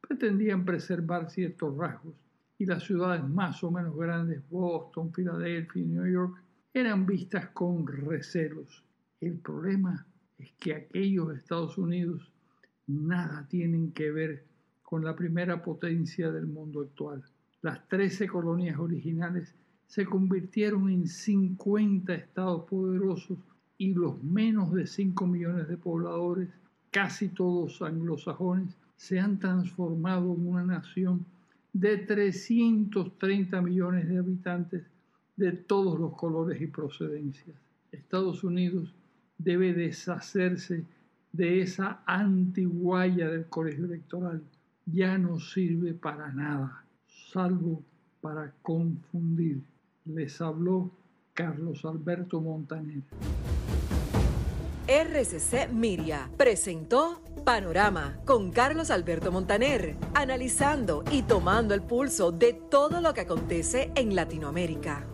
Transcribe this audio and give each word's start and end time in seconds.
pretendían 0.00 0.64
preservar 0.64 1.30
ciertos 1.30 1.76
rasgos 1.76 2.14
y 2.58 2.66
las 2.66 2.82
ciudades 2.82 3.22
más 3.22 3.62
o 3.62 3.70
menos 3.70 3.96
grandes, 3.96 4.42
Boston, 4.50 5.12
Filadelfia 5.12 5.82
y 5.82 5.86
New 5.86 6.06
York, 6.06 6.42
eran 6.74 7.06
vistas 7.06 7.48
con 7.50 7.86
recelos. 7.86 8.84
El 9.20 9.38
problema 9.38 10.06
es 10.38 10.52
que 10.58 10.74
aquellos 10.74 11.36
Estados 11.36 11.78
Unidos 11.78 12.32
nada 12.86 13.46
tienen 13.48 13.92
que 13.92 14.10
ver 14.10 14.44
con 14.82 15.04
la 15.04 15.14
primera 15.14 15.62
potencia 15.62 16.30
del 16.32 16.46
mundo 16.46 16.80
actual. 16.80 17.22
Las 17.62 17.86
13 17.88 18.28
colonias 18.28 18.78
originales 18.78 19.54
se 19.86 20.04
convirtieron 20.04 20.88
en 20.90 21.06
50 21.06 22.14
estados 22.14 22.64
poderosos 22.64 23.38
y 23.76 23.94
los 23.94 24.22
menos 24.22 24.72
de 24.72 24.86
5 24.86 25.26
millones 25.26 25.68
de 25.68 25.76
pobladores, 25.76 26.48
casi 26.90 27.28
todos 27.28 27.82
anglosajones, 27.82 28.76
se 28.98 29.20
han 29.20 29.38
transformado 29.38 30.34
en 30.34 30.46
una 30.46 30.64
nación 30.64 31.24
de 31.72 31.98
330 31.98 33.62
millones 33.62 34.08
de 34.08 34.18
habitantes 34.18 34.82
de 35.36 35.52
todos 35.52 35.98
los 35.98 36.14
colores 36.14 36.60
y 36.60 36.66
procedencias. 36.66 37.56
Estados 37.92 38.42
Unidos 38.42 38.92
debe 39.38 39.72
deshacerse 39.72 40.84
de 41.32 41.62
esa 41.62 42.02
antiguaya 42.06 43.30
del 43.30 43.46
colegio 43.46 43.84
electoral. 43.84 44.42
Ya 44.84 45.16
no 45.16 45.38
sirve 45.38 45.94
para 45.94 46.32
nada, 46.32 46.84
salvo 47.30 47.82
para 48.20 48.52
confundir. 48.62 49.62
Les 50.06 50.40
habló 50.40 50.90
Carlos 51.34 51.84
Alberto 51.84 52.40
Montaner. 52.40 53.02
RCC 54.88 55.70
Miria 55.70 56.30
presentó 56.36 57.22
Panorama 57.48 58.18
con 58.26 58.50
Carlos 58.50 58.90
Alberto 58.90 59.32
Montaner, 59.32 59.96
analizando 60.12 61.02
y 61.10 61.22
tomando 61.22 61.72
el 61.72 61.80
pulso 61.80 62.30
de 62.30 62.52
todo 62.52 63.00
lo 63.00 63.14
que 63.14 63.22
acontece 63.22 63.90
en 63.94 64.14
Latinoamérica. 64.14 65.06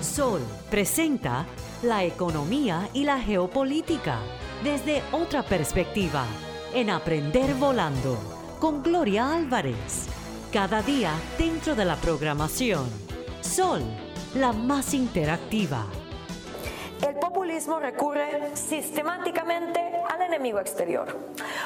Sol 0.00 0.40
presenta 0.70 1.44
la 1.82 2.04
economía 2.04 2.88
y 2.94 3.04
la 3.04 3.20
geopolítica 3.20 4.18
desde 4.62 5.02
otra 5.12 5.42
perspectiva 5.42 6.24
en 6.72 6.88
Aprender 6.88 7.52
Volando 7.56 8.16
con 8.58 8.82
Gloria 8.82 9.36
Álvarez. 9.36 10.06
Cada 10.54 10.80
día 10.80 11.12
dentro 11.36 11.74
de 11.74 11.84
la 11.84 11.96
programación. 11.96 12.86
Sol, 13.42 13.82
la 14.36 14.54
más 14.54 14.94
interactiva. 14.94 15.84
El 17.06 17.14
populismo 17.44 17.78
recurre 17.78 18.56
sistemáticamente 18.56 19.78
al 20.10 20.22
enemigo 20.22 20.60
exterior. 20.60 21.14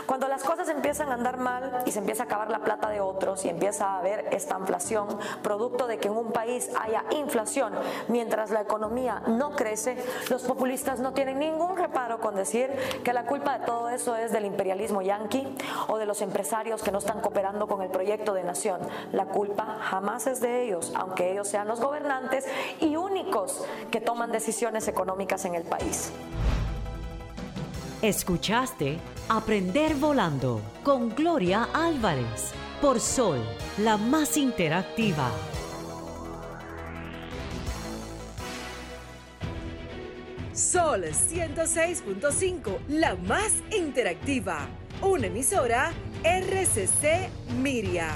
Cuando 0.07 0.27
las 0.27 0.43
cosas 0.43 0.69
empiezan 0.69 1.11
a 1.11 1.15
andar 1.15 1.37
mal 1.37 1.84
y 1.87 1.93
se 1.93 2.01
empieza 2.01 2.25
a 2.25 2.27
acabar 2.27 2.51
la 2.51 2.59
plata 2.59 2.91
de 2.91 3.01
otros 3.01 3.45
y 3.45 3.48
empieza 3.48 3.87
a 3.87 3.99
haber 4.01 4.27
esta 4.33 4.59
inflación, 4.59 5.06
producto 5.41 5.87
de 5.87 5.99
que 5.99 6.09
en 6.09 6.17
un 6.17 6.33
país 6.33 6.69
haya 6.81 7.05
inflación 7.12 7.75
mientras 8.09 8.51
la 8.51 8.62
economía 8.62 9.23
no 9.29 9.53
crece, 9.53 9.97
los 10.31 10.43
populistas 10.43 10.99
no 10.99 11.12
tienen 11.12 11.39
ningún 11.39 11.77
reparo 11.77 12.19
con 12.19 12.34
decir 12.34 12.71
que 13.05 13.12
la 13.12 13.27
culpa 13.27 13.59
de 13.59 13.65
todo 13.65 13.89
eso 13.89 14.17
es 14.17 14.33
del 14.33 14.47
imperialismo 14.47 15.01
yanqui 15.01 15.47
o 15.87 15.99
de 15.99 16.06
los 16.06 16.23
empresarios 16.23 16.83
que 16.83 16.91
no 16.91 16.99
están 16.99 17.21
cooperando 17.21 17.69
con 17.69 17.83
el 17.83 17.91
proyecto 17.91 18.34
de 18.34 18.43
nación. 18.43 18.81
La 19.12 19.27
culpa 19.27 19.79
jamás 19.83 20.27
es 20.27 20.41
de 20.41 20.65
ellos, 20.65 20.93
aunque 20.97 21.31
ellos 21.31 21.47
sean 21.47 21.69
los 21.69 21.81
gobernantes 21.81 22.47
y 22.81 22.97
únicos 22.97 23.65
que 23.93 24.01
toman 24.01 24.33
decisiones 24.33 24.89
económicas 24.89 25.45
en 25.45 25.55
el 25.55 25.67
país. 25.69 26.11
Escuchaste 28.02 28.98
Aprender 29.28 29.94
Volando 29.94 30.62
con 30.83 31.14
Gloria 31.14 31.69
Álvarez 31.75 32.52
por 32.80 33.00
Sol, 33.00 33.41
la 33.78 33.97
más 33.97 34.36
interactiva. 34.36 35.30
Sol 40.53 41.04
106.5, 41.04 42.78
la 42.88 43.16
más 43.16 43.53
interactiva. 43.70 44.66
Una 45.03 45.26
emisora 45.26 45.93
RCC 46.25 47.31
Miria. 47.60 48.10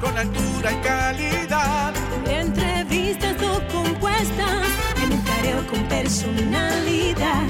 Con 0.00 0.16
altura 0.16 0.72
y 0.72 0.76
calidad. 0.76 1.94
Entrevistas 2.26 3.36
o 3.42 3.60
compuestas 3.72 4.66
en 5.02 5.12
un 5.12 5.22
careo 5.22 5.66
con 5.66 5.82
personalidad. 5.84 7.46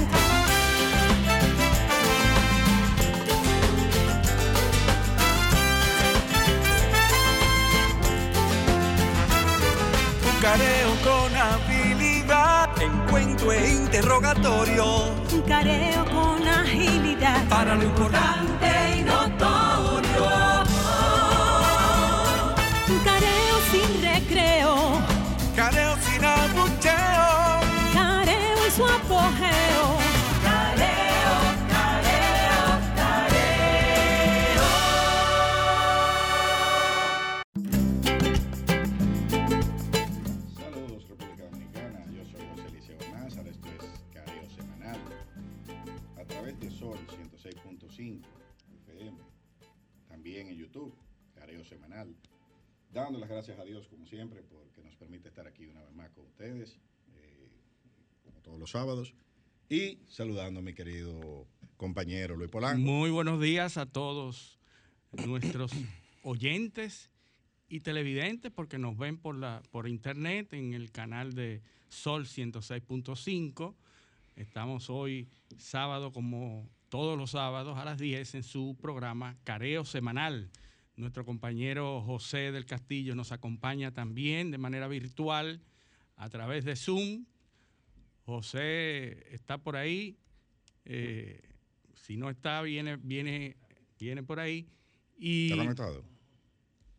Un 10.25 10.41
careo 10.41 10.91
con 11.05 11.37
habilidad, 11.37 12.71
encuentro 12.81 13.53
e 13.53 13.71
interrogatorio. 13.71 15.13
Un 15.33 15.43
careo 15.43 16.05
con 16.07 16.47
agilidad 16.47 17.45
para 17.49 17.75
lo 17.75 17.83
importante 17.85 18.97
y 18.99 19.03
notorio. 19.03 19.88
Careo 25.59 25.97
sin 25.97 26.25
abucheo. 26.25 27.61
Careo 27.93 28.59
y 28.65 28.71
su 28.71 28.87
apogeo. 28.87 29.99
Careo, 30.45 31.35
careo, 31.75 32.65
careo. 32.95 34.67
Saludos 40.55 41.09
República 41.09 41.43
Dominicana, 41.51 42.05
yo 42.13 42.25
soy 42.25 42.41
José 42.51 42.71
Liceo 42.71 42.99
Názar, 43.13 43.49
esto 43.49 43.67
es 43.67 44.05
Careo 44.15 44.49
Semanal, 44.51 45.01
a 46.19 46.25
través 46.25 46.61
de 46.61 46.71
Sol 46.71 46.99
106.5 47.09 48.23
FM, 48.87 49.19
también 50.07 50.47
en 50.51 50.55
YouTube, 50.55 50.95
Careo 51.35 51.65
Semanal 51.65 52.15
dando 52.91 53.19
las 53.19 53.29
gracias 53.29 53.59
a 53.59 53.65
Dios, 53.65 53.87
como 53.89 54.07
siempre, 54.07 54.43
porque 54.43 54.83
nos 54.83 54.97
permite 54.97 55.29
estar 55.29 55.47
aquí 55.47 55.67
una 55.67 55.83
vez 55.83 55.93
más 55.93 56.11
con 56.11 56.27
ustedes, 56.39 56.79
eh, 57.17 57.51
como 58.23 58.41
todos 58.43 58.61
los 58.61 58.71
sábados, 58.71 59.13
y 59.69 59.99
saludando 60.07 60.61
a 60.61 60.63
mi 60.63 60.73
querido 60.73 61.49
compañero 61.77 62.37
Luis 62.37 62.49
Polanco. 62.49 62.81
Muy 62.81 63.11
buenos 63.11 63.41
días 63.41 63.77
a 63.77 63.87
todos 63.87 64.61
nuestros 65.27 65.73
oyentes 66.23 67.11
y 67.69 67.81
televidentes, 67.81 68.53
porque 68.53 68.79
nos 68.79 68.97
ven 68.97 69.19
por, 69.19 69.35
la, 69.35 69.65
por 69.73 69.89
internet 69.89 70.53
en 70.53 70.75
el 70.75 70.93
canal 70.93 71.35
de 71.35 71.61
Sol 71.89 72.25
106.5. 72.25 73.75
Estamos 74.37 74.91
hoy 74.91 75.27
sábado, 75.57 76.13
como 76.13 76.71
todos 76.89 77.19
los 77.19 77.33
sábados, 77.33 77.77
a 77.79 77.85
las 77.85 77.99
10 77.99 78.37
en 78.37 78.43
su 78.45 78.77
programa 78.81 79.37
Careo 79.43 79.85
Semanal 79.85 80.53
nuestro 80.95 81.25
compañero 81.25 82.01
José 82.03 82.51
del 82.51 82.67
Castillo 82.67 83.15
nos 83.15 83.31
acompaña 83.31 83.93
también 83.93 84.51
de 84.51 84.59
manera 84.59 84.89
virtual 84.89 85.61
a 86.19 86.29
través 86.29 86.65
de 86.65 86.77
Zoom. 86.77 87.25
José 88.27 89.35
está 89.35 89.57
por 89.57 89.77
ahí. 89.77 90.19
Eh, 90.85 91.41
si 91.95 92.17
no 92.17 92.29
está, 92.29 92.61
viene, 92.63 92.97
viene, 92.97 93.57
viene 93.99 94.23
por 94.23 94.39
ahí. 94.39 94.69
Y 95.17 95.47
¿Está 95.47 95.57
conectado? 95.57 96.05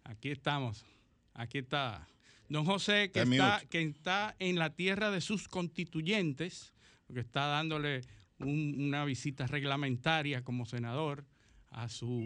Aquí 0.04 0.32
estamos. 0.32 0.86
Aquí 1.34 1.60
está. 1.60 2.08
Don 2.48 2.66
José, 2.66 3.12
que 3.12 3.22
está, 3.22 3.62
que 3.70 3.82
está, 3.84 4.36
en 4.40 4.58
la 4.58 4.72
tierra 4.72 5.12
de 5.12 5.22
sus 5.22 5.48
constituyentes, 5.48 6.74
porque 7.06 7.22
está 7.22 7.46
dándole 7.46 8.02
una 8.40 9.06
visita 9.06 9.46
reglamentaria 9.46 10.44
como 10.44 10.66
senador 10.66 11.26
a 11.70 11.90
su 11.90 12.26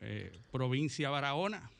eh, 0.00 0.32
provincia 0.50 1.10
Barahona. 1.10 1.70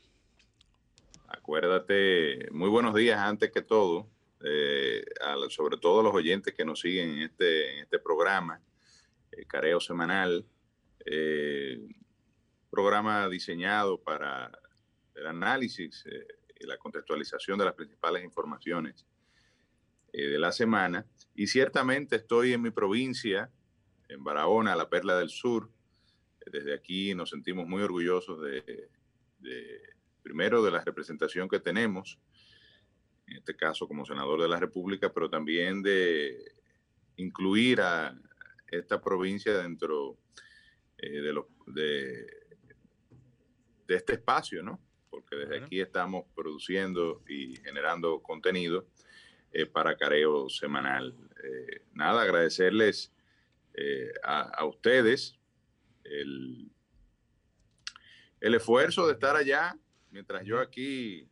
Acuérdate, 1.27 2.51
muy 2.53 2.69
buenos 2.69 2.95
días 2.95 3.19
antes 3.19 3.51
que 3.51 3.63
todo, 3.63 4.09
eh, 4.45 5.05
sobre 5.49 5.77
todo 5.77 6.01
a 6.01 6.03
los 6.05 6.15
oyentes 6.15 6.55
que 6.55 6.65
nos 6.65 6.81
siguen 6.81 7.11
en 7.11 7.19
este, 7.23 7.81
este 7.81 7.99
programa, 7.99 8.61
el 9.33 9.47
Careo 9.47 9.81
Semanal, 9.81 10.47
eh, 11.05 11.79
programa 12.71 13.29
diseñado 13.29 14.01
para 14.01 14.51
el 15.15 15.27
análisis 15.27 16.05
y 16.59 16.67
la 16.67 16.77
contextualización 16.79 17.59
de 17.59 17.65
las 17.65 17.75
principales 17.75 18.25
informaciones 18.25 19.07
de 20.13 20.39
la 20.39 20.53
semana. 20.53 21.07
Y 21.35 21.47
ciertamente 21.47 22.17
estoy 22.17 22.53
en 22.53 22.63
mi 22.63 22.71
provincia, 22.71 23.51
en 24.09 24.23
Barahona, 24.23 24.77
la 24.77 24.89
Perla 24.89 25.19
del 25.19 25.31
Sur, 25.31 25.71
desde 26.47 26.75
aquí 26.75 27.15
nos 27.15 27.31
sentimos 27.31 27.67
muy 27.67 27.83
orgullosos 27.83 28.41
de, 28.41 28.89
primero, 30.23 30.63
de 30.63 30.71
la 30.71 30.83
representación 30.83 31.49
que 31.49 31.61
tenemos 31.61 32.19
en 33.31 33.37
este 33.37 33.57
caso 33.57 33.87
como 33.87 34.05
senador 34.05 34.43
de 34.43 34.49
la 34.49 34.59
República, 34.59 35.13
pero 35.13 35.31
también 35.31 35.83
de 35.83 36.53
incluir 37.17 37.81
a 37.81 38.19
esta 38.67 39.01
provincia 39.01 39.57
dentro 39.57 40.19
eh, 40.99 41.21
de, 41.21 41.43
de, 41.67 42.27
de, 43.87 43.95
este 43.95 44.15
espacio, 44.15 44.63
¿no? 44.63 44.81
Porque 45.11 45.37
desde 45.37 45.65
aquí 45.65 45.81
estamos 45.81 46.25
produciendo 46.35 47.23
y 47.29 47.57
generando 47.57 48.21
contenido 48.21 48.89
eh, 49.53 49.67
para 49.67 49.97
Careo 49.97 50.49
Semanal. 50.49 51.15
Eh, 51.43 51.83
nada, 51.93 52.23
agradecerles 52.23 53.13
a, 54.25 54.41
a, 54.43 54.67
ustedes 54.67 55.39
el, 56.05 56.71
el 58.41 58.55
esfuerzo 58.55 59.07
de 59.07 59.15
estar 59.15 59.37
allá, 59.37 59.79
mientras 60.11 60.45
yo 60.45 60.59
aquí 60.59 61.30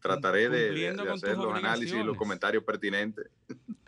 trataré 0.00 0.48
de, 0.48 0.72
de 0.72 1.10
hacer 1.10 1.36
los 1.36 1.54
análisis 1.54 1.96
y 1.96 2.04
los 2.04 2.16
comentarios 2.16 2.64
pertinentes 2.64 3.26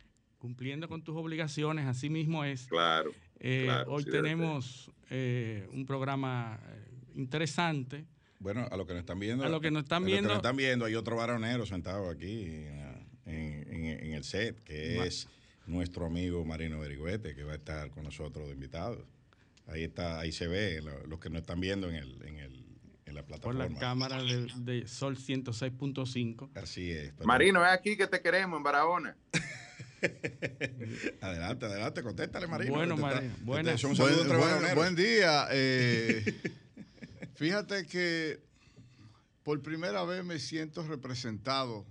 cumpliendo 0.42 0.88
con 0.88 1.04
tus 1.04 1.16
obligaciones, 1.16 1.86
así 1.86 2.10
mismo 2.10 2.44
es. 2.44 2.66
Claro. 2.66 3.12
Eh, 3.38 3.70
hoy 3.86 4.04
tenemos 4.04 4.90
eh, 5.08 5.68
un 5.72 5.86
programa 5.86 6.58
eh, 6.68 6.84
interesante. 7.14 8.06
Bueno, 8.40 8.66
a 8.68 8.76
lo 8.76 8.84
que 8.84 8.92
nos 8.92 9.02
están 9.02 9.20
viendo. 9.20 9.44
A 9.44 9.48
lo 9.48 9.60
que 9.60 9.70
nos 9.70 9.84
están 9.84 10.04
viendo. 10.04 10.30
nos 10.30 10.38
están 10.38 10.56
viendo, 10.56 10.84
hay 10.84 10.96
otro 10.96 11.14
varonero 11.14 11.64
sentado 11.64 12.10
aquí 12.10 12.66
en, 13.24 14.12
el 14.14 14.24
set, 14.24 14.60
que 14.64 15.06
es 15.06 15.28
nuestro 15.66 16.06
amigo 16.06 16.44
Marino 16.44 16.80
Berigüete, 16.80 17.36
que 17.36 17.44
va 17.44 17.52
a 17.52 17.56
estar 17.56 17.92
con 17.92 18.02
nosotros 18.02 18.48
de 18.48 18.54
invitados. 18.54 18.98
Ahí 19.68 19.84
está, 19.84 20.18
ahí 20.18 20.32
se 20.32 20.48
ve, 20.48 20.82
los 21.06 21.20
que 21.20 21.30
nos 21.30 21.42
están 21.42 21.60
viendo 21.60 21.88
en 21.88 21.94
el, 21.94 22.20
en 22.26 22.38
el 22.40 22.64
en 23.12 23.16
la 23.16 23.26
plataforma. 23.26 23.64
Por 23.64 23.72
la 23.72 23.78
cámara 23.78 24.22
de, 24.22 24.86
Sol 24.86 25.16
106.5. 25.16 26.50
Así 26.54 26.90
es. 26.90 27.12
Marino, 27.24 27.64
es 27.64 27.72
aquí 27.72 27.96
que 27.96 28.06
te 28.06 28.20
queremos 28.20 28.56
en 28.56 28.62
Barahona. 28.62 29.16
adelante, 31.20 31.66
adelante, 31.66 32.02
contéstale, 32.02 32.46
Marino. 32.46 32.74
Bueno, 32.74 32.96
Marino. 32.96 33.34
Buen, 33.44 34.96
día. 34.96 35.46
Eh, 35.52 36.24
fíjate 37.34 37.86
que 37.86 38.40
por 39.42 39.60
primera 39.62 40.04
vez 40.04 40.24
me 40.24 40.38
siento 40.38 40.82
representado 40.86 41.84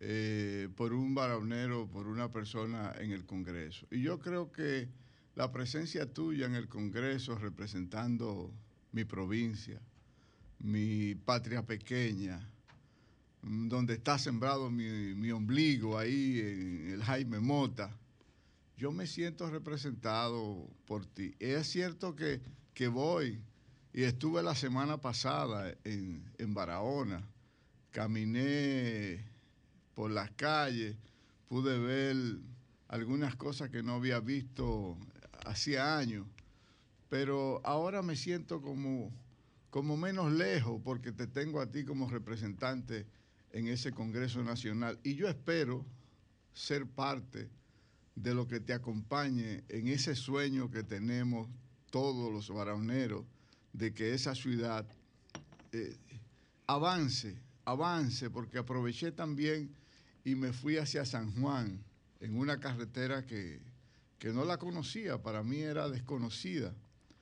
eh, 0.00 0.68
por 0.76 0.92
un 0.92 1.14
varonero, 1.14 1.88
por 1.88 2.08
una 2.08 2.30
persona 2.32 2.92
en 2.98 3.12
el 3.12 3.24
Congreso. 3.24 3.86
Y 3.90 4.02
yo 4.02 4.18
creo 4.18 4.50
que 4.50 4.88
la 5.34 5.52
presencia 5.52 6.12
tuya 6.12 6.46
en 6.46 6.54
el 6.54 6.68
Congreso 6.68 7.36
representando 7.36 8.52
mi 8.92 9.04
provincia, 9.04 9.80
mi 10.62 11.14
patria 11.14 11.62
pequeña, 11.66 12.40
Mm, 13.42 13.68
donde 13.68 13.94
está 13.94 14.18
sembrado 14.18 14.70
mi, 14.70 15.30
ombligo, 15.32 15.98
ahí 15.98 16.40
en 16.40 16.90
el 16.92 17.02
Jaime 17.02 17.40
Mota, 17.40 17.90
yo 18.76 18.92
me 18.92 19.06
siento 19.06 19.50
representado 19.50 20.68
por 20.86 21.06
ti. 21.06 21.34
Es 21.40 21.68
cierto 21.68 22.14
que, 22.14 22.40
voy 22.88 23.40
y 23.92 24.02
estuve 24.02 24.42
la 24.42 24.56
semana 24.56 24.98
pasada 24.98 25.72
en, 25.84 26.24
en 26.38 26.54
Barahona, 26.54 27.22
caminé 27.92 29.24
por 29.94 30.10
las 30.10 30.32
calles, 30.32 30.96
pude 31.48 31.78
ver 31.78 32.16
algunas 32.88 33.36
cosas 33.36 33.70
que 33.70 33.84
no 33.84 33.94
había 33.94 34.18
visto 34.18 34.96
hacía 35.44 35.96
años, 35.96 36.26
pero 37.08 37.60
ahora 37.64 38.02
me 38.02 38.16
siento 38.16 38.60
como, 38.62 39.12
como 39.72 39.96
menos 39.96 40.30
lejos 40.30 40.82
porque 40.84 41.12
te 41.12 41.26
tengo 41.26 41.58
a 41.58 41.70
ti 41.70 41.82
como 41.82 42.06
representante 42.06 43.06
en 43.52 43.68
ese 43.68 43.90
Congreso 43.90 44.44
Nacional. 44.44 45.00
Y 45.02 45.14
yo 45.14 45.28
espero 45.28 45.86
ser 46.52 46.86
parte 46.86 47.48
de 48.14 48.34
lo 48.34 48.46
que 48.46 48.60
te 48.60 48.74
acompañe 48.74 49.64
en 49.70 49.88
ese 49.88 50.14
sueño 50.14 50.70
que 50.70 50.82
tenemos 50.82 51.48
todos 51.90 52.30
los 52.30 52.50
baraoneros 52.50 53.24
de 53.72 53.94
que 53.94 54.12
esa 54.12 54.34
ciudad 54.34 54.86
eh, 55.72 55.96
avance, 56.66 57.40
avance, 57.64 58.28
porque 58.28 58.58
aproveché 58.58 59.10
también 59.10 59.74
y 60.22 60.34
me 60.34 60.52
fui 60.52 60.76
hacia 60.76 61.06
San 61.06 61.32
Juan 61.40 61.82
en 62.20 62.36
una 62.36 62.60
carretera 62.60 63.24
que, 63.24 63.62
no 64.34 64.44
la 64.44 64.58
conocía, 64.58 65.22
para 65.22 65.42
mí 65.42 65.60
era 65.60 65.88
desconocida. 65.88 66.74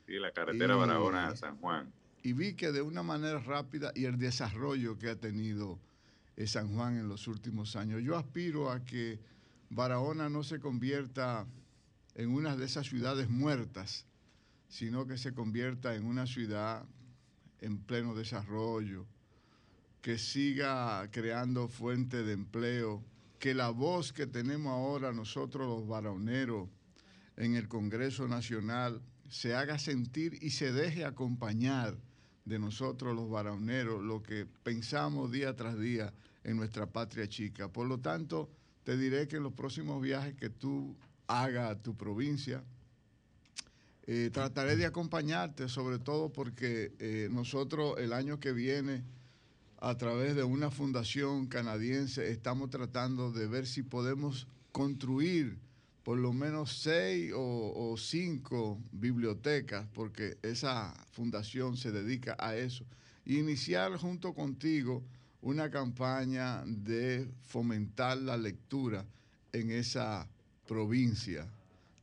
Sí, 0.05 0.15
la 0.15 0.33
carretera 0.33 0.75
Barahona-San 0.75 1.57
Juan. 1.59 2.00
Y 2.23 2.33
vi 2.33 2.55
que 2.55 2.73
de 2.73 2.83
una 2.83 3.03
manera 3.03 3.39
rápida 3.39 3.93
y 3.95 4.05
el 4.05 4.19
desarrollo 4.19 4.99
que 4.99 5.11
ha 5.11 5.17
tenido 5.17 5.79
San 6.47 6.75
Juan 6.75 6.97
en 6.97 7.09
los 7.09 7.29
últimos 7.29 7.77
años. 7.77 8.03
Yo 8.03 8.17
aspiro 8.17 8.71
a 8.71 8.85
que 8.85 9.19
Barahona 9.69 10.29
no 10.29 10.43
se 10.43 10.59
convierta 10.61 11.47
en 12.15 12.31
una 12.31 12.57
de 12.57 12.65
esas 12.65 12.87
ciudades 12.87 13.29
muertas, 13.29 14.07
sino 14.69 15.07
que 15.07 15.19
se 15.19 15.33
convierta 15.33 15.95
en 15.95 16.05
una 16.05 16.27
ciudad 16.27 16.85
en 17.61 17.79
pleno 17.79 18.15
desarrollo, 18.15 19.07
que 20.01 20.19
siga 20.19 21.09
creando 21.11 21.69
fuentes 21.69 22.25
de 22.25 22.33
empleo, 22.33 23.05
que 23.39 23.55
la 23.55 23.71
voz 23.71 24.13
que 24.13 24.27
tenemos 24.27 24.73
ahora 24.73 25.13
nosotros 25.13 25.67
los 25.67 25.87
barahoneros 25.87 26.69
en 27.37 27.55
el 27.55 27.69
Congreso 27.69 28.29
Nacional 28.29 29.03
se 29.29 29.55
haga 29.55 29.79
sentir 29.79 30.39
y 30.43 30.51
se 30.51 30.73
deje 30.73 31.05
acompañar 31.05 31.97
de 32.45 32.59
nosotros 32.59 33.15
los 33.15 33.31
barahoneros, 33.31 34.03
lo 34.03 34.23
que 34.23 34.47
pensamos 34.63 35.31
día 35.31 35.55
tras 35.55 35.79
día 35.79 36.13
en 36.45 36.57
nuestra 36.57 36.87
patria 36.87 37.29
chica. 37.29 37.69
Por 37.69 37.87
lo 37.87 37.99
tanto, 37.99 38.51
te 38.85 38.97
diré 38.97 39.29
que 39.29 39.37
en 39.37 39.43
los 39.43 39.53
próximos 39.53 40.01
viajes 40.03 40.35
que 40.35 40.51
tú 40.51 40.97
hagas 41.27 41.71
a 41.71 41.81
tu 41.81 41.97
provincia, 41.97 42.65
eh, 44.07 44.31
trataré 44.33 44.77
de 44.77 44.87
acompañarte, 44.87 45.69
sobre 45.69 45.99
todo 45.99 46.33
porque 46.33 46.93
eh, 46.99 47.29
nosotros 47.31 47.95
el 47.99 48.13
año 48.13 48.41
que 48.41 48.53
viene, 48.53 49.05
a 49.79 49.97
través 49.97 50.35
de 50.35 50.43
una 50.43 50.71
fundación 50.71 51.47
canadiense, 51.47 52.31
estamos 52.31 52.71
tratando 52.71 53.33
de 53.33 53.47
ver 53.47 53.67
si 53.67 53.83
podemos 53.83 54.47
construir 54.73 55.59
por 56.11 56.19
lo 56.19 56.33
menos 56.33 56.73
seis 56.73 57.33
o, 57.37 57.95
cinco 57.97 58.81
bibliotecas, 58.91 59.87
porque 59.95 60.39
esa 60.43 60.93
fundación 61.13 61.77
se 61.77 61.93
dedica 61.93 62.35
a 62.41 62.57
eso. 62.57 62.85
Iniciar 63.27 63.97
junto 63.97 64.35
contigo 64.35 65.05
una 65.41 65.71
campaña 65.71 66.65
de 66.67 67.31
fomentar 67.43 68.19
la 68.19 68.37
lectura 68.37 69.07
en 69.53 69.71
esa 69.71 70.29
provincia 70.67 71.49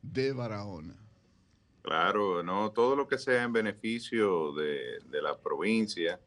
de 0.01 0.31
Barahona. 0.31 0.95
Claro, 1.81 2.41
no, 2.43 2.71
todo 2.71 2.95
lo 2.95 3.09
que 3.09 3.17
sea 3.17 3.43
en 3.43 3.51
beneficio 3.51 4.53
de, 4.53 5.01
la 5.21 5.37
provincia, 5.37 6.17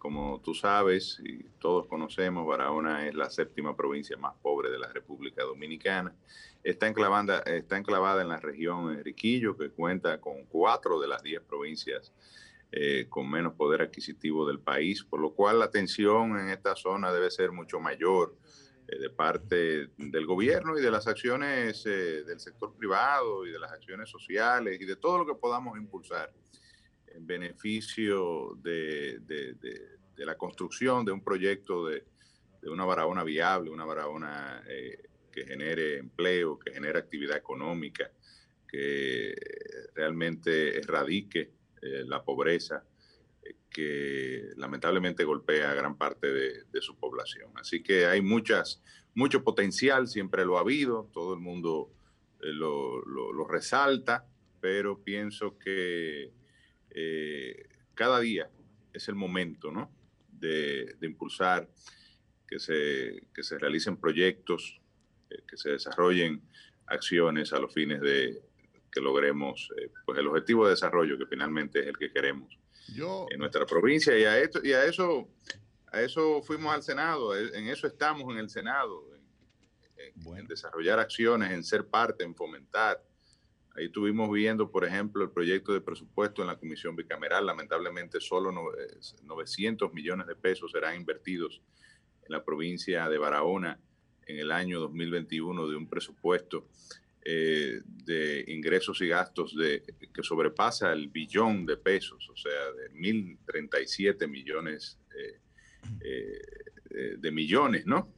como 0.00 0.40
tú 0.40 0.54
sabes 0.54 1.20
y 1.22 1.44
todos 1.60 1.86
conocemos, 1.86 2.46
Barahona 2.46 3.06
es 3.06 3.14
la 3.14 3.28
séptima 3.28 3.76
provincia 3.76 4.16
más 4.16 4.34
pobre 4.40 4.70
de 4.70 4.78
la 4.78 4.88
República 4.88 5.42
Dominicana. 5.44 6.16
Está 6.64 6.88
enclavada, 6.88 7.40
está 7.40 7.76
enclavada 7.76 8.22
en 8.22 8.28
la 8.28 8.38
región 8.38 8.90
Enriquillo, 8.90 9.58
que 9.58 9.68
cuenta 9.68 10.18
con 10.18 10.46
cuatro 10.46 10.98
de 10.98 11.06
las 11.06 11.22
diez 11.22 11.42
provincias 11.42 12.14
eh, 12.72 13.08
con 13.10 13.30
menos 13.30 13.52
poder 13.52 13.82
adquisitivo 13.82 14.48
del 14.48 14.58
país, 14.58 15.04
por 15.04 15.20
lo 15.20 15.34
cual 15.34 15.58
la 15.58 15.70
tensión 15.70 16.40
en 16.40 16.48
esta 16.48 16.74
zona 16.76 17.12
debe 17.12 17.30
ser 17.30 17.52
mucho 17.52 17.78
mayor 17.78 18.34
eh, 18.88 18.98
de 18.98 19.10
parte 19.10 19.90
del 19.98 20.24
gobierno 20.24 20.78
y 20.78 20.82
de 20.82 20.90
las 20.90 21.08
acciones 21.08 21.84
eh, 21.84 22.24
del 22.24 22.40
sector 22.40 22.72
privado 22.74 23.44
y 23.44 23.50
de 23.50 23.58
las 23.58 23.70
acciones 23.70 24.08
sociales 24.08 24.80
y 24.80 24.86
de 24.86 24.96
todo 24.96 25.18
lo 25.18 25.26
que 25.26 25.34
podamos 25.34 25.76
impulsar 25.76 26.32
en 27.14 27.26
beneficio 27.26 28.56
de, 28.62 29.20
de, 29.20 30.26
la 30.26 30.36
construcción 30.36 31.04
de 31.04 31.12
un 31.12 31.24
proyecto 31.24 31.86
de, 31.86 32.04
una 32.64 32.84
Barahona 32.84 33.24
viable, 33.24 33.70
una 33.70 33.86
Barahona 33.86 34.62
que 35.32 35.46
genere 35.46 35.96
empleo, 35.96 36.58
que 36.58 36.72
genere 36.72 36.98
actividad 36.98 37.38
económica, 37.38 38.10
que 38.68 39.34
realmente 39.94 40.78
erradique 40.78 41.52
eh, 41.82 42.04
la 42.06 42.22
pobreza 42.22 42.84
eh, 43.42 43.56
que 43.70 44.50
lamentablemente 44.56 45.24
golpea 45.24 45.70
a 45.70 45.74
gran 45.74 45.96
parte 45.96 46.30
de, 46.30 46.82
su 46.82 46.96
población. 46.96 47.50
Así 47.56 47.82
que 47.82 48.06
hay 48.06 48.22
muchas, 48.22 48.82
mucho 49.14 49.44
potencial, 49.44 50.08
siempre 50.08 50.44
lo 50.44 50.56
ha 50.56 50.60
habido, 50.60 51.10
todo 51.12 51.34
el 51.34 51.40
mundo 51.40 51.90
eh, 52.42 52.52
lo, 52.52 53.46
resalta, 53.48 54.26
pero 54.60 55.02
pienso 55.02 55.58
que 55.58 56.32
cada 57.94 58.20
día 58.20 58.50
es 58.92 59.08
el 59.08 59.14
momento 59.14 59.70
¿no? 59.70 59.90
de, 60.32 60.96
impulsar 61.02 61.68
que 62.46 62.58
se, 62.58 63.26
que 63.34 63.42
se 63.42 63.58
realicen 63.58 63.96
proyectos, 63.96 64.80
que 65.28 65.56
se 65.56 65.70
desarrollen 65.70 66.42
acciones 66.86 67.52
a 67.52 67.58
los 67.58 67.72
fines 67.72 68.00
de, 68.00 68.42
que 68.90 69.00
logremos 69.00 69.70
eh, 69.76 69.90
pues 70.04 70.18
el 70.18 70.26
objetivo 70.26 70.64
de 70.64 70.70
desarrollo 70.70 71.16
que 71.16 71.26
finalmente 71.26 71.80
es 71.80 71.86
el 71.86 71.96
que 71.96 72.12
queremos 72.12 72.58
en 73.30 73.38
nuestra 73.38 73.64
provincia 73.64 74.18
y 74.18 74.24
a 74.24 74.38
esto 74.40 74.60
y 74.64 74.72
a 74.72 74.84
eso 74.84 75.28
a 75.92 76.00
eso 76.00 76.42
fuimos 76.42 76.72
al 76.72 76.82
Senado, 76.82 77.36
eh, 77.36 77.50
en 77.54 77.68
eso 77.68 77.86
estamos 77.86 78.32
en 78.32 78.38
el 78.38 78.48
Senado, 78.48 79.04
en, 79.14 80.46
desarrollar 80.46 80.98
acciones, 80.98 81.52
en 81.52 81.62
ser 81.62 81.86
parte, 81.86 82.24
en 82.24 82.34
fomentar. 82.34 83.02
Ahí 83.76 83.86
estuvimos 83.86 84.30
viendo, 84.32 84.70
por 84.70 84.84
ejemplo, 84.84 85.22
el 85.22 85.30
proyecto 85.30 85.72
de 85.72 85.80
presupuesto 85.80 86.42
en 86.42 86.48
la 86.48 86.58
Comisión 86.58 86.96
Bicameral. 86.96 87.46
Lamentablemente, 87.46 88.20
solo 88.20 88.52
900 89.22 89.92
millones 89.92 90.26
de 90.26 90.34
pesos 90.34 90.72
serán 90.72 90.96
invertidos 90.96 91.62
en 92.22 92.32
la 92.32 92.44
provincia 92.44 93.08
de 93.08 93.18
Barahona 93.18 93.80
en 94.26 94.38
el 94.38 94.52
año 94.52 94.80
2021 94.80 95.68
de 95.68 95.76
un 95.76 95.88
presupuesto 95.88 96.68
eh, 97.22 97.82
de 97.84 98.44
ingresos 98.48 99.00
y 99.02 99.08
gastos 99.08 99.54
de, 99.54 99.82
que 100.12 100.22
sobrepasa 100.22 100.92
el 100.92 101.08
billón 101.08 101.66
de 101.66 101.76
pesos, 101.76 102.28
o 102.30 102.36
sea, 102.36 102.72
de 102.72 102.90
1.037 102.92 104.26
millones 104.26 104.98
eh, 105.18 105.40
eh, 106.00 107.16
de 107.18 107.30
millones, 107.30 107.86
¿no? 107.86 108.12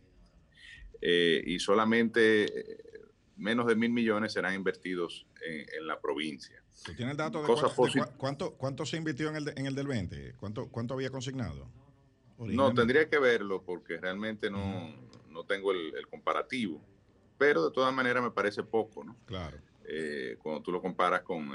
y 1.05 1.59
solamente 1.59 2.47
menos 3.43 3.67
de 3.67 3.75
mil 3.75 3.91
millones 3.91 4.33
serán 4.33 4.55
invertidos 4.55 5.27
en, 5.45 5.87
la 5.87 6.01
provincia. 6.01 6.63
¿Tú 6.85 6.95
tienes 6.95 7.13
el 7.13 7.19
dato 7.19 7.43
de, 7.43 8.07
cuánto, 8.17 8.55
cuánto, 8.55 8.87
se 8.87 8.97
invirtió 8.97 9.29
en 9.29 9.37
el, 9.37 9.53
en 9.57 9.67
el 9.67 9.75
del 9.75 9.89
20? 9.89 10.35
¿Cuánto, 10.39 10.69
¿Cuánto 10.69 10.95
había 10.95 11.11
consignado? 11.11 11.69
No, 12.39 12.73
tendría 12.73 13.09
que 13.09 13.19
verlo 13.19 13.63
porque 13.63 13.99
realmente 13.99 14.51
no, 14.51 14.95
no 15.29 15.45
tengo 15.45 15.73
el, 15.73 16.07
comparativo. 16.09 16.81
Pero 17.37 17.65
de 17.65 17.73
todas 17.73 17.93
maneras 17.93 18.23
me 18.23 18.31
parece 18.31 18.63
poco, 18.63 19.05
¿no? 19.05 19.17
Claro. 19.27 19.59
Eh, 19.85 20.37
cuando 20.41 20.63
tú 20.63 20.71
lo 20.71 20.81
comparas 20.81 21.23
con 21.23 21.51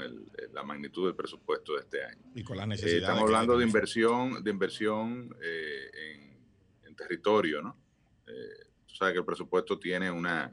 la 0.52 0.62
magnitud 0.62 1.06
del 1.06 1.14
presupuesto 1.14 1.74
de 1.74 1.80
este 1.80 2.04
año. 2.04 2.30
Y 2.34 2.44
con 2.44 2.58
las 2.58 2.66
eh, 2.66 2.68
necesidades. 2.68 3.02
estamos 3.02 3.22
hablando 3.22 3.56
de 3.56 3.64
inversión, 3.64 4.44
de 4.44 4.50
inversión 4.50 5.34
eh, 5.42 5.90
en, 6.84 6.94
territorio, 6.94 7.62
¿no? 7.62 7.76
tú 8.26 8.94
sabes 8.96 9.12
que 9.12 9.20
el 9.20 9.24
presupuesto 9.24 9.78
tiene 9.78 10.10
una, 10.10 10.52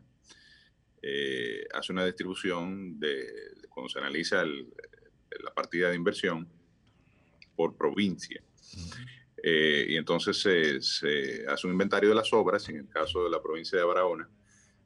hace 1.73 1.91
una 1.91 2.05
distribución 2.05 2.99
de, 2.99 3.27
cuando 3.69 3.89
se 3.89 3.99
analiza 3.99 4.43
la 4.45 5.53
partida 5.53 5.89
de 5.89 5.95
inversión 5.95 6.47
por 7.55 7.75
provincia. 7.75 8.41
Eh, 9.41 9.85
y 9.89 9.97
entonces 9.97 10.41
se, 10.41 11.45
hace 11.47 11.67
un 11.67 11.73
inventario 11.73 12.09
de 12.09 12.15
las 12.15 12.33
obras, 12.33 12.67
en 12.69 12.77
el 12.77 12.89
caso 12.89 13.23
de 13.23 13.29
la 13.29 13.41
provincia 13.41 13.77
de 13.77 13.85
Barahona, 13.85 14.29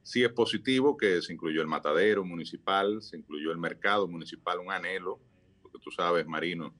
sí 0.03 0.23
es 0.23 0.31
positivo 0.31 0.97
que 0.97 1.21
se 1.21 1.33
incluyó 1.33 1.61
el 1.61 1.67
matadero 1.67 2.25
municipal, 2.25 3.01
se 3.01 3.17
incluyó 3.17 3.51
el 3.51 3.57
mercado 3.57 4.07
municipal, 4.07 4.59
un 4.59 4.71
anhelo, 4.71 5.19
porque 5.61 5.79
tú 5.79 5.91
sabes, 5.91 6.25
Marino, 6.27 6.75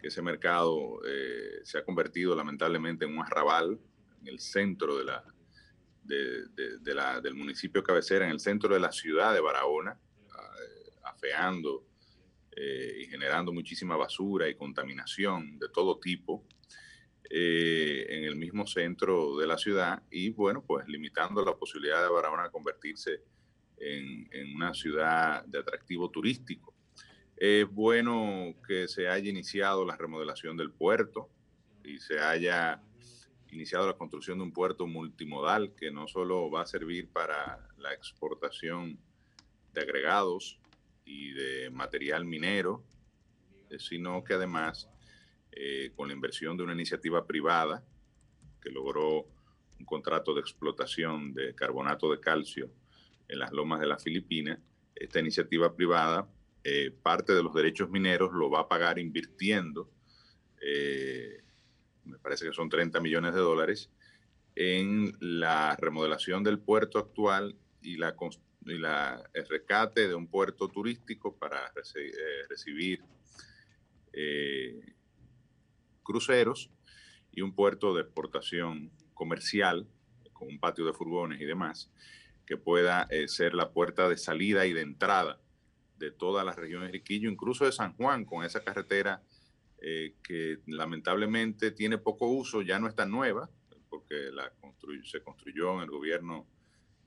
que 0.00 0.08
ese 0.08 0.22
mercado 0.22 1.00
eh, 1.04 1.60
se 1.64 1.78
ha 1.78 1.84
convertido 1.84 2.36
lamentablemente 2.36 3.04
en 3.04 3.18
un 3.18 3.24
arrabal 3.24 3.80
en 4.20 4.28
el 4.28 4.38
centro 4.38 4.96
de 4.96 5.04
la, 5.04 5.24
de, 6.08 6.94
la, 6.94 7.20
del 7.20 7.34
municipio 7.34 7.82
cabecera, 7.82 8.24
en 8.24 8.32
el 8.32 8.40
centro 8.40 8.74
de 8.74 8.80
la 8.80 8.90
ciudad 8.90 9.34
de 9.34 9.40
Barahona, 9.40 9.98
eh, 10.26 10.90
afeando 11.04 11.84
y 12.60 13.06
generando 13.06 13.52
muchísima 13.52 13.96
basura 13.96 14.48
y 14.48 14.56
contaminación 14.56 15.60
de 15.60 15.68
todo 15.68 16.00
tipo. 16.00 16.44
Eh, 17.30 18.06
en 18.08 18.24
el 18.24 18.36
mismo 18.36 18.66
centro 18.66 19.36
de 19.36 19.46
la 19.46 19.58
ciudad 19.58 20.02
y 20.10 20.30
bueno, 20.30 20.64
pues 20.66 20.88
limitando 20.88 21.44
la 21.44 21.54
posibilidad 21.54 22.02
de 22.02 22.08
Barahona 22.08 22.48
convertirse 22.48 23.20
en, 23.76 24.26
una 24.56 24.72
ciudad 24.72 25.44
de 25.44 25.58
atractivo 25.58 26.10
turístico. 26.10 26.74
Es 27.36 27.68
bueno 27.70 28.54
que 28.66 28.88
se 28.88 29.08
haya 29.08 29.28
iniciado 29.28 29.84
la 29.84 29.94
remodelación 29.96 30.56
del 30.56 30.70
puerto 30.70 31.28
y 31.84 31.98
se 31.98 32.18
haya 32.18 32.82
iniciado 33.50 33.86
la 33.86 33.96
construcción 33.96 34.38
de 34.38 34.44
un 34.44 34.52
puerto 34.52 34.86
multimodal 34.86 35.74
que 35.74 35.90
no 35.90 36.06
solo 36.08 36.50
va 36.50 36.62
a 36.62 36.66
servir 36.66 37.08
para 37.08 37.68
la 37.78 37.92
exportación 37.92 38.98
de 39.72 39.80
agregados 39.80 40.58
y 41.04 41.32
de 41.32 41.70
material 41.70 42.24
minero, 42.24 42.84
eh, 43.70 43.78
sino 43.78 44.22
que 44.24 44.34
además 44.34 44.88
eh, 45.52 45.92
con 45.96 46.08
la 46.08 46.14
inversión 46.14 46.56
de 46.56 46.62
una 46.62 46.74
iniciativa 46.74 47.26
privada 47.26 47.84
que 48.60 48.70
logró 48.70 49.26
un 49.78 49.86
contrato 49.86 50.34
de 50.34 50.40
explotación 50.40 51.32
de 51.34 51.54
carbonato 51.54 52.10
de 52.10 52.20
calcio 52.20 52.70
en 53.28 53.38
las 53.38 53.52
lomas 53.52 53.80
de 53.80 53.86
las 53.86 54.02
Filipinas. 54.02 54.58
Esta 54.94 55.20
iniciativa 55.20 55.74
privada, 55.74 56.28
eh, 56.64 56.90
parte 56.90 57.34
de 57.34 57.42
los 57.42 57.54
derechos 57.54 57.90
mineros 57.90 58.32
lo 58.32 58.50
va 58.50 58.60
a 58.60 58.68
pagar 58.68 58.98
invirtiendo, 58.98 59.90
eh, 60.60 61.42
me 62.08 62.18
parece 62.18 62.46
que 62.46 62.52
son 62.52 62.68
30 62.68 63.00
millones 63.00 63.34
de 63.34 63.40
dólares, 63.40 63.90
en 64.54 65.12
la 65.20 65.76
remodelación 65.76 66.42
del 66.42 66.58
puerto 66.58 66.98
actual 66.98 67.56
y 67.80 67.96
la, 67.96 68.16
la 68.64 69.22
el 69.32 69.48
rescate 69.48 70.08
de 70.08 70.14
un 70.14 70.26
puerto 70.26 70.68
turístico 70.68 71.36
para 71.36 71.72
recibir 72.48 73.04
cruceros 76.02 76.70
y 77.30 77.42
un 77.42 77.54
puerto 77.54 77.94
de 77.94 78.02
exportación 78.02 78.90
comercial 79.14 79.86
con 80.32 80.48
un 80.48 80.58
patio 80.58 80.84
de 80.84 80.92
furgones 80.92 81.40
y 81.40 81.44
demás 81.44 81.90
que 82.46 82.56
pueda 82.56 83.06
eh, 83.10 83.28
ser 83.28 83.54
la 83.54 83.72
puerta 83.72 84.08
de 84.08 84.16
salida 84.16 84.64
y 84.64 84.72
de 84.72 84.80
entrada 84.80 85.38
de 85.98 86.10
todas 86.10 86.46
las 86.46 86.56
regiones 86.56 86.88
de 86.88 86.92
Riquillo, 86.92 87.30
incluso 87.30 87.66
de 87.66 87.72
San 87.72 87.92
Juan, 87.94 88.24
con 88.24 88.42
esa 88.42 88.64
carretera 88.64 89.22
eh, 89.80 90.14
que 90.22 90.58
lamentablemente 90.66 91.70
tiene 91.70 91.98
poco 91.98 92.26
uso, 92.28 92.62
ya 92.62 92.78
no 92.78 92.88
está 92.88 93.06
nueva, 93.06 93.48
porque 93.88 94.30
la 94.32 94.52
se 95.04 95.22
construyó 95.22 95.74
en 95.76 95.80
el 95.82 95.90
gobierno 95.90 96.46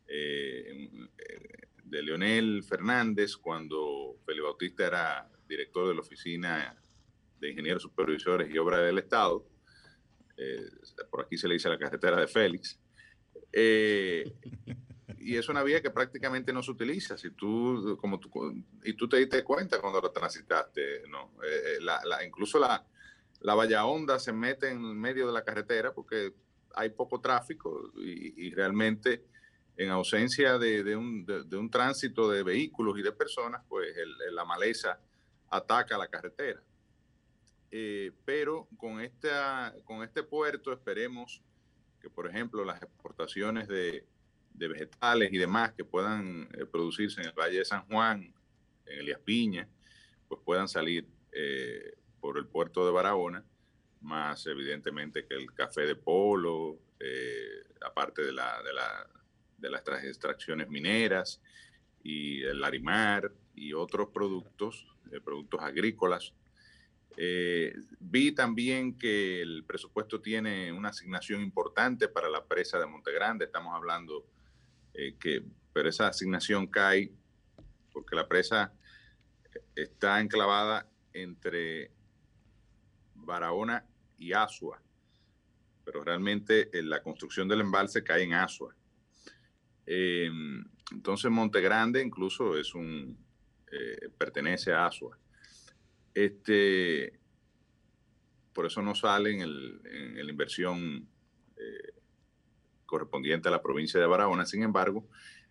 eh, 0.08 0.90
de 1.84 2.04
Leonel 2.04 2.63
Fernández 2.63 3.36
cuando 3.36 4.18
Felipe 4.25 4.44
Bautista 4.44 4.88
era 4.88 5.30
director 5.48 5.88
de 5.88 5.96
la 5.96 6.01
oficina 6.01 6.82
de 7.40 7.50
ingenieros 7.50 7.84
supervisores 7.84 8.54
y 8.54 8.58
obras 8.58 8.82
del 8.82 9.00
Estado. 9.00 9.46
Eh, 10.38 10.70
por 11.10 11.25
aquí 11.25 11.38
se 11.38 11.48
le 11.48 11.56
dice 11.56 11.70
la 11.70 11.78
carretera 11.78 12.20
de 12.20 12.28
Félix. 12.28 12.80
Eh, 15.22 15.24
y 15.24 15.38
es 15.38 15.50
una 15.50 15.63
vía 15.63 15.82
que 15.82 15.92
prácticamente 15.92 16.54
no 16.54 16.63
se 16.63 16.72
utiliza. 16.72 17.18
Si 17.18 17.32
tú, 17.32 17.98
como 18.00 18.20
tú, 18.20 18.30
y 18.84 18.94
tú 18.94 19.08
te 19.08 19.18
diste 19.18 19.44
cuenta 19.44 19.80
cuando 19.80 20.01
la 20.01 20.12
transitaste, 20.12 21.08
¿no? 21.08 21.32
Eh, 21.44 21.80
la, 21.82 22.24
incluso 22.25 22.60
la, 22.60 22.86
la 23.42 23.56
valla 23.56 23.86
honda 23.86 24.20
se 24.20 24.34
mete 24.34 24.70
en 24.70 24.82
medio 25.00 25.28
de 25.28 25.34
la 25.34 25.44
carretera 25.44 25.94
porque 25.94 26.34
hay 26.75 26.90
poco 26.90 27.20
tráfico 27.20 27.92
y, 27.96 28.54
realmente 28.54 29.25
en 29.78 29.90
ausencia 29.90 30.58
de, 30.58 30.96
un, 30.96 31.25
de, 31.25 31.58
un, 31.58 31.70
tránsito 31.70 32.30
de 32.30 32.44
vehículos 32.44 33.00
y 33.00 33.01
de 33.01 33.12
personas, 33.12 33.63
pues 33.68 33.88
la 34.32 34.46
maleza 34.46 35.00
ataca 35.50 35.98
la 35.98 36.08
carretera. 36.08 36.62
Eh, 37.72 38.12
pero 38.25 38.68
con, 38.78 39.00
esta, 39.01 39.74
con 39.86 40.04
este 40.04 40.24
puerto 40.24 40.72
esperemos 40.72 41.42
que, 42.00 42.10
por 42.10 42.28
ejemplo, 42.28 42.66
las 42.66 42.82
exportaciones 42.82 43.68
de, 43.68 44.06
vegetales 44.53 45.31
y 45.31 45.38
demás 45.38 45.74
que 45.74 45.84
puedan 45.84 46.50
eh, 46.53 46.65
producirse 46.65 47.22
en 47.22 47.27
el 47.27 47.34
Valle 47.34 47.60
de 47.60 47.65
San 47.65 47.86
Juan, 47.88 48.34
en 48.86 49.00
Elías 49.00 49.20
Piña, 49.20 49.67
pues 50.27 50.41
puedan 50.43 50.67
salir 50.67 51.08
eh, 51.31 51.96
por 52.20 52.38
el 52.38 52.46
puerto 52.46 52.86
de 52.86 52.91
Barahona, 52.91 53.43
más 54.01 54.46
evidentemente 54.48 55.25
que 55.25 55.36
el 55.36 55.53
café 55.53 55.81
de 55.81 55.96
polo, 55.96 56.79
aparte 57.84 58.24
de, 58.24 58.31
la, 58.31 58.62
de, 58.62 58.74
la, 58.74 59.08
de 59.58 59.70
las 59.72 60.03
extracciones 60.03 60.70
mineras 60.70 61.41
y 62.03 62.43
el 62.43 62.60
larimar 62.62 63.31
y 63.55 63.74
otros 63.74 64.10
productos, 64.10 64.88
productos 65.24 65.62
agrícolas 65.62 66.34
eh, 67.17 67.74
vi 68.00 68.31
también 68.31 68.98
que 68.98 69.41
el 69.41 69.63
presupuesto 69.65 70.22
tiene 70.22 70.72
una 70.72 70.89
asignación 70.89 71.41
importante 71.41 72.08
para 72.08 72.29
la 72.29 72.46
presa 72.46 72.79
de 72.79 72.86
Montegrande. 72.86 73.46
Estamos 73.46 73.75
hablando 73.75 74.25
eh, 74.93 75.15
que, 75.19 75.43
pero 75.74 75.89
esa 75.89 76.07
asignación 76.07 76.67
cae 76.67 77.12
porque 77.91 78.15
la 78.15 78.27
presa 78.27 78.74
está 79.75 80.19
enclavada 80.21 80.88
entre 81.13 81.91
Barahona 83.15 83.86
y 84.17 84.33
Asua, 84.33 84.81
pero 85.83 86.03
realmente 86.03 86.69
eh, 86.77 86.83
la 86.83 87.01
construcción 87.01 87.48
del 87.48 87.62
embalse 87.62 88.03
cae 88.03 88.24
en 88.24 88.33
Asua. 88.33 88.75
entonces 89.86 91.31
Montegrande 91.31 92.01
incluso 92.01 92.57
es 92.57 92.74
un 92.74 93.17
pertenece 94.17 94.74
a 94.74 94.88
Asua. 94.88 95.17
Este, 96.13 97.21
por 98.53 98.65
eso 98.65 98.81
no 98.81 98.95
sale 98.95 99.31
en, 99.31 100.25
la 100.25 100.29
inversión 100.29 101.07
eh, 101.55 101.93
correspondiente 102.91 103.48
a 103.48 103.51
la 103.51 103.62
provincia 103.62 104.00
de 104.00 104.05
Barahona. 104.05 104.45
Sin 104.45 104.62
embargo, 104.63 105.07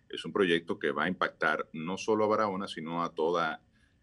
es 0.07 0.23
un 0.23 0.31
proyecto 0.31 0.77
que 0.77 0.91
va 0.91 1.05
a 1.05 1.07
impactar 1.07 1.67
no 1.73 1.97
solo 1.97 2.23
a 2.23 2.27
Barahona, 2.27 2.67
sino 2.67 3.03
a 3.03 3.13
toda 3.13 3.61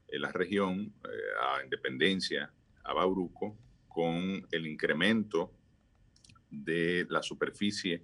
eh, 0.09 0.19
la 0.19 0.33
región, 0.33 0.93
eh, 1.05 1.09
a 1.41 1.63
Independencia, 1.63 2.53
a 2.83 2.93
Bauruco, 2.93 3.57
con 3.87 4.45
el 4.51 4.67
incremento 4.67 5.53
de 6.51 7.07
la 7.09 7.23
superficie 7.23 8.03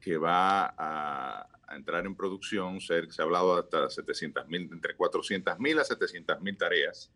que 0.00 0.16
va 0.16 0.74
a, 0.78 1.48
entrar 1.76 2.06
en 2.06 2.14
producción, 2.14 2.80
se, 2.80 2.94
ha 2.94 3.22
hablado 3.22 3.58
hasta 3.58 3.90
700 3.90 4.46
mil, 4.46 4.70
entre 4.72 4.94
400 4.94 5.58
mil 5.58 5.78
a 5.80 5.84
700 5.84 6.40
mil 6.40 6.56
tareas. 6.56 7.12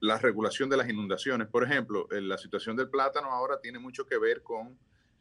La 0.00 0.16
regulación 0.16 0.70
de 0.70 0.78
las 0.78 0.88
inundaciones, 0.88 1.48
por 1.48 1.64
ejemplo, 1.64 2.08
la 2.10 2.38
situación 2.38 2.76
del 2.76 2.88
plátano 2.88 3.30
ahora 3.30 3.60
tiene 3.60 3.78
mucho 3.78 4.06
que 4.06 4.16
ver 4.16 4.42
con 4.42 4.78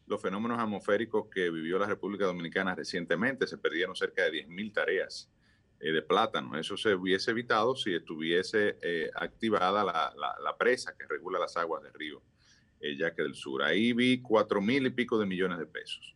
los 0.07 0.21
fenómenos 0.21 0.59
atmosféricos 0.59 1.27
que 1.29 1.49
vivió 1.51 1.77
la 1.77 1.85
República 1.85 2.25
Dominicana 2.25 2.73
recientemente. 2.73 3.45
Se 3.45 3.57
perdieron 3.57 3.95
cerca 3.95 4.23
de 4.23 4.31
10 4.31 4.47
mil 4.47 4.71
tareas 4.71 5.29
eh, 5.79 5.91
de 5.91 6.01
plátano. 6.01 6.57
Eso 6.57 6.77
se 6.77 6.95
hubiese 6.95 7.31
evitado 7.31 7.75
si 7.75 7.93
estuviese 7.93 8.77
eh, 8.81 9.11
activada 9.13 9.83
la, 9.83 10.13
la, 10.41 10.57
presa 10.57 10.95
que 10.97 11.05
regula 11.05 11.37
las 11.37 11.55
aguas 11.57 11.83
del 11.83 11.93
río 11.93 12.21
eh, 12.79 12.97
Yaque 12.97 13.21
del 13.21 13.35
Sur. 13.35 13.61
Ahí 13.61 13.93
vi 13.93 14.21
4 14.21 14.61
mil 14.61 14.87
y 14.87 14.89
pico 14.89 15.19
de 15.19 15.25
millones 15.25 15.59
de 15.59 15.67
pesos. 15.67 16.15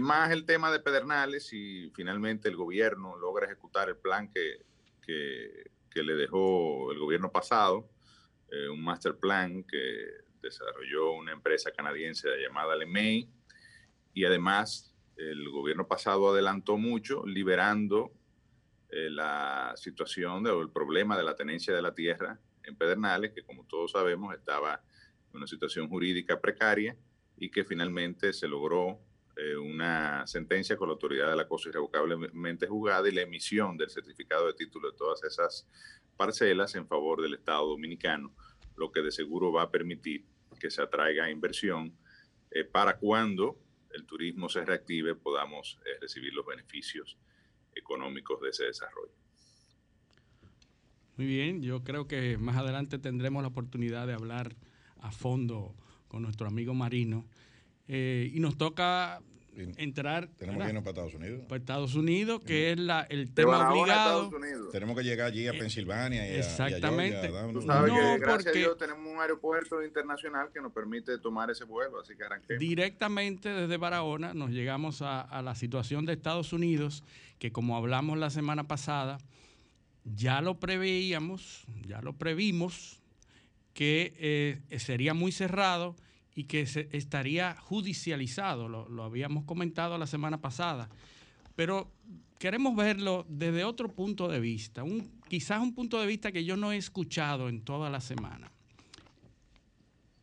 Más 0.00 0.30
el 0.30 0.46
tema 0.46 0.72
de 0.72 0.80
Pedernales 0.80 1.52
y 1.52 1.90
finalmente 1.94 2.48
el 2.48 2.56
gobierno 2.56 3.14
logra 3.18 3.44
ejecutar 3.44 3.90
el 3.90 3.96
plan 3.98 4.32
que, 4.32 4.64
que, 5.02 6.02
le 6.02 6.14
dejó 6.14 6.92
el 6.92 6.98
gobierno 6.98 7.30
pasado, 7.30 7.86
un 8.72 8.82
master 8.82 9.16
plan 9.16 9.64
que 9.64 10.25
desarrolló 10.40 11.12
una 11.12 11.32
empresa 11.32 11.70
canadiense 11.70 12.28
llamada 12.42 12.76
LeMay 12.76 13.28
y 14.14 14.24
además 14.24 14.94
el 15.16 15.48
gobierno 15.50 15.86
pasado 15.86 16.30
adelantó 16.30 16.76
mucho 16.76 17.24
liberando 17.26 18.12
eh, 18.90 19.10
la 19.10 19.72
situación 19.76 20.46
o 20.46 20.60
el 20.60 20.70
problema 20.70 21.16
de 21.16 21.24
la 21.24 21.34
tenencia 21.34 21.74
de 21.74 21.82
la 21.82 21.94
tierra 21.94 22.38
en 22.64 22.76
Pedernales, 22.76 23.32
que 23.32 23.42
como 23.42 23.64
todos 23.64 23.92
sabemos 23.92 24.34
estaba 24.34 24.82
en 25.30 25.36
una 25.36 25.46
situación 25.46 25.88
jurídica 25.88 26.40
precaria 26.40 26.96
y 27.36 27.50
que 27.50 27.64
finalmente 27.64 28.32
se 28.32 28.48
logró 28.48 29.00
eh, 29.36 29.56
una 29.56 30.26
sentencia 30.26 30.76
con 30.76 30.88
la 30.88 30.92
autoridad 30.92 31.28
de 31.28 31.36
la 31.36 31.46
cosa 31.46 31.68
irrevocablemente 31.68 32.66
juzgada 32.66 33.08
y 33.08 33.12
la 33.12 33.22
emisión 33.22 33.76
del 33.76 33.90
certificado 33.90 34.46
de 34.46 34.54
título 34.54 34.90
de 34.90 34.96
todas 34.96 35.22
esas 35.24 35.68
parcelas 36.16 36.74
en 36.74 36.86
favor 36.86 37.20
del 37.20 37.34
Estado 37.34 37.66
dominicano, 37.66 38.34
lo 38.76 38.92
que 38.92 39.02
de 39.02 39.10
seguro 39.10 39.52
va 39.52 39.62
a 39.62 39.70
permitir 39.70 40.24
que 40.60 40.70
se 40.70 40.82
atraiga 40.82 41.30
inversión 41.30 41.96
eh, 42.50 42.64
para 42.64 42.98
cuando 42.98 43.58
el 43.92 44.04
turismo 44.04 44.48
se 44.48 44.64
reactive 44.64 45.14
podamos 45.14 45.78
eh, 45.84 45.98
recibir 46.00 46.32
los 46.34 46.46
beneficios 46.46 47.18
económicos 47.74 48.40
de 48.40 48.50
ese 48.50 48.64
desarrollo. 48.64 49.12
Muy 51.16 51.26
bien, 51.26 51.62
yo 51.62 51.82
creo 51.82 52.06
que 52.06 52.36
más 52.36 52.56
adelante 52.56 52.98
tendremos 52.98 53.42
la 53.42 53.48
oportunidad 53.48 54.06
de 54.06 54.12
hablar 54.12 54.54
a 55.00 55.10
fondo 55.10 55.74
con 56.08 56.22
nuestro 56.22 56.46
amigo 56.46 56.74
Marino 56.74 57.26
eh, 57.88 58.30
y 58.32 58.40
nos 58.40 58.58
toca 58.58 59.22
entrar. 59.76 60.28
Tenemos 60.36 60.62
que 60.62 60.68
irnos 60.68 60.82
para 60.82 60.90
Estados 60.90 61.14
Unidos. 61.14 61.40
Para 61.48 61.58
Estados 61.58 61.94
Unidos, 61.94 62.40
que 62.42 62.72
es 62.72 62.78
la, 62.78 63.02
el 63.02 63.32
tema 63.32 63.70
obligado. 63.70 64.30
Tenemos 64.70 64.96
que 64.96 65.04
llegar 65.04 65.28
allí 65.28 65.46
a 65.46 65.52
eh, 65.52 65.58
Pensilvania. 65.58 66.26
Y 66.28 66.38
exactamente. 66.38 67.28
A, 67.28 67.52
Tú 67.52 67.62
sabes 67.62 67.92
que 67.92 68.18
gracias 68.18 68.54
a 68.54 68.58
Dios 68.58 68.78
tenemos 68.78 69.12
un 69.12 69.20
aeropuerto 69.20 69.82
internacional 69.82 70.50
que 70.52 70.60
nos 70.60 70.72
permite 70.72 71.18
tomar 71.18 71.50
ese 71.50 71.64
vuelo, 71.64 72.00
así 72.00 72.16
que 72.16 72.24
arranquemos. 72.24 72.60
Directamente 72.60 73.48
desde 73.48 73.76
Barahona 73.76 74.34
nos 74.34 74.50
llegamos 74.50 75.02
a, 75.02 75.20
a 75.20 75.42
la 75.42 75.54
situación 75.54 76.06
de 76.06 76.12
Estados 76.12 76.52
Unidos, 76.52 77.04
que 77.38 77.52
como 77.52 77.76
hablamos 77.76 78.18
la 78.18 78.30
semana 78.30 78.68
pasada, 78.68 79.18
ya 80.04 80.40
lo 80.40 80.60
preveíamos, 80.60 81.64
ya 81.86 82.00
lo 82.00 82.12
previmos, 82.12 83.00
que 83.74 84.14
eh, 84.70 84.78
sería 84.78 85.12
muy 85.12 85.32
cerrado 85.32 85.96
y 86.36 86.44
que 86.44 86.66
se 86.66 86.88
estaría 86.92 87.56
judicializado, 87.58 88.68
lo, 88.68 89.02
habíamos 89.02 89.44
comentado 89.44 89.96
la 89.96 90.06
semana 90.06 90.38
pasada, 90.42 90.90
pero 91.56 91.90
queremos 92.38 92.76
verlo 92.76 93.24
desde 93.30 93.64
otro 93.64 93.90
punto 93.90 94.28
de 94.28 94.38
vista, 94.38 94.84
un, 94.84 95.10
quizás 95.28 95.62
un 95.62 95.74
punto 95.74 95.98
de 95.98 96.06
vista 96.06 96.30
que 96.30 96.44
yo 96.44 96.58
no 96.58 96.72
he 96.72 96.76
escuchado 96.76 97.48
en 97.48 97.62
toda 97.62 97.88
la 97.88 98.02
semana. 98.02 98.52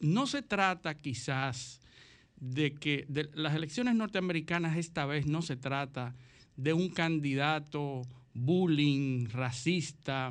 No 0.01 0.27
se 0.27 0.43
trata 0.43 0.95
quizás 0.95 1.81
de 2.35 2.75
que 2.75 3.05
de 3.09 3.31
las 3.33 3.55
elecciones 3.55 3.95
norteamericanas 3.95 4.77
esta 4.77 5.07
vez 5.07 5.25
no 5.25 5.41
se 5.41 5.55
trata 5.55 6.13
de 6.55 6.73
un 6.73 6.89
candidato 6.89 8.03
bullying, 8.35 9.29
racista, 9.29 10.29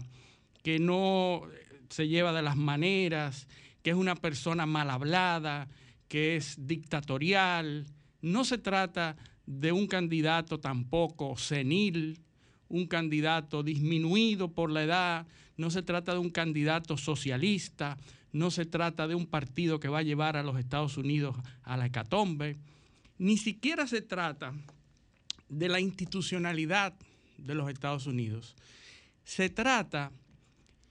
que 0.62 0.79
no 0.79 1.42
se 1.88 2.07
lleva 2.07 2.33
de 2.33 2.42
las 2.42 2.57
maneras, 2.57 3.49
que 3.83 3.90
es 3.90 3.97
una 3.97 4.14
persona 4.14 4.66
mal 4.66 4.90
hablada, 4.90 5.68
que 6.09 6.37
es 6.37 6.57
dictatorial. 6.66 7.87
No 8.21 8.45
se 8.45 8.59
trata 8.59 9.16
de 9.47 9.73
un 9.73 9.87
candidato 9.87 10.61
tampoco 10.61 11.37
senil, 11.37 12.21
un 12.68 12.87
candidato 12.87 13.62
disminuido 13.62 14.53
por 14.53 14.71
la 14.71 14.85
edad, 14.85 15.27
no 15.57 15.71
se 15.71 15.83
trata 15.83 16.12
de 16.12 16.18
un 16.18 16.31
candidato 16.31 16.97
socialista, 16.97 17.99
no 18.33 18.51
se 18.51 18.64
trata 18.64 19.07
de 19.07 19.14
un 19.14 19.27
partido 19.27 19.79
que 19.79 19.88
va 19.88 19.99
a 19.99 20.03
llevar 20.03 20.37
a 20.37 20.42
los 20.42 20.59
Estados 20.59 20.97
Unidos 20.97 21.37
a 21.62 21.77
la 21.77 21.87
hecatombe, 21.87 22.57
ni 23.18 23.37
siquiera 23.37 23.87
se 23.87 24.01
trata 24.01 24.55
de 25.49 25.68
la 25.68 25.81
institucionalidad 25.81 26.95
de 27.37 27.55
los 27.55 27.68
Estados 27.68 28.07
Unidos. 28.07 28.57
Se 29.25 29.51
trata 29.51 30.12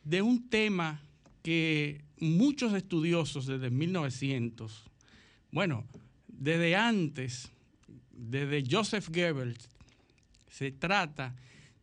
de 0.03 0.21
un 0.21 0.49
tema 0.49 1.01
que 1.41 2.01
muchos 2.19 2.73
estudiosos 2.73 3.47
desde 3.47 3.69
1900, 3.69 4.83
bueno, 5.51 5.85
desde 6.27 6.75
antes, 6.75 7.51
desde 8.11 8.63
Joseph 8.69 9.09
Goebbels, 9.09 9.69
se 10.49 10.71
trata 10.71 11.35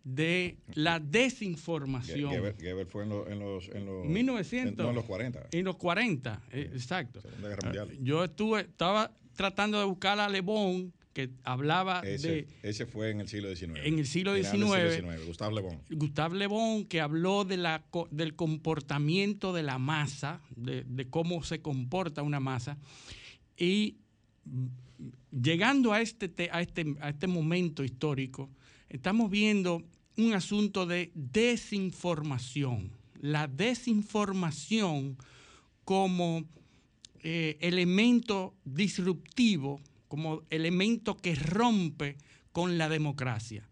de 0.05 0.57
la 0.75 1.01
desinformación. 1.01 2.31
Goebbels 2.31 2.88
fue 2.88 3.03
en, 3.03 3.09
los, 3.11 3.29
en 3.29 3.38
los, 3.38 3.68
en 3.68 3.87
los 3.87 4.07
1900, 4.07 4.88
en 4.88 4.94
los 4.94 5.05
40. 5.05 5.49
En 5.53 5.64
los 5.64 5.77
40, 5.77 6.42
eh, 6.53 6.71
exacto. 6.73 7.21
Yo 8.01 8.25
estuve, 8.25 8.62
estaba 8.62 9.12
tratando 9.35 9.79
de 9.79 9.85
buscar 9.85 10.18
a 10.18 10.29
Le 10.29 10.40
Bon 10.40 10.92
que 11.19 11.31
hablaba 11.43 12.01
de... 12.01 12.47
Ese 12.63 12.87
fue 12.87 13.11
en 13.11 13.21
el 13.21 13.27
siglo 13.27 13.53
XIX. 13.53 13.81
En 13.83 13.99
el 13.99 14.07
siglo 14.07 14.37
XIX. 14.37 15.27
Gustave 15.27 15.53
Le 15.53 15.63
Bon. 15.63 15.81
Gustave 15.91 16.39
Le 16.39 16.47
Bon, 16.47 16.85
que 16.85 17.01
habló 17.01 17.45
de 17.45 17.57
la, 17.57 17.85
del 18.13 18.37
comportamiento 18.37 19.53
de 19.53 19.65
la 19.65 19.81
masa, 19.81 20.41
de, 20.55 21.09
cómo 21.11 21.43
se 21.43 21.61
comporta 21.61 22.23
una 22.23 22.39
masa. 22.39 22.79
Y 23.57 23.97
llegando 25.33 25.93
a 25.93 26.03
este, 26.03 26.51
a, 26.53 26.63
este, 26.63 26.95
a 27.01 27.09
este 27.09 27.27
momento 27.27 27.83
histórico, 27.83 28.49
estamos 28.89 29.29
viendo 29.29 29.83
un 30.19 30.35
asunto 30.35 30.87
de 30.87 31.11
desinformación. 31.17 32.93
La 33.21 33.49
desinformación 33.49 35.19
como 35.85 36.45
eh, 37.25 37.59
elemento 37.61 38.55
disruptivo 38.65 39.81
como 40.09 40.42
elemento 40.51 41.16
que 41.16 41.35
rompe 41.35 42.16
con 42.53 42.79
la 42.79 42.88
democracia. 42.88 43.68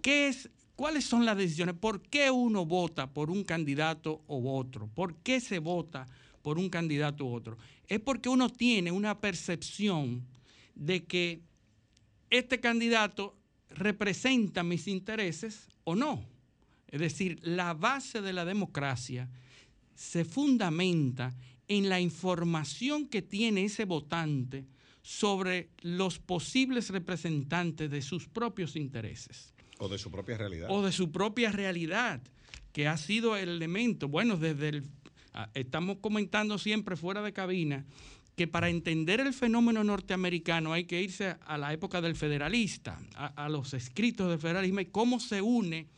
¿Qué 0.00 0.28
es, 0.28 0.50
¿Cuáles 0.76 1.04
son 1.04 1.24
las 1.24 1.36
decisiones? 1.36 1.74
¿Por 1.74 2.02
qué 2.02 2.30
uno 2.30 2.64
vota 2.64 3.12
por 3.12 3.30
un 3.30 3.42
candidato 3.42 4.22
u 4.28 4.48
otro? 4.48 4.86
¿Por 4.86 5.16
qué 5.16 5.40
se 5.40 5.58
vota 5.58 6.06
por 6.42 6.58
un 6.58 6.68
candidato 6.68 7.24
u 7.24 7.34
otro? 7.34 7.58
Es 7.88 7.98
porque 7.98 8.28
uno 8.28 8.48
tiene 8.48 8.92
una 8.92 9.18
percepción 9.18 10.24
de 10.74 11.04
que 11.04 11.40
este 12.30 12.60
candidato 12.60 13.34
representa 13.70 14.62
mis 14.62 14.86
intereses 14.86 15.68
o 15.84 15.96
no. 15.96 16.24
Es 16.86 17.00
decir, 17.00 17.40
la 17.42 17.74
base 17.74 18.22
de 18.22 18.32
la 18.32 18.44
democracia 18.44 19.28
se 19.94 20.24
fundamenta 20.24 21.34
en 21.66 21.88
la 21.88 22.00
información 22.00 23.06
que 23.08 23.20
tiene 23.20 23.64
ese 23.64 23.84
votante 23.84 24.64
sobre 25.08 25.70
los 25.80 26.18
posibles 26.18 26.90
representantes 26.90 27.90
de 27.90 28.02
sus 28.02 28.28
propios 28.28 28.76
intereses. 28.76 29.54
O 29.78 29.88
de 29.88 29.96
su 29.96 30.10
propia 30.10 30.36
realidad. 30.36 30.68
O 30.70 30.84
de 30.84 30.92
su 30.92 31.10
propia 31.10 31.50
realidad, 31.50 32.20
que 32.74 32.86
ha 32.86 32.98
sido 32.98 33.34
el 33.34 33.48
elemento, 33.48 34.08
bueno, 34.08 34.36
desde 34.36 34.68
el... 34.68 34.84
Ah, 35.32 35.48
estamos 35.54 35.96
comentando 36.02 36.58
siempre 36.58 36.94
fuera 36.94 37.22
de 37.22 37.32
cabina 37.32 37.86
que 38.36 38.48
para 38.48 38.68
entender 38.68 39.20
el 39.20 39.32
fenómeno 39.32 39.82
norteamericano 39.82 40.74
hay 40.74 40.84
que 40.84 41.00
irse 41.00 41.36
a 41.40 41.56
la 41.56 41.72
época 41.72 42.02
del 42.02 42.14
federalista, 42.14 43.00
a, 43.14 43.28
a 43.28 43.48
los 43.48 43.72
escritos 43.72 44.28
del 44.28 44.38
federalismo 44.38 44.80
y 44.80 44.86
cómo 44.86 45.20
se 45.20 45.40
une 45.40 45.88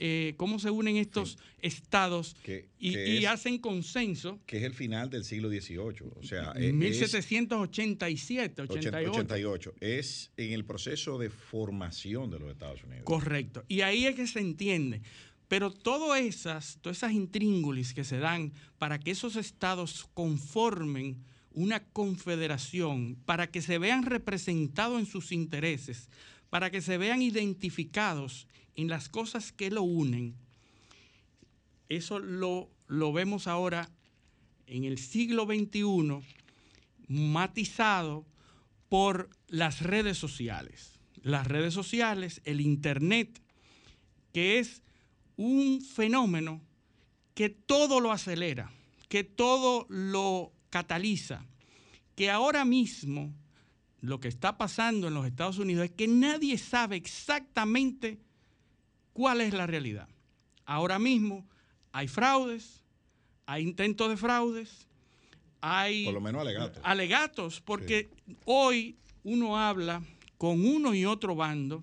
eh, 0.00 0.34
cómo 0.36 0.60
se 0.60 0.70
unen 0.70 0.96
estos 0.96 1.38
estados 1.60 2.36
y, 2.78 3.24
hacen 3.24 3.58
consenso. 3.58 4.38
Que 4.46 4.58
es 4.58 4.62
el 4.62 4.72
final 4.72 5.10
del 5.10 5.24
siglo 5.24 5.48
XVIII. 5.48 6.12
O 6.14 6.22
sea, 6.22 6.54
1787, 6.54 8.62
88. 8.62 9.10
88. 9.10 9.74
Es 9.80 10.30
en 10.36 10.52
el 10.52 10.64
proceso 10.64 11.18
de 11.18 11.30
formación 11.30 12.30
de 12.30 12.38
los 12.38 12.52
Estados 12.52 12.84
Unidos. 12.84 13.02
Correcto. 13.04 13.64
Y 13.66 13.80
ahí 13.80 14.06
es 14.06 14.14
que 14.14 14.28
se 14.28 14.38
entiende. 14.38 15.02
Pero 15.48 15.72
todas 15.72 16.20
esas, 16.20 16.78
todas 16.80 16.98
esas 16.98 17.12
intríngulis 17.12 17.92
que 17.92 18.04
se 18.04 18.18
dan 18.18 18.52
para 18.78 19.00
que 19.00 19.10
esos 19.10 19.34
estados 19.34 20.08
conformen 20.14 21.24
una 21.50 21.82
confederación 21.82 23.16
para 23.24 23.50
que 23.50 23.62
se 23.62 23.78
vean 23.78 24.04
representados 24.04 25.00
en 25.00 25.06
sus 25.06 25.32
intereses, 25.32 26.08
para 26.50 26.70
que 26.70 26.80
se 26.80 26.98
vean 26.98 27.20
identificados 27.20 28.46
en 28.78 28.86
las 28.86 29.08
cosas 29.08 29.50
que 29.50 29.72
lo 29.72 29.82
unen, 29.82 30.36
eso 31.88 32.20
lo, 32.20 32.70
lo 32.86 33.12
vemos 33.12 33.48
ahora 33.48 33.90
en 34.68 34.84
el 34.84 34.98
siglo 34.98 35.46
XXI 35.46 36.20
matizado 37.08 38.24
por 38.88 39.30
las 39.48 39.82
redes 39.82 40.16
sociales. 40.16 41.00
Las 41.22 41.48
redes 41.48 41.74
sociales, 41.74 42.40
el 42.44 42.60
Internet, 42.60 43.42
que 44.32 44.60
es 44.60 44.84
un 45.36 45.82
fenómeno 45.82 46.60
que 47.34 47.48
todo 47.48 47.98
lo 47.98 48.12
acelera, 48.12 48.70
que 49.08 49.24
todo 49.24 49.86
lo 49.88 50.52
cataliza, 50.70 51.44
que 52.14 52.30
ahora 52.30 52.64
mismo 52.64 53.34
lo 54.02 54.20
que 54.20 54.28
está 54.28 54.56
pasando 54.56 55.08
en 55.08 55.14
los 55.14 55.26
Estados 55.26 55.58
Unidos 55.58 55.86
es 55.86 55.90
que 55.90 56.06
nadie 56.06 56.58
sabe 56.58 56.94
exactamente 56.94 58.20
cuál 59.18 59.40
es 59.40 59.52
la 59.52 59.66
realidad. 59.66 60.06
Ahora 60.64 61.00
mismo 61.00 61.44
hay 61.90 62.06
fraudes, 62.06 62.84
hay 63.46 63.64
intentos 63.64 64.08
de 64.08 64.16
fraudes, 64.16 64.86
hay... 65.60 66.04
Por 66.04 66.14
lo 66.14 66.20
menos 66.20 66.40
alegatos. 66.42 66.80
Alegatos, 66.84 67.60
porque 67.60 68.10
hoy 68.44 68.96
uno 69.24 69.58
habla 69.58 70.04
con 70.36 70.64
uno 70.64 70.94
y 70.94 71.04
otro 71.04 71.34
bando 71.34 71.82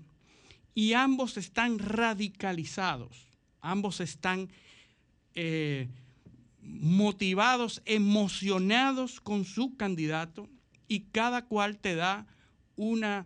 y 0.73 0.93
ambos 0.93 1.35
están 1.35 1.77
radicalizados, 1.77 3.27
ambos 3.59 3.99
están 3.99 4.47
eh, 5.33 5.89
motivados, 6.61 7.81
emocionados 7.83 9.19
con 9.19 9.43
su 9.43 9.75
candidato 9.75 10.47
y 10.87 11.01
cada 11.11 11.47
cual 11.47 11.79
te 11.79 11.95
da 11.95 12.27
una 12.77 13.25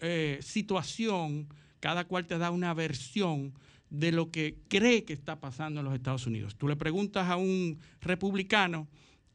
eh, 0.00 0.38
situación, 0.40 1.48
cada 1.82 2.04
cual 2.04 2.28
te 2.28 2.38
da 2.38 2.52
una 2.52 2.72
versión 2.74 3.52
de 3.90 4.12
lo 4.12 4.30
que 4.30 4.56
cree 4.68 5.02
que 5.02 5.12
está 5.12 5.40
pasando 5.40 5.80
en 5.80 5.84
los 5.84 5.94
Estados 5.96 6.28
Unidos. 6.28 6.54
Tú 6.54 6.68
le 6.68 6.76
preguntas 6.76 7.28
a 7.28 7.34
un 7.34 7.76
republicano 8.00 8.86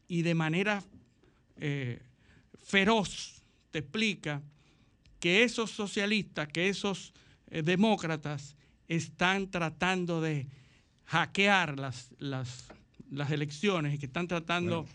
y 0.07 0.21
de 0.21 0.33
manera 0.33 0.81
eh, 1.57 1.99
feroz 2.63 3.43
te 3.69 3.79
explica 3.79 4.41
que 5.19 5.43
esos 5.43 5.71
socialistas, 5.71 6.47
que 6.47 6.69
esos 6.69 7.13
eh, 7.51 7.63
demócratas 7.63 8.55
están 8.88 9.51
tratando 9.51 10.21
de 10.21 10.47
hackear 11.03 11.77
las, 11.77 12.12
las, 12.17 12.69
las 13.12 13.29
elecciones 13.29 13.93
y 13.93 13.97
que 13.97 14.05
están 14.05 14.29
tratando... 14.29 14.88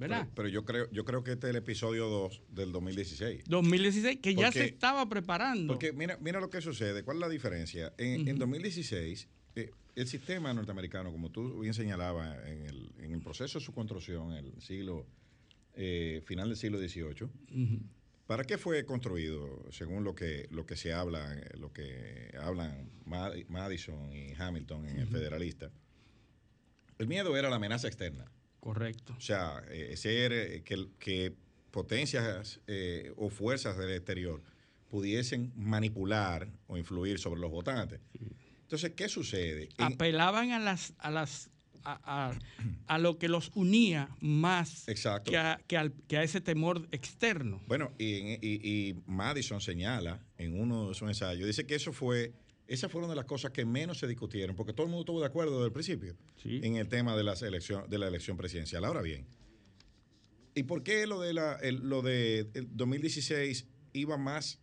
¿verdad? 0.00 0.28
Pero, 0.34 0.48
yo 0.48 0.64
creo 0.64 0.90
yo 0.90 1.04
creo 1.04 1.22
que 1.22 1.32
este 1.32 1.46
es 1.46 1.50
el 1.50 1.56
episodio 1.56 2.08
2 2.08 2.42
del 2.48 2.72
2016. 2.72 3.44
2016, 3.46 4.18
que 4.20 4.34
ya 4.34 4.50
se 4.50 4.64
estaba 4.64 5.06
preparando. 5.08 5.74
Porque 5.74 5.92
mira, 5.92 6.18
mira 6.20 6.40
lo 6.40 6.48
que 6.48 6.60
sucede. 6.62 7.02
¿Cuál 7.04 7.18
es 7.18 7.20
la 7.20 7.28
diferencia? 7.28 7.92
En, 7.98 8.38
2016, 8.38 9.28
eh, 9.56 9.70
el 9.94 10.08
sistema 10.08 10.54
norteamericano, 10.54 11.12
como 11.12 11.30
tú 11.30 11.60
bien 11.60 11.74
señalabas, 11.74 12.38
en 12.48 12.64
el, 12.64 12.92
en 12.98 13.12
el 13.12 13.20
proceso 13.20 13.58
de 13.58 13.64
su 13.64 13.72
construcción, 13.72 14.32
en 14.32 14.46
el 14.46 14.62
siglo, 14.62 15.06
eh, 15.74 16.22
final 16.24 16.48
del 16.48 16.56
siglo 16.56 16.78
XVIII, 16.78 17.28
¿para 18.26 18.44
qué 18.44 18.56
fue 18.56 18.86
construido, 18.86 19.66
según 19.70 20.02
lo 20.02 20.14
que, 20.14 20.48
lo 20.50 20.64
que 20.64 20.76
se 20.76 20.94
habla, 20.94 21.36
lo 21.58 21.72
que 21.72 22.34
hablan 22.40 22.90
Madison 23.04 24.10
y 24.12 24.32
Hamilton 24.32 24.86
en 24.86 24.96
el 25.00 25.08
Federalista? 25.08 25.70
El 26.98 27.06
miedo 27.06 27.36
era 27.36 27.50
la 27.50 27.56
amenaza 27.56 27.86
externa. 27.86 28.30
Correcto. 28.60 29.14
O 29.16 29.20
sea, 29.20 29.62
eh, 29.70 29.96
ser 29.96 30.32
eh, 30.32 30.62
que, 30.62 30.86
que, 30.98 31.32
potencias 31.70 32.60
eh, 32.66 33.12
o 33.16 33.30
fuerzas 33.30 33.76
del 33.76 33.90
exterior 33.90 34.42
pudiesen 34.88 35.52
manipular 35.56 36.48
o 36.66 36.76
influir 36.76 37.18
sobre 37.18 37.40
los 37.40 37.50
votantes. 37.50 38.00
Entonces, 38.62 38.92
¿qué 38.96 39.08
sucede? 39.08 39.68
Apelaban 39.78 40.50
a 40.50 40.58
las 40.58 40.92
a 40.98 41.10
las 41.10 41.50
a, 41.84 42.98
lo 42.98 43.18
que 43.18 43.28
los 43.28 43.50
unía 43.54 44.10
más 44.20 44.86
Exacto. 44.88 45.30
Que, 45.30 45.38
a, 45.38 45.60
que, 45.66 46.16
a 46.16 46.22
ese 46.22 46.40
temor 46.40 46.86
externo. 46.92 47.62
Bueno, 47.66 47.92
y, 47.98 48.34
y, 48.46 48.94
Madison 49.06 49.60
señala 49.60 50.20
en 50.36 50.60
uno 50.60 50.88
de 50.88 50.94
sus 50.94 51.08
ensayos, 51.08 51.46
dice 51.46 51.66
que 51.66 51.76
eso 51.76 51.92
fue 51.92 52.32
esas 52.70 52.90
fueron 52.90 53.10
de 53.10 53.16
las 53.16 53.24
cosas 53.24 53.50
que 53.50 53.64
menos 53.64 53.98
se 53.98 54.06
discutieron, 54.06 54.54
porque 54.54 54.72
todo 54.72 54.84
el 54.84 54.90
mundo 54.90 55.00
estuvo 55.00 55.18
de 55.18 55.26
acuerdo 55.26 55.54
desde 55.54 55.66
el 55.66 55.72
principio 55.72 56.16
en 56.44 56.76
el 56.76 56.88
tema 56.88 57.16
de, 57.16 57.24
las 57.24 57.42
elección, 57.42 57.90
de 57.90 57.98
la 57.98 58.06
elección 58.06 58.36
presidencial. 58.36 58.84
Ahora 58.84 59.02
bien, 59.02 59.26
¿y 60.54 60.62
por 60.62 60.84
qué 60.84 61.04
lo 61.08 61.20
de, 61.20 61.34
la, 61.34 61.58
lo 61.62 62.00
de 62.00 62.48
2016 62.70 63.66
iba 63.92 64.16
más 64.16 64.60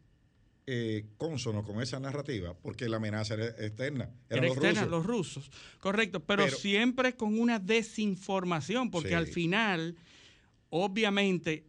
eh, 0.67 1.05
consono 1.17 1.65
con 1.65 1.81
esa 1.81 1.99
narrativa? 1.99 2.53
Porque 2.53 2.87
la 2.87 2.95
amenaza 2.95 3.33
era 3.33 3.47
externa. 3.47 4.09
Eran 4.29 4.45
era 4.45 4.47
los 4.47 4.55
externa, 4.55 4.81
rusos. 4.85 4.89
los 4.89 5.05
rusos. 5.05 5.51
Correcto, 5.81 6.21
pero, 6.21 6.47
siempre 6.49 7.17
con 7.17 7.37
una 7.37 7.59
desinformación, 7.59 8.89
porque 8.89 9.15
al 9.15 9.27
final, 9.27 9.97
obviamente 10.69 11.65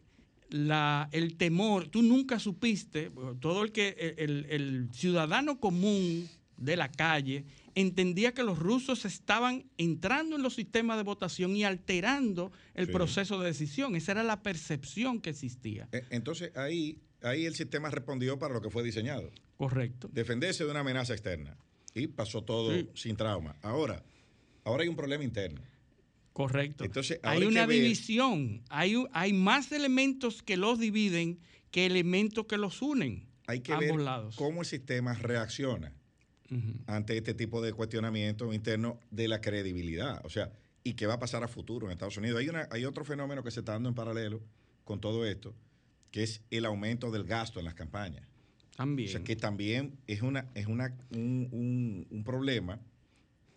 la, 0.50 1.08
el 1.12 1.36
temor, 1.36 1.88
tú 1.88 2.02
nunca 2.02 2.38
supiste, 2.38 3.10
todo 3.40 3.62
el 3.62 3.72
que 3.72 4.14
el, 4.18 4.88
ciudadano 4.92 5.60
común 5.60 6.28
de 6.56 6.76
la 6.76 6.90
calle 6.90 7.44
entendía 7.74 8.32
que 8.32 8.42
los 8.42 8.58
rusos 8.58 9.04
estaban 9.04 9.64
entrando 9.76 10.36
en 10.36 10.42
los 10.42 10.54
sistemas 10.54 10.96
de 10.96 11.04
votación 11.04 11.54
y 11.54 11.64
alterando 11.64 12.50
el 12.74 12.88
proceso 12.90 13.38
de 13.40 13.46
decisión. 13.46 13.94
Esa 13.94 14.12
era 14.12 14.24
la 14.24 14.42
percepción 14.42 15.20
que 15.20 15.30
existía. 15.30 15.88
E, 15.92 16.02
entonces 16.10 16.56
ahí, 16.56 16.98
ahí 17.22 17.46
el 17.46 17.54
sistema 17.54 17.90
respondió 17.90 18.38
para 18.38 18.54
lo 18.54 18.60
que 18.60 18.70
fue 18.70 18.82
diseñado. 18.82 19.30
Correcto. 19.56 20.08
Defenderse 20.12 20.64
de 20.64 20.70
una 20.70 20.80
amenaza 20.80 21.12
externa. 21.12 21.56
Y 21.94 22.08
pasó 22.08 22.42
todo 22.42 22.72
sin 22.94 23.16
trauma. 23.16 23.56
Ahora, 23.62 24.04
ahora 24.64 24.82
hay 24.82 24.88
un 24.88 24.96
problema 24.96 25.24
interno. 25.24 25.60
Correcto. 26.38 26.84
Entonces, 26.84 27.18
hay 27.24 27.42
una 27.42 27.66
división, 27.66 28.62
hay, 28.68 28.94
hay 29.10 29.32
más 29.32 29.72
elementos 29.72 30.40
que 30.40 30.56
los 30.56 30.78
dividen 30.78 31.40
que 31.72 31.84
elementos 31.84 32.46
que 32.46 32.56
los 32.56 32.80
unen. 32.80 33.26
Hay 33.48 33.58
que 33.58 33.74
ver 33.74 33.92
cómo 34.36 34.60
el 34.60 34.66
sistema 34.66 35.14
reacciona 35.14 35.92
ante 36.86 37.16
este 37.16 37.34
tipo 37.34 37.60
de 37.60 37.72
cuestionamiento 37.72 38.54
interno 38.54 39.00
de 39.10 39.26
la 39.26 39.40
credibilidad. 39.40 40.24
O 40.24 40.30
sea, 40.30 40.52
y 40.84 40.92
qué 40.92 41.08
va 41.08 41.14
a 41.14 41.18
pasar 41.18 41.42
a 41.42 41.48
futuro 41.48 41.86
en 41.86 41.92
Estados 41.92 42.16
Unidos. 42.18 42.38
Hay, 42.38 42.48
una, 42.48 42.68
hay 42.70 42.84
otro 42.84 43.04
fenómeno 43.04 43.42
que 43.42 43.50
se 43.50 43.58
está 43.58 43.72
dando 43.72 43.88
en 43.88 43.96
paralelo 43.96 44.40
con 44.84 45.00
todo 45.00 45.26
esto, 45.26 45.56
que 46.12 46.22
es 46.22 46.42
el 46.52 46.66
aumento 46.66 47.10
del 47.10 47.24
gasto 47.24 47.58
en 47.58 47.64
las 47.64 47.74
campañas. 47.74 48.28
También. 48.76 49.08
O 49.08 49.10
sea, 49.10 49.24
que 49.24 49.34
también 49.34 49.98
es, 50.06 50.22
una, 50.22 50.46
es 50.54 50.68
una, 50.68 50.96
un, 51.10 52.06
un 52.08 52.22
problema 52.22 52.78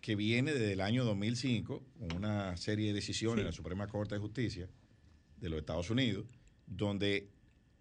que 0.02 0.16
viene 0.16 0.52
desde 0.52 0.72
el 0.72 0.80
año 0.80 1.04
2005, 1.04 1.82
con 1.98 2.16
una 2.16 2.56
serie 2.56 2.88
de 2.88 2.92
decisiones 2.92 3.38
de 3.38 3.44
la 3.44 3.52
Suprema 3.52 3.86
Corte 3.86 4.16
de 4.16 4.20
Justicia 4.20 4.68
de 5.40 5.48
los 5.48 5.60
Estados 5.60 5.88
Unidos, 5.90 6.26
donde 6.66 7.30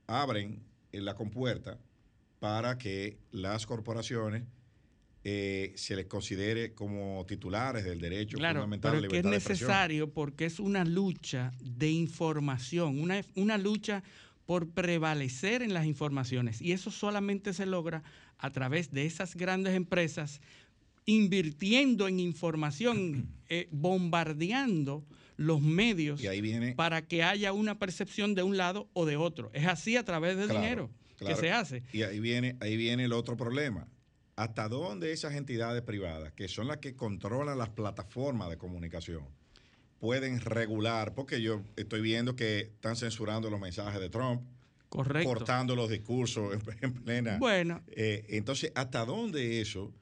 abren 0.06 0.64
la 0.92 1.16
compuerta 1.16 1.80
para 2.40 2.78
que 2.78 3.18
las 3.32 3.66
corporaciones 3.66 4.44
eh, 5.24 5.74
se 5.76 5.96
les 5.96 6.06
considere 6.06 6.74
como 6.74 7.26
titulares 7.28 7.84
del 7.84 8.00
derecho 8.00 8.38
fundamental 8.38 8.98
pero 8.98 9.10
que 9.10 9.20
es 9.20 9.26
necesario 9.26 10.12
porque 10.12 10.46
es 10.46 10.60
una 10.60 10.86
lucha 10.86 11.52
de 11.60 11.90
información, 11.90 13.00
una, 13.00 13.22
una 13.36 13.58
lucha 13.58 14.04
por 14.46 14.70
prevalecer 14.70 15.64
en 15.64 15.74
las 15.74 15.86
informaciones. 15.86 16.62
Y 16.62 16.72
eso 16.72 16.92
solamente 16.92 17.54
se 17.54 17.66
logra 17.66 18.04
a 18.38 18.52
través 18.52 18.92
de 18.92 19.06
esas 19.06 19.36
grandes 19.36 19.76
empresas 19.76 20.42
invirtiendo 21.06 22.08
en 22.08 22.20
información, 22.20 23.30
eh, 23.50 23.68
bombardeando 23.72 25.06
los 25.38 25.62
medios 25.62 26.22
para 26.76 27.08
que 27.08 27.24
haya 27.24 27.52
una 27.52 27.80
percepción 27.80 28.36
de 28.36 28.44
un 28.44 28.58
lado 28.58 28.90
o 28.94 29.06
de 29.06 29.18
otro. 29.18 29.50
Es 29.54 29.66
así 29.66 29.98
a 29.98 30.06
través 30.06 30.38
del 30.38 30.50
dinero 30.50 30.92
que 31.18 31.36
se 31.36 31.52
hace. 31.52 31.84
Y 31.92 32.04
ahí 32.04 32.20
viene, 32.20 32.58
ahí 32.60 32.78
viene 32.78 33.06
el 33.06 33.14
otro 33.14 33.38
problema. 33.38 33.88
¿Hasta 34.36 34.70
dónde 34.70 35.12
esas 35.12 35.36
entidades 35.36 35.82
privadas, 35.84 36.34
que 36.34 36.48
son 36.48 36.68
las 36.68 36.78
que 36.78 36.96
controlan 36.96 37.58
las 37.58 37.70
plataformas 37.70 38.50
de 38.50 38.58
comunicación, 38.58 39.26
pueden 40.00 40.40
regular? 40.40 41.14
Porque 41.14 41.42
yo 41.42 41.62
estoy 41.76 42.02
viendo 42.02 42.36
que 42.36 42.60
están 42.60 42.96
censurando 42.96 43.50
los 43.50 43.60
mensajes 43.60 44.00
de 44.00 44.10
Trump. 44.10 44.42
Cortando 44.90 45.76
los 45.76 45.90
discursos 45.90 46.58
en, 46.82 46.94
plena. 46.94 47.38
Bueno. 47.38 47.82
Eh, 47.88 48.26
entonces, 48.30 48.74
¿hasta 48.76 49.06
dónde 49.06 49.62
eso 49.62 49.94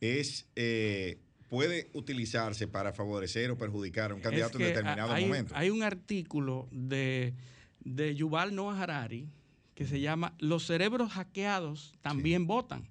es 0.00 0.46
eh, 0.56 1.18
puede 1.48 1.90
utilizarse 1.92 2.66
para 2.68 2.92
favorecer 2.92 3.50
o 3.50 3.58
perjudicar 3.58 4.10
a 4.10 4.14
un 4.14 4.20
candidato 4.20 4.58
en 4.58 4.64
determinado 4.64 5.16
momento. 5.20 5.54
Hay 5.56 5.70
un 5.70 5.82
artículo 5.82 6.68
de, 6.70 7.34
de 7.80 8.14
Yuval 8.14 8.54
Noah 8.54 8.82
Harari 8.82 9.28
que 9.74 9.86
se 9.86 10.00
llama 10.00 10.34
Los 10.38 10.66
cerebros 10.66 11.12
hackeados 11.12 11.94
también 12.00 12.46
votan. 12.46 12.88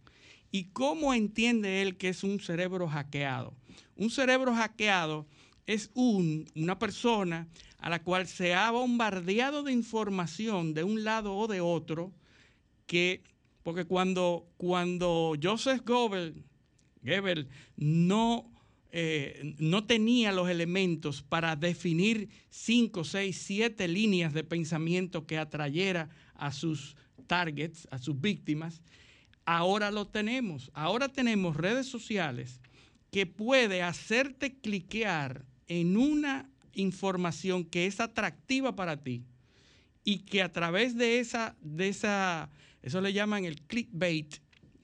¿Y 0.51 0.65
cómo 0.65 1.13
entiende 1.13 1.81
él 1.81 1.97
que 1.97 2.09
es 2.09 2.23
un 2.23 2.39
cerebro 2.39 2.87
hackeado? 2.87 3.53
Un 3.97 4.09
cerebro 4.09 4.53
hackeado 4.53 5.25
es 5.65 5.89
un, 5.95 6.47
una 6.55 6.77
persona 6.77 7.47
a 7.79 7.89
la 7.89 8.01
cual 8.03 8.27
se 8.27 8.53
ha 8.53 8.71
bombardeado 8.71 9.63
de 9.63 9.71
información 9.71 10.73
de 10.73 10.83
un 10.83 11.03
lado 11.03 11.35
o 11.35 11.47
de 11.47 11.59
otro, 11.59 12.13
que, 12.85 13.23
porque 13.63 13.85
cuando, 13.85 14.47
cuando 14.57 15.35
Joseph 15.41 15.81
Goebbels, 15.85 16.35
Goebbels 17.05 17.47
no, 17.77 18.51
eh, 18.91 19.55
no 19.59 19.85
tenía 19.85 20.31
los 20.31 20.49
elementos 20.49 21.21
para 21.21 21.55
definir 21.55 22.29
cinco, 22.49 23.03
seis, 23.03 23.37
siete 23.37 23.87
líneas 23.87 24.33
de 24.33 24.43
pensamiento 24.43 25.25
que 25.25 25.37
atrayera 25.37 26.09
a 26.33 26.51
sus 26.51 26.95
targets, 27.27 27.87
a 27.91 27.97
sus 27.97 28.19
víctimas, 28.19 28.81
ahora 29.45 29.91
lo 29.91 30.07
tenemos. 30.07 30.71
Ahora 30.73 31.09
tenemos 31.09 31.55
redes 31.55 31.87
sociales 31.87 32.59
que 33.11 33.25
puede 33.25 33.81
hacerte 33.81 34.57
cliquear 34.57 35.45
en 35.67 35.97
una 35.97 36.49
información 36.73 37.63
que 37.63 37.85
es 37.85 37.99
atractiva 37.99 38.75
para 38.75 39.01
ti 39.01 39.23
y 40.03 40.19
que 40.19 40.41
a 40.41 40.51
través 40.51 40.95
de 40.95 41.19
esa, 41.19 41.55
de 41.61 41.87
esa 41.87 42.49
eso 42.85 43.01
le 43.01 43.13
llaman 43.13 43.45
el 43.45 43.61
clickbait, 43.63 44.35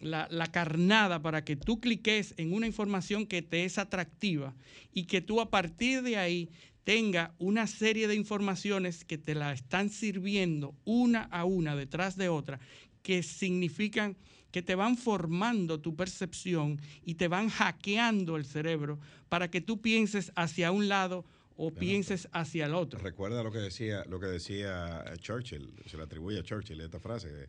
la, 0.02 0.28
la, 0.30 0.48
carnada 0.48 1.22
para 1.22 1.44
que 1.44 1.56
tú 1.56 1.80
cliques 1.80 2.34
en 2.38 2.54
una 2.54 2.68
información 2.68 3.26
que 3.26 3.42
te 3.42 3.66
es 3.66 3.78
atractiva 3.78 4.56
y 4.94 5.06
que 5.06 5.22
tú 5.22 5.42
a 5.42 5.50
partir 5.50 6.02
de 6.02 6.18
ahí 6.18 6.50
tenga 6.84 7.34
una 7.40 7.68
serie 7.68 8.08
de 8.08 8.16
informaciones 8.16 9.06
que 9.06 9.18
te 9.18 9.36
la 9.36 9.54
están 9.54 9.90
sirviendo 9.90 10.76
una 10.84 11.24
a 11.24 11.46
una 11.46 11.76
detrás 11.76 12.18
de 12.18 12.30
otra, 12.30 12.60
que 13.04 13.24
significan 13.24 14.18
que 14.52 14.62
te 14.62 14.76
van 14.76 14.98
formando 14.98 15.80
tu 15.80 15.96
percepción 15.96 16.80
y 17.06 17.16
te 17.16 17.28
van 17.28 17.50
hackeando 17.50 18.36
el 18.36 18.46
cerebro 18.46 19.00
para 19.30 19.50
que 19.50 19.62
tú 19.62 19.82
pienses 19.82 20.32
hacia 20.36 20.72
un 20.72 20.90
lado 20.90 21.26
o 21.56 21.72
pienses 21.72 22.28
hacia 22.32 22.66
el 22.66 22.74
otro. 22.74 23.00
Recuerda 23.00 23.44
lo 23.44 23.52
que 23.52 23.60
decía, 23.60 24.04
lo 24.10 24.20
que 24.20 24.26
decía 24.26 25.04
Churchill, 25.20 25.72
se 25.86 25.96
le 25.96 26.04
atribuye 26.04 26.40
a 26.40 26.44
Churchill 26.44 26.82
esta 26.82 27.00
frase, 27.00 27.48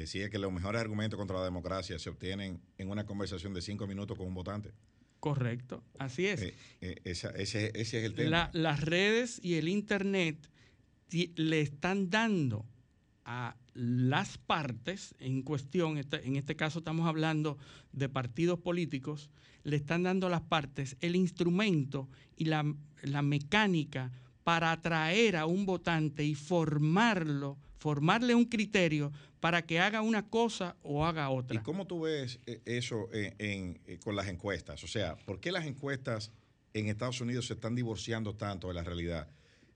decía 0.00 0.30
que 0.30 0.38
los 0.38 0.52
mejores 0.52 0.80
argumentos 0.80 1.18
contra 1.18 1.38
la 1.38 1.44
democracia 1.44 1.98
se 1.98 2.10
obtienen 2.10 2.60
en 2.78 2.90
una 2.90 3.04
conversación 3.06 3.54
de 3.54 3.62
cinco 3.62 3.86
minutos 3.86 4.16
con 4.16 4.26
un 4.26 4.34
votante. 4.34 4.72
Correcto, 5.20 5.84
así 5.98 6.26
es. 6.26 6.42
Eh, 6.42 6.54
eh, 6.80 7.00
esa, 7.04 7.30
ese, 7.30 7.70
ese, 7.74 7.98
es 7.98 8.04
el 8.04 8.14
tema. 8.14 8.30
La, 8.30 8.50
las 8.52 8.80
redes 8.80 9.38
y 9.42 9.54
el 9.54 9.68
Internet 9.68 10.50
le 11.36 11.60
están 11.60 12.10
dando 12.10 12.64
a 13.24 13.56
las 13.74 14.38
partes 14.38 15.14
en 15.18 15.42
cuestión, 15.42 15.98
este, 15.98 16.26
en 16.26 16.36
este 16.36 16.56
caso 16.56 16.80
estamos 16.80 17.06
hablando 17.06 17.58
de 17.92 18.08
partidos 18.08 18.58
políticos, 18.58 19.30
le 19.64 19.76
están 19.76 20.02
dando 20.02 20.26
a 20.26 20.30
las 20.30 20.42
partes 20.42 20.96
el 21.00 21.14
instrumento 21.16 22.08
y 22.36 22.46
la, 22.46 22.74
la 23.02 23.22
mecánica 23.22 24.10
para 24.44 24.72
atraer 24.72 25.36
a 25.36 25.46
un 25.46 25.66
votante 25.66 26.24
y 26.24 26.34
formarlo, 26.34 27.58
formarle 27.82 28.36
un 28.36 28.44
criterio 28.44 29.10
para 29.40 29.62
que 29.66 29.80
haga 29.80 30.02
una 30.02 30.28
cosa 30.28 30.76
o 30.84 31.04
haga 31.04 31.28
otra. 31.30 31.56
¿Y 31.56 31.64
cómo 31.64 31.84
tú 31.84 32.02
ves 32.02 32.38
eh, 32.46 32.60
eso 32.64 33.08
en, 33.12 33.80
eh, 33.86 33.98
con 33.98 34.14
las 34.14 34.28
encuestas? 34.28 34.84
O 34.84 34.86
sea, 34.86 35.16
¿por 35.16 35.40
qué 35.40 35.50
las 35.50 35.66
encuestas 35.66 36.30
en 36.74 36.86
Estados 36.86 37.20
Unidos 37.20 37.48
se 37.48 37.54
están 37.54 37.74
divorciando 37.74 38.36
tanto 38.36 38.68
de 38.68 38.74
la 38.74 38.84
realidad? 38.84 39.28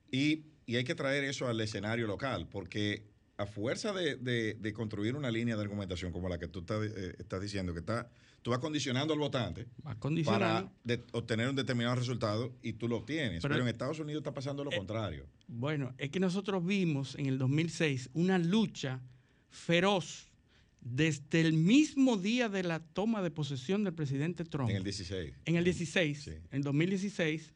Y, 0.09 0.45
y 0.67 0.77
hay 0.77 0.85
que 0.85 0.95
traer 0.95 1.25
eso 1.25 1.49
al 1.49 1.61
escenario 1.61 2.07
local, 2.07 2.47
porque 2.49 3.03
a 3.39 3.47
fuerza 3.47 3.93
de, 3.93 4.73
construir 4.75 5.15
una 5.15 5.31
línea 5.31 5.57
de 5.57 5.63
argumentación 5.63 6.13
como 6.13 6.29
la 6.29 6.39
que 6.39 6.49
tú 6.49 6.61
estás, 6.61 6.81
eh, 6.85 7.41
diciendo, 7.41 7.73
que 7.73 7.81
está, 7.81 8.11
tú 8.43 8.51
vas 8.51 8.61
condicionando 8.61 9.13
al 9.13 9.21
votante 9.21 9.67
para 10.25 10.71
obtener 11.13 11.49
un 11.49 11.57
determinado 11.57 11.97
resultado 11.97 12.57
y 12.63 12.75
tú 12.75 12.89
lo 12.89 12.99
obtienes. 12.99 13.43
Pero, 13.43 13.57
en 13.57 13.69
Estados 13.69 13.99
Unidos 13.99 14.21
está 14.21 14.33
pasando 14.33 14.65
lo 14.65 14.73
eh, 14.73 14.77
contrario. 14.77 15.27
Bueno, 15.49 15.95
es 15.99 16.11
que 16.11 16.21
nosotros 16.21 16.65
vimos 16.65 17.15
en 17.17 17.27
el 17.27 17.39
2006 17.39 18.11
una 18.15 18.39
lucha 18.39 19.01
feroz 19.51 20.31
desde 20.81 21.41
el 21.41 21.53
mismo 21.53 22.17
día 22.17 22.49
de 22.49 22.63
la 22.63 22.79
toma 22.79 23.21
de 23.21 23.31
posesión 23.31 23.85
del 23.85 23.93
presidente 23.93 24.45
Trump. 24.45 24.71
En 24.71 24.77
el 24.77 24.85
16. 24.85 25.35
En 25.45 25.57
el 25.57 25.65
16, 25.65 26.31
en 26.53 26.63
2016, 26.63 27.53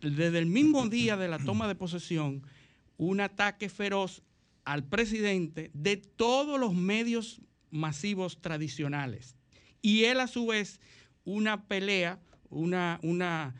desde 0.00 0.38
el 0.38 0.46
mismo 0.46 0.88
día 0.88 1.16
de 1.16 1.28
la 1.28 1.38
toma 1.38 1.68
de 1.68 1.74
posesión, 1.74 2.42
un 2.96 3.20
ataque 3.20 3.68
feroz 3.68 4.22
al 4.66 4.84
presidente 4.84 5.70
de 5.72 5.96
todos 5.96 6.60
los 6.60 6.74
medios 6.74 7.40
masivos 7.70 8.42
tradicionales. 8.42 9.36
Y 9.80 10.04
él 10.04 10.20
a 10.20 10.26
su 10.26 10.46
vez 10.46 10.80
una 11.24 11.66
pelea, 11.66 12.20
una, 12.50 12.98
una, 13.02 13.54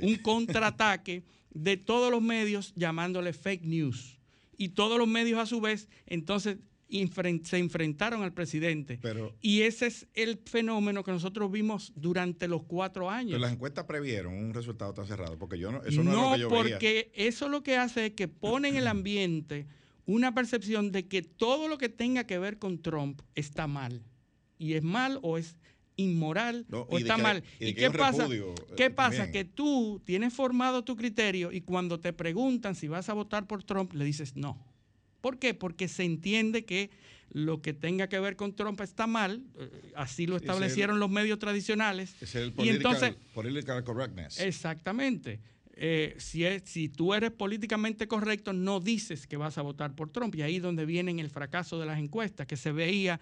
un 0.00 0.16
contraataque, 0.16 1.24
de 1.52 1.76
todos 1.76 2.12
los 2.12 2.22
medios 2.22 2.72
llamándole 2.76 3.32
fake 3.32 3.64
news. 3.64 4.20
Y 4.56 4.70
todos 4.70 4.98
los 4.98 5.08
medios 5.08 5.40
a 5.40 5.46
su 5.46 5.60
vez 5.60 5.88
entonces 6.06 6.58
se 7.44 7.58
enfrentaron 7.58 8.22
al 8.22 8.32
presidente. 8.32 9.00
y 9.40 9.62
ese 9.62 9.86
es 9.86 10.06
el 10.14 10.38
fenómeno 10.44 11.02
que 11.02 11.10
nosotros 11.10 11.50
vimos 11.50 11.92
durante 11.96 12.46
los 12.46 12.62
cuatro 12.64 13.10
años. 13.10 13.32
Pero 13.32 13.40
las 13.40 13.52
encuestas 13.52 13.84
previeron 13.84 14.34
un 14.34 14.54
resultado 14.54 14.94
tan 14.94 15.06
cerrado, 15.06 15.38
porque 15.38 15.58
yo 15.58 15.72
no, 15.72 15.82
eso 15.82 16.04
no, 16.04 16.34
es 16.34 16.40
lo 16.40 16.48
que 16.48 16.56
yo 16.56 16.64
porque 16.64 17.12
eso 17.14 17.48
lo 17.48 17.62
que 17.62 17.76
hace 17.76 18.06
es 18.06 18.12
que 18.12 18.28
pone 18.28 18.68
en 18.68 18.76
el 18.76 18.86
ambiente 18.86 19.66
una 20.10 20.34
percepción 20.34 20.90
de 20.90 21.06
que 21.06 21.22
todo 21.22 21.68
lo 21.68 21.78
que 21.78 21.88
tenga 21.88 22.24
que 22.24 22.38
ver 22.38 22.58
con 22.58 22.82
Trump 22.82 23.20
está 23.34 23.66
mal. 23.66 24.02
Y 24.58 24.74
es 24.74 24.82
mal 24.82 25.18
o 25.22 25.38
es 25.38 25.56
inmoral 25.96 26.66
o 26.70 26.98
está 26.98 27.16
mal. 27.16 27.44
¿Y, 27.58 27.74
qué 27.74 27.90
pasa? 27.90 28.26
Eh, 28.30 28.54
¿Qué 28.76 28.90
pasa? 28.90 29.30
Que 29.30 29.44
tú 29.44 30.02
tienes 30.04 30.32
formado 30.32 30.82
tu 30.82 30.96
criterio 30.96 31.52
y 31.52 31.60
cuando 31.60 32.00
te 32.00 32.12
preguntan 32.12 32.74
si 32.74 32.88
vas 32.88 33.08
a 33.08 33.14
votar 33.14 33.46
por 33.46 33.62
Trump, 33.62 33.92
le 33.92 34.04
dices 34.04 34.36
no. 34.36 34.58
¿Por 35.20 35.38
qué? 35.38 35.54
Porque 35.54 35.86
se 35.86 36.04
entiende 36.04 36.64
que 36.64 36.90
lo 37.30 37.62
que 37.62 37.72
tenga 37.72 38.08
que 38.08 38.18
ver 38.18 38.34
con 38.34 38.56
Trump 38.56 38.80
está 38.80 39.06
mal, 39.06 39.44
eh, 39.58 39.92
así 39.94 40.26
lo 40.26 40.36
establecieron 40.36 40.98
los 40.98 41.10
medios 41.10 41.38
tradicionales. 41.38 42.20
Es 42.20 42.34
el 42.34 42.52
political, 42.52 42.66
y 42.66 42.76
entonces, 42.76 43.14
political 43.32 43.84
correctness. 43.84 44.40
Exactamente. 44.40 45.38
Eh, 45.82 46.14
si, 46.18 46.44
si 46.64 46.90
tú 46.90 47.14
eres 47.14 47.30
políticamente 47.30 48.06
correcto, 48.06 48.52
no 48.52 48.80
dices 48.80 49.26
que 49.26 49.38
vas 49.38 49.56
a 49.56 49.62
votar 49.62 49.94
por 49.94 50.10
Trump. 50.10 50.34
Y 50.34 50.42
ahí 50.42 50.56
es 50.56 50.62
donde 50.62 50.84
viene 50.84 51.18
el 51.18 51.30
fracaso 51.30 51.78
de 51.78 51.86
las 51.86 51.98
encuestas, 51.98 52.46
que 52.46 52.58
se 52.58 52.70
veía 52.70 53.18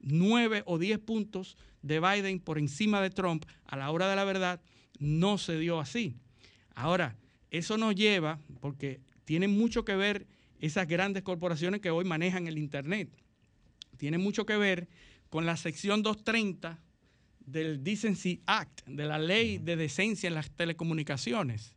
nueve 0.00 0.62
o 0.64 0.78
diez 0.78 0.98
puntos 0.98 1.58
de 1.82 2.00
Biden 2.00 2.40
por 2.40 2.58
encima 2.58 3.02
de 3.02 3.10
Trump 3.10 3.44
a 3.66 3.76
la 3.76 3.90
hora 3.90 4.08
de 4.08 4.16
la 4.16 4.24
verdad, 4.24 4.62
no 4.98 5.36
se 5.36 5.58
dio 5.58 5.80
así. 5.80 6.16
Ahora, 6.74 7.14
eso 7.50 7.76
nos 7.76 7.94
lleva, 7.94 8.40
porque 8.60 9.02
tienen 9.26 9.50
mucho 9.50 9.84
que 9.84 9.94
ver 9.94 10.26
esas 10.60 10.88
grandes 10.88 11.22
corporaciones 11.22 11.82
que 11.82 11.90
hoy 11.90 12.06
manejan 12.06 12.46
el 12.46 12.56
Internet, 12.56 13.10
tiene 13.98 14.16
mucho 14.16 14.46
que 14.46 14.56
ver 14.56 14.88
con 15.28 15.44
la 15.44 15.58
sección 15.58 16.02
230 16.02 16.78
del 17.40 17.84
Decency 17.84 18.40
Act, 18.46 18.86
de 18.86 19.04
la 19.04 19.18
ley 19.18 19.58
de 19.58 19.76
decencia 19.76 20.26
en 20.26 20.34
las 20.34 20.50
telecomunicaciones. 20.50 21.74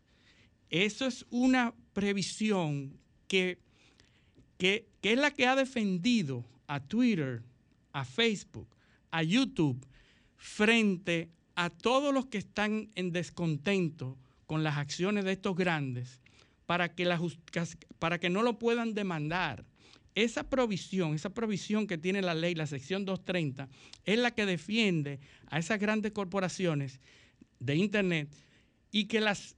Eso 0.72 1.06
es 1.06 1.26
una 1.30 1.76
previsión 1.92 2.98
que, 3.28 3.60
que, 4.58 4.88
es 5.02 5.18
la 5.18 5.32
que 5.32 5.46
ha 5.46 5.56
defendido 5.58 6.46
a 6.66 6.80
Twitter, 6.80 7.44
a 7.92 8.06
Facebook, 8.06 8.70
a 9.12 9.22
YouTube, 9.22 9.86
frente 10.38 11.30
a 11.56 11.70
todos 11.70 12.14
los 12.14 12.28
que 12.28 12.38
están 12.38 12.90
en 12.96 13.12
descontento 13.12 14.18
con 14.46 14.64
las 14.64 14.78
acciones 14.78 15.26
de 15.26 15.34
estos 15.34 15.58
grandes, 15.58 16.22
para 16.66 16.96
que, 16.96 17.06
para 18.00 18.20
que 18.20 18.30
no 18.30 18.42
lo 18.42 18.58
puedan 18.58 18.94
demandar. 18.94 19.66
Esa 20.16 20.50
provisión, 20.50 21.16
esa 21.16 21.34
provisión 21.34 21.86
que 21.86 21.98
tiene 21.98 22.22
la 22.22 22.34
ley, 22.34 22.56
la 22.56 22.68
sección 22.68 23.04
230, 23.04 23.68
es 24.06 24.18
la 24.18 24.32
que 24.32 24.46
defiende 24.46 25.20
a 25.48 25.60
esas 25.60 25.80
grandes 25.80 26.14
corporaciones 26.14 27.02
de 27.60 27.76
Internet 27.76 28.30
y 28.92 29.06
que 29.06 29.20
las 29.20 29.56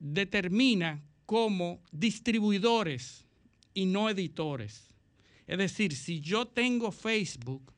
determina 0.00 1.00
como 1.26 1.80
distribuidores 1.92 3.24
y 3.72 3.86
no 3.86 4.10
editores. 4.10 4.88
Es 5.46 5.58
decir, 5.58 5.94
si 5.94 6.20
yo 6.20 6.46
tengo 6.46 6.90
Facebook 6.90 7.72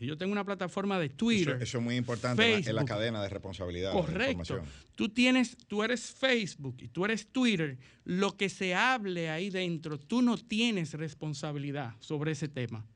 y 0.00 0.06
yo 0.06 0.16
tengo 0.16 0.32
una 0.32 0.44
plataforma 0.44 0.98
de 0.98 1.08
Twitter. 1.08 1.60
Eso, 1.60 1.78
es 1.78 1.84
muy 1.84 1.96
importante 1.96 2.54
en, 2.54 2.74
la, 2.74 2.84
cadena 2.84 3.22
de 3.22 3.28
responsabilidad. 3.28 3.92
Correcto. 3.92 4.62
tú 4.94 5.08
tienes, 5.08 5.56
tú 5.66 5.82
eres 5.82 6.12
Facebook 6.12 6.76
y 6.80 6.88
tú 6.88 7.04
eres 7.04 7.26
Twitter. 7.28 7.78
Lo 8.04 8.36
que 8.36 8.48
se 8.48 8.74
hable 8.74 9.30
ahí 9.30 9.50
dentro, 9.50 9.98
tú 9.98 10.22
no 10.22 10.36
tienes 10.36 10.94
responsabilidad 10.94 11.94
sobre 11.98 12.32
ese 12.32 12.48
tema. 12.48 12.86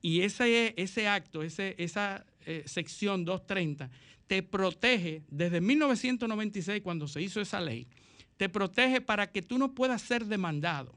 Y 0.00 0.20
ese, 0.20 0.74
ese 0.76 1.08
acto, 1.08 1.42
ese, 1.42 1.74
esa 1.78 2.24
eh, 2.44 2.62
sección 2.66 3.24
230, 3.24 3.90
te 4.28 4.42
protege 4.42 5.22
desde 5.28 5.60
1996, 5.60 6.82
cuando 6.82 7.08
se 7.08 7.22
hizo 7.22 7.40
esa 7.40 7.60
ley, 7.60 7.88
te 8.36 8.48
protege 8.48 9.00
para 9.00 9.30
que 9.30 9.42
tú 9.42 9.58
no 9.58 9.74
puedas 9.74 10.02
ser 10.02 10.26
demandado. 10.26 10.94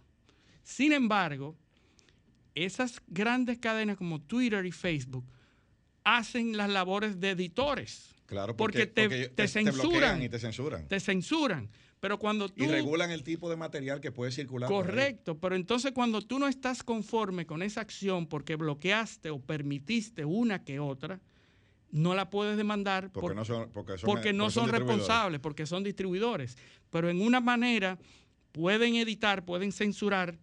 Sin 0.63 0.93
embargo, 0.93 1.55
esas 2.53 3.01
grandes 3.07 3.57
cadenas 3.57 3.97
como 3.97 4.21
Twitter 4.21 4.65
y 4.65 4.71
Facebook 4.71 5.25
hacen 6.03 6.57
las 6.57 6.69
labores 6.69 7.19
de 7.19 7.31
editores. 7.31 8.15
Claro, 8.25 8.55
porque, 8.55 8.85
te, 8.85 9.47
censuran. 9.47 10.21
y 10.21 10.29
te 10.29 10.37
censuran. 10.37 10.87
Te 10.87 10.99
censuran. 10.99 11.69
Pero 11.99 12.17
cuando 12.17 12.47
tú... 12.47 12.63
Y 12.63 12.67
regulan 12.67 13.11
el 13.11 13.23
tipo 13.23 13.49
de 13.49 13.55
material 13.55 13.99
que 13.99 14.11
puede 14.11 14.31
circular. 14.31 14.69
Correcto, 14.69 15.37
pero 15.39 15.55
entonces 15.55 15.91
cuando 15.91 16.21
tú 16.21 16.39
no 16.39 16.47
estás 16.47 16.83
conforme 16.83 17.45
con 17.45 17.61
esa 17.61 17.81
acción 17.81 18.27
porque 18.27 18.55
bloqueaste 18.55 19.31
o 19.31 19.41
permitiste 19.41 20.23
una 20.23 20.63
que 20.63 20.79
otra, 20.79 21.19
no 21.91 22.13
la 22.15 22.29
puedes 22.29 22.55
demandar 22.57 23.11
Porque 23.11 23.19
por- 23.27 23.35
no 23.35 23.45
son, 23.45 23.69
porque 23.71 23.97
son, 23.97 24.07
porque 24.07 24.33
no 24.33 24.45
porque 24.45 24.53
son, 24.53 24.69
responsables, 24.69 25.39
porque 25.39 25.65
son 25.65 25.83
distribuidores. 25.83 26.57
Pero 26.89 27.09
en 27.09 27.21
una 27.21 27.39
manera 27.39 27.97
pueden 28.51 28.95
editar, 28.95 29.45
pueden 29.45 29.71
censurar 29.71 30.37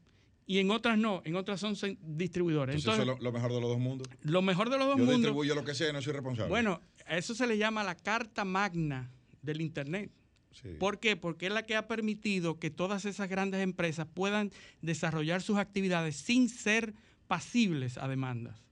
y 0.47 0.59
en 0.59 0.71
otras 0.71 0.97
no, 0.99 1.23
en 1.25 1.35
otras 1.37 1.61
son 1.61 1.75
distribuidores. 2.03 2.77
Entonces, 2.77 3.01
Entonces, 3.01 3.03
eso 3.03 3.13
es 3.17 3.19
lo, 3.23 3.25
lo 3.25 3.33
mejor 3.33 3.53
de 3.53 3.61
los 3.61 3.71
dos 3.71 3.79
mundos. 3.79 4.09
lo 4.23 4.43
mejor 4.43 4.71
de 4.71 4.79
los 4.79 4.87
dos 4.87 4.97
Yo 4.97 5.05
mundos... 5.05 5.17
distribuyo 5.19 5.55
lo 5.55 5.65
que 5.65 5.75
sea 5.75 5.91
y 5.91 5.93
no 5.93 6.03
soy 6.03 6.13
responsable. 6.13 6.51
Bueno, 6.51 6.81
a 7.07 7.17
eso 7.17 7.35
se 7.35 7.47
le 7.47 7.59
llama 7.59 7.83
la 7.85 7.97
carta 7.97 8.45
magna 8.45 9.11
del 9.43 9.61
Internet. 9.61 10.11
Sí. 10.53 10.69
¿Por 10.79 10.99
qué? 11.01 11.17
Porque 11.17 11.47
es 11.49 11.53
la 11.53 11.65
que 11.65 11.77
ha 11.77 11.87
permitido 11.87 12.59
que 12.59 12.71
todas 12.71 13.05
esas 13.05 13.29
grandes 13.29 13.61
empresas 13.61 14.07
puedan 14.13 14.51
desarrollar 14.81 15.43
sus 15.43 15.59
actividades 15.59 16.17
sin 16.17 16.49
ser 16.49 16.95
pasibles 17.27 17.99
a 17.99 18.09
demandas. 18.09 18.63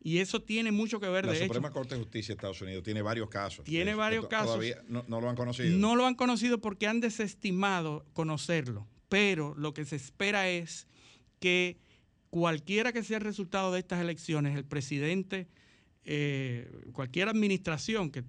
Y 0.00 0.18
eso 0.18 0.40
tiene 0.40 0.70
mucho 0.70 1.00
que 1.00 1.08
ver, 1.08 1.26
la 1.26 1.32
de 1.32 1.40
Suprema 1.40 1.68
hecho. 1.68 1.74
Corte 1.74 1.94
de 1.96 2.00
Justicia 2.00 2.34
de 2.34 2.36
Estados 2.36 2.60
Unidos 2.62 2.84
tiene 2.84 3.02
varios 3.02 3.28
casos. 3.28 3.64
Tiene 3.64 3.94
varios 3.94 4.26
casos. 4.28 4.52
Todavía 4.52 4.82
no, 4.88 5.04
no 5.08 5.20
lo 5.20 5.28
han 5.28 5.36
conocido. 5.36 5.76
No 5.76 5.96
lo 5.96 6.06
han 6.06 6.14
conocido 6.14 6.60
porque 6.60 6.86
han 6.86 7.00
desestimado 7.00 8.06
conocerlo. 8.12 8.86
Pero 9.08 9.54
lo 9.56 9.74
que 9.74 9.84
se 9.84 9.96
espera 9.96 10.48
es 10.48 10.86
que 11.40 11.78
cualquiera 12.30 12.92
que 12.92 13.02
sea 13.02 13.18
el 13.18 13.24
resultado 13.24 13.72
de 13.72 13.80
estas 13.80 14.00
elecciones, 14.00 14.56
el 14.56 14.64
presidente, 14.64 15.48
eh, 16.04 16.70
cualquier 16.92 17.28
administración 17.28 18.10
que 18.10 18.22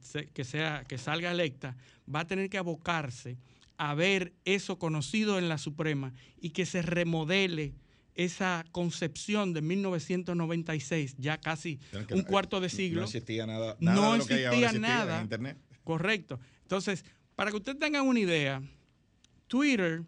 sea, 0.44 0.84
que 0.86 0.98
salga 0.98 1.32
electa, 1.32 1.78
va 2.14 2.22
a 2.22 2.28
tener 2.28 2.50
que 2.50 2.58
abocarse 2.58 3.38
a 3.78 3.94
ver 3.94 4.34
eso 4.44 4.78
conocido 4.78 5.38
en 5.38 5.48
la 5.48 5.58
Suprema 5.58 6.14
y 6.42 6.50
que 6.50 6.66
se 6.66 6.82
remodele 6.82 7.74
esa 8.24 8.66
concepción 8.72 9.54
de 9.54 9.62
1996, 9.62 11.16
ya 11.18 11.38
casi 11.40 11.78
que- 12.08 12.14
un 12.14 12.24
cuarto 12.24 12.60
de 12.60 12.70
siglo. 12.70 13.02
No 13.02 13.06
existía 13.06 13.46
nada. 13.46 13.78
nada 13.80 13.96
no 14.02 14.12
de 14.14 14.18
lo 14.20 14.26
que 14.26 14.34
hay 14.34 14.44
ahora 14.46 14.58
existía 14.58 14.68
existía 14.80 14.96
nada. 15.06 15.16
en 15.18 15.24
Internet. 15.24 15.58
Correcto. 15.84 16.40
Entonces, 16.64 17.06
para 17.36 17.50
que 17.52 17.58
ustedes 17.58 17.80
tengan 17.80 18.06
una 18.06 18.20
idea, 18.20 18.62
Twitter 19.48 20.04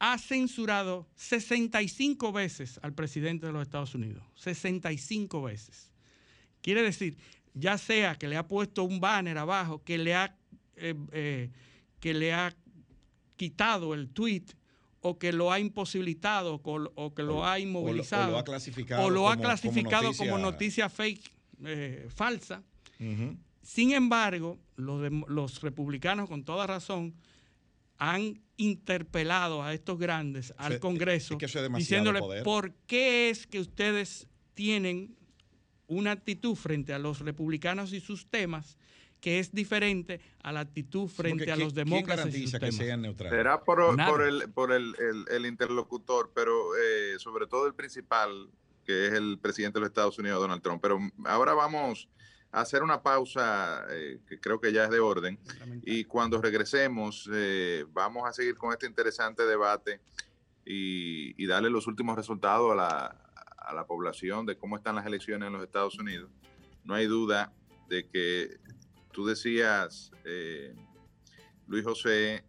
ha 0.00 0.18
censurado 0.18 1.06
65 1.14 2.32
veces 2.32 2.78
al 2.82 2.92
presidente 2.92 3.46
de 3.46 3.52
los 3.52 3.62
Estados 3.62 3.94
Unidos. 3.94 4.22
65 4.34 5.40
veces. 5.42 5.90
Quiere 6.60 6.82
decir, 6.82 7.16
ya 7.54 7.78
sea 7.78 8.16
que 8.16 8.26
le 8.28 8.36
ha 8.36 8.46
puesto 8.48 8.82
un 8.82 8.98
banner 9.00 9.38
abajo, 9.38 9.82
que 9.84 9.98
le 9.98 10.14
ha, 10.14 10.36
eh, 10.76 10.94
eh, 11.12 11.50
que 12.00 12.12
le 12.12 12.32
ha 12.34 12.54
quitado 13.36 13.94
el 13.94 14.08
tweet 14.10 14.44
o 15.06 15.18
que 15.18 15.32
lo 15.34 15.52
ha 15.52 15.60
imposibilitado 15.60 16.62
o, 16.64 17.14
que 17.14 17.22
lo 17.22 17.44
ha 17.44 17.58
inmovilizado 17.58 18.28
o 18.28 18.30
lo 18.32 18.38
ha 18.38 18.44
clasificado 18.44 19.04
o 19.04 19.10
lo 19.10 19.28
ha 19.28 19.36
como- 19.36 19.42
noticia- 19.48 20.16
como 20.30 20.38
noticia 20.38 20.88
fake 20.88 21.30
eh, 21.66 22.08
falsa. 22.08 22.62
Sin 23.62 23.92
embargo, 23.92 24.58
los, 24.76 25.12
los 25.28 25.60
republicanos, 25.60 26.28
con 26.28 26.42
toda 26.44 26.66
razón, 26.66 27.14
han 27.98 28.40
interpelado 28.56 29.62
a 29.62 29.74
estos 29.74 29.98
grandes 29.98 30.54
al 30.56 30.74
Se- 30.74 30.80
Congreso, 30.80 31.36
es 31.38 31.52
que 31.52 31.68
diciéndole 31.76 32.20
poder. 32.20 32.42
por 32.42 32.72
qué 32.86 33.28
es 33.28 33.46
que 33.46 33.60
ustedes 33.60 34.26
tienen 34.54 35.16
una 35.86 36.12
actitud 36.12 36.54
frente 36.54 36.94
a 36.94 36.98
los 36.98 37.20
republicanos 37.20 37.92
y 37.92 38.00
sus 38.00 38.26
temas 38.30 38.78
que 39.24 39.38
es 39.38 39.52
diferente 39.54 40.20
a 40.42 40.52
la 40.52 40.60
actitud 40.60 41.08
frente 41.08 41.38
Porque 41.44 41.52
a 41.52 41.54
¿quién- 41.54 41.64
los 41.64 41.72
quién 41.72 41.86
demócratas 41.86 42.26
y 42.34 42.42
sus 42.42 42.52
garantiza 42.52 42.60
que 42.60 42.72
sean 42.72 43.00
neutrales? 43.00 43.34
Será 43.38 43.64
por, 43.64 43.96
por, 44.06 44.22
el, 44.22 44.50
por 44.52 44.70
el, 44.70 44.94
el- 44.98 45.24
el 45.34 45.46
interlocutor, 45.46 46.30
pero 46.34 46.52
eh, 46.76 47.18
sobre 47.18 47.46
todo 47.46 47.66
el 47.66 47.72
principal, 47.72 48.50
que 48.84 49.06
es 49.06 49.14
el 49.14 49.38
presidente 49.40 49.76
de 49.78 49.80
los 49.80 49.88
Estados 49.88 50.18
Unidos, 50.18 50.42
Donald 50.42 50.60
Trump. 50.60 50.82
Pero 50.82 50.98
ahora 51.24 51.54
vamos 51.54 52.06
a 52.52 52.60
hacer 52.60 52.82
una 52.82 53.02
pausa 53.02 53.86
eh, 53.88 54.20
que 54.28 54.38
creo 54.38 54.60
que 54.60 54.74
ya 54.74 54.84
es 54.84 54.90
de 54.90 55.00
orden. 55.00 55.38
Y 55.84 56.04
cuando 56.04 56.42
regresemos, 56.42 57.26
eh, 57.32 57.86
vamos 57.94 58.28
a 58.28 58.32
seguir 58.34 58.56
con 58.56 58.72
este 58.74 58.84
interesante 58.86 59.44
debate 59.46 60.02
y, 60.66 61.42
y 61.42 61.46
darle 61.46 61.70
los 61.70 61.86
últimos 61.86 62.14
resultados 62.14 62.72
a 62.72 62.74
la, 62.74 63.16
a 63.56 63.72
la 63.72 63.86
población 63.86 64.44
de 64.44 64.58
cómo 64.58 64.76
están 64.76 64.96
las 64.96 65.06
elecciones 65.06 65.46
en 65.46 65.54
los 65.54 65.62
Estados 65.62 65.98
Unidos. 65.98 66.30
No 66.84 66.92
hay 66.92 67.06
duda 67.06 67.54
de 67.88 68.06
que 68.06 68.58
tú 69.14 69.24
decías, 69.24 70.10
eh, 70.24 70.74
Luis 71.68 71.84
José, 71.84 72.44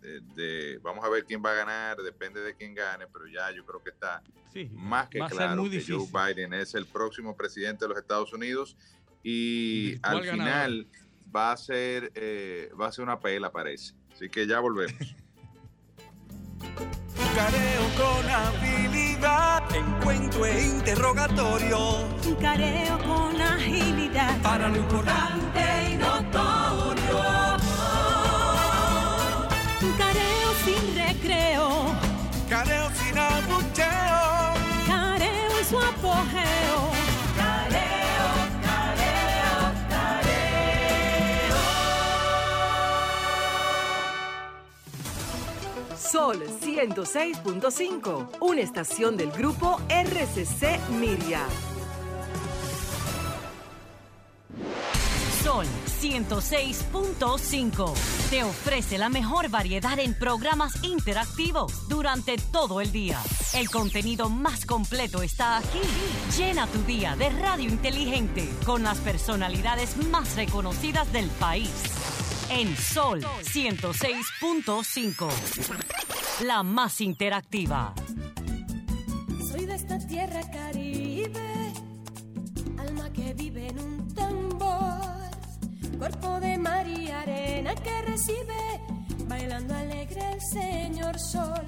de, 0.00 0.20
de- 0.36 0.78
vamos 0.82 1.04
a 1.04 1.08
ver 1.08 1.24
quién 1.24 1.42
va 1.44 1.52
a 1.52 1.54
ganar, 1.54 1.96
depende 2.02 2.40
de 2.40 2.54
quién 2.54 2.74
gane, 2.74 3.06
pero 3.12 3.26
ya 3.26 3.50
yo 3.50 3.64
creo 3.64 3.82
que 3.82 3.90
está 3.90 4.22
Sí, 4.52 4.68
más 4.72 5.08
que 5.08 5.18
claro 5.18 5.64
que. 5.70 5.82
Joe 5.82 6.06
Biden 6.34 6.52
es 6.52 6.74
el 6.74 6.84
próximo 6.86 7.34
presidente 7.36 7.86
de 7.86 7.88
los 7.88 7.98
Estados 7.98 8.32
Unidos 8.34 8.76
y 9.22 9.94
al 10.02 10.22
ganador. 10.22 10.32
final 10.32 10.88
va 11.34 11.52
a 11.52 11.56
ser 11.56 12.12
eh, 12.14 12.70
va 12.78 12.88
a 12.88 12.92
ser 12.92 13.02
una 13.04 13.18
pela 13.18 13.50
parece. 13.50 13.94
Así 14.12 14.28
que 14.28 14.46
ya 14.46 14.60
volvemos. 14.60 14.92
Careo 17.34 17.88
con 17.96 18.28
habilidad, 18.28 19.62
encuentro 19.74 20.44
e 20.44 20.64
interrogatorio. 20.64 22.06
Un 22.26 22.34
careo 22.34 22.98
con 22.98 23.40
agilidad. 23.40 24.38
Para 24.42 24.68
lo 24.68 24.76
importante 24.76 25.60
y 25.90 25.96
notorio. 25.96 27.22
Un 29.80 29.92
careo 29.96 30.52
sin 30.64 30.94
recreo. 30.94 31.86
Careo 32.50 32.90
sin 32.90 33.18
abucheo. 33.18 34.54
Careo 34.86 35.58
en 35.58 35.64
su 35.64 35.78
apogeo. 35.78 36.61
Sol 46.12 46.44
106.5, 46.60 48.36
una 48.40 48.60
estación 48.60 49.16
del 49.16 49.30
grupo 49.30 49.80
RCC 49.88 50.78
Miria. 50.90 51.40
Sol 55.42 55.64
106.5 56.02 57.94
te 58.28 58.44
ofrece 58.44 58.98
la 58.98 59.08
mejor 59.08 59.48
variedad 59.48 59.98
en 59.98 60.12
programas 60.12 60.84
interactivos 60.84 61.88
durante 61.88 62.36
todo 62.36 62.82
el 62.82 62.92
día. 62.92 63.18
El 63.54 63.70
contenido 63.70 64.28
más 64.28 64.66
completo 64.66 65.22
está 65.22 65.56
aquí. 65.56 65.80
Llena 66.36 66.66
tu 66.66 66.82
día 66.82 67.16
de 67.16 67.30
radio 67.30 67.70
inteligente 67.70 68.52
con 68.66 68.82
las 68.82 68.98
personalidades 68.98 69.96
más 70.10 70.36
reconocidas 70.36 71.10
del 71.10 71.30
país. 71.30 71.70
En 72.54 72.76
Sol 72.76 73.22
106.5, 73.22 75.26
la 76.44 76.62
más 76.62 77.00
interactiva. 77.00 77.94
Soy 79.50 79.64
de 79.64 79.74
esta 79.74 79.98
tierra 79.98 80.42
caribe, 80.50 81.72
alma 82.78 83.10
que 83.14 83.32
vive 83.32 83.68
en 83.68 83.80
un 83.80 84.14
tambor, 84.14 85.00
cuerpo 85.98 86.40
de 86.40 86.58
mar 86.58 86.86
y 86.86 87.10
arena 87.10 87.74
que 87.74 88.02
recibe, 88.02 88.82
bailando 89.26 89.74
alegre 89.74 90.34
el 90.34 90.40
señor 90.42 91.18
sol. 91.18 91.64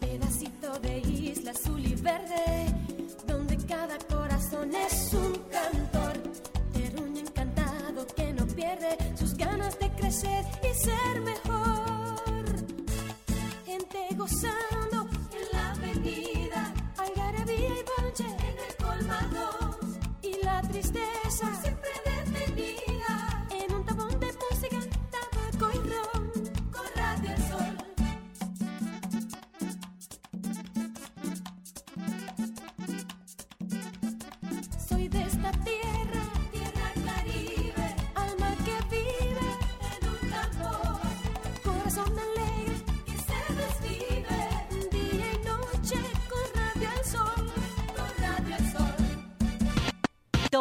Pedacito 0.00 0.76
de 0.80 0.98
isla 0.98 1.52
azul 1.52 1.86
y 1.86 1.94
verde, 1.94 2.66
donde 3.28 3.56
cada 3.58 3.96
corazón 3.98 4.74
es 4.74 5.14
un 5.14 5.17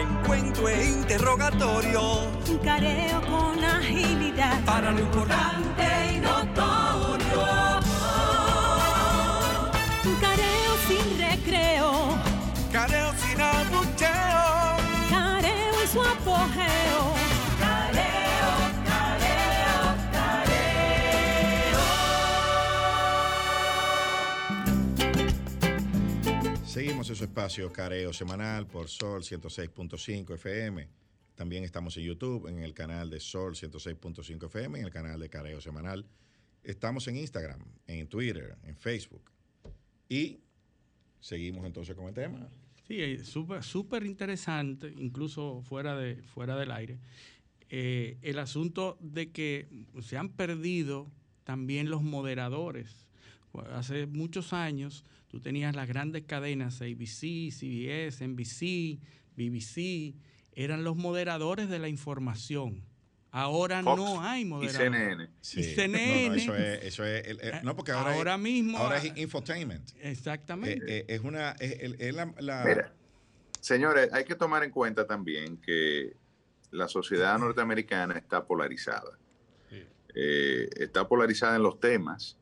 encuentro 0.00 0.68
e 0.68 0.84
interrogatorio. 0.86 2.28
Un 2.48 2.58
careo 2.58 3.20
con 3.22 3.64
agilidad. 3.64 4.62
Para 4.64 4.90
lo 4.90 5.00
importante 5.00 5.84
y 6.14 6.18
notorio. 6.18 7.44
Un 10.04 10.16
careo 10.16 10.72
sin 10.88 11.18
recreo. 11.18 11.92
Careo 12.72 13.12
sin 13.14 13.40
abucheo. 13.40 14.76
Careo 15.10 15.80
en 15.82 15.88
su 15.88 16.02
apogeo. 16.02 17.23
Seguimos 26.74 27.08
en 27.08 27.14
su 27.14 27.22
espacio 27.22 27.72
Careo 27.72 28.12
Semanal 28.12 28.66
por 28.66 28.88
Sol 28.88 29.22
106.5 29.22 30.34
FM. 30.34 30.88
También 31.36 31.62
estamos 31.62 31.96
en 31.98 32.02
YouTube, 32.02 32.48
en 32.48 32.58
el 32.58 32.74
canal 32.74 33.08
de 33.10 33.20
Sol 33.20 33.54
106.5 33.54 34.46
FM, 34.46 34.80
en 34.80 34.84
el 34.84 34.90
canal 34.90 35.20
de 35.20 35.28
Careo 35.28 35.60
Semanal. 35.60 36.04
Estamos 36.64 37.06
en 37.06 37.18
Instagram, 37.18 37.60
en 37.86 38.08
Twitter, 38.08 38.56
en 38.64 38.74
Facebook. 38.74 39.22
Y 40.08 40.40
seguimos 41.20 41.64
entonces 41.64 41.94
con 41.94 42.08
el 42.08 42.14
tema. 42.14 42.48
Sí, 42.88 43.18
súper 43.18 43.62
súper 43.62 44.04
interesante, 44.04 44.92
incluso 44.98 45.62
fuera, 45.62 45.96
de, 45.96 46.24
fuera 46.24 46.56
del 46.56 46.72
aire, 46.72 46.98
eh, 47.70 48.18
el 48.20 48.40
asunto 48.40 48.98
de 48.98 49.30
que 49.30 49.68
se 50.02 50.16
han 50.16 50.28
perdido 50.28 51.08
también 51.44 51.88
los 51.88 52.02
moderadores. 52.02 53.06
Hace 53.70 54.06
muchos 54.06 54.52
años 54.52 55.04
tú 55.34 55.40
tenías 55.40 55.74
las 55.74 55.88
grandes 55.88 56.22
cadenas 56.26 56.80
ABC, 56.80 57.50
CBS, 57.50 58.22
NBC, 58.24 59.00
BBC, 59.36 60.14
eran 60.52 60.84
los 60.84 60.94
moderadores 60.94 61.68
de 61.68 61.80
la 61.80 61.88
información. 61.88 62.84
Ahora 63.32 63.82
Fox 63.82 63.96
no 63.96 64.22
hay 64.22 64.42
y 64.42 64.44
moderadores. 64.44 64.76
CNN. 64.92 65.28
Sí. 65.40 65.58
Y 65.58 65.64
CNN. 65.64 66.28
No, 66.28 66.28
no, 66.28 66.34
eso 66.36 66.54
es, 66.56 66.84
eso 66.84 67.04
es 67.04 67.26
el- 67.26 67.40
el- 67.40 67.64
no, 67.64 67.74
porque 67.74 67.90
ahora, 67.90 68.14
Ahora 68.14 68.34
es, 68.36 68.40
mismo- 68.40 68.78
ahora 68.78 68.98
es 68.98 69.12
infotainment. 69.16 69.90
Exactamente. 70.02 70.98
Eh, 70.98 71.00
eh, 71.00 71.04
es 71.08 71.20
una, 71.22 71.50
es, 71.58 71.80
el- 71.80 71.96
es 72.00 72.14
la, 72.14 72.32
la- 72.38 72.64
Mira, 72.64 72.92
señores, 73.60 74.12
hay 74.12 74.24
que 74.24 74.36
tomar 74.36 74.62
en 74.62 74.70
cuenta 74.70 75.04
también 75.04 75.56
que 75.56 76.14
la 76.70 76.86
sociedad 76.86 77.36
norteamericana 77.40 78.14
está 78.16 78.44
polarizada. 78.46 79.18
Eh, 80.16 80.70
está 80.76 81.08
polarizada 81.08 81.56
en 81.56 81.64
los 81.64 81.80
temas, 81.80 82.38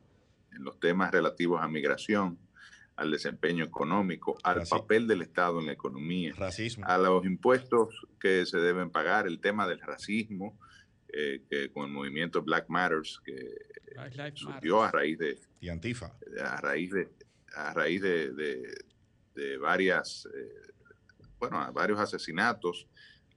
en 0.51 0.63
los 0.63 0.79
temas 0.79 1.09
relativos 1.11 1.59
a 1.59 1.67
migración, 1.67 2.37
al 2.95 3.11
desempeño 3.11 3.63
económico, 3.65 4.37
al 4.43 4.57
Raci- 4.61 4.69
papel 4.69 5.07
del 5.07 5.21
Estado 5.23 5.59
en 5.59 5.65
la 5.67 5.73
economía, 5.73 6.33
racismo. 6.37 6.85
a 6.87 6.97
los 6.97 7.25
impuestos 7.25 8.05
que 8.19 8.45
se 8.45 8.59
deben 8.59 8.91
pagar, 8.91 9.25
el 9.27 9.39
tema 9.39 9.67
del 9.67 9.79
racismo, 9.81 10.59
eh, 11.11 11.43
que 11.49 11.71
con 11.71 11.85
el 11.85 11.91
movimiento 11.91 12.41
Black 12.43 12.65
Matters, 12.69 13.19
que 13.25 13.35
Black 14.13 14.35
surgió 14.35 14.83
a 14.83 14.91
raíz 14.91 15.17
de, 15.17 15.39
y 15.59 15.69
Antifa. 15.69 16.15
a 16.43 16.61
raíz 16.61 16.91
de 16.91 17.09
a 17.55 17.71
raíz 17.73 18.01
de, 18.01 18.31
de- 18.31 18.73
de 19.35 19.57
varias 19.57 20.27
eh, 20.35 20.71
bueno 21.39 21.59
a 21.59 21.69
varios 21.71 21.99
asesinatos 21.99 22.87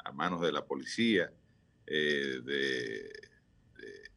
a 0.02 0.10
manos 0.12 0.40
de 0.40 0.52
la 0.52 0.64
policía 0.64 1.30
eh, 1.86 2.40
de, 2.42 3.10
de 3.76 4.10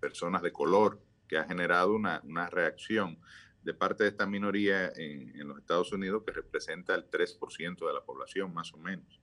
personas 0.00 0.42
de 0.42 0.52
color 0.52 1.00
que 1.28 1.38
ha 1.38 1.44
generado 1.44 1.94
una, 1.94 2.20
una 2.24 2.48
reacción 2.50 3.18
de 3.70 3.74
parte 3.74 4.02
de 4.02 4.10
esta 4.10 4.26
minoría 4.26 4.92
en, 4.96 5.46
los 5.46 5.58
Estados 5.58 5.92
Unidos 5.92 6.24
que 6.26 6.32
representa 6.32 6.92
el 6.96 7.08
3% 7.08 7.86
de 7.86 7.92
la 7.92 8.02
población 8.02 8.52
más 8.52 8.74
o 8.74 8.78
menos 8.78 9.20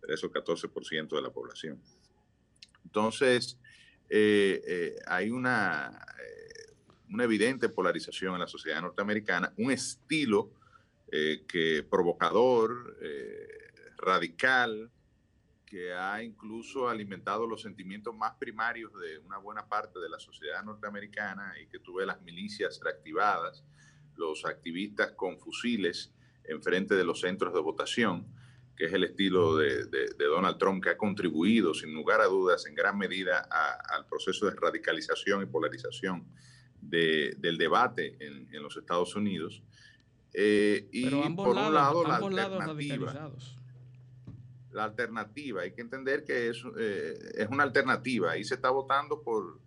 3 0.00 0.24
o 0.24 0.32
14% 0.32 1.08
de 1.14 1.22
la 1.22 1.30
población. 1.30 1.78
Entonces 2.82 3.58
eh, 4.08 4.62
eh, 4.66 4.96
hay 5.06 5.30
una 5.30 6.06
eh, 6.18 6.72
una 7.10 7.24
evidente 7.24 7.68
polarización 7.68 8.34
en 8.34 8.40
la 8.40 8.46
sociedad 8.46 8.80
norteamericana, 8.80 9.52
un 9.58 9.70
estilo 9.70 10.50
que 11.46 11.86
provocador, 11.88 12.98
radical, 13.98 14.90
que 15.74 15.92
ha 15.92 16.22
incluso 16.22 16.88
alimentado 16.88 17.48
los 17.48 17.62
sentimientos 17.62 18.14
más 18.14 18.34
primarios 18.38 18.92
de 18.94 19.18
una 19.18 19.38
buena 19.38 19.66
parte 19.68 19.98
de 19.98 20.08
la 20.08 20.20
sociedad 20.20 20.62
norteamericana 20.62 21.52
y 21.60 21.66
que 21.66 21.80
tuve 21.80 22.06
las 22.06 22.22
milicias 22.22 22.78
reactivadas, 22.80 23.64
los 24.14 24.44
activistas 24.44 25.10
con 25.16 25.36
fusiles 25.40 26.12
enfrente 26.44 26.94
de 26.94 27.02
los 27.02 27.18
centros 27.22 27.52
de 27.52 27.58
votación, 27.60 28.24
que 28.76 28.84
es 28.84 28.92
el 28.92 29.02
estilo 29.02 29.56
de, 29.56 29.86
de- 29.86 30.14
de 30.16 30.24
Donald 30.26 30.58
Trump 30.58 30.80
que 30.80 30.90
ha 30.90 30.96
contribuido 30.96 31.74
sin 31.74 31.92
lugar 31.92 32.20
a 32.20 32.26
dudas 32.26 32.66
en 32.66 32.76
gran 32.76 32.96
medida 32.96 33.44
a- 33.50 33.96
al 33.96 34.06
proceso 34.06 34.46
de 34.48 34.54
radicalización 34.54 35.42
y 35.42 35.46
polarización 35.46 36.24
de- 36.80 37.34
del 37.38 37.58
debate 37.58 38.16
en, 38.20 38.46
en 38.54 38.62
los 38.62 38.76
Estados 38.76 39.16
Unidos. 39.16 39.60
Eh, 40.32 40.88
y 40.92 41.02
Pero 41.06 41.24
ambos 41.24 41.46
por 41.46 41.56
lados, 41.56 41.68
un 41.68 41.74
lado, 41.74 42.04
la 42.06 42.14
ambos 42.16 42.32
lados 42.32 42.60
alternativa, 42.60 42.94
radicalizados. 43.12 43.58
La 44.74 44.84
alternativa, 44.84 45.62
hay 45.62 45.72
que 45.72 45.80
entender 45.80 46.24
que 46.24 46.48
es, 46.50 46.62
eh, 46.78 47.14
es 47.36 47.48
una 47.48 47.62
alternativa, 47.62 48.32
ahí 48.32 48.44
se 48.44 48.54
está 48.54 48.70
votando 48.70 49.22
por, 49.22 49.60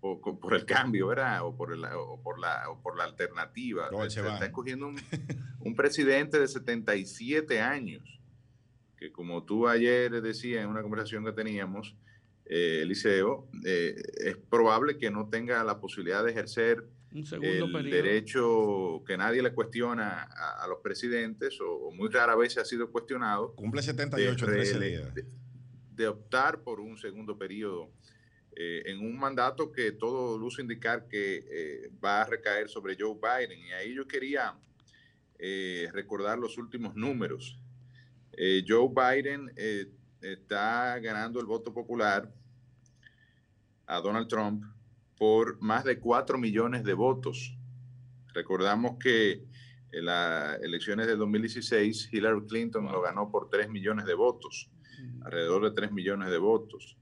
por, 0.00 0.20
por 0.40 0.54
el 0.54 0.64
cambio, 0.64 1.08
¿verdad? 1.08 1.44
O 1.44 1.54
por, 1.56 1.72
el- 1.72 1.84
o 1.84 2.20
por, 2.22 2.38
la, 2.38 2.68
o 2.70 2.80
por 2.80 2.96
la 2.96 3.04
alternativa. 3.04 3.88
No, 3.90 3.98
se 4.10 4.20
está 4.34 4.46
escogiendo 4.46 4.86
un, 4.88 4.96
un 5.60 5.74
presidente 5.76 6.38
de 6.38 6.48
77 6.48 7.60
años, 7.60 8.02
que 8.96 9.10
como 9.12 9.44
tú 9.44 9.66
ayer 9.68 10.22
decías 10.22 10.62
en 10.62 10.70
una 10.70 10.82
conversación 10.82 11.24
que 11.24 11.32
teníamos, 11.32 11.96
eh, 12.46 12.80
Eliseo, 12.82 13.48
eh, 13.64 13.96
es 14.24 14.36
probable 14.36 14.98
que 14.98 15.10
no 15.10 15.28
tenga 15.28 15.62
la 15.64 15.80
posibilidad 15.80 16.24
de 16.24 16.30
ejercer 16.30 16.84
Un 17.14 17.26
segundo 17.26 17.66
el 17.66 17.72
periodo. 17.72 17.90
derecho 18.02 19.04
que 19.06 19.16
nadie 19.16 19.42
le 19.42 19.52
cuestiona 19.52 20.22
a, 20.22 20.64
a 20.64 20.66
los 20.68 20.78
presidentes, 20.82 21.60
o, 21.60 21.70
o 21.70 21.92
muy 21.92 22.08
rara 22.08 22.34
vez 22.36 22.56
ha 22.58 22.64
sido 22.64 22.90
cuestionado, 22.90 23.54
Cumple 23.54 23.82
78 23.82 24.44
en 24.46 24.50
13 24.52 24.78
de, 24.78 24.88
días. 24.88 25.14
de- 25.14 25.26
de 25.94 26.08
optar 26.08 26.62
por 26.62 26.80
un 26.80 26.96
segundo 26.96 27.36
periodo 27.36 27.90
eh, 28.56 28.82
en 28.86 29.00
un 29.00 29.18
mandato 29.18 29.70
que 29.70 29.92
todo 29.92 30.38
luce 30.38 30.62
indicar 30.62 31.06
que 31.06 31.44
eh, 31.50 31.90
va 32.02 32.22
a 32.22 32.26
recaer 32.26 32.68
sobre 32.70 32.96
Joe 32.98 33.14
Biden. 33.14 33.58
Y 33.60 33.72
ahí 33.72 33.94
yo 33.94 34.08
quería 34.08 34.54
eh, 35.38 35.88
recordar 35.92 36.38
los 36.38 36.56
últimos 36.56 36.94
números. 36.96 37.58
Eh, 38.32 38.64
Joe 38.66 38.88
Biden 38.88 39.52
eh, 39.56 39.86
está 40.22 40.98
ganando 40.98 41.38
el 41.40 41.46
voto 41.46 41.74
popular 41.74 42.32
a 43.86 44.00
Donald 44.00 44.28
Trump 44.28 44.64
por 45.22 45.62
más 45.62 45.84
de 45.84 46.00
4 46.00 46.36
millones 46.36 46.82
de 46.82 46.94
votos. 46.94 47.56
Recordamos 48.34 48.98
que 48.98 49.44
en 49.92 50.04
las 50.06 50.60
elecciones 50.62 51.06
del 51.06 51.16
2016 51.18 52.08
Hillary 52.12 52.44
Clinton 52.48 52.90
lo 52.90 53.00
ganó 53.00 53.30
por 53.30 53.48
3 53.48 53.68
millones 53.70 54.04
de 54.06 54.14
votos, 54.14 54.68
alrededor 55.24 55.62
de 55.62 55.70
3 55.76 55.92
millones 55.92 56.28
de 56.28 56.38
votos. 56.38 56.96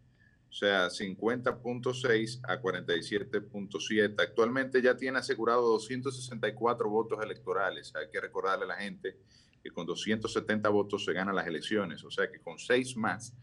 O 0.50 0.52
sea, 0.52 0.88
50.6 0.90 2.40
a 2.46 2.60
47.7. 2.60 4.14
Actualmente 4.20 4.82
ya 4.82 4.94
tiene 4.98 5.16
asegurado 5.18 5.62
264 5.68 6.90
votos 6.90 7.20
electorales. 7.24 7.90
Hay 7.96 8.10
que 8.12 8.20
recordarle 8.20 8.66
a 8.66 8.68
la 8.68 8.76
gente 8.76 9.16
que 9.62 9.70
con 9.70 9.86
270 9.86 10.68
votos 10.68 11.06
se 11.06 11.14
ganan 11.14 11.36
las 11.36 11.46
elecciones. 11.46 12.04
O 12.04 12.10
sea 12.10 12.30
que 12.30 12.38
con 12.38 12.58
6 12.58 12.98
más 12.98 13.34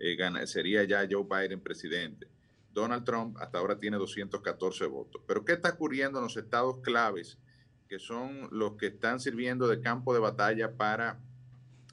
eh, 0.00 0.16
gana- 0.16 0.44
sería 0.48 0.82
ya 0.82 1.06
Joe 1.08 1.22
Biden 1.22 1.60
presidente. 1.60 2.33
Donald 2.74 3.04
Trump 3.04 3.36
hasta 3.38 3.58
ahora 3.58 3.78
tiene 3.78 3.96
214 3.96 4.86
votos. 4.86 5.22
Pero 5.26 5.44
¿qué 5.44 5.52
está 5.52 5.70
ocurriendo 5.70 6.18
en 6.18 6.24
los 6.24 6.36
estados 6.36 6.80
claves, 6.80 7.38
que 7.88 8.00
son 8.00 8.48
los 8.50 8.72
que 8.72 8.88
están 8.88 9.20
sirviendo 9.20 9.68
de 9.68 9.80
campo 9.80 10.12
de 10.12 10.18
batalla 10.18 10.72
para 10.72 11.20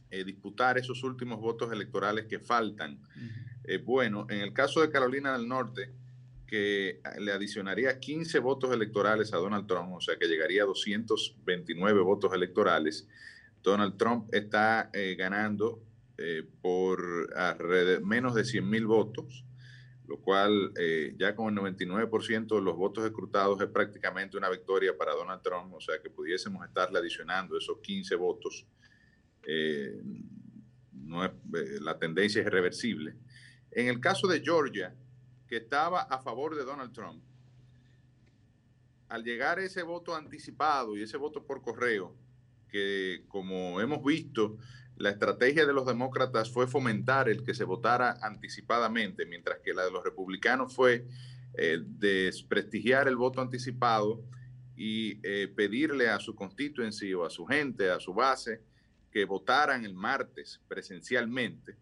eh, 0.10 0.24
disputar 0.24 0.80
esos 0.80 1.04
últimos 1.04 1.40
votos 1.40 1.72
electorales 1.72 2.26
que 2.26 2.40
faltan? 2.40 3.00
Eh, 3.64 3.78
bueno, 3.78 4.26
en 4.30 4.40
el 4.40 4.54
caso 4.54 4.82
de 4.82 4.90
Carolina 4.90 5.38
del 5.38 5.48
Norte, 5.48 5.92
que 6.48 7.00
le 7.20 7.32
adicionaría 7.32 8.00
15 8.00 8.40
votos 8.40 8.74
electorales 8.74 9.32
a 9.34 9.38
Donald 9.38 9.68
Trump, 9.68 9.94
o 9.94 10.02
sea 10.02 10.18
que 10.18 10.28
llegaría 10.28 10.64
a 10.64 10.66
229 10.66 12.02
votos 12.02 12.34
electorales, 12.34 13.08
Donald 13.62 13.96
Trump 13.96 14.34
está 14.34 14.90
eh, 14.92 15.16
ganando 15.18 15.80
por 16.62 17.34
menos 18.04 18.36
de 18.36 18.46
100 18.46 18.70
mil 18.70 18.86
votos 18.86 19.44
lo 20.08 20.20
cual 20.20 20.74
eh, 20.78 21.14
ya 21.18 21.36
con 21.36 21.58
el 21.58 21.64
99% 21.76 22.56
de 22.56 22.62
los 22.62 22.76
votos 22.76 23.06
escrutados 23.06 23.62
es 23.62 23.68
prácticamente 23.68 24.38
una 24.38 24.50
victoria 24.50 24.98
para 24.98 25.14
Donald 25.14 25.42
Trump, 25.42 25.74
o 25.74 25.82
sea 25.82 26.02
que 26.02 26.10
pudiésemos 26.10 26.66
estarle 26.66 27.00
adicionando 27.00 27.58
esos 27.58 27.80
15 27.80 28.16
votos. 28.16 28.66
Eh, 29.44 30.02
eh, 30.04 31.80
la 31.82 31.98
tendencia 31.98 32.42
es 32.42 32.48
irreversible. 32.48 33.16
En 33.72 33.88
el 33.88 34.00
caso 34.00 34.28
de 34.28 34.42
Georgia, 34.42 34.96
que 35.48 35.58
estaba 35.58 36.02
a 36.02 36.20
favor 36.20 36.56
de 36.56 36.64
Donald 36.64 36.94
Trump, 36.94 37.24
al 39.08 39.24
llegar 39.24 39.60
ese 39.60 39.84
voto 39.84 40.16
anticipado 40.16 40.96
y 40.96 41.04
ese 41.04 41.18
voto 41.18 41.46
por 41.46 41.62
correo, 41.62 42.16
que 42.70 43.26
como 43.28 43.82
hemos 43.82 44.04
visto, 44.04 44.58
la 44.98 45.10
estrategia 45.10 45.66
de 45.66 45.74
los 45.74 45.86
demócratas 45.86 46.52
fue 46.52 46.68
fomentar 46.68 47.30
el 47.30 47.44
que 47.44 47.54
se 47.54 47.64
votara 47.64 48.18
anticipadamente, 48.22 49.26
mientras 49.26 49.60
que 49.60 49.74
la 49.74 49.84
de 49.84 49.92
los 49.92 50.04
republicanos 50.04 50.76
fue 50.76 51.08
eh, 51.56 51.80
desprestigiar 51.84 53.08
el 53.08 53.16
voto 53.16 53.42
anticipado 53.42 54.24
y 54.76 55.20
eh, 55.24 55.48
pedirle 55.48 56.10
a 56.10 56.20
su 56.20 56.36
constituency 56.36 57.14
o 57.14 57.26
a 57.26 57.30
su 57.30 57.46
gente, 57.46 57.90
a 57.90 58.00
su 58.00 58.14
base, 58.14 58.62
que 59.12 59.26
votaran 59.26 59.86
el 59.86 59.94
martes 59.94 60.62
presencialmente. 60.68 61.76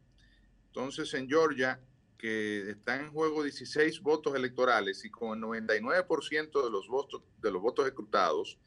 Entonces, 0.67 1.13
en 1.13 1.27
Georgia, 1.27 1.79
que 2.17 2.71
están 2.71 3.05
en 3.05 3.11
juego 3.11 3.43
16 3.43 4.01
votos 4.01 4.35
electorales 4.35 5.05
y 5.05 5.09
con 5.09 5.37
el 5.37 5.43
99% 5.43 6.63
de 6.63 6.69
los 6.69 6.87
votos, 6.87 7.21
de 7.41 7.51
los 7.51 7.61
votos 7.61 7.87
escrutados, 7.87 8.57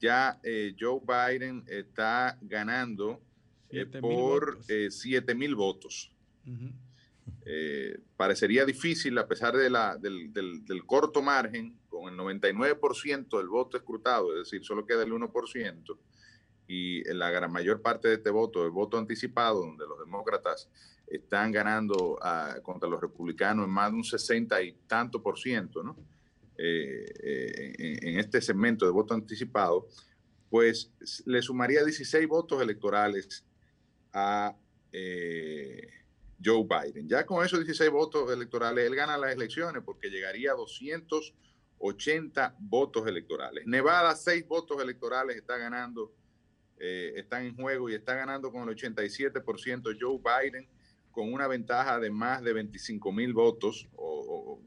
ya 0.00 0.40
eh, 0.42 0.74
Joe 0.78 1.00
Biden 1.00 1.64
está 1.66 2.38
ganando 2.40 3.20
eh, 3.70 3.86
por 3.86 4.58
7 4.66 5.32
eh, 5.32 5.34
mil 5.34 5.54
votos. 5.54 6.12
Eh, 7.46 7.98
parecería 8.16 8.64
difícil, 8.64 9.16
a 9.18 9.26
pesar 9.26 9.56
de 9.56 9.70
la, 9.70 9.96
del, 9.96 10.32
del, 10.32 10.86
corto 10.86 11.22
margen, 11.22 11.78
con 11.88 12.12
el 12.12 12.18
99% 12.18 13.38
del 13.38 13.48
voto 13.48 13.76
escrutado, 13.76 14.32
es 14.32 14.50
decir, 14.50 14.64
solo 14.64 14.86
queda 14.86 15.02
el 15.02 15.12
1%, 15.12 15.98
y 16.66 17.04
la 17.12 17.30
gran 17.30 17.52
mayor 17.52 17.82
parte 17.82 18.08
de 18.08 18.14
este 18.14 18.30
voto, 18.30 18.64
el 18.64 18.70
voto 18.70 18.98
anticipado, 18.98 19.60
donde 19.60 19.86
los 19.86 19.98
demócratas 19.98 20.68
están 21.06 21.52
ganando 21.52 22.18
a, 22.22 22.60
contra 22.62 22.88
los 22.88 23.00
republicanos 23.00 23.66
en 23.66 23.70
más 23.70 23.90
de 23.90 23.96
un 23.96 24.04
60 24.04 24.62
y 24.62 24.72
tanto 24.86 25.22
por 25.22 25.38
ciento, 25.38 25.82
¿no? 25.82 25.96
en, 26.56 27.98
en, 28.06 28.18
este 28.18 28.40
segmento 28.40 28.86
de 28.86 28.92
voto 28.92 29.12
anticipado, 29.12 29.88
pues 30.48 30.92
le 31.26 31.42
sumaría 31.42 31.84
16 31.84 32.28
votos 32.28 32.62
electorales 32.62 33.44
a 34.14 34.56
eh, 34.92 35.88
Joe 36.42 36.64
Biden. 36.64 37.08
Ya 37.08 37.26
con 37.26 37.44
esos 37.44 37.58
16 37.60 37.90
votos 37.90 38.30
electorales, 38.30 38.86
él 38.86 38.94
gana 38.94 39.18
las 39.18 39.32
elecciones 39.32 39.82
porque 39.84 40.08
llegaría 40.08 40.52
a 40.52 40.54
280 40.54 42.56
votos 42.60 43.06
electorales. 43.06 43.66
Nevada, 43.66 44.14
6 44.14 44.46
votos 44.46 44.80
electorales 44.80 45.36
está 45.36 45.58
ganando, 45.58 46.14
eh, 46.78 47.14
están 47.16 47.44
en 47.44 47.56
juego 47.56 47.90
y 47.90 47.94
está 47.94 48.14
ganando 48.14 48.52
con 48.52 48.68
el 48.68 48.76
87% 48.76 49.96
Joe 50.00 50.18
Biden 50.18 50.68
con 51.10 51.32
una 51.32 51.46
ventaja 51.46 52.00
de 52.00 52.10
más 52.10 52.42
de 52.42 52.52
25 52.52 53.12
mil 53.12 53.32
votos 53.32 53.88
o, 53.94 54.60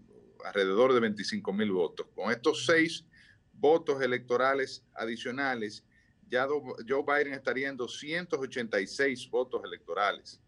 alrededor 0.45 0.93
de 0.93 1.01
25 1.01 1.51
mil 1.51 1.71
votos. 1.71 2.07
Con 2.15 2.31
estos 2.31 2.65
6 2.65 3.05
votos 3.53 4.01
electorales 4.01 4.85
adicionales, 4.93 5.83
ya 6.29 6.47
Joe 6.47 7.03
Biden 7.03 7.33
estaría 7.33 7.69
en 7.69 7.77
286 7.77 9.29
votos 9.29 9.61
electorales. 9.63 10.39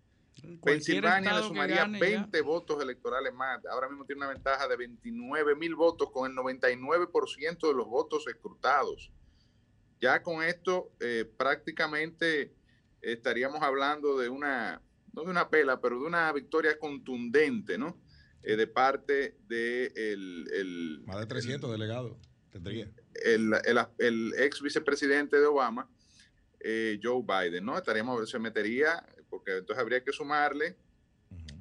Pensilvania 0.63 1.33
le 1.33 1.47
sumaría 1.47 1.85
20 1.85 2.41
votos 2.41 2.81
electorales 2.81 3.33
más. 3.33 3.65
Ahora 3.65 3.89
mismo 3.89 4.05
tiene 4.05 4.21
una 4.21 4.33
ventaja 4.33 4.67
de 4.67 4.77
29 4.77 5.55
mil 5.55 5.75
votos 5.75 6.09
con 6.11 6.29
el 6.29 6.37
99% 6.37 7.67
de 7.67 7.73
los 7.73 7.87
votos 7.87 8.25
escrutados. 8.27 9.11
Ya 9.99 10.23
con 10.23 10.43
esto 10.43 10.91
eh, 10.99 11.29
prácticamente 11.37 12.53
estaríamos 13.01 13.61
hablando 13.61 14.17
de 14.17 14.29
una, 14.29 14.81
no 15.13 15.23
de 15.23 15.29
una 15.29 15.49
pela, 15.49 15.81
pero 15.81 15.99
de 15.99 16.05
una 16.05 16.31
victoria 16.31 16.79
contundente, 16.79 17.77
¿no? 17.77 17.97
Eh, 18.43 18.55
de 18.55 18.67
parte 18.67 19.37
de 19.47 19.91
el, 19.95 21.03
Más 21.05 21.19
de 21.19 21.25
300 21.25 21.69
delegados 21.69 22.15
tendría 22.51 22.89
el, 23.13 24.33
ex 24.37 24.61
vicepresidente 24.61 25.39
de 25.39 25.45
Obama, 25.45 25.89
eh, 26.59 26.99
Joe 27.01 27.23
Biden, 27.23 27.65
¿no? 27.65 27.77
Estaríamos, 27.77 28.29
se 28.29 28.39
metería, 28.39 29.05
porque 29.29 29.57
entonces 29.57 29.81
habría 29.81 30.03
que 30.03 30.11
sumarle. 30.11 30.77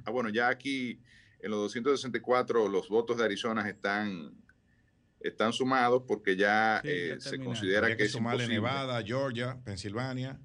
Ah, 0.05 0.11
bueno, 0.11 0.29
ya 0.29 0.49
aquí 0.49 1.01
en 1.41 1.51
los 1.51 1.61
264 1.61 2.69
los 2.69 2.89
votos 2.89 3.19
de 3.19 3.25
Arizona 3.25 3.69
están, 3.69 4.35
están 5.21 5.53
sumados 5.53 6.03
porque 6.07 6.37
ya 6.37 6.81
eh, 6.85 7.17
se 7.21 7.39
considera 7.39 7.89
que, 7.89 7.97
que, 7.97 8.05
es 8.05 8.13
sumarle 8.13 8.49
Nevada, 8.49 9.03
Georgia, 9.03 9.59
Pensilvania. 9.65 10.41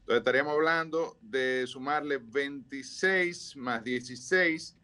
Entonces 0.00 0.18
estaríamos 0.18 0.54
hablando 0.54 1.18
de 1.22 1.66
sumarle 1.66 2.18
26 2.18 3.56
más 3.56 3.82
16 3.82 4.76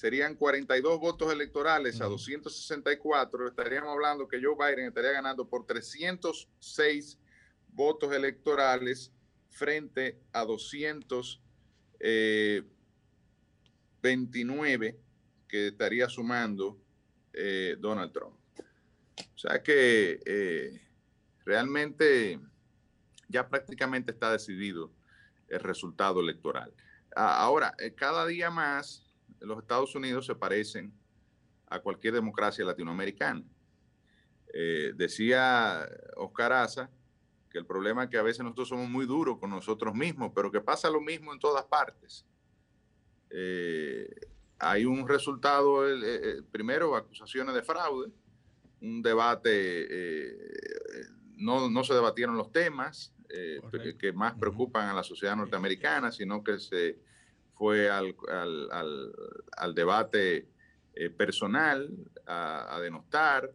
serían 0.00 0.34
42 0.34 0.98
votos 0.98 1.30
electorales 1.30 2.00
a 2.00 2.06
264, 2.06 3.48
estaríamos 3.48 3.90
hablando 3.92 4.26
que 4.26 4.40
Joe 4.42 4.56
Biden 4.56 4.86
estaría 4.86 5.12
ganando 5.12 5.46
por 5.46 5.66
306 5.66 7.18
votos 7.68 8.10
electorales 8.10 9.12
frente 9.50 10.18
a 10.32 10.46
229 10.46 11.42
eh, 14.88 14.96
que 15.46 15.66
estaría 15.68 16.08
sumando 16.08 16.80
eh, 17.34 17.76
Donald 17.78 18.10
Trump. 18.10 18.38
O 19.34 19.38
sea 19.38 19.62
que 19.62 20.18
eh, 20.24 20.80
realmente 21.44 22.40
ya 23.28 23.46
prácticamente 23.46 24.12
está 24.12 24.32
decidido 24.32 24.90
el 25.48 25.60
resultado 25.60 26.20
electoral. 26.20 26.72
Ahora, 27.14 27.74
cada 27.96 28.24
día 28.24 28.50
más 28.50 29.09
los 29.40 29.58
Estados 29.58 29.94
Unidos 29.94 30.26
se 30.26 30.34
parecen 30.34 30.92
a 31.66 31.80
cualquier 31.80 32.14
democracia 32.14 32.64
latinoamericana. 32.64 33.44
Eh, 34.52 34.92
decía 34.96 35.88
Oscar 36.16 36.52
Aza 36.52 36.90
que 37.48 37.58
el 37.58 37.66
problema 37.66 38.04
es 38.04 38.10
que 38.10 38.18
a 38.18 38.22
veces 38.22 38.42
nosotros 38.42 38.68
somos 38.68 38.88
muy 38.88 39.06
duros 39.06 39.38
con 39.38 39.50
nosotros 39.50 39.94
mismos, 39.94 40.32
pero 40.34 40.52
que 40.52 40.60
pasa 40.60 40.90
lo 40.90 41.00
mismo 41.00 41.32
en 41.32 41.38
todas 41.38 41.64
partes. 41.64 42.24
Eh, 43.30 44.08
hay 44.58 44.84
un 44.84 45.08
resultado, 45.08 45.88
eh, 45.88 46.42
primero, 46.52 46.94
acusaciones 46.94 47.54
de 47.54 47.62
fraude, 47.62 48.12
un 48.80 49.02
debate, 49.02 49.88
no, 51.36 51.68
no, 51.68 51.84
se 51.84 51.94
debatieron 51.94 52.36
los 52.36 52.52
temas 52.52 53.12
que 53.98 54.12
más 54.12 54.34
preocupan 54.34 54.88
a 54.88 54.94
la 54.94 55.02
sociedad 55.02 55.36
norteamericana, 55.36 56.12
sino 56.12 56.42
que 56.42 56.58
se 56.58 56.98
fue 57.60 57.90
al, 57.90 58.16
al, 58.32 59.12
al, 59.54 59.74
debate 59.74 60.48
eh, 60.94 61.10
personal, 61.10 61.90
a, 62.26 62.78
denostar. 62.80 63.52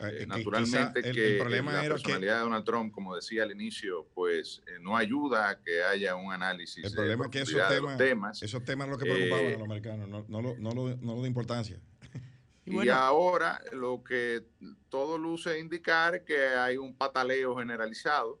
Eh, 0.00 0.22
eh, 0.22 0.26
naturalmente 0.26 1.00
que 1.00 1.38
la 1.38 1.82
personalidad 1.82 2.38
de 2.38 2.40
Donald 2.40 2.64
Trump, 2.64 2.92
como 2.92 3.14
decía 3.14 3.44
al 3.44 3.52
inicio, 3.52 4.08
pues 4.14 4.62
no 4.80 4.96
ayuda 4.96 5.50
a 5.50 5.60
que 5.60 5.84
haya 5.84 6.16
un 6.16 6.32
análisis. 6.32 6.86
El 6.86 6.92
problema 6.92 7.26
es 7.26 7.30
que 7.30 7.40
esos 7.42 7.96
temas, 7.96 8.42
esos 8.42 8.64
temas 8.64 8.88
lo 8.88 8.98
que 8.98 9.04
preocupaban 9.04 9.46
a 9.46 9.50
los 9.50 9.62
americanos, 9.62 10.08
no, 10.08 10.24
no, 10.26 10.42
lo, 10.42 10.58
no, 10.58 10.70
lo, 10.72 10.96
no 10.96 11.14
lo 11.14 11.22
de 11.22 11.28
importancia. 11.28 11.80
Y, 12.64 12.88
ahora 12.88 13.60
lo 13.70 14.02
que 14.02 14.42
todo 14.88 15.18
luce 15.18 15.60
indicar 15.60 16.24
que 16.24 16.48
hay 16.48 16.78
un 16.78 16.96
pataleo 16.96 17.56
generalizado 17.56 18.40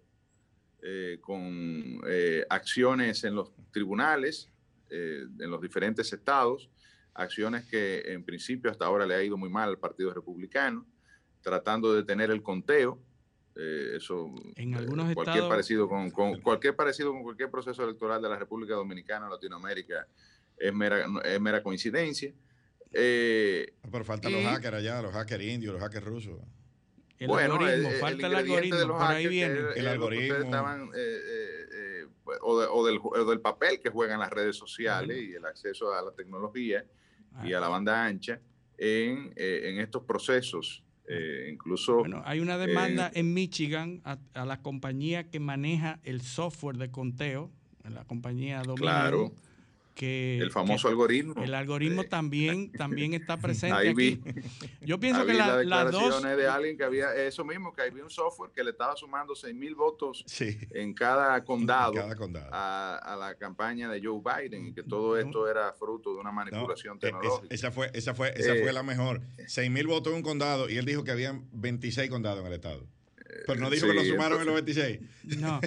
con 1.20 2.00
acciones 2.50 3.22
en 3.22 3.36
los 3.36 3.52
tribunales, 3.70 4.50
eh, 4.90 5.26
en 5.40 5.50
los 5.50 5.60
diferentes 5.60 6.12
estados, 6.12 6.70
acciones 7.14 7.64
que 7.64 8.12
en 8.12 8.24
principio 8.24 8.70
hasta 8.70 8.84
ahora 8.84 9.06
le 9.06 9.14
ha 9.14 9.22
ido 9.22 9.36
muy 9.36 9.48
mal 9.48 9.68
al 9.68 9.78
Partido 9.78 10.12
Republicano, 10.12 10.86
tratando 11.40 11.94
de 11.94 12.04
tener 12.04 12.30
el 12.30 12.42
conteo. 12.42 13.00
Eh, 13.56 13.96
eso, 13.96 14.30
en 14.54 14.74
eh, 14.74 14.76
algunos 14.76 15.12
cualquier 15.14 15.36
estados, 15.36 15.48
parecido 15.48 15.88
con, 15.88 16.10
cualquier 16.10 16.76
parecido 16.76 17.12
con 17.12 17.22
cualquier 17.22 17.50
proceso 17.50 17.84
electoral 17.84 18.20
de 18.20 18.28
la 18.28 18.36
República 18.36 18.74
Dominicana 18.74 19.26
o 19.26 19.30
Latinoamérica 19.30 20.06
es 20.58 20.74
mera, 20.74 21.06
es 21.24 21.40
mera 21.40 21.62
coincidencia. 21.62 22.32
Pero 22.90 24.04
faltan 24.04 24.32
los 24.32 24.44
hackers 24.44 24.76
allá, 24.76 25.02
los 25.02 25.12
hackers 25.12 25.44
indios, 25.44 25.72
los 25.72 25.82
hackers 25.82 26.06
rusos. 26.06 26.38
El 27.18 27.30
algoritmo, 27.30 27.90
falta 27.98 28.26
el, 28.26 28.34
algoritmo, 28.34 28.98
por 28.98 29.02
ahí 29.02 29.26
viene. 29.26 29.58
el 29.74 29.86
algoritmo. 29.86 30.36
Estaban, 30.36 30.90
o, 32.42 32.86
del, 32.86 33.40
papel 33.40 33.80
que 33.80 33.90
juegan 33.90 34.20
las 34.20 34.30
redes 34.30 34.56
sociales 34.56 35.18
y 35.18 35.34
el 35.34 35.44
acceso 35.44 35.92
a 35.92 36.02
la 36.02 36.12
tecnología 36.12 36.84
y 37.44 37.52
a 37.52 37.60
la 37.60 37.68
banda 37.68 38.04
ancha 38.04 38.40
en, 38.78 39.32
eh, 39.36 39.76
estos 39.80 40.02
procesos. 40.02 40.82
Eh, 41.08 41.50
incluso. 41.52 41.98
Bueno, 41.98 42.22
hay 42.24 42.40
una 42.40 42.58
demanda 42.58 43.10
en 43.14 43.32
Michigan 43.32 44.02
a, 44.04 44.44
la 44.44 44.60
compañía 44.60 45.30
que 45.30 45.38
maneja 45.38 46.00
el 46.02 46.20
software 46.20 46.78
de 46.78 46.90
conteo, 46.90 47.52
la 47.88 48.04
compañía 48.04 48.62
Dominion, 48.62 49.32
que 49.96 50.38
el 50.38 50.50
famoso 50.52 50.86
que 50.86 50.92
algoritmo. 50.92 51.42
El 51.42 51.54
algoritmo 51.54 52.04
también, 52.04 52.70
también 52.70 53.14
está 53.14 53.36
presente 53.38 53.74
Ahí 53.76 53.94
vi. 53.94 54.20
aquí. 54.24 54.40
Yo 54.82 55.00
pienso 55.00 55.24
que 55.26 55.32
la- 55.34 55.56
las 55.56 55.66
las 55.66 55.90
dos 55.90 56.02
declaraciones 56.02 56.36
de 56.36 56.46
alguien 56.48 56.76
que 56.76 56.84
había 56.84 57.14
eso 57.14 57.44
mismo, 57.44 57.72
que 57.72 57.82
había 57.82 58.04
un 58.04 58.10
software 58.10 58.50
que 58.54 58.62
le 58.62 58.70
estaba 58.70 58.94
sumando 58.94 59.34
6 59.34 59.54
mil 59.54 59.74
votos 59.74 60.24
en 60.38 60.92
cada 60.94 61.42
condado, 61.44 61.94
A, 62.52 62.96
a 63.02 63.16
la 63.16 63.34
campaña 63.36 63.88
de 63.90 64.00
Joe 64.04 64.20
Biden 64.22 64.66
y 64.66 64.72
que 64.74 64.82
todo 64.82 65.18
esto 65.18 65.50
era 65.50 65.72
fruto 65.72 66.12
de 66.14 66.20
una 66.20 66.30
manipulación 66.30 66.98
Eh, 66.98 67.00
tecnológica. 67.00 67.46
es- 67.54 67.60
esa 67.60 67.72
fue, 67.72 67.90
esa 67.94 68.14
fue, 68.14 68.32
esa 68.36 68.54
Eh, 68.54 68.62
fue 68.62 68.72
la 68.72 68.82
mejor. 68.82 69.22
6 69.46 69.70
mil 69.70 69.86
votos 69.86 70.12
en 70.12 70.18
un 70.18 70.22
condado 70.22 70.68
y 70.68 70.76
él 70.76 70.84
dijo 70.84 71.02
que 71.04 71.10
habían 71.10 71.48
26 71.52 72.10
condados 72.10 72.40
en 72.40 72.46
el 72.48 72.52
estado. 72.52 72.86
Pero 73.46 73.60
no 73.60 73.70
dijo 73.70 73.86
que 73.88 73.94
lo 73.94 74.04
sumaron 74.04 74.40
en 74.40 74.46
los 74.46 74.58
entonces- 74.58 75.00
26. 75.24 75.40
No. 75.40 75.60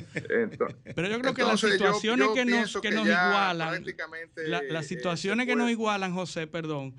Pero 0.96 1.08
yo 1.10 1.20
creo 1.20 1.34
que 1.34 1.42
las 1.44 1.62
entonces, 1.64 1.70
yo- 1.72 1.78
situaciones 1.78 2.28
yo 2.28 2.34
que 2.34 2.46
nos, 2.46 2.54
pienso 2.54 2.82
que 2.82 2.90
que 2.90 2.96
nos 2.96 3.06
igualan, 3.08 3.84
la- 4.48 4.62
las 4.64 4.86
eh, 4.86 4.88
situaciones 4.88 5.46
que 5.48 5.56
nos 5.56 5.70
igualan, 5.70 6.14
José, 6.14 6.48
perdón, 6.48 6.96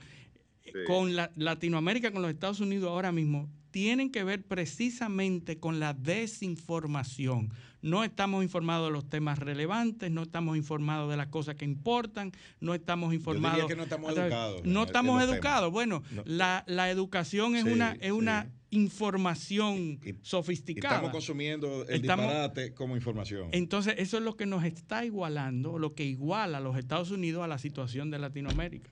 con 0.86 1.16
la- 1.16 1.32
Latinoamérica, 1.36 2.12
con 2.12 2.22
los 2.22 2.30
Estados 2.30 2.60
Unidos 2.60 2.90
ahora 2.90 3.10
mismo, 3.12 3.48
tienen 3.70 4.10
que 4.10 4.24
ver 4.24 4.42
precisamente 4.44 5.58
con 5.58 5.80
la 5.80 5.94
desinformación. 5.94 7.50
No 7.82 8.04
estamos 8.04 8.42
informados 8.44 8.88
de 8.88 8.92
los 8.92 9.08
temas 9.08 9.38
relevantes, 9.38 10.10
no 10.10 10.22
estamos 10.24 10.56
informados 10.56 11.10
de 11.10 11.16
las 11.16 11.28
cosas 11.28 11.54
que 11.54 11.64
importan, 11.64 12.30
no 12.60 12.74
estamos 12.74 13.14
informados. 13.14 13.66
que 13.66 13.76
no 13.76 13.84
estamos 13.84 14.12
educados 14.16 14.62
No 14.64 14.82
estamos 14.84 15.22
educados. 15.22 15.60
temas. 15.62 15.72
Bueno, 15.72 16.02
No. 16.10 16.22
la, 16.26 16.62
la 16.66 16.90
educación 16.90 17.56
es 17.56 17.64
Sí, 17.64 17.70
una, 17.70 17.92
es 17.92 17.98
sí. 18.02 18.10
una 18.10 18.50
información 18.70 19.98
Y 20.04 20.14
sofisticada. 20.22 20.94
estamos 20.96 21.12
consumiendo 21.12 21.82
el 21.88 22.00
Estamos- 22.02 22.26
disparate 22.26 22.74
como 22.74 22.96
información. 22.96 23.48
entonces, 23.52 23.94
eso 23.98 24.18
es 24.18 24.22
lo 24.22 24.36
que 24.36 24.46
nos 24.46 24.64
está 24.64 25.04
igualando, 25.04 25.78
lo 25.78 25.94
que 25.94 26.04
iguala 26.04 26.58
a 26.58 26.60
los 26.60 26.76
Estados 26.76 27.10
Unidos 27.10 27.42
a 27.42 27.48
la 27.48 27.58
situación 27.58 28.10
de 28.10 28.18
Latinoamérica. 28.18 28.90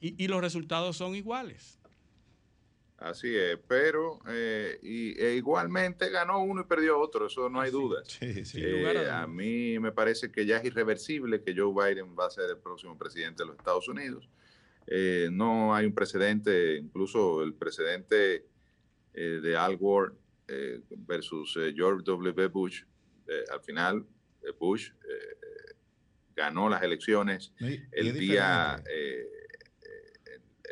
Y, 0.00 0.22
y 0.22 0.28
los 0.28 0.40
resultados 0.40 0.96
son 0.96 1.14
iguales. 1.14 1.78
Así 2.98 3.34
es, 3.34 3.58
pero 3.68 4.20
eh, 4.28 4.78
y, 4.82 5.20
e 5.20 5.34
igualmente 5.36 6.08
ganó 6.10 6.42
uno 6.42 6.62
y 6.62 6.64
perdió 6.64 6.98
otro, 7.00 7.26
eso 7.26 7.50
no 7.50 7.60
hay 7.60 7.70
duda. 7.70 8.02
sí. 8.06 8.24
Eh, 8.54 8.78
lugar 8.78 8.96
a 8.96 9.00
dudas. 9.02 9.22
a 9.24 9.26
mí 9.26 9.78
me 9.78 9.92
parece 9.92 10.30
que 10.30 10.46
ya 10.46 10.58
es 10.58 10.64
irreversible 10.64 11.42
que 11.42 11.54
Joe 11.56 11.72
Biden 11.74 12.14
va 12.18 12.26
a 12.26 12.30
ser 12.30 12.48
el 12.50 12.58
próximo 12.58 12.96
presidente 12.96 13.42
de 13.42 13.48
los 13.48 13.56
Estados 13.58 13.88
Unidos. 13.88 14.28
Eh, 14.86 15.28
no 15.32 15.74
hay 15.74 15.86
un 15.86 15.92
precedente, 15.94 16.76
incluso 16.76 17.42
el 17.42 17.54
precedente 17.54 18.46
eh, 19.14 19.40
de 19.42 19.56
Al 19.56 19.76
Gore 19.76 20.12
eh, 20.48 20.80
versus 20.98 21.56
eh, 21.56 21.72
George 21.74 22.02
W. 22.04 22.48
Bush, 22.48 22.82
eh, 23.28 23.44
al 23.52 23.60
final 23.60 24.04
eh, 24.42 24.52
Bush 24.58 24.90
eh, 24.90 25.74
ganó 26.36 26.68
las 26.68 26.82
elecciones 26.82 27.52
Y- 27.60 27.66
y 27.66 27.80
el 27.92 28.06
es 28.08 28.14
día, 28.14 28.82
el, 28.86 29.26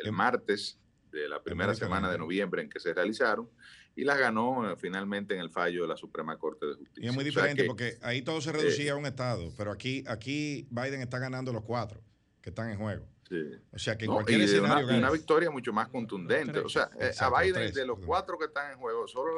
el 0.03 0.11
martes 0.11 0.77
de 1.11 1.27
la 1.29 1.41
primera 1.41 1.73
semana 1.75 2.11
de 2.11 2.17
noviembre 2.17 2.61
en 2.61 2.69
que 2.69 2.79
se 2.79 2.93
realizaron 2.93 3.49
y 3.95 4.03
las 4.03 4.17
ganó 4.17 4.75
finalmente 4.77 5.35
en 5.35 5.39
el 5.39 5.51
fallo 5.51 5.83
de 5.83 5.87
la 5.87 5.95
Suprema 5.97 6.37
Corte 6.39 6.65
de 6.65 6.73
Justicia. 6.73 7.03
Y 7.03 7.07
es 7.07 7.13
muy 7.13 7.21
O 7.27 7.31
sea 7.31 7.43
diferente 7.43 7.61
que, 7.63 7.67
porque 7.67 7.97
ahí 8.01 8.23
todo 8.23 8.41
se 8.41 8.49
eh, 8.49 8.53
reducía 8.53 8.93
a 8.93 8.95
un 8.95 9.05
estado, 9.05 9.53
pero 9.55 9.71
aquí, 9.71 10.03
aquí 10.07 10.67
Biden 10.71 11.01
está 11.01 11.19
ganando 11.19 11.53
los 11.53 11.63
cuatro 11.63 12.01
que 12.41 12.49
están 12.49 12.71
en 12.71 12.77
juego. 12.77 13.07
Sí. 13.29 13.51
O 13.71 13.77
sea 13.79 13.97
que 13.97 14.05
en 14.05 14.09
No, 14.11 14.15
cualquier 14.15 14.39
y 14.39 14.45
de 14.45 14.47
escenario 14.57 14.97
una 14.97 15.11
victoria 15.11 15.49
mucho 15.49 15.71
más 15.73 15.87
contundente. 15.89 16.59
O 16.59 16.69
sea, 16.69 16.89
eh, 16.99 17.07
Exacto, 17.07 17.35
a 17.35 17.41
Biden, 17.41 17.53
tres, 17.55 17.73
de 17.73 17.85
los 17.85 17.95
perdón. 17.97 18.07
cuatro 18.07 18.37
que 18.37 18.45
están 18.45 18.71
en 18.71 18.77
juego, 18.79 19.07
solo 19.07 19.35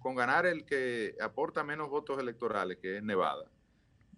con 0.00 0.14
ganar 0.14 0.46
el 0.46 0.64
que 0.64 1.16
aporta 1.20 1.64
menos 1.64 1.88
votos 1.88 2.18
electorales, 2.18 2.78
que 2.78 2.96
es 2.98 3.02
Nevada, 3.02 3.44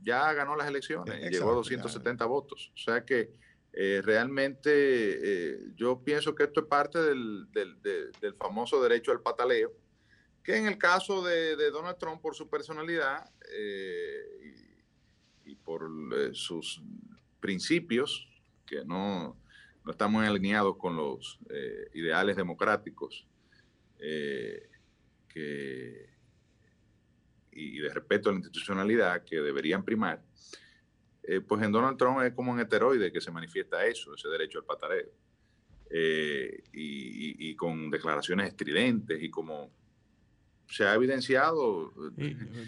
ya 0.03 0.33
ganó 0.35 0.55
las 0.57 0.69
elecciones, 0.69 1.15
Eh, 1.15 1.31
llegó 1.31 1.51
a 1.51 1.59
exacto, 1.59 1.71
ya. 1.71 1.77
270 1.83 2.27
votos. 2.27 2.71
O 2.75 2.79
sea 2.79 3.05
que 3.05 3.31
eh, 3.73 4.01
realmente 4.05 4.71
eh, 4.73 5.59
yo 5.75 6.01
pienso 6.05 6.35
que 6.35 6.45
esto 6.45 6.61
es 6.61 6.67
parte 6.67 7.01
del, 7.03 7.47
del- 7.51 7.83
de- 7.83 8.11
del 8.21 8.35
famoso 8.35 8.81
derecho 8.83 9.11
al 9.11 9.21
pataleo, 9.21 9.73
que 10.45 10.57
en 10.57 10.67
el 10.67 10.77
caso 10.79 11.23
de, 11.25 11.57
de 11.57 11.71
Donald 11.71 11.97
Trump, 11.99 12.21
por 12.21 12.35
su 12.37 12.49
personalidad 12.49 13.29
eh, 13.51 14.55
y, 15.45 15.51
y 15.53 15.57
por 15.57 15.91
eh, 16.17 16.31
sus 16.35 16.83
principios, 17.41 18.29
que 18.81 18.85
no, 18.85 19.37
no 19.85 19.91
están 19.93 20.11
muy 20.11 20.27
alineados 20.27 20.77
con 20.77 20.97
los 20.97 21.39
eh, 21.51 21.89
ideales 21.95 22.37
democráticos, 22.37 23.27
eh, 23.99 24.69
que, 25.29 26.09
y 27.53 27.79
de 27.79 27.89
respeto 27.93 28.29
a 28.29 28.33
la 28.33 28.39
institucionalidad 28.39 29.25
que 29.25 29.37
deberían 29.41 29.85
primar, 29.85 30.23
eh, 31.23 31.41
pues 31.41 31.63
en 31.63 31.73
Donald 31.73 31.97
Trump 31.97 32.21
es 32.23 32.33
como 32.35 32.53
un 32.53 32.61
heteroide 32.61 33.13
que 33.13 33.21
se 33.21 33.31
manifiesta 33.31 33.87
eso, 33.87 34.15
ese 34.15 34.29
derecho 34.29 34.59
al 34.59 34.65
patareo. 34.65 35.09
Y, 35.91 36.51
y- 36.73 37.51
y 37.51 37.55
con 37.57 37.89
declaraciones 37.91 38.49
estridentes 38.49 39.23
y 39.23 39.31
como 39.31 39.71
se 40.67 40.85
ha 40.85 40.95
evidenciado 40.95 41.93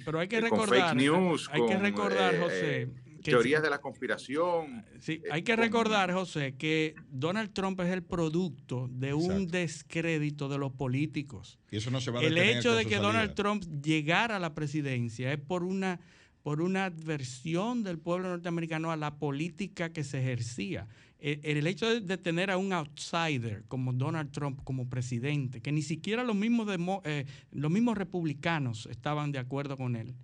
pero 0.04 0.20
hay 0.20 0.28
que 0.28 0.36
con 0.48 0.60
recordar, 0.60 0.68
fake 0.90 0.96
news, 0.96 1.48
hay 1.50 1.60
que 1.66 1.78
recordar, 1.78 2.34
José, 2.38 2.88
teorías 3.32 3.62
de 3.62 3.70
la 3.70 3.80
conspiración. 3.80 4.84
Sí, 5.00 5.14
eh, 5.24 5.28
hay 5.30 5.42
que 5.42 5.56
recordar, 5.56 6.12
José, 6.12 6.54
que 6.56 6.94
Donald 7.10 7.52
Trump 7.52 7.80
es 7.80 7.92
el 7.92 8.02
producto 8.02 8.88
de 8.90 9.14
un 9.14 9.22
Exacto. 9.42 9.58
descrédito 9.58 10.48
de 10.48 10.58
los 10.58 10.72
políticos. 10.72 11.58
Y 11.70 11.76
eso 11.76 11.90
no 11.90 12.00
se 12.00 12.10
va 12.10 12.20
a 12.20 12.22
El 12.22 12.38
hecho 12.38 12.74
de 12.74 12.84
que 12.84 12.96
salida. 12.96 13.06
Donald 13.08 13.34
Trump 13.34 13.64
llegara 13.82 14.36
a 14.36 14.38
la 14.38 14.54
presidencia 14.54 15.32
es 15.32 15.38
por 15.40 15.62
una 15.62 16.00
por 16.42 16.62
una 16.62 16.84
adversión 16.84 17.82
del 17.82 17.98
pueblo 17.98 18.28
norteamericano 18.28 18.92
a 18.92 18.96
la 18.96 19.16
política 19.18 19.92
que 19.92 20.04
se 20.04 20.20
ejercía. 20.20 20.86
El, 21.18 21.40
el 21.42 21.66
hecho 21.66 21.88
de, 21.90 21.98
de 22.00 22.16
tener 22.18 22.52
a 22.52 22.56
un 22.56 22.72
outsider 22.72 23.64
como 23.66 23.92
Donald 23.92 24.30
Trump 24.30 24.60
como 24.62 24.88
presidente, 24.88 25.60
que 25.60 25.72
ni 25.72 25.82
siquiera 25.82 26.22
los 26.22 26.36
mismos, 26.36 26.68
demo- 26.68 27.02
eh, 27.04 27.26
los 27.50 27.68
mismos 27.72 27.98
republicanos 27.98 28.86
estaban 28.86 29.32
de 29.32 29.40
acuerdo 29.40 29.76
con 29.76 29.96
él, 29.96 30.14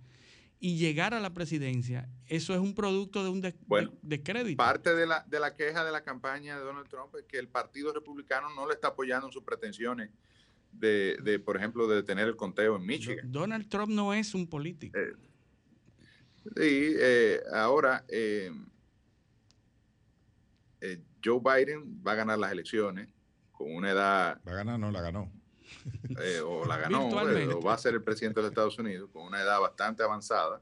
y 0.65 0.77
llegar 0.77 1.13
a 1.13 1.19
la 1.19 1.33
presidencia, 1.33 2.07
eso 2.25 2.53
es 2.53 2.59
un 2.61 2.73
producto 2.73 3.21
de 3.21 3.29
un 3.29 3.41
des- 3.41 3.53
Bueno, 3.67 3.91
de- 4.01 4.15
descrédito. 4.15 4.55
Parte 4.55 4.95
de 4.95 5.05
la, 5.05 5.21
de 5.27 5.37
la 5.41 5.57
queja 5.57 5.83
de 5.83 5.91
la 5.91 6.05
campaña 6.05 6.57
de 6.57 6.63
Donald 6.63 6.87
Trump 6.87 7.13
es 7.19 7.25
que 7.25 7.37
el 7.37 7.49
Partido 7.49 7.91
Republicano 7.91 8.47
no 8.55 8.65
le 8.65 8.73
está 8.75 8.87
apoyando 8.87 9.27
en 9.27 9.33
sus 9.33 9.43
pretensiones 9.43 10.09
de, 10.71 11.17
de, 11.21 11.37
por 11.37 11.57
ejemplo, 11.57 11.85
de 11.85 11.97
detener 11.97 12.29
el 12.29 12.37
conteo 12.37 12.77
en 12.77 12.85
Michigan. 12.85 13.29
Donald 13.29 13.67
Trump 13.67 13.89
no 13.91 14.13
es 14.13 14.33
un 14.33 14.47
político. 14.47 14.97
Eh, 14.97 15.11
Y 16.55 16.95
eh, 16.97 17.41
ahora 17.51 18.05
eh, 18.07 18.49
eh, 20.79 21.01
Joe 21.23 21.41
Biden 21.43 22.01
va 22.07 22.13
a 22.13 22.15
ganar 22.15 22.39
las 22.39 22.53
elecciones 22.53 23.09
con 23.51 23.69
una 23.75 23.91
edad, 23.91 24.39
Va 24.47 24.51
a 24.53 24.55
ganar, 24.55 24.79
no, 24.79 24.91
la 24.91 25.01
ganó. 25.01 25.29
eh, 26.21 26.39
o 26.41 26.65
la 26.65 26.77
ganó, 26.77 27.03
Virtualmente. 27.05 27.53
o 27.55 27.61
va 27.61 27.73
a 27.73 27.77
ser 27.77 27.93
el 27.93 28.03
presidente 28.03 28.39
de 28.39 28.43
los 28.43 28.51
Estados 28.51 28.77
Unidos 28.79 29.09
con 29.11 29.23
una 29.25 29.41
edad 29.41 29.59
bastante 29.59 30.03
avanzada, 30.03 30.61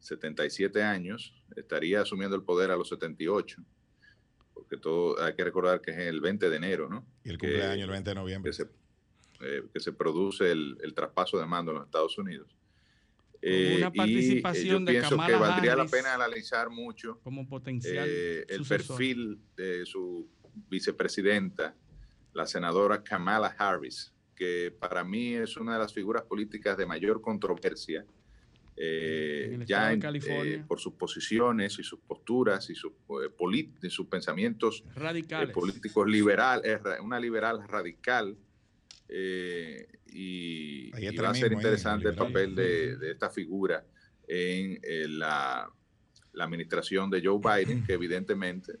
77 0.00 0.82
años, 0.82 1.34
estaría 1.56 2.02
asumiendo 2.02 2.36
el 2.36 2.42
poder 2.42 2.70
a 2.70 2.76
los 2.76 2.88
78, 2.88 3.62
porque 4.54 4.76
todo 4.76 5.20
hay 5.22 5.34
que 5.34 5.44
recordar 5.44 5.80
que 5.80 5.90
es 5.90 5.98
el 5.98 6.20
20 6.20 6.48
de 6.50 6.56
enero, 6.56 6.88
¿no? 6.88 7.04
Y 7.24 7.30
el 7.30 7.38
Que- 7.38 7.46
cumpleaños 7.48 7.84
el 7.84 7.90
20 7.90 8.10
de 8.10 8.14
noviembre. 8.14 8.50
que 8.50 8.54
se, 8.56 8.62
eh, 9.40 9.62
que 9.72 9.80
se 9.80 9.92
produce 9.92 10.50
el, 10.50 10.78
el 10.82 10.94
traspaso 10.94 11.38
de 11.38 11.46
mando 11.46 11.72
en 11.72 11.78
los 11.78 11.86
Estados 11.86 12.16
Unidos. 12.18 12.54
Eh, 13.40 13.76
una 13.78 13.86
y, 13.86 13.88
eh, 13.88 13.92
participación 13.96 14.80
yo 14.80 14.84
de 14.86 14.92
pienso 14.98 15.10
que 15.10 15.34
valdría 15.36 15.72
Harris 15.74 15.84
la 15.92 15.96
pena 15.96 16.14
analizar 16.14 16.70
mucho 16.70 17.20
como 17.22 17.48
potencial 17.48 18.04
eh, 18.10 18.44
el 18.48 18.58
sucesor. 18.58 18.96
perfil 18.96 19.40
de 19.56 19.86
su 19.86 20.28
vicepresidenta, 20.68 21.74
la 22.32 22.46
senadora 22.48 23.02
Kamala 23.04 23.54
Harris, 23.56 24.12
que 24.38 24.70
para 24.78 25.02
mí 25.02 25.34
es 25.34 25.56
una 25.56 25.72
de 25.72 25.80
las 25.80 25.92
figuras 25.92 26.22
políticas 26.22 26.76
de 26.78 26.86
mayor 26.86 27.20
controversia, 27.20 28.04
eh, 28.76 29.58
ya 29.66 29.92
en- 29.92 30.00
California. 30.00 30.54
eh, 30.54 30.64
por 30.66 30.78
sus 30.78 30.92
posiciones 30.94 31.76
y 31.80 31.82
sus 31.82 31.98
posturas 31.98 32.70
y 32.70 32.76
sus, 32.76 32.92
eh, 32.92 33.68
y 33.82 33.90
sus 33.90 34.06
pensamientos 34.06 34.84
eh, 34.86 34.90
radicales. 34.94 35.52
políticos 35.52 36.06
liberal, 36.08 36.62
una 37.02 37.18
liberal 37.18 37.66
radical. 37.66 38.36
eh, 39.08 39.86
y, 40.06 40.88
y 40.96 41.16
va 41.16 41.30
a 41.30 41.34
ser 41.34 41.50
ahí, 41.50 41.56
interesante 41.56 42.08
el 42.08 42.14
liberal. 42.14 42.32
papel 42.32 42.54
de, 42.54 42.96
de 42.98 43.10
esta 43.10 43.30
figura 43.30 43.84
en 44.26 44.78
eh, 44.82 45.06
la, 45.08 45.68
la 46.34 46.44
administración 46.44 47.10
de 47.10 47.22
Joe 47.24 47.38
Biden, 47.40 47.84
que 47.84 47.94
evidentemente 47.94 48.72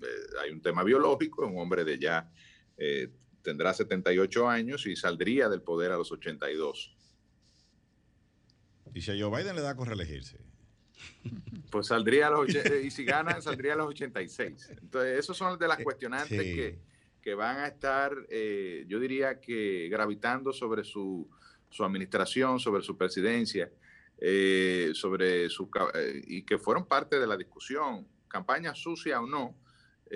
eh, 0.00 0.06
hay 0.42 0.50
un 0.50 0.60
tema 0.62 0.82
biológico, 0.82 1.46
un 1.46 1.58
hombre 1.58 1.84
de 1.84 1.98
ya 1.98 2.30
eh, 2.78 3.08
tendrá 3.44 3.72
78 3.72 4.48
años 4.48 4.86
y 4.86 4.96
saldría 4.96 5.48
del 5.48 5.62
poder 5.62 5.92
a 5.92 5.96
los 5.96 6.10
82. 6.10 6.96
Y 8.94 9.00
si 9.00 9.10
a 9.10 9.14
Joe 9.16 9.36
Biden 9.36 9.54
le 9.54 9.62
da 9.62 9.76
con 9.76 9.86
reelegirse. 9.86 10.40
Pues 11.70 11.88
saldría 11.88 12.28
a 12.28 12.30
los, 12.30 12.54
eh, 12.54 12.82
y 12.84 12.90
si 12.90 13.04
gana, 13.04 13.40
saldría 13.40 13.74
a 13.74 13.76
los 13.76 13.88
86. 13.88 14.70
Entonces, 14.80 15.18
esas 15.18 15.36
son 15.36 15.58
de 15.58 15.68
las 15.68 15.78
cuestionantes 15.78 16.40
sí. 16.40 16.54
que, 16.54 16.78
que 17.20 17.34
van 17.34 17.58
a 17.58 17.66
estar, 17.66 18.14
eh, 18.28 18.84
yo 18.86 19.00
diría 19.00 19.40
que 19.40 19.88
gravitando 19.90 20.52
sobre 20.52 20.84
su, 20.84 21.28
su 21.70 21.82
administración, 21.82 22.60
sobre 22.60 22.82
su 22.82 22.96
presidencia, 22.96 23.70
eh, 24.18 24.92
sobre 24.94 25.48
su 25.48 25.68
eh, 25.94 26.22
y 26.26 26.42
que 26.42 26.58
fueron 26.58 26.86
parte 26.86 27.18
de 27.18 27.26
la 27.26 27.36
discusión. 27.36 28.06
campaña 28.28 28.74
sucia 28.74 29.20
o 29.20 29.26
no, 29.26 29.56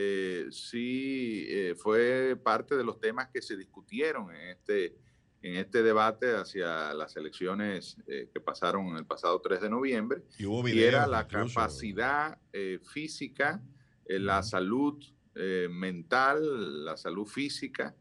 eh, 0.01 0.47
sí 0.51 1.47
eh, 1.49 1.75
fue 1.77 2.39
parte 2.41 2.77
de 2.77 2.85
los 2.85 3.01
temas 3.01 3.29
que 3.33 3.43
se 3.43 3.57
discutieron 3.57 4.33
en 4.33 4.51
este, 4.51 4.95
en 5.43 5.57
este 5.57 5.83
debate 5.83 6.37
hacia 6.37 6.95
las 6.95 7.17
elecciones 7.17 7.97
eh, 8.07 8.29
que 8.33 8.41
pasaron 8.41 8.97
el 8.97 9.07
pasado 9.07 9.41
3 9.41 9.61
de 9.63 9.71
noviembre. 9.71 10.23
Y, 10.39 10.45
hubo 10.47 10.69
y 10.69 10.73
videos 10.73 10.89
era 10.95 11.07
la 11.09 11.23
incluso. 11.23 11.55
capacidad 11.57 12.39
eh, 12.53 12.79
física, 12.93 13.61
eh, 14.07 14.19
la 14.21 14.43
salud 14.45 15.03
eh, 15.35 15.69
mental, 15.71 16.85
la 16.85 16.97
salud 16.97 17.27
física 17.27 17.97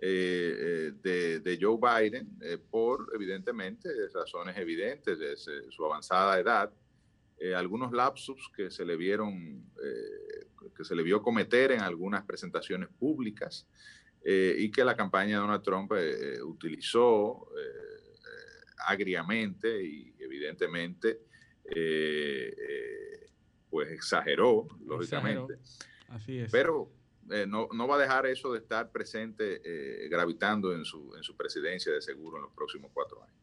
eh, 0.00 0.54
eh, 0.58 0.92
de, 1.02 1.40
de 1.40 1.58
Joe 1.60 1.78
Biden 1.78 2.36
eh, 2.40 2.58
por, 2.58 3.10
evidentemente, 3.14 3.88
razones 4.14 4.56
evidentes 4.56 5.18
de 5.18 5.32
ese- 5.34 5.70
su 5.70 5.84
avanzada 5.84 6.38
edad, 6.40 6.72
algunos 7.56 7.90
lapsus 7.92 8.50
que 8.56 8.70
se 8.70 8.84
le 8.84 8.94
vieron, 8.96 9.64
que 10.72 10.84
se 10.84 10.94
le 10.94 11.02
vio 11.02 11.22
cometer 11.22 11.72
en 11.72 11.80
algunas 11.80 12.24
presentaciones 12.24 12.88
públicas 12.88 13.66
eh, 14.24 14.54
y 14.58 14.70
que 14.70 14.84
la 14.84 14.96
campaña 14.96 15.36
de 15.36 15.40
Donald 15.42 15.62
Trump 15.62 15.92
eh, 15.92 16.34
eh, 16.36 16.42
utilizó 16.42 17.48
agriamente 18.84 19.84
y 19.84 20.12
evidentemente 20.18 21.20
pues 23.70 23.90
exageró, 23.90 24.66
lógicamente. 24.84 25.58
Así 26.08 26.38
es. 26.38 26.50
Pero 26.50 26.90
eh, 27.30 27.46
no, 27.46 27.68
no 27.72 27.86
va 27.86 27.96
a 27.96 27.98
dejar 27.98 28.26
eso 28.26 28.52
de 28.52 28.58
estar 28.58 28.90
presente, 28.90 29.60
eh, 29.64 30.08
gravitando 30.08 30.74
en 30.74 30.84
su, 30.84 31.14
en 31.16 31.22
su 31.22 31.36
presidencia 31.36 31.92
de 31.92 32.02
seguro 32.02 32.36
en 32.38 32.42
los 32.44 32.52
próximos 32.52 32.90
cuatro 32.92 33.22
años. 33.22 33.36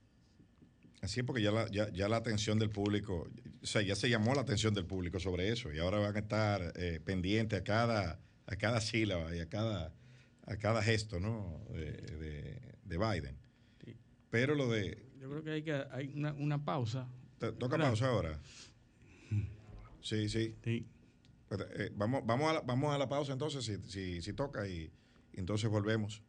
Así 1.02 1.22
es 1.22 1.26
porque 1.26 1.42
ya 1.42 1.52
la, 1.52 1.70
ya, 1.72 1.90
ya 1.92 2.10
la 2.10 2.18
atención 2.18 2.60
del 2.60 2.70
público, 2.72 3.30
o 3.62 3.66
sea, 3.66 3.82
ya 3.82 3.96
se 3.96 4.10
llamó 4.10 4.36
la 4.36 4.42
atención 4.42 4.74
del 4.74 4.86
público 4.86 5.20
sobre 5.20 5.50
eso 5.50 5.72
y 5.74 5.80
ahora 5.80 6.00
van 6.00 6.16
a 6.16 6.20
estar 6.20 6.74
eh, 6.76 7.00
pendientes 7.04 7.60
a 7.60 7.64
cada, 7.64 8.20
a 8.46 8.56
cada 8.58 8.82
sílaba 8.82 9.34
y 9.34 9.40
a 9.40 9.48
cada, 9.48 9.94
a 10.46 10.58
cada 10.58 10.84
gesto 10.84 11.20
¿no? 11.20 11.64
de, 11.72 11.92
de- 11.94 12.76
de 12.84 12.98
Biden. 12.98 13.38
Pero 14.30 14.56
lo 14.56 14.68
de... 14.70 15.06
Yo 15.20 15.30
creo 15.30 15.44
que 15.44 15.52
hay, 15.52 15.64
que, 15.64 15.74
hay 15.92 16.12
una, 16.16 16.34
una 16.34 16.64
pausa. 16.66 17.08
¿Te- 17.38 17.52
¿Toca 17.54 17.78
¿Verdad? 17.78 17.88
pausa 17.88 18.08
ahora? 18.10 18.40
Sí, 20.02 20.28
sí. 20.28 20.56
Pues, 21.48 21.62
eh, 21.76 21.92
vamos, 21.96 22.24
vamos, 22.26 22.50
a 22.50 22.54
la, 22.56 22.62
vamos 22.62 22.94
a 22.94 22.98
la 22.98 23.08
pausa 23.08 23.32
entonces, 23.34 23.64
si, 23.66 23.78
si, 23.90 24.22
si 24.22 24.34
toca, 24.34 24.68
y, 24.68 24.92
y 25.34 25.40
entonces 25.40 25.70
volvemos. 25.70 26.22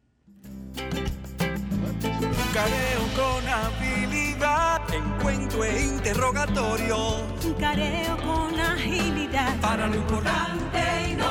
Careo 2.53 3.07
con 3.15 3.47
habilidad, 3.47 4.81
encuentro 4.93 5.63
e 5.63 5.83
interrogatorio. 5.83 7.23
Un 7.45 7.53
careo 7.53 8.17
con 8.17 8.59
agilidad. 8.59 9.57
Para 9.61 9.87
lo 9.87 9.95
importante 9.95 10.79
y 11.09 11.13
notorio. 11.13 11.30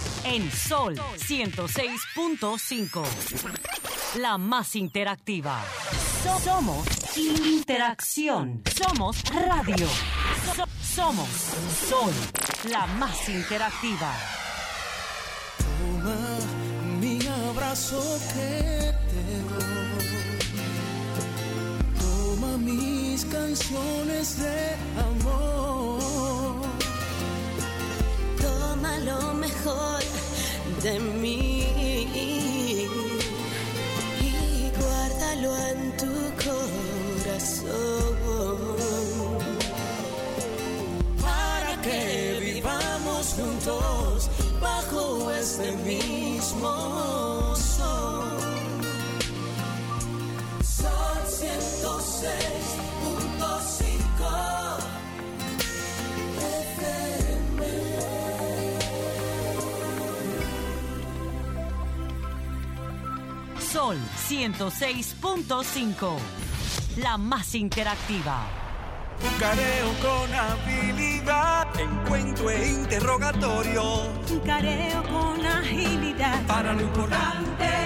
En 0.23 0.51
Sol 0.51 0.95
106.5. 1.17 3.03
La 4.19 4.37
más 4.37 4.75
interactiva. 4.75 5.63
So- 6.23 6.39
somos 6.39 6.85
interacción. 7.17 8.61
Somos 8.75 9.23
radio. 9.29 9.87
So- 10.55 10.65
somos 10.95 11.27
Sol, 11.89 12.13
la 12.69 12.85
más 12.85 13.27
interactiva. 13.29 14.13
Toma 15.79 16.17
mi 16.99 17.19
abrazo 17.27 18.01
que 18.33 18.93
te 19.09 19.23
doy. 19.49 20.39
Toma 21.99 22.57
mis 22.57 23.25
canciones 23.25 24.37
de 24.39 24.75
amor. 24.99 26.30
Toma 28.41 28.97
lo 28.99 29.33
mejor 29.33 30.01
de 30.83 30.99
mí 30.99 31.63
y 34.19 34.71
guárdalo 34.79 35.51
en 35.69 35.79
tu 35.97 36.13
corazón. 36.43 38.17
Para 41.21 41.81
que 41.81 42.39
vivamos 42.41 43.23
juntos 43.37 44.29
bajo 44.59 45.31
este 45.31 45.71
mismo 45.71 47.20
106.5. 64.31 66.15
La 66.99 67.17
más 67.17 67.53
interactiva. 67.53 68.47
Careo 69.37 69.91
con 70.01 70.33
habilidad, 70.33 71.67
encuentro 71.77 72.49
e 72.49 72.69
interrogatorio. 72.69 73.83
Un 74.29 74.39
careo 74.39 75.03
con 75.03 75.45
agilidad. 75.45 76.45
Para 76.47 76.71
lo 76.71 76.81
importante 76.81 77.80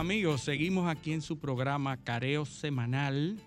amigos, 0.00 0.40
seguimos 0.40 0.88
aquí 0.88 1.12
en 1.12 1.20
su 1.20 1.38
programa 1.38 1.98
Careo 1.98 2.46
Semanal. 2.46 3.38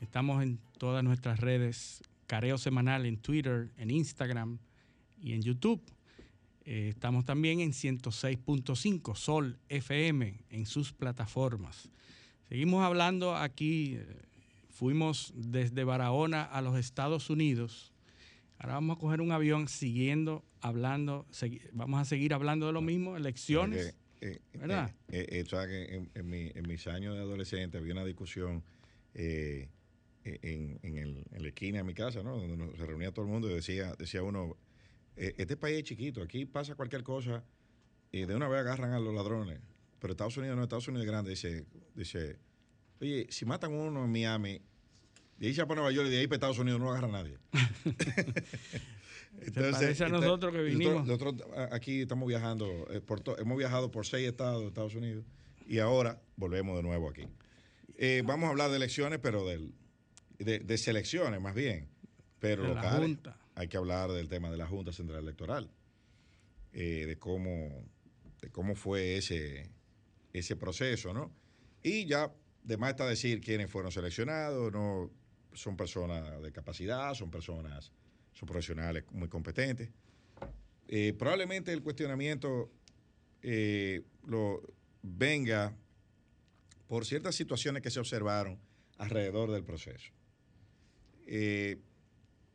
Estamos 0.00 0.42
en 0.42 0.58
todas 0.78 1.04
nuestras 1.04 1.40
redes 1.40 2.02
Careo 2.26 2.56
Semanal 2.56 3.04
en 3.04 3.18
Twitter, 3.18 3.70
en 3.76 3.90
Instagram 3.90 4.58
y 5.20 5.34
en 5.34 5.42
YouTube. 5.42 5.82
Eh, 6.64 6.88
estamos 6.88 7.26
también 7.26 7.60
en 7.60 7.72
106.5 7.72 9.14
Sol 9.14 9.58
FM 9.68 10.42
en 10.48 10.64
sus 10.64 10.94
plataformas. 10.94 11.90
Seguimos 12.48 12.82
hablando 12.82 13.36
aquí, 13.36 13.96
eh, 13.96 14.06
fuimos 14.70 15.34
desde 15.36 15.84
Barahona 15.84 16.44
a 16.44 16.62
los 16.62 16.78
Estados 16.78 17.28
Unidos. 17.28 17.92
Ahora 18.58 18.76
vamos 18.76 18.96
a 18.96 19.00
coger 19.00 19.20
un 19.20 19.32
avión 19.32 19.68
siguiendo 19.68 20.46
hablando, 20.62 21.26
vamos 21.74 22.00
a 22.00 22.06
seguir 22.06 22.32
hablando 22.32 22.68
de 22.68 22.72
lo 22.72 22.80
mismo, 22.80 23.18
elecciones. 23.18 23.94
Eh, 24.20 24.40
¿Verdad? 24.54 24.94
eh, 25.08 25.26
eh, 25.30 25.44
que 25.48 25.94
en, 25.96 26.10
en 26.14 26.28
mi- 26.30 26.52
en 26.54 26.68
mis 26.68 26.86
años 26.86 27.14
de 27.14 27.20
adolescente 27.20 27.78
había 27.78 27.92
una 27.92 28.04
discusión 28.04 28.62
eh, 29.14 29.68
en, 30.24 30.78
en 30.82 30.98
el- 30.98 31.24
en 31.32 31.42
la 31.42 31.48
esquina 31.48 31.78
de 31.78 31.84
mi 31.84 31.94
casa, 31.94 32.22
¿no? 32.22 32.36
Donde 32.36 32.76
se 32.76 32.86
reunía 32.86 33.10
todo 33.12 33.24
el 33.24 33.30
mundo 33.30 33.50
y 33.50 33.54
decía, 33.54 33.94
decía 33.98 34.22
uno, 34.22 34.56
eh, 35.16 35.34
este 35.38 35.56
país 35.56 35.78
es 35.78 35.84
chiquito, 35.84 36.22
aquí 36.22 36.44
pasa 36.44 36.74
cualquier 36.74 37.02
cosa 37.02 37.42
y 38.12 38.24
de 38.26 38.34
una 38.34 38.48
vez 38.48 38.60
agarran 38.60 38.92
a 38.92 39.00
los 39.00 39.14
ladrones. 39.14 39.58
Pero 39.98 40.12
Estados 40.12 40.36
Unidos 40.36 40.56
no, 40.56 40.62
Estados 40.62 40.88
Unidos 40.88 41.04
es 41.06 41.10
grande, 41.10 41.30
dice, 41.30 41.64
dice, 41.94 42.38
oye, 43.00 43.26
si 43.30 43.44
matan 43.44 43.72
uno 43.72 44.04
en 44.04 44.10
Miami, 44.12 44.60
y 45.38 45.46
ahí 45.46 45.54
se 45.54 45.62
va 45.64 45.72
a 45.72 45.76
Nueva 45.76 45.90
York 45.92 46.08
y 46.08 46.10
de 46.10 46.18
ahí 46.20 46.26
para 46.26 46.36
Estados 46.36 46.58
Unidos 46.58 46.78
no 46.80 46.86
lo 46.86 46.92
agarra 46.92 47.08
nadie. 47.08 47.38
Entonces, 49.40 49.72
parece 49.72 50.04
a 50.04 50.08
nosotros 50.08 50.52
que 50.52 50.62
vinimos. 50.62 51.06
Nosotros, 51.06 51.34
aquí 51.70 52.02
estamos 52.02 52.28
viajando, 52.28 52.86
eh, 52.90 53.00
por 53.00 53.22
hemos 53.38 53.56
viajado 53.56 53.90
por 53.90 54.06
seis 54.06 54.28
estados 54.28 54.62
de 54.62 54.68
Estados 54.68 54.94
Unidos 54.94 55.24
y 55.66 55.78
ahora 55.78 56.20
volvemos 56.36 56.76
de 56.76 56.82
nuevo 56.82 57.08
aquí. 57.08 57.26
Eh, 57.96 58.22
vamos 58.24 58.48
a 58.48 58.50
hablar 58.50 58.70
de 58.70 58.76
elecciones, 58.76 59.18
pero 59.22 59.46
del, 59.46 59.72
de, 60.38 60.78
selecciones 60.78 61.40
más 61.40 61.54
bien, 61.54 61.88
pero 62.38 62.64
locales. 62.64 63.18
Hay 63.54 63.68
que 63.68 63.76
hablar 63.76 64.10
del 64.12 64.28
tema 64.28 64.50
de 64.50 64.56
la 64.56 64.66
Junta 64.66 64.92
Central 64.92 65.22
Electoral, 65.22 65.70
eh, 66.72 67.04
de 67.06 67.18
cómo 67.18 67.84
de 68.40 68.50
cómo 68.50 68.74
fue 68.74 69.16
ese, 69.16 69.70
ese 70.32 70.56
proceso, 70.56 71.12
¿no? 71.12 71.30
Y 71.82 72.06
ya, 72.06 72.32
de 72.62 72.76
más 72.76 72.90
está 72.90 73.06
decir 73.06 73.40
quiénes 73.40 73.70
fueron 73.70 73.92
seleccionados, 73.92 74.72
no 74.72 75.10
son 75.52 75.76
personas 75.76 76.42
de 76.42 76.52
capacidad, 76.52 77.14
son 77.14 77.30
personas 77.30 77.92
son 78.32 78.46
profesionales 78.46 79.04
muy 79.10 79.28
competentes. 79.28 79.90
Eh, 80.88 81.14
probablemente 81.16 81.72
el 81.72 81.82
cuestionamiento 81.82 82.70
eh, 83.42 84.02
lo 84.26 84.60
venga 85.02 85.76
por 86.88 87.06
ciertas 87.06 87.34
situaciones 87.36 87.82
que 87.82 87.90
se 87.90 88.00
observaron 88.00 88.58
alrededor 88.98 89.52
del 89.52 89.62
proceso. 89.62 90.12
Eh, 91.26 91.78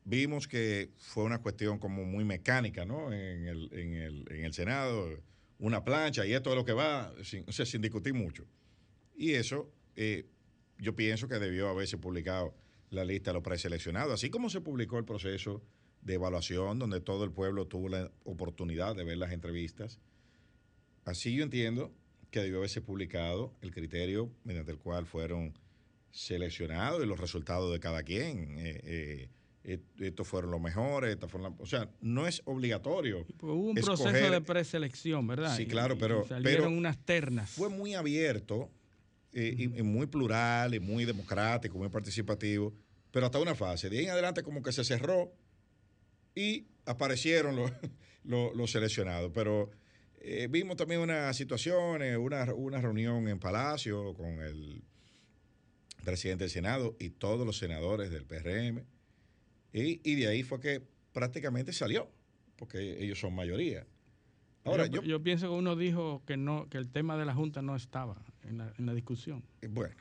vimos 0.04 0.48
que 0.48 0.92
fue 0.98 1.24
una 1.24 1.42
cuestión 1.42 1.80
como 1.80 2.04
muy 2.04 2.26
mecánica, 2.26 2.86
¿no? 2.86 3.14
En 3.14 3.48
el, 3.48 3.70
en 3.72 3.94
el, 3.94 4.26
en 4.30 4.46
el 4.46 4.54
Senado, 4.54 5.18
una 5.58 5.86
plancha 5.86 6.26
y 6.26 6.34
esto 6.34 6.50
es 6.50 6.56
lo 6.58 6.66
que 6.66 6.74
va, 6.74 7.14
sin, 7.24 7.46
sin 7.52 7.82
discutir 7.82 8.14
mucho. 8.14 8.46
Y 9.16 9.34
eso 9.34 9.72
yo 10.78 10.94
pienso 10.94 11.28
que 11.28 11.40
debió 11.40 11.70
haberse 11.70 11.98
publicado 11.98 12.54
la 12.96 13.06
lista 13.06 13.32
de 13.32 13.36
los 13.36 13.44
preseleccionados, 13.44 14.14
así 14.14 14.30
como 14.30 14.50
se 14.50 14.62
publicó 14.62 14.98
el 14.98 15.06
proceso 15.06 15.62
de 16.02 16.16
evaluación 16.16 16.80
donde 16.80 17.02
todo 17.02 17.24
el 17.24 17.32
pueblo 17.32 17.68
tuvo 17.68 17.90
la 17.90 18.12
oportunidad 18.24 18.96
de 18.96 19.04
ver 19.04 19.18
las 19.18 19.32
entrevistas. 19.32 20.00
Así 21.04 21.36
yo 21.36 21.44
entiendo 21.44 21.92
que 22.32 22.42
debió 22.42 22.58
haberse 22.58 22.82
publicado 22.82 23.54
el 23.62 23.72
criterio 23.72 24.32
mediante 24.44 24.72
el 24.72 24.78
cual 24.78 25.06
fueron 25.06 25.54
seleccionados 26.12 27.04
y 27.04 27.08
los 27.08 27.20
resultados 27.20 27.72
de 27.72 27.80
cada 27.80 28.04
quien. 28.04 28.56
Eh, 28.58 29.30
eh, 29.64 29.80
estos 30.00 30.28
fueron 30.28 30.52
los 30.52 30.62
mejores, 30.62 31.18
fueron 31.28 31.56
o 31.60 31.66
sea, 31.66 31.90
no 32.02 32.28
es 32.28 32.42
obligatorio. 32.46 33.26
Pues 33.38 33.52
hubo 33.52 33.70
un 33.70 33.76
proceso 33.76 34.32
de 34.32 34.42
preselección, 34.42 35.26
¿verdad? 35.26 35.56
Sí, 35.58 35.66
claro, 35.66 35.98
pero, 35.98 36.26
salieron 36.28 36.78
unas 36.78 36.98
ternas. 37.04 37.50
Fue 37.50 37.70
muy 37.70 37.96
abierto 37.96 38.70
eh, 39.34 39.54
y, 39.58 39.68
muy 39.82 40.06
plural 40.06 40.76
y 40.76 40.80
muy 40.80 41.04
democrático, 41.04 41.78
muy 41.78 41.90
participativo, 41.90 42.74
pero 43.16 43.28
hasta 43.28 43.40
una 43.40 43.56
fase. 43.56 43.90
De 43.90 43.98
ahí 43.98 44.04
en 44.04 44.12
adelante 44.12 44.44
como 44.44 44.62
que 44.62 44.74
se 44.74 44.84
cerró 44.84 45.32
y 46.36 46.68
aparecieron 46.86 47.56
los, 48.26 48.72
seleccionados. 48.72 49.32
Pero 49.34 49.72
eh, 50.20 50.50
vimos 50.52 50.76
también 50.76 51.00
una 51.00 51.32
situación, 51.32 52.02
una, 52.02 52.54
una 52.54 52.82
reunión 52.82 53.26
en 53.30 53.40
Palacio 53.40 54.14
con 54.16 54.42
el 54.42 54.84
presidente 56.04 56.44
del 56.44 56.52
Senado 56.52 56.98
y 57.00 57.12
todos 57.12 57.48
los 57.48 57.58
senadores 57.58 58.12
del 58.12 58.26
PRM. 58.26 58.84
Y, 59.72 60.16
de 60.16 60.28
ahí 60.28 60.44
fue 60.44 60.60
que 60.60 60.86
prácticamente 61.14 61.72
salió, 61.72 62.12
porque 62.58 63.02
ellos 63.02 63.18
son 63.18 63.34
mayoría. 63.34 63.88
Ahora, 64.66 64.88
yo, 64.88 65.24
pienso 65.24 65.48
que 65.48 65.54
uno 65.54 65.78
dijo 65.78 66.22
que 66.26 66.36
no 66.36 66.68
que 66.68 66.78
el 66.78 66.90
tema 66.90 67.16
de 67.16 67.24
la 67.24 67.34
Junta 67.34 67.62
no 67.62 67.78
estaba 67.78 68.22
en 68.44 68.58
la, 68.58 68.74
en 68.78 68.86
la 68.86 68.94
discusión. 68.94 69.42
Bueno, 69.70 69.96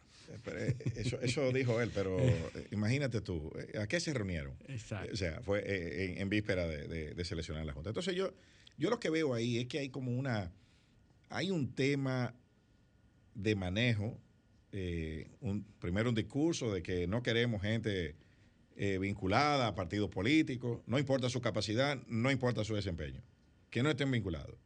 eso, 0.96 1.20
eso 1.20 1.52
dijo 1.52 1.80
él, 1.80 1.90
pero 1.94 2.18
eh, 2.20 2.68
imagínate 2.70 3.20
tú, 3.20 3.52
eh, 3.56 3.78
¿a 3.78 3.86
qué 3.86 4.00
se 4.00 4.12
reunieron? 4.12 4.54
Exacto. 4.68 5.12
O 5.12 5.16
sea, 5.16 5.40
fue 5.42 6.20
en, 6.20 6.28
víspera 6.28 6.66
de, 6.66 7.24
seleccionar 7.24 7.64
la 7.64 7.72
Junta. 7.72 7.90
Entonces 7.90 8.14
yo, 8.14 8.32
yo 8.78 8.90
lo 8.90 9.00
que 9.00 9.10
veo 9.10 9.34
ahí 9.34 9.58
es 9.58 9.66
que 9.66 9.78
hay 9.78 9.90
como 9.90 10.12
una, 10.12 10.52
hay 11.28 11.50
un 11.50 11.74
tema 11.74 12.34
de 13.34 13.54
manejo, 13.54 14.18
un, 15.40 15.64
primero 15.78 16.08
un 16.08 16.14
discurso 16.14 16.72
de 16.72 16.82
que 16.82 17.06
no 17.06 17.22
queremos 17.22 17.62
gente 17.62 18.16
vinculada 18.76 19.68
a 19.68 19.74
partidos 19.74 20.10
políticos, 20.10 20.82
no 20.86 20.98
importa 20.98 21.28
su 21.28 21.40
capacidad, 21.40 21.96
no 22.08 22.30
importa 22.30 22.64
su 22.64 22.74
desempeño, 22.74 23.22
que 23.70 23.82
no 23.82 23.90
estén 23.90 24.10
vinculados. 24.10 24.56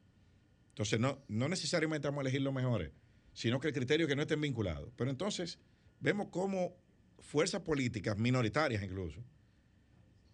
Entonces 0.71 0.99
no, 0.99 1.19
no 1.29 1.49
necesariamente 1.49 2.09
vamos 2.09 2.21
a 2.21 2.23
elegir 2.23 2.41
los 2.41 2.55
mejores 2.55 2.91
sino 3.39 3.61
que 3.61 3.69
el 3.69 3.73
criterio 3.73 4.05
es 4.05 4.09
que 4.09 4.17
no 4.17 4.23
estén 4.23 4.41
vinculados. 4.41 4.91
Pero 4.97 5.13
entonces 5.13 5.61
vemos 6.01 6.27
cómo 6.33 6.75
fuerzas 7.21 7.61
políticas, 7.63 8.19
minoritarias 8.19 8.83
incluso, 8.83 9.23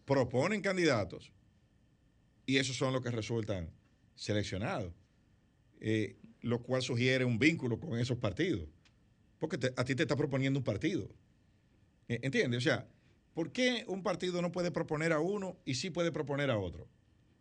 proponen 0.07 0.63
candidatos 0.63 1.31
y 2.47 2.57
esos 2.57 2.79
son 2.79 2.95
los 2.95 3.03
que 3.03 3.11
resultan 3.11 3.71
seleccionados, 4.15 4.95
eh, 5.81 6.17
lo 6.41 6.63
cual 6.63 6.81
sugiere 6.81 7.27
un 7.27 7.39
vínculo 7.39 7.79
con 7.79 7.99
esos 7.99 8.17
partidos, 8.17 8.71
porque 9.39 9.59
a 9.77 9.85
ti 9.85 9.95
te 9.95 10.05
está 10.05 10.17
proponiendo 10.17 10.59
un 10.59 10.65
partido. 10.65 11.11
Eh, 12.09 12.21
¿Entiendes? 12.23 12.57
O 12.57 12.63
sea, 12.63 12.89
¿por 13.35 13.53
qué 13.53 13.85
un 13.87 14.03
partido 14.03 14.41
no 14.41 14.51
puede 14.51 14.71
proponer 14.71 15.13
a 15.13 15.21
uno 15.21 15.59
y 15.67 15.75
sí 15.75 15.91
puede 15.91 16.11
proponer 16.11 16.51
a 16.51 16.57
otro? 16.57 16.89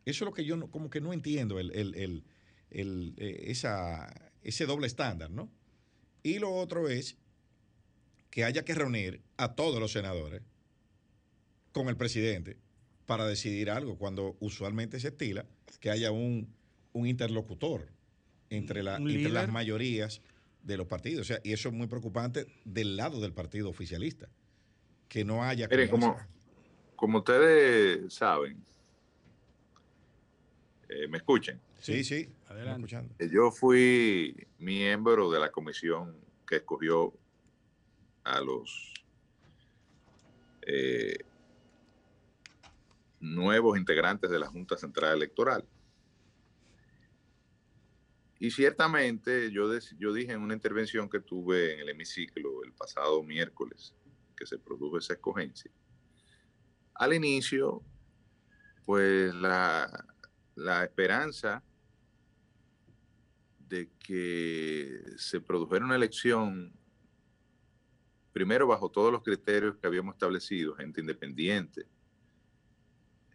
Eso 0.04 0.26
es 0.26 0.28
lo 0.28 0.34
que 0.34 0.44
yo 0.44 0.70
como 0.70 0.90
que 0.90 1.00
no 1.00 1.14
entiendo, 1.14 1.58
el, 1.58 1.72
eh, 2.70 3.44
esa, 3.48 4.33
ese 4.44 4.66
doble 4.66 4.88
estándar, 4.88 5.32
¿no? 5.32 5.50
Y 6.22 6.40
lo 6.40 6.54
otro 6.54 6.90
es 6.90 7.18
que 8.30 8.44
haya 8.44 8.66
que 8.66 8.74
reunir 8.74 9.22
a 9.38 9.56
todos 9.56 9.80
los 9.80 9.92
senadores 9.92 10.42
con 11.72 11.90
el 11.90 11.98
presidente 11.98 12.58
para 13.06 13.28
decidir 13.28 13.70
algo, 13.70 13.98
cuando 13.98 14.38
usualmente 14.40 15.00
se 15.00 15.10
estila 15.10 15.46
que 15.80 15.92
haya 15.92 16.12
un, 16.12 16.48
interlocutor 16.94 17.90
entre, 18.50 18.84
la, 18.84 19.00
las 19.00 19.50
mayorías 19.50 20.22
de 20.64 20.78
los 20.78 20.88
partidos. 20.88 21.22
O 21.22 21.28
sea, 21.28 21.40
y 21.44 21.52
eso 21.54 21.70
es 21.70 21.76
muy 21.76 21.88
preocupante 21.88 22.48
del 22.64 22.96
lado 22.96 23.20
del 23.20 23.34
partido 23.34 23.70
oficialista, 23.70 24.30
que 25.10 25.26
no 25.26 25.44
haya... 25.44 25.68
Miren, 25.68 25.90
como, 25.90 26.18
como 26.96 27.18
ustedes 27.20 28.14
saben, 28.14 28.64
eh, 30.90 31.08
me 31.08 31.18
escuchen. 31.18 31.60
Sí, 31.82 32.04
sí, 32.04 32.30
eh, 33.20 33.30
Yo 33.32 33.52
fui 33.52 34.48
miembro 34.60 35.32
de 35.32 35.40
la 35.40 35.52
comisión 35.52 36.16
que 36.48 36.58
escogió 36.58 37.14
a 38.24 38.42
los 38.42 38.94
eh, 40.62 41.18
nuevos 43.20 43.78
integrantes 43.78 44.30
de 44.30 44.40
la 44.40 44.48
Junta 44.48 44.78
Central 44.78 45.16
Electoral. 45.16 45.66
Y 48.40 48.52
ciertamente 48.52 49.52
yo, 49.52 49.70
yo 49.98 50.14
dije 50.14 50.34
en 50.34 50.42
una 50.42 50.54
intervención 50.54 51.10
que 51.10 51.22
tuve 51.22 51.74
en 51.74 51.80
el 51.80 51.90
hemiciclo 51.90 52.64
el 52.64 52.74
pasado 52.74 53.24
miércoles 53.24 53.96
que 54.36 54.46
se 54.46 54.58
produjo 54.58 54.98
esa 54.98 55.14
escogencia, 55.14 55.72
al 56.96 57.14
inicio, 57.14 57.82
pues 58.86 59.34
la, 59.34 60.06
la 60.56 60.84
esperanza 60.84 61.64
de 63.74 63.90
que 63.98 65.02
se 65.18 65.42
produjera 65.42 65.84
una 65.84 65.96
elección, 65.96 66.72
primero 68.32 68.68
bajo 68.68 68.92
todos 68.92 69.12
los 69.12 69.24
criterios 69.24 69.78
que 69.78 69.88
habíamos 69.88 70.14
establecido, 70.14 70.76
gente 70.76 71.02
independiente, 71.02 71.88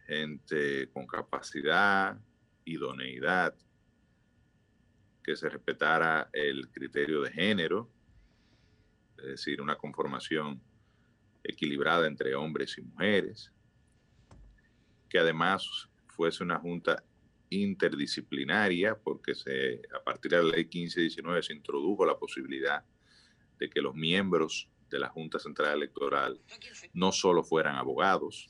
gente 0.07 0.89
con 0.93 1.05
capacidad, 1.05 2.17
idoneidad, 2.63 3.53
que 5.21 5.35
se 5.35 5.49
respetara 5.49 6.29
el 6.31 6.69
criterio 6.69 7.21
de 7.23 7.31
género, 7.31 7.91
es 9.17 9.25
decir, 9.25 9.61
una 9.61 9.75
conformación 9.75 10.61
equilibrada 11.43 12.07
entre 12.07 12.33
hombres 12.33 12.77
y 12.77 12.81
mujeres, 12.81 13.51
que 15.09 15.19
además 15.19 15.89
fuese 16.07 16.45
una 16.45 16.59
junta 16.59 17.03
interdisciplinaria, 17.49 18.95
porque 18.95 19.35
se, 19.35 19.81
a 19.93 20.03
partir 20.03 20.31
de 20.31 20.37
la 20.37 20.49
ley 20.49 20.65
1519 20.65 21.43
se 21.43 21.53
introdujo 21.53 22.05
la 22.05 22.17
posibilidad 22.17 22.83
de 23.57 23.69
que 23.69 23.81
los 23.81 23.95
miembros 23.95 24.69
de 24.89 24.99
la 24.99 25.09
Junta 25.09 25.39
Central 25.39 25.75
Electoral 25.75 26.39
no 26.93 27.11
solo 27.11 27.43
fueran 27.43 27.75
abogados, 27.75 28.49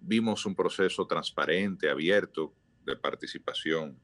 vimos 0.00 0.44
un 0.46 0.56
proceso 0.56 1.06
transparente, 1.06 1.88
abierto 1.88 2.52
de 2.84 2.96
participación 2.96 3.96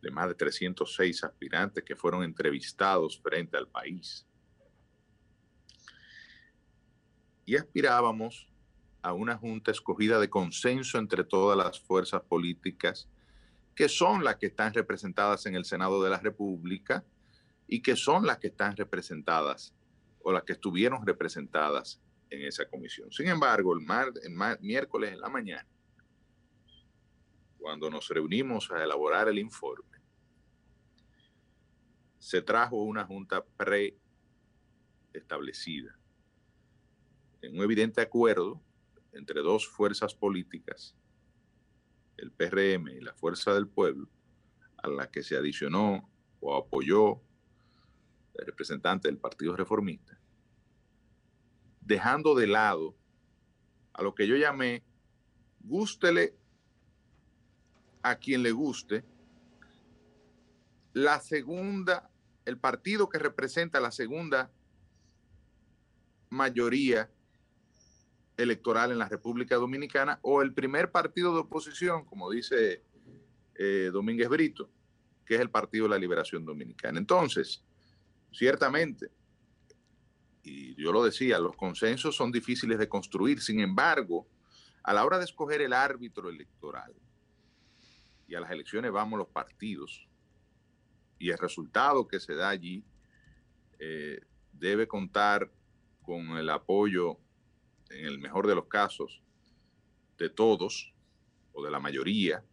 de 0.00 0.10
más 0.10 0.28
de 0.28 0.34
306 0.34 1.24
aspirantes 1.24 1.84
que 1.84 1.96
fueron 1.96 2.22
entrevistados 2.22 3.20
frente 3.20 3.56
al 3.56 3.68
país. 3.68 4.26
Y 7.46 7.56
aspirábamos 7.56 8.50
a 9.02 9.12
una 9.12 9.36
junta 9.36 9.70
escogida 9.70 10.18
de 10.18 10.28
consenso 10.28 10.98
entre 10.98 11.22
todas 11.24 11.56
las 11.56 11.80
fuerzas 11.80 12.22
políticas 12.22 13.08
que 13.74 13.88
son 13.88 14.24
las 14.24 14.36
que 14.36 14.46
están 14.46 14.74
representadas 14.74 15.46
en 15.46 15.54
el 15.54 15.64
Senado 15.64 16.02
de 16.02 16.10
la 16.10 16.18
República 16.18 17.04
y 17.66 17.80
que 17.80 17.96
son 17.96 18.26
las 18.26 18.38
que 18.38 18.48
están 18.48 18.76
representadas 18.76 19.74
o 20.22 20.32
las 20.32 20.42
que 20.42 20.52
estuvieron 20.52 21.06
representadas 21.06 22.02
en 22.28 22.42
esa 22.42 22.68
comisión. 22.68 23.10
Sin 23.10 23.28
embargo, 23.28 23.74
el, 23.74 23.86
miércoles 24.60 25.12
en 25.12 25.20
la 25.20 25.28
mañana, 25.28 25.66
cuando 27.58 27.90
nos 27.90 28.08
reunimos 28.08 28.70
a 28.70 28.84
elaborar 28.84 29.28
el 29.28 29.38
informe, 29.38 29.98
se 32.18 32.42
trajo 32.42 32.82
una 32.82 33.06
junta 33.06 33.42
preestablecida 33.56 35.99
en 37.42 37.56
un 37.56 37.64
evidente 37.64 38.00
acuerdo 38.00 38.60
entre 39.12 39.40
dos 39.40 39.66
fuerzas 39.66 40.14
políticas, 40.14 40.96
el 42.16 42.30
PRM 42.32 42.88
y 42.88 43.00
la 43.00 43.14
Fuerza 43.14 43.54
del 43.54 43.66
Pueblo, 43.66 44.08
a 44.76 44.88
la 44.88 45.10
que 45.10 45.22
se 45.22 45.36
adicionó 45.36 46.08
o 46.40 46.56
apoyó 46.56 47.20
el 48.34 48.46
representante 48.46 49.08
del 49.08 49.18
Partido 49.18 49.56
Reformista, 49.56 50.18
dejando 51.80 52.34
de 52.34 52.46
lado 52.46 52.96
a 53.92 54.02
lo 54.02 54.14
que 54.14 54.26
yo 54.26 54.36
llamé, 54.36 54.82
gústele 55.60 56.36
a 58.02 58.16
quien 58.16 58.42
le 58.42 58.52
guste, 58.52 59.04
la 60.92 61.20
segunda, 61.20 62.10
el 62.44 62.58
partido 62.58 63.08
que 63.08 63.18
representa 63.18 63.80
la 63.80 63.92
segunda 63.92 64.50
mayoría 66.30 67.10
electoral 68.42 68.92
en 68.92 68.98
la 68.98 69.08
República 69.08 69.56
Dominicana 69.56 70.18
o 70.22 70.42
el 70.42 70.52
primer 70.52 70.90
partido 70.90 71.34
de 71.34 71.40
oposición, 71.40 72.04
como 72.04 72.30
dice 72.30 72.82
eh, 73.54 73.90
Domínguez 73.92 74.28
Brito, 74.28 74.70
que 75.24 75.34
es 75.34 75.40
el 75.40 75.50
Partido 75.50 75.84
de 75.84 75.90
la 75.90 75.98
Liberación 75.98 76.44
Dominicana. 76.44 76.98
Entonces, 76.98 77.62
ciertamente, 78.32 79.10
y 80.42 80.74
yo 80.82 80.92
lo 80.92 81.04
decía, 81.04 81.38
los 81.38 81.56
consensos 81.56 82.16
son 82.16 82.32
difíciles 82.32 82.78
de 82.78 82.88
construir, 82.88 83.40
sin 83.40 83.60
embargo, 83.60 84.26
a 84.82 84.94
la 84.94 85.04
hora 85.04 85.18
de 85.18 85.24
escoger 85.24 85.60
el 85.60 85.72
árbitro 85.72 86.30
electoral, 86.30 86.94
y 88.26 88.34
a 88.34 88.40
las 88.40 88.50
elecciones 88.50 88.90
vamos 88.92 89.18
los 89.18 89.28
partidos, 89.28 90.08
y 91.18 91.30
el 91.30 91.38
resultado 91.38 92.08
que 92.08 92.18
se 92.18 92.34
da 92.34 92.48
allí 92.48 92.82
eh, 93.78 94.20
debe 94.52 94.88
contar 94.88 95.50
con 96.02 96.38
el 96.38 96.48
apoyo 96.48 97.18
en 97.90 98.06
el 98.06 98.18
mejor 98.18 98.46
de 98.46 98.54
los 98.54 98.66
casos, 98.66 99.20
de 100.18 100.30
todos 100.30 100.94
o 101.52 101.64
de 101.64 101.70
la 101.70 101.80
mayoría. 101.80 102.44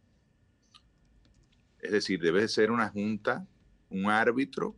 Es 1.80 1.92
decir, 1.92 2.20
debe 2.20 2.48
ser 2.48 2.70
una 2.70 2.88
junta, 2.88 3.46
un 3.90 4.10
árbitro 4.10 4.76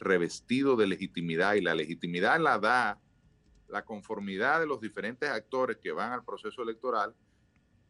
revestido 0.00 0.76
de 0.76 0.86
legitimidad 0.86 1.54
y 1.54 1.60
la 1.60 1.74
legitimidad 1.74 2.40
la 2.40 2.58
da 2.58 3.00
la 3.68 3.84
conformidad 3.84 4.60
de 4.60 4.66
los 4.66 4.80
diferentes 4.80 5.28
actores 5.28 5.76
que 5.76 5.92
van 5.92 6.12
al 6.12 6.24
proceso 6.24 6.62
electoral 6.62 7.14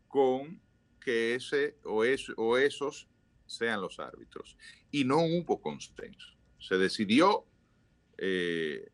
con 0.09 0.61
que 1.01 1.37
ese 1.37 1.77
o, 1.85 2.05
o 2.37 2.57
esos 2.59 3.09
sean 3.47 3.81
los 3.81 4.01
árbitros. 4.01 4.57
Y 4.91 5.05
no 5.05 5.19
hubo 5.19 5.61
consenso. 5.61 6.37
Se 6.59 6.77
decidió 6.77 7.45
eh, 8.17 8.91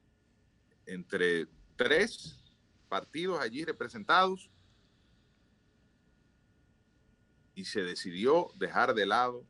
entre 0.87 1.47
tres 1.77 2.44
partidos 2.89 3.41
allí 3.41 3.65
representados. 3.65 4.51
Y 7.55 7.67
se 7.67 7.83
decidió 7.83 8.51
dejar 8.57 8.95
de 8.95 9.07
lado 9.07 9.45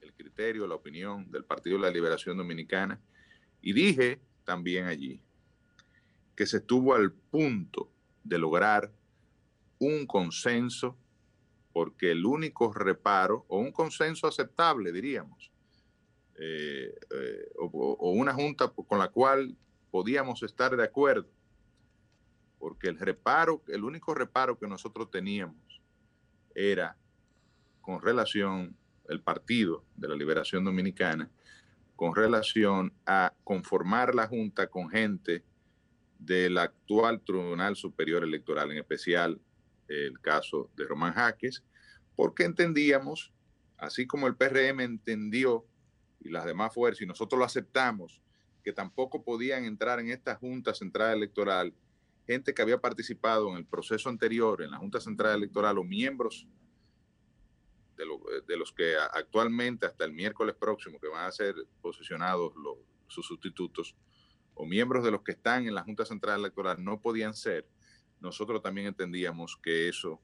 el 0.00 0.12
criterio, 0.12 0.66
la 0.66 0.74
opinión 0.74 1.30
del 1.30 1.44
Partido 1.44 1.76
de 1.76 1.82
la 1.82 1.90
Liberación 1.90 2.36
Dominicana. 2.36 3.00
Y 3.62 3.72
dije 3.72 4.20
también 4.44 4.86
allí 4.86 5.20
que 6.36 6.46
se 6.46 6.58
estuvo 6.58 6.94
al 6.94 7.12
punto 7.12 7.90
de 8.22 8.38
lograr 8.38 8.92
un 9.78 10.06
consenso 10.06 10.96
porque 11.72 12.10
el 12.12 12.24
único 12.24 12.72
reparo, 12.72 13.44
o 13.48 13.58
un 13.58 13.70
consenso 13.70 14.26
aceptable, 14.26 14.92
diríamos, 14.92 15.50
eh, 16.38 16.94
eh, 17.10 17.52
o, 17.58 18.12
una 18.12 18.32
junta 18.32 18.68
con 18.68 18.98
la 18.98 19.08
cual 19.08 19.54
podíamos 19.90 20.42
estar 20.42 20.74
de 20.74 20.84
acuerdo, 20.84 21.28
porque 22.58 22.88
el 22.88 22.98
reparo, 22.98 23.62
el 23.68 23.84
único 23.84 24.14
reparo 24.14 24.58
que 24.58 24.66
nosotros 24.66 25.10
teníamos 25.10 25.82
era 26.54 26.96
con 27.80 28.00
relación 28.00 28.76
al 29.08 29.20
Partido 29.20 29.84
de 29.94 30.08
la 30.08 30.16
Liberación 30.16 30.64
Dominicana, 30.64 31.30
con 31.94 32.14
relación 32.14 32.92
a 33.06 33.32
conformar 33.44 34.14
la 34.14 34.26
Junta 34.26 34.66
con 34.68 34.88
gente 34.90 35.44
del 36.18 36.58
actual 36.58 37.20
Tribunal 37.20 37.76
Superior 37.76 38.24
Electoral, 38.24 38.72
en 38.72 38.78
especial 38.78 39.40
el 39.88 40.20
caso 40.20 40.70
de 40.76 40.84
Román 40.84 41.14
Jaques, 41.14 41.62
porque 42.16 42.44
entendíamos, 42.44 43.32
así 43.78 44.06
como 44.06 44.26
el 44.26 44.36
PRM 44.36 44.80
entendió 44.80 45.66
y 46.20 46.30
las 46.30 46.44
demás 46.44 46.74
fuerzas, 46.74 47.02
y 47.02 47.06
nosotros 47.06 47.38
lo 47.38 47.44
aceptamos, 47.44 48.20
que 48.64 48.72
tampoco 48.72 49.22
podían 49.22 49.64
entrar 49.64 50.00
en 50.00 50.10
esta 50.10 50.34
Junta 50.34 50.74
Central 50.74 51.16
Electoral 51.16 51.72
gente 52.26 52.52
que 52.52 52.62
había 52.62 52.80
participado 52.80 53.50
en 53.50 53.56
el 53.56 53.66
proceso 53.66 54.08
anterior 54.08 54.62
en 54.62 54.70
la 54.70 54.78
Junta 54.78 55.00
Central 55.00 55.36
Electoral 55.36 55.78
o 55.78 55.84
miembros 55.84 56.46
de, 57.96 58.56
los 58.56 58.72
que 58.72 58.94
actualmente 58.96 59.86
hasta 59.86 60.04
el 60.04 60.12
miércoles 60.12 60.54
próximo 60.54 61.00
que 61.00 61.08
van 61.08 61.26
a 61.26 61.32
ser 61.32 61.54
posicionados 61.80 62.52
sus 63.06 63.26
sustitutos 63.26 63.96
o 64.54 64.66
miembros 64.66 65.04
de 65.04 65.10
los 65.10 65.22
que 65.22 65.32
están 65.32 65.66
en 65.66 65.74
la 65.74 65.82
Junta 65.82 66.04
Central 66.04 66.40
Electoral 66.40 66.82
no 66.82 67.00
podían 67.00 67.34
ser, 67.34 67.66
nosotros 68.20 68.62
también 68.62 68.88
entendíamos 68.88 69.56
que 69.62 69.88
eso 69.88 70.20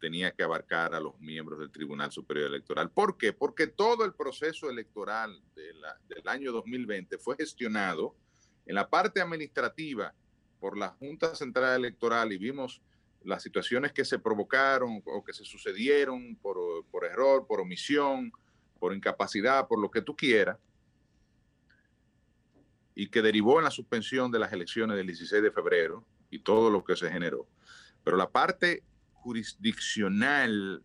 tenía 0.00 0.32
que 0.32 0.42
abarcar 0.42 0.94
a 0.94 1.00
los 1.00 1.18
miembros 1.20 1.58
del 1.58 1.70
Tribunal 1.70 2.10
Superior 2.10 2.48
Electoral. 2.48 2.90
¿Por 2.90 3.16
qué? 3.16 3.32
Porque 3.32 3.66
todo 3.66 4.04
el 4.04 4.14
proceso 4.14 4.70
electoral 4.70 5.40
del 5.54 6.28
año 6.28 6.52
2020 6.52 7.18
fue 7.18 7.36
gestionado 7.36 8.16
en 8.66 8.74
la 8.74 8.88
parte 8.88 9.20
administrativa 9.20 10.14
por 10.60 10.76
la 10.76 10.90
Junta 10.90 11.34
Central 11.34 11.80
Electoral 11.80 12.32
y 12.32 12.38
vimos 12.38 12.82
las 13.24 13.42
situaciones 13.42 13.92
que 13.92 14.04
se 14.04 14.18
provocaron 14.18 15.02
o 15.04 15.24
que 15.24 15.32
se 15.32 15.44
sucedieron 15.44 16.36
por, 16.36 17.04
error, 17.04 17.46
por 17.46 17.60
omisión, 17.60 18.32
por 18.78 18.94
incapacidad, 18.94 19.66
por 19.66 19.80
lo 19.80 19.90
que 19.90 20.02
tú 20.02 20.14
quieras, 20.14 20.58
y 22.94 23.08
que 23.08 23.22
derivó 23.22 23.58
en 23.58 23.64
la 23.64 23.70
suspensión 23.70 24.30
de 24.30 24.38
las 24.38 24.52
elecciones 24.52 24.96
del 24.96 25.06
16 25.06 25.42
de 25.42 25.50
febrero 25.50 26.04
y 26.30 26.40
todo 26.40 26.70
lo 26.70 26.84
que 26.84 26.96
se 26.96 27.10
generó. 27.10 27.46
Pero 28.04 28.16
la 28.16 28.30
parte 28.30 28.82
jurisdiccional, 29.12 30.82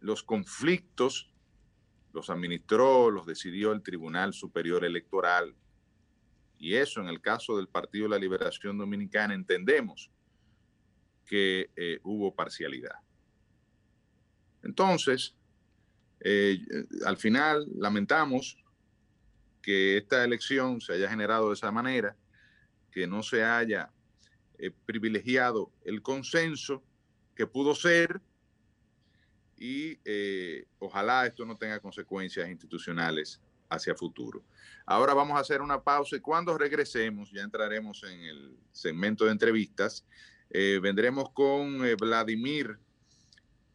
los 0.00 0.22
conflictos, 0.22 1.30
los 2.12 2.28
administró, 2.30 3.10
los 3.10 3.26
decidió 3.26 3.72
el 3.72 3.82
Tribunal 3.82 4.32
Superior 4.34 4.84
Electoral 4.84 5.54
y 6.62 6.76
eso 6.76 7.00
en 7.00 7.08
el 7.08 7.20
caso 7.20 7.56
del 7.56 7.66
Partido 7.66 8.04
de 8.04 8.10
la 8.10 8.18
Liberación 8.20 8.78
Dominicana 8.78 9.34
entendemos 9.34 10.12
que 11.26 11.70
eh, 11.74 11.98
hubo 12.04 12.32
parcialidad. 12.32 12.94
Entonces, 14.62 15.34
eh, 16.20 16.60
al 17.04 17.16
final 17.16 17.66
lamentamos 17.74 18.62
que 19.60 19.96
esta 19.96 20.22
elección 20.22 20.80
se 20.80 20.92
haya 20.92 21.10
generado 21.10 21.48
de 21.48 21.54
esa 21.54 21.72
manera, 21.72 22.16
que 22.92 23.08
no 23.08 23.24
se 23.24 23.42
haya 23.42 23.90
eh, 24.56 24.70
privilegiado 24.86 25.72
el 25.84 26.00
consenso 26.00 26.80
que 27.34 27.48
pudo 27.48 27.74
ser 27.74 28.20
y 29.56 29.98
ojalá 30.78 31.26
esto 31.26 31.44
no 31.44 31.56
tenga 31.56 31.80
consecuencias 31.80 32.48
institucionales 32.48 33.40
hacia 33.72 33.94
futuro. 33.94 34.44
Ahora 34.86 35.14
vamos 35.14 35.36
a 35.36 35.40
hacer 35.40 35.62
una 35.62 35.82
pausa 35.82 36.16
y 36.16 36.20
cuando 36.20 36.56
regresemos 36.56 37.30
ya 37.30 37.42
entraremos 37.42 38.02
en 38.04 38.20
el 38.20 38.56
segmento 38.72 39.24
de 39.24 39.32
entrevistas. 39.32 40.04
Eh, 40.50 40.78
vendremos 40.82 41.30
con 41.30 41.84
eh, 41.84 41.94
Vladimir 41.94 42.78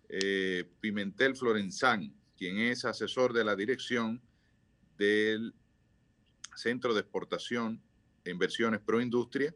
eh, 0.09 0.69
Pimentel 0.79 1.35
Florenzán, 1.35 2.13
quien 2.37 2.59
es 2.59 2.85
asesor 2.85 3.33
de 3.33 3.43
la 3.43 3.55
dirección 3.55 4.21
del 4.97 5.53
Centro 6.55 6.93
de 6.93 7.01
Exportación 7.01 7.81
e 8.23 8.31
Inversiones 8.31 8.79
Pro 8.81 9.01
Industria 9.01 9.53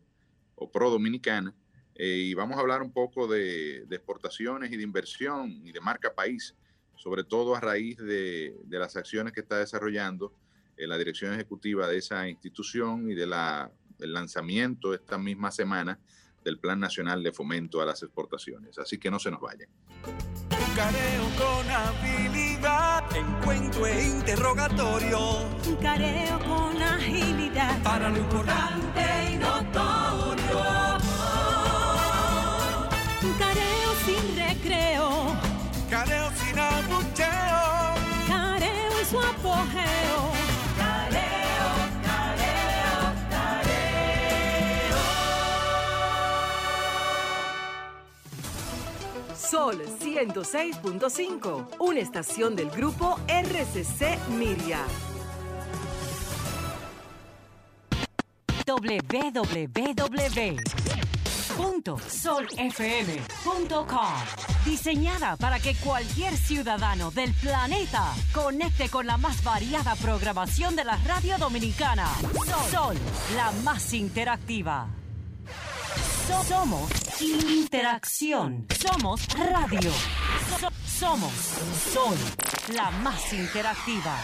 o 0.56 0.72
Pro 0.72 0.90
Dominicana. 0.90 1.54
y 1.96 2.34
vamos 2.34 2.58
a 2.58 2.62
hablar 2.62 2.82
un 2.82 2.92
poco 2.92 3.28
de, 3.28 3.84
exportaciones 3.92 4.72
y 4.72 4.78
de 4.78 4.84
inversión 4.84 5.52
y 5.64 5.72
de 5.72 5.82
marca 5.82 6.14
país 6.14 6.56
sobre 7.02 7.24
todo 7.24 7.56
a 7.56 7.60
raíz 7.60 7.98
de, 7.98 8.56
las 8.70 8.96
acciones 8.96 9.34
que 9.34 9.40
está 9.40 9.58
desarrollando 9.58 10.36
en 10.78 10.88
la 10.88 11.00
dirección 11.00 11.34
ejecutiva 11.34 11.88
de 11.88 11.98
esa 11.98 12.30
institución 12.30 13.10
y 13.10 13.16
de 13.16 13.26
la 13.26 13.72
el 14.00 14.14
lanzamiento 14.14 14.94
esta 14.94 15.18
misma 15.18 15.52
semana 15.52 16.00
del 16.44 16.60
Plan 16.60 16.80
Nacional 16.80 17.22
de 17.22 17.32
Fomento 17.32 17.82
a 17.82 17.86
las 17.86 18.02
Exportaciones. 18.02 18.80
Así 18.80 18.98
que 18.98 19.12
no 19.12 19.20
se 19.20 19.30
nos 19.30 19.42
vayan. 19.42 19.70
Careo 20.76 21.24
con 21.38 21.70
habilidad, 21.70 23.04
encuentro 23.16 23.86
e 23.86 24.08
interrogatorio. 24.08 25.20
Careo 25.82 26.40
con 26.40 26.82
agilidad. 26.82 27.84
Para 27.84 28.10
lo 28.10 28.18
importante 28.18 29.21
Sol 49.52 49.84
106.5, 50.00 51.76
una 51.80 52.00
estación 52.00 52.56
del 52.56 52.70
grupo 52.70 53.20
RCC 53.28 54.18
Miria. 54.30 54.80
www.solfm.com 58.66 59.44
Diseñada 64.64 65.36
para 65.36 65.60
que 65.60 65.76
cualquier 65.76 66.38
ciudadano 66.38 67.12
del 67.12 67.34
planeta 67.34 68.14
conecte 68.34 68.88
con 68.88 69.06
la 69.06 69.18
más 69.18 69.44
variada 69.44 69.96
programación 69.96 70.78
de 70.78 70.86
la 70.86 70.96
radio 71.06 71.38
dominicana. 71.38 72.08
Sol, 72.72 72.96
la 73.36 73.52
más 73.64 73.94
interactiva. 73.94 75.01
So- 76.28 76.44
somos 76.44 76.90
interacción. 77.22 78.66
Somos 78.80 79.26
radio. 79.38 79.92
So- 80.60 80.70
somos 80.86 81.32
Sol, 81.94 82.18
la 82.76 82.92
más 82.92 83.34
interactiva. 83.34 84.16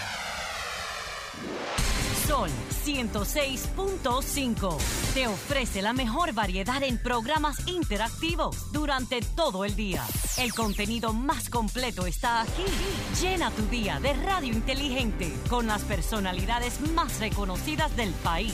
Sol 2.27 2.49
106.5 2.83 4.77
te 5.13 5.27
ofrece 5.27 5.81
la 5.81 5.93
mejor 5.93 6.33
variedad 6.33 6.83
en 6.83 6.97
programas 7.01 7.65
interactivos 7.67 8.71
durante 8.73 9.21
todo 9.21 9.63
el 9.65 9.75
día. 9.75 10.03
El 10.37 10.53
contenido 10.53 11.13
más 11.13 11.49
completo 11.49 12.05
está 12.05 12.41
aquí. 12.41 12.65
Llena 13.21 13.49
tu 13.51 13.63
día 13.67 13.99
de 14.01 14.13
radio 14.13 14.51
inteligente 14.53 15.33
con 15.49 15.67
las 15.67 15.81
personalidades 15.83 16.79
más 16.93 17.19
reconocidas 17.19 17.95
del 17.95 18.11
país. 18.13 18.53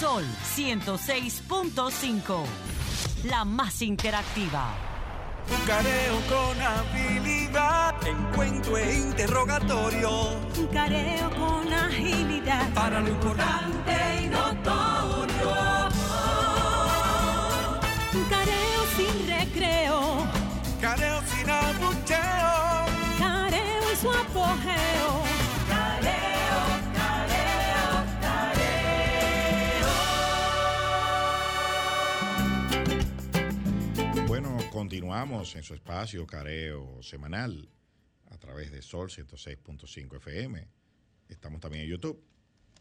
Sol 0.00 0.24
106.5, 0.56 2.44
la 3.24 3.44
más 3.44 3.82
interactiva. 3.82 4.72
Careo 5.66 6.20
con 6.26 6.58
habilidad, 6.58 7.94
encuentro 8.08 8.78
e 8.78 8.94
interrogatorio. 8.94 10.40
Careo 10.72 11.30
con 11.32 11.70
agilidad. 11.70 12.72
Para 12.72 13.00
lo 13.00 13.08
importante 13.10 13.92
y 14.24 14.28
notorio. 14.28 15.54
Careo 18.30 18.82
sin 18.96 19.28
recreo. 19.28 20.26
Careo 20.80 21.20
sin 21.26 21.50
abucheo. 21.50 22.86
Careo 23.18 23.90
en 23.90 23.96
su 24.00 24.10
apogeo. 24.10 25.29
Continuamos 34.80 35.56
en 35.56 35.62
su 35.62 35.74
espacio 35.74 36.26
Careo 36.26 37.02
Semanal 37.02 37.68
a 38.30 38.38
través 38.38 38.72
de 38.72 38.80
Sol 38.80 39.10
106.5 39.10 40.16
FM. 40.16 40.66
Estamos 41.28 41.60
también 41.60 41.84
en 41.84 41.90
YouTube, 41.90 42.24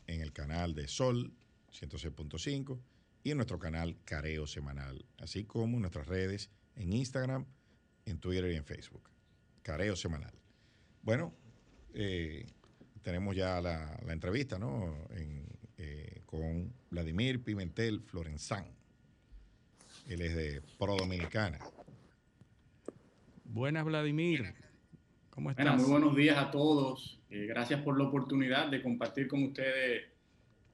en 0.08 0.22
el 0.22 0.32
canal 0.32 0.74
de 0.74 0.88
Sol 0.88 1.34
106.5 1.74 2.80
y 3.22 3.32
en 3.32 3.36
nuestro 3.36 3.60
canal 3.60 3.98
Careo 4.06 4.48
Semanal, 4.48 5.04
así 5.18 5.44
como 5.44 5.76
en 5.76 5.82
nuestras 5.82 6.08
redes 6.08 6.50
en 6.78 6.94
Instagram, 6.94 7.46
en 8.06 8.18
Twitter 8.18 8.50
y 8.54 8.56
en 8.56 8.64
Facebook. 8.64 9.10
Careo 9.62 9.98
Semanal. 9.98 10.34
Bueno, 11.02 11.34
eh, 11.94 12.46
tenemos 13.02 13.36
ya 13.36 13.60
la, 13.60 14.00
entrevista, 14.08 14.58
¿no? 14.58 15.06
Eh, 15.10 16.22
con 16.26 16.74
Vladimir 16.92 17.44
Pimentel 17.44 18.00
Florenzán. 18.04 18.68
Él 20.08 20.22
es 20.22 20.34
de 20.34 20.62
Pro 20.78 20.96
Dominicana. 20.96 21.60
Buenas, 23.52 23.84
Vladimir. 23.84 24.54
¿Cómo 25.32 25.50
estás? 25.50 25.66
Bueno, 25.66 25.82
muy 25.82 25.92
buenos 25.92 26.16
días 26.16 26.38
a 26.38 26.52
todos. 26.52 27.20
Eh, 27.32 27.48
gracias 27.48 27.82
por 27.82 27.98
la 27.98 28.04
oportunidad 28.08 28.68
de 28.68 28.84
compartir 28.84 29.28
con 29.28 29.44
ustedes 29.44 30.04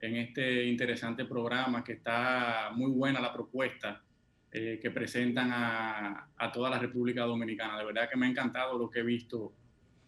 en 0.01 0.17
este 0.17 0.65
interesante 0.65 1.23
programa 1.23 1.85
que 1.85 1.93
está 1.93 2.71
muy 2.75 2.91
buena 2.91 3.21
la 3.21 3.31
propuesta 3.31 4.03
eh, 4.51 4.77
que 4.81 4.91
presentan 4.91 5.51
a, 5.53 6.27
a, 6.35 6.51
toda 6.51 6.69
la 6.69 6.77
República 6.77 7.23
Dominicana. 7.23 7.79
De 7.79 7.85
verdad 7.85 8.09
que 8.09 8.17
me 8.17 8.25
ha 8.25 8.29
encantado 8.29 8.77
lo 8.77 8.89
que 8.89 8.99
he 8.99 9.03
visto 9.03 9.53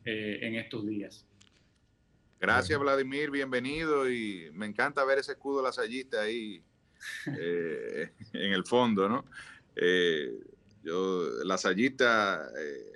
eh, 0.04 0.40
en 0.42 0.56
estos 0.56 0.86
días. 0.86 1.26
Gracias, 2.38 2.78
Vladimir, 2.78 3.32
bienvenido 3.32 4.12
y 4.12 4.50
me 4.52 4.66
encanta 4.66 5.06
ver 5.06 5.20
ese 5.20 5.32
escudo 5.32 5.64
lasallista 5.64 6.22
ahí 6.22 6.62
eh, 7.40 8.12
en 8.34 8.52
el 8.52 8.66
fondo, 8.66 9.08
¿no? 9.08 9.24
Eh, 10.88 10.90
yo, 10.90 11.44
lasallista, 11.44 12.50
eh, 12.58 12.94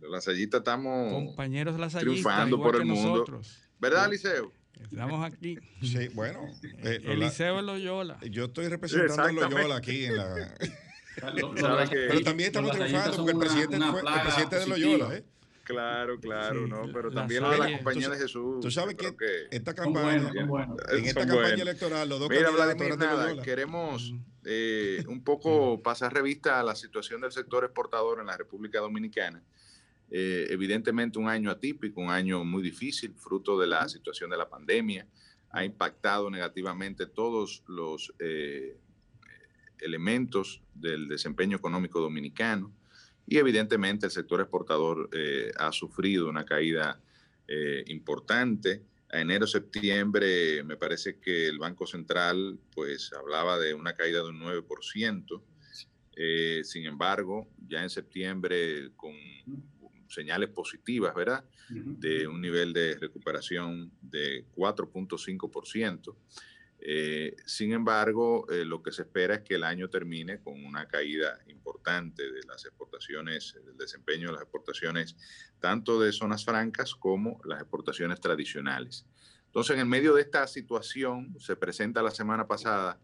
lasallista 0.00 0.58
estamos 0.58 1.12
compañeros 1.12 1.78
lasallistas, 1.78 2.02
triunfando 2.02 2.58
por 2.58 2.76
el 2.76 2.84
mundo, 2.84 3.10
nosotros. 3.10 3.62
¿verdad, 3.78 4.10
Liceo? 4.10 4.52
Estamos 4.90 5.24
aquí. 5.24 5.58
Sí, 5.80 6.08
bueno. 6.12 6.40
Eh, 6.82 7.00
Eliseo 7.04 7.58
en 7.60 7.66
Loyola. 7.66 8.18
Yo 8.30 8.44
estoy 8.44 8.68
representando 8.68 9.24
a 9.24 9.48
Loyola 9.48 9.76
aquí 9.76 10.04
en 10.04 10.16
la. 10.16 10.54
Lo- 11.34 11.54
lo- 11.54 11.88
pero 11.88 12.20
también 12.20 12.48
estamos 12.48 12.72
triunfando 12.72 13.16
porque 13.16 13.32
el 13.32 13.38
presidente, 13.38 13.76
una- 13.76 13.90
una 13.90 14.00
fue, 14.02 14.12
el 14.16 14.22
presidente 14.22 14.58
de. 14.58 14.66
Loyola, 14.66 15.16
¿eh? 15.16 15.24
Claro, 15.66 16.20
claro, 16.20 16.64
Sí, 16.64 16.70
no, 16.70 16.82
pero 16.92 17.10
la 17.10 17.22
también 17.22 17.42
lo 17.42 17.50
de 17.50 17.58
la 17.58 17.72
compañía 17.72 18.08
de 18.08 18.18
Jesús. 18.18 18.60
Tú 18.60 18.70
sabes 18.70 18.94
que 18.94 19.16
creo 19.16 19.30
esta 19.50 19.74
campaña, 19.74 20.30
en 20.30 21.04
esta 21.04 21.22
son 21.22 21.28
campaña 21.28 21.34
buenos. 21.34 21.60
electoral, 21.60 22.08
los 22.08 22.20
dos 22.20 22.30
Mira, 22.30 22.50
Vladimir, 22.50 22.96
nada, 22.96 23.42
queremos 23.42 24.14
eh, 24.44 25.04
un 25.08 25.24
poco 25.24 25.82
pasar 25.82 26.14
revista 26.14 26.60
a 26.60 26.62
la 26.62 26.76
situación 26.76 27.20
del 27.20 27.32
sector 27.32 27.64
exportador 27.64 28.20
en 28.20 28.26
la 28.26 28.36
República 28.36 28.78
Dominicana. 28.78 29.42
Eh, 30.08 30.46
evidentemente 30.50 31.18
un 31.18 31.28
año 31.28 31.50
atípico, 31.50 32.00
un 32.00 32.10
año 32.10 32.44
muy 32.44 32.62
difícil, 32.62 33.12
fruto 33.16 33.58
de 33.58 33.66
la 33.66 33.88
situación 33.88 34.30
de 34.30 34.36
la 34.36 34.48
pandemia. 34.48 35.04
Ha 35.50 35.64
impactado 35.64 36.30
negativamente 36.30 37.08
todos 37.08 37.64
los 37.66 38.14
eh, 38.20 38.78
elementos 39.80 40.62
del 40.74 41.08
desempeño 41.08 41.56
económico 41.56 42.00
dominicano 42.00 42.72
y 43.26 43.38
evidentemente 43.38 44.06
el 44.06 44.12
sector 44.12 44.40
exportador 44.40 45.08
eh, 45.12 45.50
ha 45.58 45.72
sufrido 45.72 46.28
una 46.28 46.44
caída 46.44 47.00
eh, 47.48 47.84
importante. 47.88 48.82
A 49.12 49.20
enero-septiembre 49.20 50.62
me 50.64 50.76
parece 50.76 51.18
que 51.18 51.48
el 51.48 51.58
Banco 51.58 51.86
Central 51.86 52.58
pues 52.74 53.12
hablaba 53.12 53.58
de 53.58 53.74
una 53.74 53.94
caída 53.94 54.22
de 54.22 54.28
un 54.28 54.40
9%. 54.40 55.42
Eh, 56.18 56.62
sin 56.64 56.86
embargo, 56.86 57.48
ya 57.68 57.82
en 57.82 57.90
septiembre 57.90 58.90
con 58.96 59.12
señales 60.08 60.48
positivas, 60.50 61.14
¿verdad? 61.14 61.44
De 61.68 62.28
un 62.28 62.40
nivel 62.40 62.72
de 62.72 62.96
recuperación 62.96 63.90
de 64.00 64.46
4.5%. 64.54 66.14
Eh, 66.88 67.34
sin 67.44 67.72
embargo, 67.72 68.46
eh, 68.48 68.64
lo 68.64 68.80
que 68.80 68.92
se 68.92 69.02
espera 69.02 69.34
es 69.34 69.40
que 69.40 69.56
el 69.56 69.64
año 69.64 69.90
termine 69.90 70.38
con 70.38 70.64
una 70.64 70.86
caída 70.86 71.36
importante 71.48 72.22
de 72.22 72.42
las 72.46 72.64
exportaciones, 72.64 73.58
del 73.66 73.76
desempeño 73.76 74.28
de 74.28 74.34
las 74.34 74.42
exportaciones, 74.42 75.16
tanto 75.58 76.00
de 76.00 76.12
zonas 76.12 76.44
francas 76.44 76.94
como 76.94 77.40
las 77.44 77.60
exportaciones 77.60 78.20
tradicionales. 78.20 79.04
Entonces, 79.46 79.80
en 79.80 79.88
medio 79.88 80.14
de 80.14 80.22
esta 80.22 80.46
situación, 80.46 81.34
se 81.40 81.56
presenta 81.56 82.04
la 82.04 82.12
semana 82.12 82.46
pasada 82.46 83.00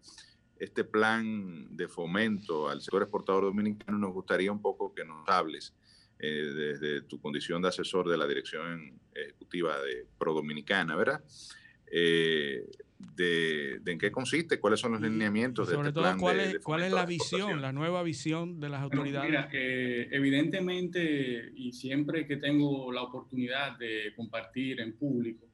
este 0.60 0.84
plan 0.84 1.76
de 1.76 1.88
fomento 1.88 2.68
al 2.68 2.82
sector 2.82 3.02
exportador 3.02 3.42
dominicano, 3.42 3.98
nos 3.98 4.12
gustaría 4.12 4.52
un 4.52 4.62
poco 4.62 4.94
que 4.94 5.04
nos 5.04 5.28
hables 5.28 5.74
eh, 6.20 6.52
desde 6.54 7.02
tu 7.02 7.20
condición 7.20 7.60
de 7.60 7.70
asesor 7.70 8.08
de 8.08 8.16
la 8.16 8.28
Dirección 8.28 9.00
Ejecutiva 9.12 9.76
de 9.80 10.06
Pro 10.18 10.34
Dominicana, 10.34 10.94
¿verdad? 10.94 11.20
Eh, 13.18 13.78
de, 13.82 13.92
en 13.92 13.98
qué 13.98 14.10
consiste, 14.10 14.58
cuáles 14.58 14.80
son 14.80 14.92
los 14.92 15.00
lineamientos 15.00 15.68
de 15.68 15.74
Sobre 15.74 15.88
este 15.88 15.94
todo, 15.94 16.04
plan 16.04 16.18
cuál, 16.18 16.36
de- 16.38 16.44
es, 16.44 16.52
de 16.54 16.60
cuál 16.60 16.82
es 16.82 16.92
la 16.92 17.04
visión, 17.06 17.60
la 17.60 17.72
nueva 17.72 18.02
visión 18.02 18.58
de 18.60 18.68
las 18.68 18.80
Bueno, 18.82 19.02
autoridades. 19.02 19.28
mira, 19.30 19.48
eh, 19.52 20.08
evidentemente, 20.10 21.52
y 21.54 21.72
siempre 21.72 22.26
que 22.26 22.36
tengo 22.36 22.90
la 22.92 23.02
oportunidad 23.02 23.78
de 23.78 24.12
compartir 24.16 24.80
en 24.80 24.92
público, 24.94 25.46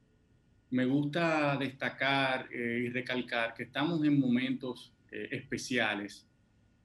me 0.71 0.85
gusta 0.85 1.57
destacar 1.57 2.47
eh, 2.51 2.83
y 2.85 2.89
recalcar 2.89 3.53
que 3.53 3.63
estamos 3.63 4.03
en 4.03 4.19
momentos 4.19 4.93
eh, 5.11 5.27
especiales 5.31 6.27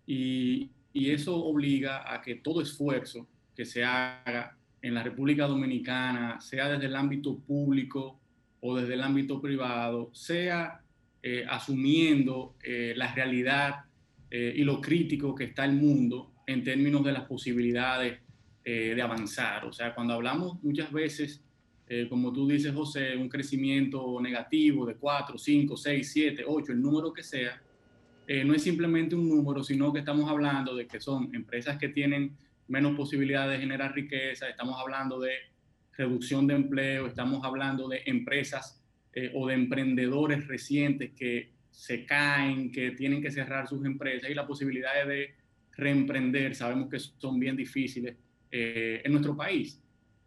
y, 0.07 0.71
y 0.93 1.11
eso 1.11 1.37
obliga 1.37 2.13
a 2.13 2.21
que 2.23 2.37
todo 2.37 2.63
esfuerzo 2.63 3.27
que 3.55 3.65
se 3.65 3.85
haga 3.85 4.57
en 4.83 4.95
la 4.95 5.03
República 5.03 5.47
Dominicana, 5.47 6.41
sea 6.41 6.69
desde 6.71 6.87
el 6.87 6.97
ámbito 6.97 7.39
público 7.39 8.21
o 8.67 8.75
desde 8.75 8.95
el 8.95 9.03
ámbito 9.03 9.43
privado, 9.43 10.09
sea 10.15 10.81
eh, 11.23 11.45
asumiendo 11.47 12.57
eh, 12.63 12.95
la 12.97 13.15
realidad 13.15 13.85
eh, 14.31 14.55
y 14.57 14.65
lo 14.65 14.81
crítico 14.81 15.35
que 15.35 15.45
está 15.45 15.67
el 15.67 15.73
mundo 15.73 16.33
en 16.47 16.65
términos 16.65 17.05
de 17.05 17.13
las 17.13 17.25
posibilidades 17.25 18.21
eh, 18.65 18.95
de 18.95 19.03
avanzar. 19.03 19.67
O 19.67 19.73
sea, 19.75 19.95
cuando 19.95 20.15
hablamos 20.15 20.63
muchas 20.63 20.91
veces, 20.91 21.43
eh, 21.87 22.07
como 22.09 22.33
tú 22.33 22.49
dices, 22.49 22.73
José, 22.73 23.15
un 23.15 23.29
crecimiento 23.29 24.19
negativo 24.23 24.87
de 24.87 24.95
4, 24.95 25.37
5, 25.37 25.77
6, 25.77 26.11
7, 26.11 26.45
8, 26.47 26.73
el 26.73 26.81
número 26.81 27.13
que 27.13 27.23
sea, 27.23 27.61
eh, 28.27 28.43
no 28.45 28.55
es 28.55 28.63
simplemente 28.63 29.15
un 29.15 29.29
número, 29.29 29.63
sino 29.63 29.93
que 29.93 29.99
estamos 29.99 30.31
hablando 30.31 30.75
de 30.75 30.87
que 30.87 30.99
son 30.99 31.29
empresas 31.35 31.77
que 31.77 31.91
tienen 31.91 32.35
menos 32.69 32.97
posibilidades 32.97 33.59
de 33.59 33.63
generar 33.63 33.95
riqueza, 33.95 34.49
estamos 34.49 34.81
hablando 34.81 35.21
de 35.21 35.33
reducción 35.97 36.47
de 36.47 36.55
empleo, 36.55 37.07
estamos 37.07 37.45
hablando 37.45 37.89
de 37.89 38.03
empresas 38.07 38.83
eh, 39.13 39.31
o 39.35 39.47
de 39.47 39.55
emprendedores 39.55 40.47
recientes 40.47 41.13
que 41.13 41.53
se 41.71 42.05
caen, 42.05 42.71
que 42.71 42.93
tienen 42.93 43.23
que 43.23 43.31
cerrar 43.31 43.69
sus 43.69 43.85
empresas 43.85 44.31
y 44.31 44.35
las 44.35 44.47
posibilidades 44.47 45.07
de 45.09 45.35
reemprender 45.77 46.55
sabemos 46.55 46.89
que 46.89 46.99
son 46.99 47.39
bien 47.39 47.57
difíciles 47.57 48.17
eh, 48.51 49.03
en 49.05 49.13
nuestro 49.13 49.37
país. 49.37 49.81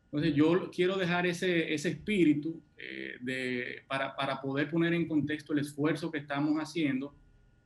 Entonces 0.05 0.35
yo 0.35 0.69
quiero 0.71 0.97
dejar 0.97 1.25
ese, 1.25 1.73
ese 1.73 1.89
espíritu 1.89 2.61
eh, 2.77 3.15
de, 3.21 3.83
para, 3.87 4.15
para 4.15 4.41
poder 4.41 4.69
poner 4.69 4.93
en 4.93 5.07
contexto 5.07 5.53
el 5.53 5.59
esfuerzo 5.59 6.11
que 6.11 6.19
estamos 6.19 6.57
haciendo 6.57 7.13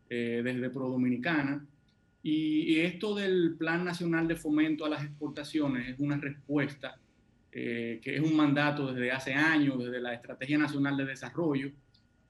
desde 0.09 0.69
Pro 0.69 0.89
Dominicana. 0.89 1.65
Y, 2.21 2.73
y 2.73 2.79
esto 2.81 3.15
del 3.15 3.55
Plan 3.57 3.85
Nacional 3.85 4.27
de 4.27 4.35
Fomento 4.35 4.83
a 4.83 4.89
las 4.89 5.05
Exportaciones 5.05 5.87
es 5.87 5.99
una 5.99 6.17
respuesta 6.17 7.00
eh, 7.51 7.99
que 8.01 8.15
es 8.15 8.21
un 8.21 8.35
mandato 8.35 8.93
desde 8.93 9.11
hace 9.11 9.33
años, 9.33 9.77
desde 9.79 9.99
la 9.99 10.13
Estrategia 10.13 10.57
Nacional 10.57 10.97
de 10.97 11.05
Desarrollo, 11.05 11.71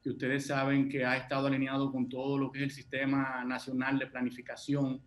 que 0.01 0.09
ustedes 0.09 0.47
saben 0.47 0.89
que 0.89 1.05
ha 1.05 1.17
estado 1.17 1.47
alineado 1.47 1.91
con 1.91 2.09
todo 2.09 2.37
lo 2.37 2.51
que 2.51 2.59
es 2.59 2.63
el 2.63 2.71
Sistema 2.71 3.43
Nacional 3.45 3.99
de 3.99 4.07
Planificación 4.07 4.99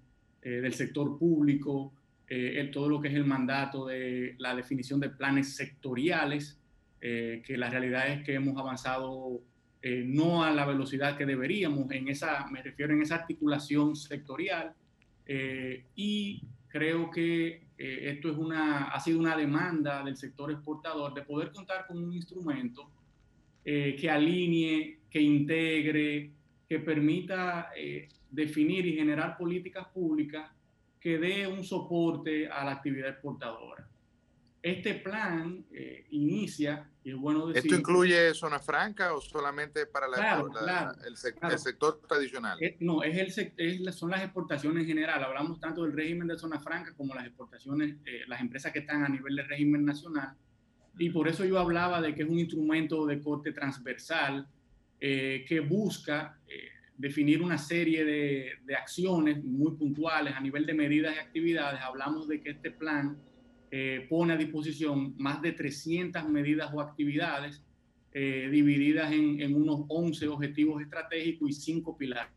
eh, 0.43 0.61
del 0.61 0.75
sector 0.75 1.19
público, 1.19 1.93
eh, 2.29 2.71
todo 2.73 2.89
lo 2.89 3.01
que 3.01 3.09
es 3.09 3.15
el 3.15 3.25
mandato 3.25 3.87
de 3.87 4.37
la 4.39 4.55
definición 4.55 5.01
de 5.01 5.11
planes 5.11 5.57
sectoriales, 5.57 6.61
eh, 7.07 7.43
que 7.45 7.59
la 7.59 7.69
realidad 7.69 8.09
es 8.09 8.25
que 8.25 8.33
hemos 8.33 8.57
avanzado 8.57 9.43
eh, 9.83 10.05
no 10.07 10.43
a 10.43 10.51
la 10.51 10.65
velocidad 10.65 11.19
que 11.19 11.27
deberíamos, 11.27 11.91
en 11.91 12.09
esa, 12.09 12.47
me 12.47 12.63
refiero 12.63 12.95
en 12.95 13.03
esa 13.03 13.17
articulación 13.17 13.95
sectorial, 13.95 14.73
eh, 15.27 15.85
y 15.95 16.43
creo 16.69 17.11
que 17.11 17.64
eh, 17.77 18.11
esto 18.13 18.31
es 18.31 18.37
una, 18.37 18.85
ha 18.85 19.01
sido 19.01 19.19
una 19.19 19.37
demanda 19.37 20.03
del 20.05 20.17
sector 20.17 20.51
exportador 20.51 21.13
de 21.13 21.23
poder 21.23 21.51
contar 21.51 21.87
con 21.87 22.03
un 22.03 22.13
instrumento 22.13 22.89
eh, 23.65 23.97
que 23.99 24.11
alinee, 24.11 25.01
que 25.11 25.21
integre, 25.21 26.31
que 26.69 26.79
permita 26.79 27.71
eh, 27.77 28.09
definir 28.31 28.87
y 28.87 28.95
generar 28.95 29.37
políticas 29.37 29.87
públicas 29.89 30.51
que 31.01 31.19
dé 31.19 31.47
un 31.47 31.65
soporte 31.65 32.49
a 32.49 32.65
la 32.65 32.73
actividad 32.73 33.11
exportadora. 33.11 33.87
Este 34.65 34.95
plan 34.95 35.63
eh, 35.73 36.07
inicia, 36.09 36.89
y 37.05 37.11
es 37.11 37.17
bueno 37.17 37.49
decir... 37.49 37.65
¿Esto 37.71 37.79
incluye 37.79 38.33
zona 38.33 38.59
franca 38.59 39.13
o 39.13 39.21
solamente 39.21 39.85
para 39.85 40.09
la- 40.09 40.17
Claro, 40.17 40.49
la- 40.55 40.61
claro, 40.63 40.93
el, 41.07 41.17
sec- 41.17 41.39
claro. 41.39 41.53
el 41.55 41.61
sector 41.61 42.01
tradicional? 42.09 42.57
Eh, 42.63 42.79
no, 42.81 43.03
es 43.03 43.37
el, 43.37 43.53
es 43.59 43.95
son 43.95 44.11
las 44.11 44.23
exportaciones 44.23 44.81
en 44.85 44.87
general. 44.89 45.23
Hablamos 45.23 45.61
tanto 45.61 45.83
del 45.83 45.93
régimen 45.93 46.29
de 46.29 46.39
zona 46.39 46.59
franca 46.61 46.95
como 46.97 47.15
las 47.15 47.27
exportaciones, 47.27 47.97
eh, 48.07 48.23
las 48.27 48.41
empresas 48.41 48.73
que 48.73 48.79
están 48.79 49.05
a 49.05 49.09
nivel 49.11 49.37
de 49.37 49.43
régimen 49.43 49.85
nacional. 49.85 50.35
Y 50.99 51.11
por 51.11 51.29
eso 51.29 51.45
yo 51.45 51.59
hablaba 51.59 52.01
de 52.01 52.15
que 52.15 52.23
es 52.23 52.29
un 52.31 52.39
instrumento 52.39 53.05
de 53.05 53.21
corte 53.21 53.53
transversal 53.53 54.49
eh, 54.99 55.45
que 55.47 55.61
busca 55.61 56.39
eh, 56.49 56.69
definir 56.97 57.43
una 57.43 57.59
serie 57.59 58.03
de, 58.07 58.53
de 58.65 58.75
acciones 58.77 59.45
muy 59.45 59.73
puntuales 59.77 60.33
a 60.35 60.41
nivel 60.41 60.65
de 60.65 60.73
medidas 60.73 61.15
y 61.17 61.19
actividades. 61.19 61.83
Hablamos 61.83 62.29
de 62.29 62.41
que 62.41 62.53
este 62.53 62.71
plan 62.71 63.19
eh, 63.77 64.07
pone 64.09 64.35
a 64.35 64.37
disposición 64.37 65.17
más 65.19 65.43
de 65.43 65.51
300 65.51 66.29
medidas 66.29 66.71
o 66.73 66.81
actividades 66.81 67.61
eh, 68.13 68.49
divididas 68.49 69.11
en, 69.11 69.41
en 69.41 69.57
unos 69.57 69.81
11 69.89 70.29
objetivos 70.29 70.81
estratégicos 70.81 71.51
y 71.51 71.53
5 71.55 71.99
pilares. 71.99 72.33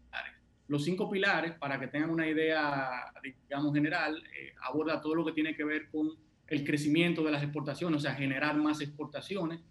Los 0.67 0.83
cinco 0.83 1.11
pilares, 1.11 1.53
para 1.53 1.79
que 1.79 1.87
tengan 1.89 2.09
una 2.09 2.27
idea, 2.27 3.13
digamos, 3.21 3.71
general, 3.71 4.17
eh, 4.17 4.53
aborda 4.63 4.99
todo 4.99 5.13
lo 5.13 5.23
que 5.23 5.31
tiene 5.31 5.55
que 5.55 5.63
ver 5.63 5.89
con 5.91 6.09
el 6.47 6.65
crecimiento 6.65 7.23
de 7.23 7.31
las 7.31 7.43
exportaciones, 7.43 7.99
o 7.99 8.01
sea, 8.01 8.15
generar 8.15 8.57
más 8.57 8.81
exportaciones, 8.81 9.61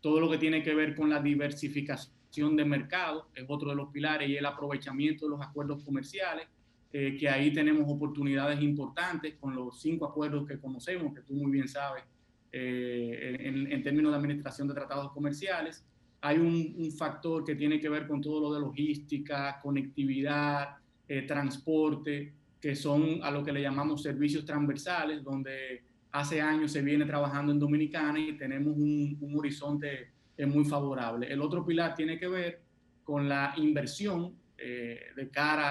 todo 0.00 0.18
lo 0.18 0.28
que 0.28 0.38
tiene 0.38 0.64
que 0.64 0.74
ver 0.74 0.96
con 0.96 1.10
la 1.10 1.22
diversificación 1.22 2.56
de 2.56 2.64
mercado, 2.64 3.28
es 3.36 3.44
otro 3.46 3.70
de 3.70 3.76
los 3.76 3.90
pilares, 3.90 4.28
y 4.28 4.36
el 4.36 4.46
aprovechamiento 4.46 5.26
de 5.26 5.30
los 5.30 5.40
acuerdos 5.40 5.84
comerciales, 5.84 6.48
eh, 6.96 7.16
que 7.18 7.28
ahí 7.28 7.52
tenemos 7.52 7.84
oportunidades 7.88 8.62
importantes 8.62 9.34
con 9.40 9.52
los 9.52 9.80
cinco 9.80 10.06
acuerdos 10.06 10.46
que 10.46 10.60
conocemos, 10.60 11.12
que 11.12 11.22
tú 11.22 11.34
muy 11.34 11.50
bien 11.50 11.66
sabes, 11.66 12.04
eh, 12.52 13.36
en, 13.40 13.72
en 13.72 13.82
términos 13.82 14.12
de 14.12 14.18
administración 14.18 14.68
de 14.68 14.74
tratados 14.74 15.10
comerciales. 15.10 15.84
Hay 16.20 16.38
un, 16.38 16.76
un 16.78 16.92
factor 16.92 17.44
que 17.44 17.56
tiene 17.56 17.80
que 17.80 17.88
ver 17.88 18.06
con 18.06 18.20
todo 18.20 18.40
lo 18.40 18.54
de 18.54 18.60
logística, 18.60 19.58
conectividad, 19.60 20.76
eh, 21.08 21.22
transporte, 21.22 22.32
que 22.60 22.76
son 22.76 23.18
a 23.24 23.30
lo 23.32 23.42
que 23.42 23.50
le 23.50 23.60
llamamos 23.60 24.00
servicios 24.00 24.44
transversales, 24.44 25.24
donde 25.24 25.82
hace 26.12 26.40
años 26.40 26.70
se 26.70 26.80
viene 26.80 27.04
trabajando 27.06 27.50
en 27.50 27.58
Dominicana 27.58 28.20
y 28.20 28.36
tenemos 28.36 28.76
un, 28.76 29.18
un 29.20 29.36
horizonte 29.36 30.12
eh, 30.36 30.46
muy 30.46 30.64
favorable. 30.64 31.26
El 31.26 31.40
otro 31.42 31.66
pilar 31.66 31.96
tiene 31.96 32.20
que 32.20 32.28
ver 32.28 32.60
con 33.02 33.28
la 33.28 33.52
inversión 33.56 34.32
eh, 34.56 35.06
de 35.16 35.30
cara 35.30 35.70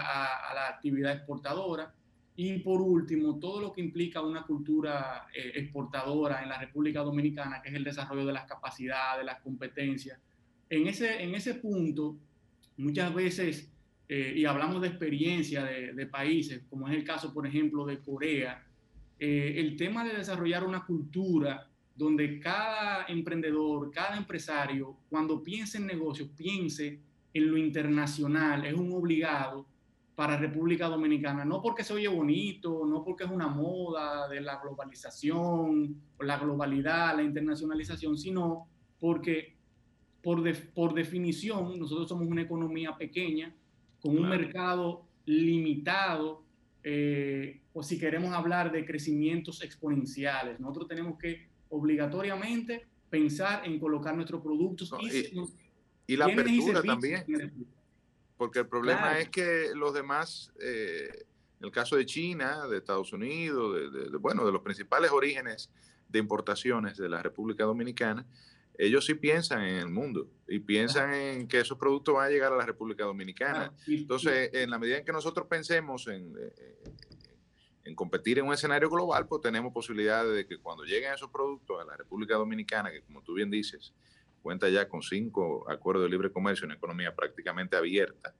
a, 0.49 0.53
la 0.53 0.67
actividad 0.67 1.13
exportadora. 1.13 1.93
Y 2.35 2.59
por 2.59 2.81
último, 2.81 3.39
todo 3.39 3.61
lo 3.61 3.71
que 3.71 3.81
implica 3.81 4.21
una 4.21 4.43
cultura 4.43 5.27
eh, 5.33 5.51
exportadora 5.55 6.41
en 6.43 6.49
la 6.49 6.59
República 6.59 7.01
Dominicana, 7.01 7.61
que 7.61 7.69
es 7.69 7.75
el 7.75 7.83
desarrollo 7.83 8.25
de 8.25 8.33
las 8.33 8.45
capacidades, 8.45 9.25
las 9.25 9.39
competencias. 9.41 10.19
En 10.69 10.87
ese, 10.87 11.23
en 11.23 11.35
ese 11.35 11.55
punto, 11.55 12.17
muchas 12.77 13.13
veces, 13.13 13.71
eh, 14.09 14.33
y 14.35 14.45
hablamos 14.45 14.81
de 14.81 14.89
experiencia 14.89 15.63
de, 15.63 15.93
de, 15.93 16.05
países, 16.07 16.63
como 16.69 16.87
es 16.89 16.95
el 16.95 17.03
caso, 17.03 17.33
por 17.33 17.47
ejemplo, 17.47 17.85
de 17.85 17.99
Corea, 17.99 18.65
el 19.19 19.77
tema 19.77 20.03
de 20.03 20.17
desarrollar 20.17 20.65
una 20.65 20.85
cultura 20.85 21.69
donde 21.95 22.39
cada 22.39 23.05
emprendedor, 23.05 23.89
cada 23.91 24.17
empresario, 24.17 24.97
cuando 25.09 25.41
piense 25.41 25.77
en 25.77 25.85
negocios, 25.85 26.27
piense 26.35 26.99
en 27.33 27.51
lo 27.51 27.57
internacional, 27.57 28.65
es 28.65 28.73
un 28.73 28.91
obligado 28.93 29.65
para 30.15 30.37
República 30.37 30.87
Dominicana, 30.87 31.43
no 31.43 31.61
porque 31.61 31.83
se 31.83 31.93
oye 31.93 32.07
bonito, 32.07 32.85
no 32.85 33.03
porque 33.03 33.23
es 33.23 33.31
una 33.31 33.47
moda 33.47 34.27
de 34.27 34.41
la 34.41 34.61
globalización, 34.61 35.99
la 36.19 36.37
globalidad, 36.37 37.15
la 37.15 37.23
internacionalización, 37.23 38.17
sino 38.17 38.67
porque 38.99 39.55
por, 40.21 40.43
de, 40.43 40.53
por 40.53 40.93
definición 40.93 41.79
nosotros 41.79 42.07
somos 42.07 42.27
una 42.27 42.43
economía 42.43 42.95
pequeña, 42.95 43.53
con 43.99 44.11
un 44.11 44.25
claro. 44.25 44.37
mercado 44.37 45.05
limitado, 45.25 46.43
eh, 46.83 47.61
o 47.73 47.81
si 47.81 47.97
queremos 47.97 48.33
hablar 48.33 48.71
de 48.71 48.85
crecimientos 48.85 49.63
exponenciales, 49.63 50.59
nosotros 50.59 50.87
tenemos 50.87 51.17
que 51.17 51.47
obligatoriamente 51.69 52.85
pensar 53.09 53.65
en 53.65 53.79
colocar 53.79 54.15
nuestros 54.15 54.41
productos 54.41 54.93
y, 55.01 55.39
y, 56.07 56.17
la 56.17 56.25
apertura 56.25 56.81
también. 56.81 57.25
Porque 58.37 58.59
el 58.59 58.67
problema 58.67 59.01
Claro. 59.01 59.19
es 59.19 59.29
que 59.29 59.71
los 59.75 59.93
demás, 59.93 60.51
eh, 60.59 61.25
en 61.59 61.65
el 61.65 61.71
caso 61.71 61.95
de 61.95 62.05
China, 62.05 62.67
de 62.67 62.77
Estados 62.77 63.13
Unidos, 63.13 63.75
de, 63.75 63.89
de, 63.89 64.09
de, 64.09 64.17
bueno, 64.17 64.45
de 64.45 64.51
los 64.51 64.61
principales 64.61 65.11
orígenes 65.11 65.69
de 66.09 66.19
importaciones 66.19 66.97
de 66.97 67.09
la 67.09 67.21
República 67.21 67.63
Dominicana, 67.63 68.25
ellos 68.77 69.05
sí 69.05 69.13
piensan 69.13 69.61
en 69.63 69.75
el 69.75 69.89
mundo 69.89 70.29
y 70.47 70.59
piensan 70.59 71.13
en 71.13 71.47
que 71.47 71.59
esos 71.59 71.77
productos 71.77 72.15
van 72.15 72.27
a 72.27 72.29
llegar 72.29 72.51
a 72.51 72.57
la 72.57 72.65
República 72.65 73.03
Dominicana. 73.05 73.71
Entonces, 73.87 74.49
en 74.53 74.69
la 74.69 74.79
medida 74.79 74.97
en 74.97 75.05
que 75.05 75.11
nosotros 75.11 75.47
pensemos 75.47 76.07
en, 76.07 76.33
eh, 76.37 76.83
en 77.83 77.95
competir 77.95 78.39
en 78.39 78.45
un 78.47 78.53
escenario 78.53 78.89
global, 78.89 79.27
pues 79.27 79.41
tenemos 79.41 79.71
posibilidades 79.71 80.35
de 80.35 80.47
que 80.47 80.57
cuando 80.57 80.83
lleguen 80.83 81.13
esos 81.13 81.29
productos 81.29 81.81
a 81.81 81.85
la 81.85 81.95
República 81.95 82.35
Dominicana, 82.35 82.91
que 82.91 83.01
como 83.01 83.21
tú 83.21 83.35
bien 83.35 83.51
dices, 83.51 83.93
cuenta 84.43 84.69
ya 84.69 84.87
con 84.87 85.01
cinco 85.01 85.65
acuerdos 85.71 86.03
de 86.03 86.09
libre 86.09 86.31
comercio, 86.31 86.65
una 86.65 86.75
economía 86.75 87.15
prácticamente 87.15 87.75
abierta, 87.75 88.35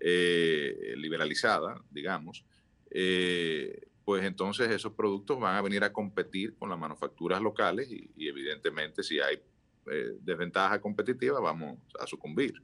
eh, 0.00 0.94
liberalizada, 0.96 1.82
digamos, 1.90 2.44
eh, 2.90 3.88
pues 4.04 4.24
entonces 4.24 4.70
esos 4.70 4.92
productos 4.92 5.38
van 5.38 5.56
a 5.56 5.62
venir 5.62 5.84
a 5.84 5.92
competir 5.92 6.56
con 6.56 6.70
las 6.70 6.78
manufacturas 6.78 7.42
locales 7.42 7.90
y, 7.90 8.10
evidentemente 8.16 9.02
si 9.02 9.20
hay 9.20 9.38
eh, 9.90 10.12
desventaja 10.22 10.80
competitiva 10.80 11.40
vamos 11.40 11.78
a 11.98 12.06
sucumbir. 12.06 12.54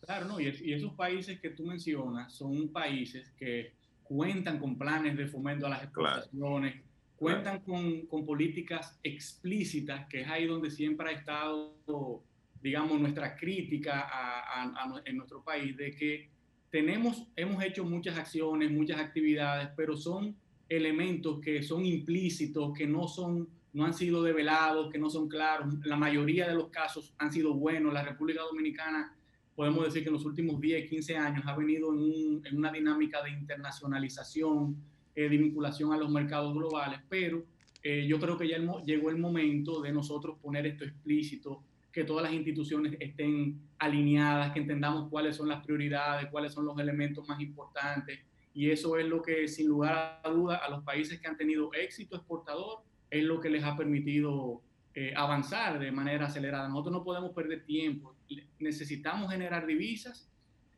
Claro, 0.00 0.26
no, 0.26 0.40
y, 0.40 0.46
y, 0.62 0.72
esos 0.72 0.94
países 0.94 1.40
que 1.40 1.50
tú 1.50 1.66
mencionas 1.66 2.32
son 2.32 2.72
países 2.72 3.30
que 3.32 3.74
cuentan 4.04 4.58
con 4.58 4.78
planes 4.78 5.16
de 5.16 5.26
fomento 5.26 5.66
a 5.66 5.70
las 5.70 5.82
exportaciones, 5.82 6.82
cuentan 7.18 7.60
con, 7.62 8.06
con, 8.06 8.24
políticas 8.24 8.96
explícitas, 9.02 10.06
que 10.08 10.20
es 10.20 10.28
ahí 10.28 10.46
donde 10.46 10.70
siempre 10.70 11.10
ha 11.10 11.12
estado, 11.12 12.22
digamos, 12.62 13.00
nuestra 13.00 13.36
crítica 13.36 14.08
a, 14.08 15.02
en 15.04 15.16
nuestro 15.16 15.42
país, 15.42 15.76
de 15.76 15.90
que 15.90 16.30
tenemos, 16.70 17.26
hemos 17.34 17.62
hecho 17.64 17.84
muchas 17.84 18.16
acciones, 18.16 18.70
muchas 18.70 19.00
actividades, 19.00 19.70
pero 19.76 19.96
son 19.96 20.36
elementos 20.68 21.40
que 21.40 21.60
son 21.62 21.84
implícitos, 21.84 22.72
que 22.72 22.86
no 22.86 23.08
son 23.08 23.48
no 23.72 23.84
han 23.84 23.94
sido 23.94 24.22
develados, 24.22 24.90
que 24.90 24.98
no 24.98 25.10
son 25.10 25.28
claros. 25.28 25.74
La 25.84 25.96
mayoría 25.96 26.48
de 26.48 26.54
los 26.54 26.70
casos 26.70 27.14
han 27.18 27.30
sido 27.30 27.54
buenos. 27.54 27.92
La 27.92 28.02
República 28.02 28.40
Dominicana, 28.42 29.14
podemos 29.54 29.84
decir 29.84 30.02
que 30.02 30.08
en 30.08 30.14
los 30.14 30.24
últimos 30.24 30.60
10, 30.60 30.88
15 30.88 31.16
años 31.16 31.44
ha 31.46 31.54
venido 31.54 31.92
en, 31.92 32.44
en 32.44 32.56
una 32.56 32.72
dinámica 32.72 33.22
de 33.22 33.30
internacionalización, 33.30 34.76
eh, 35.18 35.28
de 35.28 35.36
vinculación 35.36 35.92
a 35.92 35.96
los 35.96 36.10
mercados 36.10 36.54
globales, 36.54 37.00
pero 37.08 37.44
eh, 37.82 38.06
yo 38.06 38.20
creo 38.20 38.38
que 38.38 38.46
ya 38.46 38.58
llegó 38.86 39.10
el 39.10 39.18
momento 39.18 39.82
de 39.82 39.92
nosotros 39.92 40.38
poner 40.40 40.64
esto 40.64 40.84
explícito, 40.84 41.64
que 41.90 42.04
todas 42.04 42.22
las 42.22 42.32
instituciones 42.32 42.96
estén 43.00 43.60
alineadas, 43.80 44.52
que 44.52 44.60
entendamos 44.60 45.08
cuáles 45.10 45.34
son 45.34 45.48
las 45.48 45.64
prioridades, 45.64 46.30
cuáles 46.30 46.52
son 46.52 46.66
los 46.66 46.78
elementos 46.78 47.26
más 47.26 47.40
importantes. 47.40 48.20
Y 48.54 48.70
eso 48.70 48.96
es 48.96 49.06
lo 49.06 49.20
que, 49.20 49.48
sin 49.48 49.66
lugar 49.66 50.20
a 50.22 50.30
duda, 50.30 50.58
a 50.58 50.70
los 50.70 50.84
países 50.84 51.18
que 51.18 51.26
han 51.26 51.36
tenido 51.36 51.74
éxito 51.74 52.14
exportador, 52.14 52.84
es 53.10 53.24
lo 53.24 53.40
que 53.40 53.50
les 53.50 53.64
ha 53.64 53.76
permitido 53.76 54.62
eh, 54.94 55.14
avanzar 55.16 55.80
de 55.80 55.90
manera 55.90 56.26
acelerada. 56.26 56.68
Nosotros 56.68 56.92
no 56.92 57.02
podemos 57.02 57.32
perder 57.32 57.64
tiempo. 57.64 58.14
Necesitamos 58.60 59.32
generar 59.32 59.66
divisas 59.66 60.30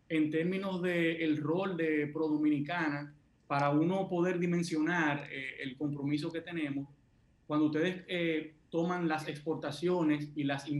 en 0.08 0.30
términos 0.30 0.80
del 0.80 1.36
rol 1.36 1.76
de 1.76 2.06
Pro 2.06 2.26
Dominicana 2.26 3.14
para 3.50 3.70
uno 3.70 4.08
poder 4.08 4.38
dimensionar 4.38 5.26
eh, 5.28 5.56
el 5.60 5.76
compromiso 5.76 6.30
que 6.30 6.40
tenemos. 6.40 6.86
Cuando 7.48 7.66
ustedes 7.66 8.04
eh, 8.06 8.54
toman 8.70 9.08
las 9.08 9.26
exportaciones 9.26 10.30
y, 10.36 10.44
las, 10.44 10.68
y, 10.68 10.78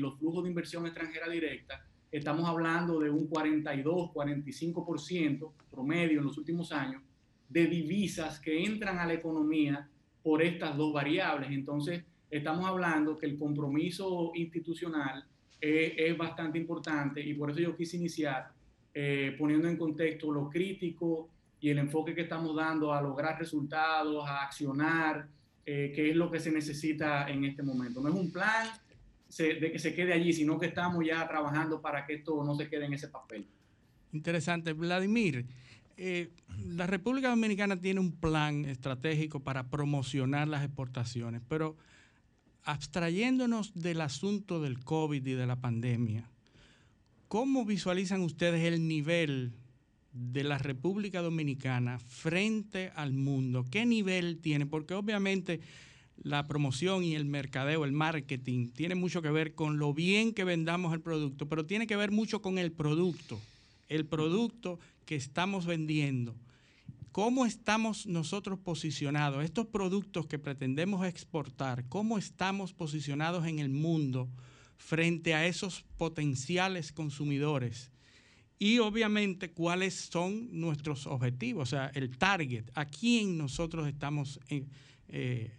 los 0.00 0.18
flujos 0.18 0.42
de 0.42 0.48
inversión 0.48 0.84
extranjera 0.84 1.28
directa, 1.28 1.86
estamos 2.10 2.48
hablando 2.48 2.98
de 2.98 3.08
un 3.08 3.28
42, 3.28 4.10
45% 4.10 5.52
promedio 5.70 6.18
en 6.18 6.24
los 6.24 6.36
últimos 6.36 6.72
años 6.72 7.02
de 7.48 7.68
divisas 7.68 8.40
que 8.40 8.64
entran 8.64 8.98
a 8.98 9.06
la 9.06 9.14
economía 9.14 9.88
por 10.20 10.42
estas 10.42 10.76
dos 10.76 10.92
variables. 10.92 11.52
Entonces, 11.52 12.02
estamos 12.28 12.66
hablando 12.66 13.16
que 13.16 13.26
el 13.26 13.38
compromiso 13.38 14.32
institucional 14.34 15.24
es, 15.60 16.18
bastante 16.18 16.58
importante 16.58 17.20
y 17.20 17.34
por 17.34 17.52
eso 17.52 17.60
yo 17.60 17.76
quise 17.76 17.96
iniciar 17.96 18.50
eh, 18.92 19.36
poniendo 19.38 19.68
en 19.68 19.76
contexto 19.76 20.32
lo 20.32 20.48
crítico 20.50 21.30
y 21.60 21.70
el 21.70 21.78
enfoque 21.78 22.14
que 22.14 22.22
estamos 22.22 22.54
dando 22.54 22.92
a 22.92 23.02
lograr 23.02 23.38
resultados, 23.38 24.26
a 24.26 24.42
accionar, 24.42 25.28
eh, 25.66 25.92
que 25.94 26.10
es 26.10 26.16
lo 26.16 26.30
que 26.30 26.40
se 26.40 26.50
necesita 26.50 27.28
en 27.28 27.44
este 27.44 27.62
momento. 27.62 28.00
No 28.00 28.08
es 28.08 28.14
un 28.14 28.32
plan 28.32 28.68
de 29.36 29.70
que 29.70 29.78
se 29.78 29.94
quede 29.94 30.14
allí, 30.14 30.32
sino 30.32 30.58
que 30.58 30.66
estamos 30.66 31.04
ya 31.04 31.26
trabajando 31.28 31.82
para 31.82 32.06
que 32.06 32.14
esto 32.14 32.42
no 32.42 32.54
se 32.54 32.68
quede 32.68 32.86
en 32.86 32.94
ese 32.94 33.08
papel. 33.08 33.46
Interesante. 34.12 34.72
Vladimir, 34.72 35.44
eh, 35.98 36.30
la 36.64 36.86
República 36.86 37.28
Dominicana 37.28 37.78
tiene 37.78 38.00
un 38.00 38.12
plan 38.12 38.64
estratégico 38.64 39.40
para 39.40 39.68
promocionar 39.68 40.48
las 40.48 40.64
exportaciones, 40.64 41.42
pero 41.46 41.76
abstrayéndonos 42.64 43.74
del 43.74 44.00
asunto 44.00 44.62
del 44.62 44.82
COVID 44.82 45.26
y 45.26 45.32
de 45.32 45.46
la 45.46 45.56
pandemia, 45.56 46.30
¿cómo 47.26 47.64
visualizan 47.64 48.22
ustedes 48.22 48.64
el 48.64 48.86
nivel 48.86 49.52
de 50.12 50.44
la 50.44 50.58
República 50.58 51.22
Dominicana 51.22 51.98
frente 51.98 52.92
al 52.94 53.12
mundo? 53.12 53.64
¿Qué 53.70 53.86
nivel 53.86 54.38
tiene? 54.38 54.66
Porque 54.66 54.94
obviamente 54.94 55.60
la 56.22 56.46
promoción 56.46 57.04
y 57.04 57.14
el 57.14 57.24
mercadeo, 57.24 57.84
el 57.84 57.92
marketing, 57.92 58.68
tiene 58.68 58.94
mucho 58.94 59.22
que 59.22 59.30
ver 59.30 59.54
con 59.54 59.78
lo 59.78 59.94
bien 59.94 60.34
que 60.34 60.44
vendamos 60.44 60.92
el 60.92 61.00
producto, 61.00 61.48
pero 61.48 61.66
tiene 61.66 61.86
que 61.86 61.96
ver 61.96 62.10
mucho 62.10 62.42
con 62.42 62.58
el 62.58 62.72
producto, 62.72 63.40
el 63.88 64.06
producto 64.06 64.78
que 65.04 65.16
estamos 65.16 65.66
vendiendo. 65.66 66.34
¿Cómo 67.12 67.46
estamos 67.46 68.06
nosotros 68.06 68.58
posicionados? 68.58 69.42
Estos 69.42 69.66
productos 69.66 70.26
que 70.26 70.38
pretendemos 70.38 71.06
exportar, 71.06 71.88
¿cómo 71.88 72.18
estamos 72.18 72.72
posicionados 72.72 73.46
en 73.46 73.58
el 73.58 73.70
mundo 73.70 74.28
frente 74.76 75.34
a 75.34 75.46
esos 75.46 75.84
potenciales 75.96 76.92
consumidores? 76.92 77.90
Y 78.58 78.78
obviamente 78.80 79.50
cuáles 79.52 79.94
son 79.94 80.48
nuestros 80.60 81.06
objetivos, 81.06 81.68
o 81.68 81.70
sea, 81.70 81.90
el 81.94 82.18
target, 82.18 82.64
a 82.74 82.86
quién 82.86 83.38
nosotros 83.38 83.86
estamos 83.86 84.40
eh, 84.48 84.64
eh, 85.08 85.52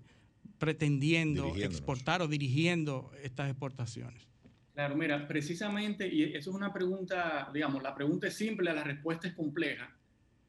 pretendiendo 0.57 1.55
exportar 1.55 2.21
o 2.21 2.27
dirigiendo 2.27 3.11
estas 3.23 3.49
exportaciones. 3.49 4.27
Claro, 4.73 4.95
mira, 4.95 5.27
precisamente, 5.27 6.07
y 6.13 6.23
eso 6.23 6.49
es 6.49 6.55
una 6.55 6.73
pregunta, 6.73 7.49
digamos, 7.53 7.81
la 7.83 7.95
pregunta 7.95 8.27
es 8.27 8.33
simple, 8.35 8.73
la 8.73 8.83
respuesta 8.83 9.27
es 9.27 9.33
compleja, 9.33 9.95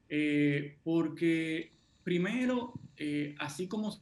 eh, 0.09 0.77
porque 0.83 1.71
primero, 2.03 2.75
así 3.39 3.69
como... 3.69 3.97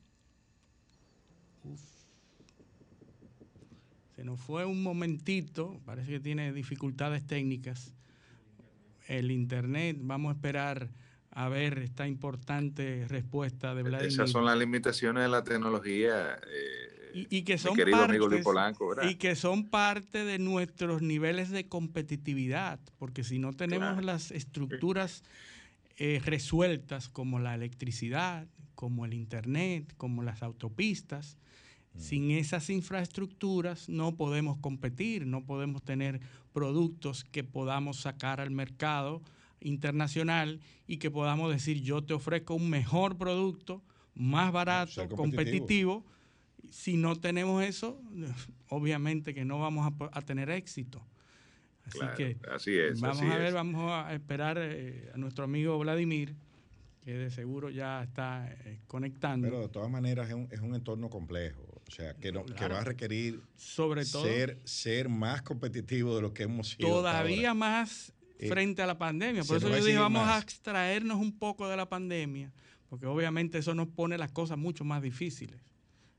Se 4.17 4.25
nos 4.25 4.41
fue 4.41 4.65
un 4.65 4.83
momentito, 4.83 5.81
parece 5.85 6.13
que 6.13 6.21
tiene 6.21 6.53
dificultades 6.53 7.25
técnicas 7.27 7.95
el 9.09 9.31
Internet. 9.31 9.97
Vamos 10.01 10.31
a 10.31 10.35
esperar 10.35 10.91
a 11.31 11.49
ver 11.49 11.79
esta 11.79 12.07
importante 12.07 13.07
respuesta 13.09 13.75
de 13.75 13.83
Vladimir. 13.83 14.13
Esas 14.13 14.31
son 14.31 14.45
las 14.45 14.57
limitaciones 14.57 15.23
de 15.25 15.29
la 15.29 15.43
tecnología. 15.45 16.39
Eh, 16.47 17.27
y, 17.31 17.43
que 17.43 17.59
son 17.59 17.77
parte, 17.77 18.19
y 19.09 19.15
que 19.17 19.35
son 19.35 19.69
parte 19.69 20.25
de 20.25 20.39
nuestros 20.39 21.03
niveles 21.03 21.51
de 21.51 21.67
competitividad, 21.67 22.79
porque 22.99 23.25
si 23.25 23.39
no 23.39 23.53
tenemos 23.53 24.05
las 24.05 24.31
estructuras 24.31 25.25
eh, 25.97 26.21
resueltas 26.25 27.09
como 27.09 27.39
la 27.39 27.55
electricidad, 27.55 28.47
como 28.75 29.05
el 29.05 29.15
internet, 29.15 29.95
como 29.97 30.23
las 30.23 30.43
autopistas, 30.43 31.39
sin 31.99 32.31
esas 32.31 32.71
infraestructuras 32.71 33.89
no 33.89 34.17
podemos 34.17 34.57
competir, 34.59 35.27
no 35.27 35.45
podemos 35.45 35.83
tener 35.83 36.21
productos 36.53 37.25
que 37.25 37.45
podamos 37.45 38.01
sacar 38.01 38.41
al 38.41 38.51
mercado 38.51 39.21
internacional 39.61 40.61
y 40.87 40.99
que 40.99 41.11
podamos 41.11 41.53
decir 41.53 41.83
yo 41.83 42.03
te 42.03 42.15
ofrezco 42.15 42.55
un 42.55 42.71
mejor 42.71 43.19
producto, 43.19 43.83
más 44.15 44.53
barato, 44.53 45.09
competitivo. 45.09 46.05
Si 46.71 46.97
no 46.97 47.17
tenemos 47.17 47.65
eso, 47.65 48.01
obviamente 48.69 49.35
que 49.35 49.45
no 49.45 49.59
vamos 49.59 49.93
a, 50.13 50.23
tener 50.23 50.51
éxito. 50.51 51.05
Así 51.85 52.01
que 52.17 52.37
vamos 53.01 53.23
a 53.23 53.39
ver, 53.39 53.55
vamos 53.55 53.91
a 53.91 54.13
esperar 54.13 54.59
eh, 54.61 55.11
a 55.15 55.19
nuestro 55.19 55.45
amigo 55.45 55.79
Vladimir 55.79 56.37
que 57.09 57.15
de 57.17 57.31
seguro 57.31 57.71
ya 57.71 58.03
está 58.03 58.47
eh, 58.67 58.81
conectando. 58.87 59.49
Pero 59.49 59.63
de 59.63 59.69
todas 59.71 59.91
maneras 59.91 60.29
es 60.29 60.35
un, 60.35 60.47
es 60.51 60.61
un 60.61 60.75
entorno 60.75 61.09
complejo. 61.09 61.68
O 61.89 61.91
sea, 61.91 62.13
que, 62.15 62.31
que 62.31 62.69
va 62.69 62.81
a 62.81 62.85
requerir 62.85 63.41
Sobre 63.57 64.05
todo, 64.05 64.23
ser, 64.23 64.59
ser 64.65 65.09
más 65.09 65.41
competitivo 65.41 66.15
de 66.17 66.21
lo 66.21 66.35
que 66.35 66.43
hemos 66.43 66.69
sido. 66.69 66.87
Todavía 66.87 67.55
más 67.55 68.13
eh, 68.39 68.49
frente 68.49 68.83
a 68.83 68.87
la 68.87 68.99
pandemia. 68.99 69.43
Por 69.43 69.57
eso 69.57 69.71
yo 69.71 69.83
dije, 69.83 69.97
vamos 69.97 70.29
a 70.29 70.39
extraernos 70.39 71.19
un 71.19 71.39
poco 71.39 71.67
de 71.67 71.79
la 71.79 71.89
pandemia, 71.89 72.53
porque 72.91 73.07
obviamente 73.07 73.57
eso 73.57 73.75
nos 73.75 73.89
pone 73.89 74.19
las 74.19 74.31
cosas 74.33 74.59
mucho 74.59 74.85
más 74.85 75.01
difíciles. 75.01 75.63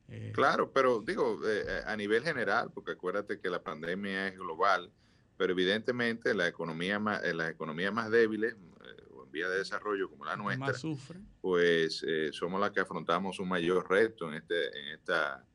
Eh, 0.08 0.32
claro, 0.34 0.72
pero 0.74 1.02
digo, 1.02 1.40
eh, 1.48 1.84
a 1.86 1.96
nivel 1.96 2.24
general, 2.24 2.72
porque 2.74 2.94
acuérdate 2.94 3.40
que 3.40 3.52
la 3.52 3.62
pandemia 3.62 4.28
es 4.28 4.40
global, 4.40 4.92
pero 5.38 5.54
evidentemente 5.54 6.34
la 6.34 6.48
economía 6.48 6.98
más, 6.98 7.22
las 7.36 7.52
economías 7.52 7.94
más 7.94 8.10
débiles 8.10 8.56
o 9.12 9.24
en 9.24 9.32
vía 9.32 9.48
de 9.48 9.60
desarrollo 9.60 10.10
como 10.10 10.26
la 10.26 10.36
nuestra, 10.36 10.74
pues 11.42 12.04
somos 12.32 12.60
las 12.60 12.72
que 12.72 12.80
afrontamos 12.80 13.40
un 13.40 13.48
mayor 13.48 13.88
reto 13.88 14.28
en, 14.30 14.34
este, 14.34 14.68
en 14.80 14.96
esta 14.96 15.46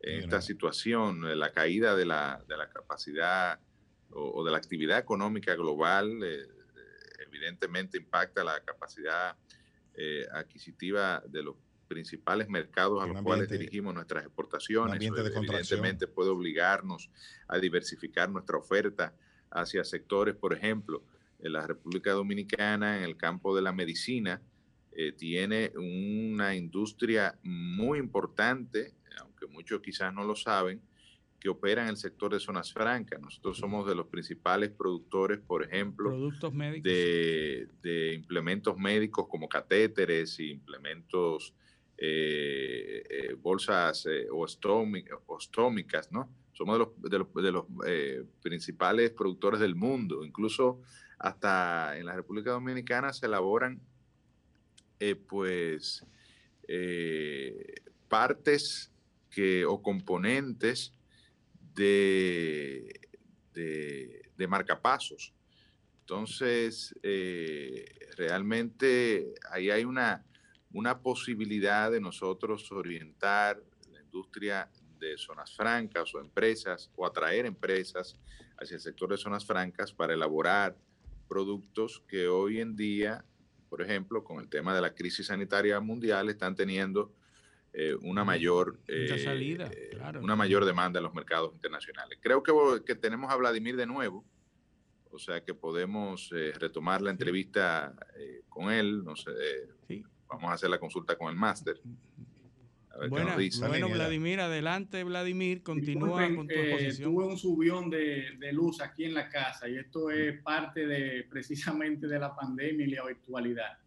en 0.00 0.20
esta 0.20 0.40
situación, 0.40 1.38
la 1.38 1.52
caída 1.52 1.96
de 1.96 2.06
la, 2.06 2.42
de 2.48 2.56
la 2.56 2.68
capacidad 2.68 3.58
o, 4.10 4.44
de 4.44 4.50
la 4.50 4.58
actividad 4.58 4.98
económica 4.98 5.54
global, 5.54 6.18
evidentemente 7.26 7.98
impacta 7.98 8.44
la 8.44 8.60
capacidad 8.64 9.36
adquisitiva 10.32 11.22
de 11.26 11.42
los 11.42 11.56
principales 11.88 12.48
mercados 12.48 13.02
a 13.02 13.06
los 13.06 13.22
cuales 13.22 13.48
dirigimos 13.48 13.94
nuestras 13.94 14.24
exportaciones. 14.24 15.00
evidentemente 15.02 16.06
puede 16.06 16.30
obligarnos 16.30 17.10
a 17.48 17.58
diversificar 17.58 18.30
nuestra 18.30 18.58
oferta 18.58 19.14
hacia 19.50 19.82
sectores, 19.82 20.36
por 20.36 20.52
ejemplo, 20.52 21.02
en 21.40 21.52
la 21.52 21.66
República 21.66 22.12
Dominicana, 22.12 22.98
en 22.98 23.04
el 23.04 23.16
campo 23.16 23.56
de 23.56 23.62
la 23.62 23.72
medicina, 23.72 24.42
eh, 24.92 25.12
tiene 25.12 25.72
una 25.76 26.54
industria 26.54 27.38
muy 27.42 27.98
importante, 27.98 28.92
aunque 29.38 29.54
muchos 29.54 29.80
quizás 29.80 30.12
no 30.12 30.24
lo 30.24 30.34
saben, 30.34 30.80
que 31.38 31.48
opera 31.48 31.82
en 31.82 31.88
el 31.88 31.96
sector 31.96 32.32
de 32.32 32.40
zonas 32.40 32.72
francas. 32.72 33.20
Nosotros 33.20 33.58
somos 33.58 33.86
de 33.86 33.94
los 33.94 34.08
principales 34.08 34.70
productores, 34.70 35.38
por 35.38 35.62
ejemplo, 35.62 36.10
De, 36.82 37.68
de, 37.80 38.14
implementos 38.14 38.76
médicos 38.76 39.26
como 39.28 39.48
catéteres 39.48 40.40
y 40.40 40.50
implementos 40.50 41.54
eh, 41.96 43.04
eh, 43.08 43.34
bolsas 43.34 44.06
eh, 44.06 44.26
ostómicas, 44.30 46.10
¿no? 46.10 46.28
Somos 46.52 46.74
de 46.98 47.18
los, 47.18 47.34
de 47.34 47.52
los, 47.52 47.66
principales 48.42 49.12
productores 49.12 49.60
del 49.60 49.76
mundo. 49.76 50.24
Incluso 50.24 50.80
hasta 51.18 51.96
en 51.96 52.06
la 52.06 52.16
República 52.16 52.50
Dominicana 52.50 53.12
se 53.12 53.26
elaboran, 53.26 53.80
pues, 55.28 56.04
partes 58.08 58.90
que, 59.30 59.64
o 59.64 59.82
componentes 59.82 60.94
de, 61.74 63.00
de, 63.54 64.46
marcapasos. 64.48 65.34
Entonces, 66.00 66.94
realmente 68.16 69.34
ahí 69.50 69.70
hay 69.70 69.84
una, 69.84 70.24
una 70.72 71.00
posibilidad 71.00 71.90
de 71.90 72.00
nosotros 72.00 72.70
orientar 72.72 73.62
la 73.92 74.00
industria 74.00 74.70
de 74.98 75.16
zonas 75.16 75.54
francas 75.54 76.14
o 76.14 76.20
empresas 76.20 76.90
o 76.96 77.06
atraer 77.06 77.46
empresas 77.46 78.18
hacia 78.58 78.74
el 78.74 78.80
sector 78.80 79.10
de 79.10 79.16
zonas 79.16 79.44
francas 79.46 79.92
para 79.92 80.14
elaborar 80.14 80.76
productos 81.28 82.02
que 82.08 82.26
hoy 82.26 82.60
en 82.60 82.74
día, 82.74 83.24
por 83.68 83.82
ejemplo, 83.82 84.24
con 84.24 84.40
el 84.40 84.48
tema 84.48 84.74
de 84.74 84.80
la 84.80 84.94
crisis 84.94 85.26
sanitaria 85.26 85.78
mundial, 85.80 86.28
están 86.28 86.56
teniendo 86.56 87.12
eh, 87.78 87.94
una 87.94 88.24
mayor 88.24 88.80
salida, 89.22 89.70
eh, 89.72 89.98
una 90.20 90.36
mayor 90.36 90.64
demanda 90.64 90.98
en 90.98 91.04
los 91.04 91.14
mercados 91.14 91.52
internacionales. 91.54 92.18
Creo 92.20 92.42
que, 92.42 92.52
que, 92.84 92.94
tenemos 92.94 93.30
a 93.30 93.36
Vladimir 93.36 93.76
de 93.76 93.86
nuevo, 93.86 94.24
o 95.10 95.18
sea 95.18 95.44
que 95.44 95.54
podemos 95.54 96.30
eh, 96.34 96.52
retomar 96.58 97.02
la 97.02 97.10
entrevista 97.10 97.94
con 98.48 98.72
él. 98.72 99.04
No 99.04 99.16
sé, 99.16 99.30
sí 99.86 100.04
vamos 100.28 100.50
a 100.50 100.54
hacer 100.54 100.70
la 100.70 100.78
consulta 100.78 101.16
con 101.16 101.30
el 101.30 101.36
máster. 101.36 101.80
Bueno, 103.08 103.88
Vladimir, 103.88 104.40
adelante, 104.40 105.04
Vladimir, 105.04 105.62
continúa 105.62 106.34
con 106.34 106.48
tu 106.48 106.54
eh, 106.54 106.72
exposición. 106.72 107.12
tuve 107.12 107.26
un 107.26 107.38
subión 107.38 107.90
de, 107.90 108.52
luz 108.52 108.80
aquí 108.80 109.04
en 109.04 109.14
la 109.14 109.28
casa 109.28 109.68
y 109.68 109.76
esto 109.76 110.10
es 110.10 110.42
parte 110.42 110.84
de 110.84 111.24
precisamente 111.30 112.08
de 112.08 112.18
la 112.18 112.34
pandemia 112.34 112.86
y 112.86 112.90
la 112.90 113.06
virtualidad. 113.06 113.78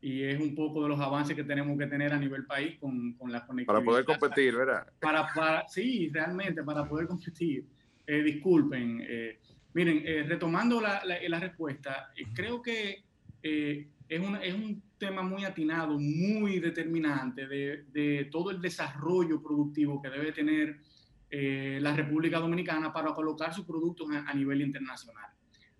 Y 0.00 0.22
es 0.22 0.40
un 0.40 0.54
poco 0.54 0.82
de 0.82 0.88
los 0.90 1.00
avances 1.00 1.34
que 1.34 1.44
tenemos 1.44 1.76
que 1.76 1.86
tener 1.86 2.12
a 2.12 2.18
nivel 2.18 2.46
país 2.46 2.78
con, 2.78 3.14
con 3.14 3.32
la 3.32 3.44
conectividad. 3.44 3.74
Para 3.74 3.84
poder 3.84 4.04
competir, 4.04 4.54
¿verdad? 4.54 4.86
Para, 5.00 5.26
para, 5.34 5.68
sí, 5.68 6.08
realmente, 6.12 6.62
para 6.62 6.88
poder 6.88 7.06
competir. 7.08 7.64
Eh, 8.06 8.22
disculpen. 8.22 9.04
Eh, 9.06 9.38
miren, 9.74 10.28
retomando 10.28 10.80
la, 10.80 11.02
la, 11.04 11.40
respuesta, 11.40 12.10
creo 12.34 12.62
que 12.62 13.04
es, 13.42 14.20
un, 14.20 14.36
es 14.36 14.54
un 14.54 14.82
tema 14.98 15.22
muy 15.22 15.44
atinado, 15.44 15.98
muy 15.98 16.58
determinante 16.58 17.46
de, 17.46 17.84
de 17.92 18.28
todo 18.30 18.50
el 18.50 18.60
desarrollo 18.60 19.42
productivo 19.42 20.00
que 20.00 20.10
debe 20.10 20.32
tener 20.32 20.80
eh, 21.30 21.78
la 21.82 21.94
República 21.94 22.38
Dominicana 22.38 22.90
para 22.90 23.14
colocar 23.14 23.52
sus 23.52 23.66
productos 23.66 24.08
a, 24.10 24.32
nivel 24.32 24.62
internacional. 24.62 25.30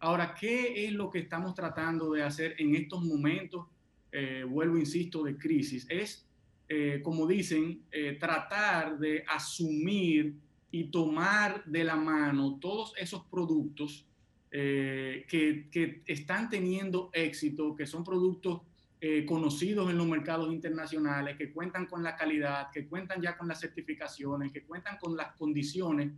Ahora, 0.00 0.34
¿qué 0.38 0.86
es 0.86 0.92
lo 0.92 1.08
que 1.08 1.20
estamos 1.20 1.54
tratando 1.54 2.12
de 2.12 2.22
hacer 2.22 2.54
en 2.58 2.74
estos 2.74 3.02
momentos? 3.02 3.66
Eh, 4.12 4.44
vuelvo, 4.48 4.78
insisto, 4.78 5.22
de 5.22 5.36
crisis. 5.36 5.86
Es, 5.88 6.26
eh, 6.68 7.00
como 7.02 7.26
dicen, 7.26 7.82
tratar 8.20 8.98
de 8.98 9.24
asumir 9.26 10.34
y 10.70 10.84
tomar 10.84 11.64
de 11.64 11.84
la 11.84 11.96
mano 11.96 12.58
todos 12.60 12.92
esos 12.98 13.24
productos 13.24 14.04
que, 14.50 15.68
que, 15.70 16.02
están 16.06 16.48
teniendo 16.48 17.10
éxito, 17.12 17.74
que 17.74 17.86
son 17.86 18.04
productos 18.04 18.62
eh, 19.00 19.24
conocidos 19.26 19.88
en 19.90 19.96
los 19.96 20.08
mercados 20.08 20.52
internacionales, 20.52 21.36
que 21.36 21.52
cuentan 21.52 21.86
con 21.86 22.02
la 22.02 22.16
calidad, 22.16 22.72
que 22.72 22.88
cuentan 22.88 23.22
ya 23.22 23.38
con 23.38 23.46
las 23.46 23.60
certificaciones, 23.60 24.50
que 24.50 24.64
cuentan 24.64 24.98
con 24.98 25.16
las 25.16 25.36
condiciones 25.36 26.10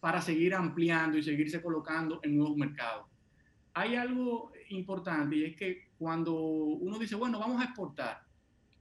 para 0.00 0.22
seguir 0.22 0.54
ampliando 0.54 1.18
y 1.18 1.22
seguirse 1.22 1.60
colocando 1.60 2.20
en 2.22 2.38
nuevos 2.38 2.56
mercados. 2.56 3.06
Hay 3.74 3.96
algo 3.96 4.50
importante 4.70 5.36
y 5.36 5.44
es 5.44 5.56
que 5.56 5.88
cuando 6.02 6.34
uno 6.34 6.98
dice, 6.98 7.14
bueno, 7.14 7.38
vamos 7.38 7.60
a 7.62 7.66
exportar, 7.66 8.24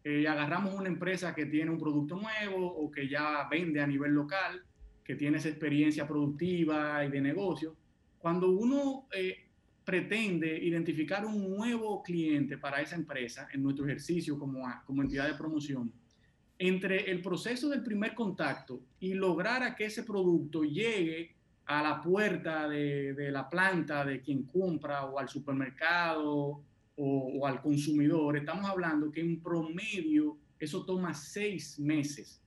eh, 0.03 0.27
agarramos 0.27 0.73
una 0.73 0.87
empresa 0.87 1.35
que 1.35 1.45
tiene 1.45 1.69
un 1.69 1.77
producto 1.77 2.15
nuevo 2.15 2.65
o 2.65 2.89
que 2.89 3.07
ya 3.07 3.47
vende 3.47 3.79
a 3.79 3.85
nivel 3.85 4.11
local, 4.11 4.63
que 5.03 5.15
tiene 5.15 5.37
esa 5.37 5.49
experiencia 5.49 6.07
productiva 6.07 7.05
y 7.05 7.11
de 7.11 7.21
negocio, 7.21 7.75
cuando 8.17 8.49
uno 8.49 9.05
eh, 9.13 9.37
pretende 9.85 10.57
identificar 10.63 11.23
un 11.23 11.47
nuevo 11.55 12.01
cliente 12.01 12.57
para 12.57 12.81
esa 12.81 12.95
empresa 12.95 13.47
en 13.53 13.61
nuestro 13.61 13.85
ejercicio 13.85 14.39
como, 14.39 14.63
como 14.83 15.03
entidad 15.03 15.27
de 15.27 15.35
promoción, 15.35 15.93
entre 16.57 17.11
el 17.11 17.21
proceso 17.21 17.69
del 17.69 17.83
primer 17.83 18.15
contacto 18.15 18.81
y 18.99 19.13
lograr 19.13 19.61
a 19.61 19.75
que 19.75 19.85
ese 19.85 20.01
producto 20.01 20.63
llegue 20.63 21.35
a 21.67 21.83
la 21.83 22.01
puerta 22.01 22.67
de, 22.67 23.13
de 23.13 23.31
la 23.31 23.47
planta 23.47 24.03
de 24.03 24.21
quien 24.21 24.41
compra 24.41 25.05
o 25.05 25.19
al 25.19 25.29
supermercado 25.29 26.63
o, 27.03 27.39
o, 27.39 27.47
al 27.47 27.61
consumidor, 27.61 28.37
estamos 28.37 28.69
hablando 28.69 29.11
que 29.11 29.21
en 29.21 29.41
promedio 29.41 30.37
eso 30.59 30.85
toma 30.85 31.13
seis 31.13 31.79
meses. 31.79 32.41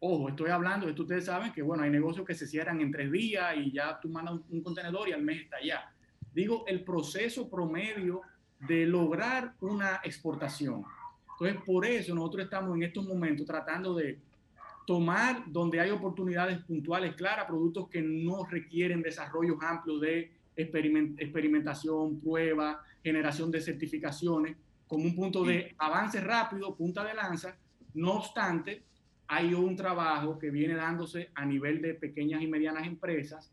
Ojo, 0.00 0.28
estoy 0.28 0.50
hablando, 0.50 0.88
esto 0.88 1.02
ustedes 1.02 1.24
saben 1.24 1.52
que 1.52 1.62
bueno, 1.62 1.82
hay 1.82 1.90
negocios 1.90 2.26
que 2.26 2.34
se 2.34 2.46
cierran 2.46 2.80
en 2.80 2.90
tres 2.90 3.10
días 3.10 3.54
y 3.56 3.72
ya 3.72 3.98
tú 4.00 4.08
mandas 4.08 4.40
un 4.50 4.62
contenedor 4.62 5.08
y 5.08 5.12
al 5.12 5.22
mes 5.22 5.42
está 5.42 5.56
allá 5.56 5.92
digo 6.36 6.64
el 6.66 6.84
proceso 6.84 7.48
promedio 7.48 8.20
de 8.68 8.84
lograr 8.84 9.54
una 9.60 10.02
exportación. 10.04 10.84
Entonces, 11.32 11.62
por 11.64 11.86
eso 11.86 12.14
nosotros 12.14 12.44
estamos 12.44 12.76
en 12.76 12.82
estos 12.82 13.06
momentos 13.06 13.46
tratando 13.46 13.94
de 13.94 14.18
tomar 14.86 15.44
donde 15.46 15.80
hay 15.80 15.90
oportunidades 15.90 16.58
puntuales 16.58 17.14
claras, 17.14 17.46
productos 17.46 17.88
que 17.88 18.02
no 18.02 18.44
requieren 18.44 19.00
desarrollos 19.00 19.56
amplios 19.62 19.98
de 20.02 20.30
experimentación, 20.54 22.20
prueba, 22.20 22.84
generación 23.06 23.52
de 23.52 23.60
certificaciones, 23.60 24.56
como 24.88 25.04
un 25.04 25.14
punto 25.14 25.44
de 25.44 25.76
avance 25.78 26.20
rápido, 26.20 26.74
punta 26.74 27.04
de 27.04 27.14
lanza. 27.14 27.56
No 27.94 28.14
obstante, 28.14 28.82
hay 29.28 29.54
un 29.54 29.76
trabajo 29.76 30.36
que 30.40 30.50
viene 30.50 30.74
dándose 30.74 31.30
a 31.36 31.46
nivel 31.46 31.80
de 31.80 31.94
pequeñas 31.94 32.42
y 32.42 32.48
medianas 32.48 32.84
empresas 32.84 33.52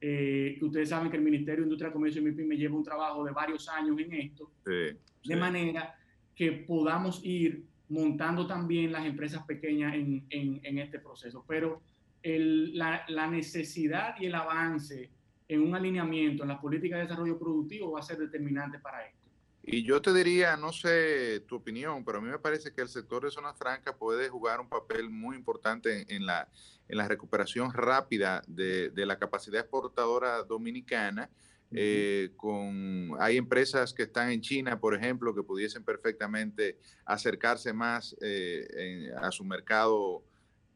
eh, 0.00 0.56
que 0.58 0.64
ustedes 0.64 0.88
saben 0.88 1.10
que 1.10 1.18
el 1.18 1.22
Ministerio 1.22 1.60
de 1.60 1.66
Industria, 1.66 1.92
Comercio 1.92 2.22
y 2.22 2.24
MIPIME 2.24 2.56
lleva 2.56 2.76
un 2.76 2.82
trabajo 2.82 3.22
de 3.24 3.32
varios 3.32 3.68
años 3.68 3.98
en 3.98 4.14
esto, 4.14 4.50
de 4.64 5.36
manera 5.36 5.94
que 6.34 6.52
podamos 6.52 7.22
ir 7.24 7.62
montando 7.90 8.46
también 8.46 8.90
las 8.90 9.04
empresas 9.04 9.44
pequeñas 9.44 9.94
en, 9.94 10.24
en, 10.30 10.78
este 10.78 10.98
proceso. 10.98 11.44
Pero 11.46 11.82
el, 12.22 12.76
la, 12.76 13.04
la, 13.08 13.26
necesidad 13.28 14.14
y 14.18 14.26
el 14.26 14.34
avance 14.34 15.10
en 15.48 15.62
un 15.62 15.74
alineamiento 15.74 16.42
en 16.42 16.48
las 16.48 16.60
políticas 16.60 16.98
de 16.98 17.04
desarrollo 17.04 17.38
productivo 17.38 17.92
va 17.92 18.00
a 18.00 18.02
ser 18.02 18.18
determinante 18.18 18.78
para 18.78 19.06
esto. 19.06 19.18
Y 19.66 19.82
yo 19.82 20.02
te 20.02 20.12
diría, 20.12 20.56
no 20.58 20.72
sé 20.72 21.40
tu 21.48 21.56
opinión, 21.56 22.04
pero 22.04 22.18
a 22.18 22.20
mí 22.20 22.28
me 22.28 22.38
parece 22.38 22.72
que 22.72 22.82
el 22.82 22.88
sector 22.88 23.24
de 23.24 23.30
zona 23.30 23.54
franca 23.54 23.96
puede 23.96 24.28
jugar 24.28 24.60
un 24.60 24.68
papel 24.68 25.08
muy 25.08 25.36
importante 25.36 26.04
en, 26.14 26.26
la, 26.26 26.48
en 26.86 26.98
la 26.98 27.08
recuperación 27.08 27.72
rápida 27.72 28.42
de, 28.46 28.90
de 28.90 29.06
la 29.06 29.18
capacidad 29.18 29.60
exportadora 29.60 30.42
dominicana. 30.42 31.30
Eh, 31.76 32.30
con, 32.36 33.12
hay 33.18 33.38
empresas 33.38 33.94
que 33.94 34.02
están 34.02 34.30
en 34.30 34.42
China, 34.42 34.78
por 34.78 34.94
ejemplo, 34.94 35.34
que 35.34 35.42
pudiesen 35.42 35.82
perfectamente 35.82 36.78
acercarse 37.06 37.72
más 37.72 38.14
eh, 38.20 39.10
a 39.16 39.32
su 39.32 39.44
mercado 39.44 40.22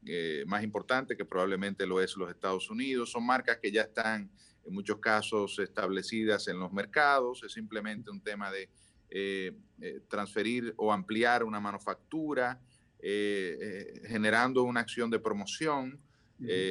eh, 0.06 0.44
más 0.46 0.64
importante, 0.64 1.16
que 1.16 1.26
probablemente 1.26 1.86
lo 1.86 2.00
es 2.00 2.16
los 2.16 2.30
Estados 2.30 2.70
Unidos. 2.70 3.12
Son 3.12 3.24
marcas 3.24 3.58
que 3.58 3.70
ya 3.70 3.82
están 3.82 4.30
en 4.68 4.74
muchos 4.74 4.98
casos 4.98 5.58
establecidas 5.58 6.46
en 6.48 6.58
los 6.58 6.72
mercados, 6.72 7.42
es 7.42 7.52
simplemente 7.52 8.10
un 8.10 8.20
tema 8.20 8.50
de 8.50 8.68
eh, 9.10 9.56
eh, 9.80 10.00
transferir 10.08 10.74
o 10.76 10.92
ampliar 10.92 11.42
una 11.44 11.60
manufactura 11.60 12.60
generando 13.00 14.64
una 14.64 14.80
acción 14.80 15.08
de 15.08 15.20
promoción 15.20 16.00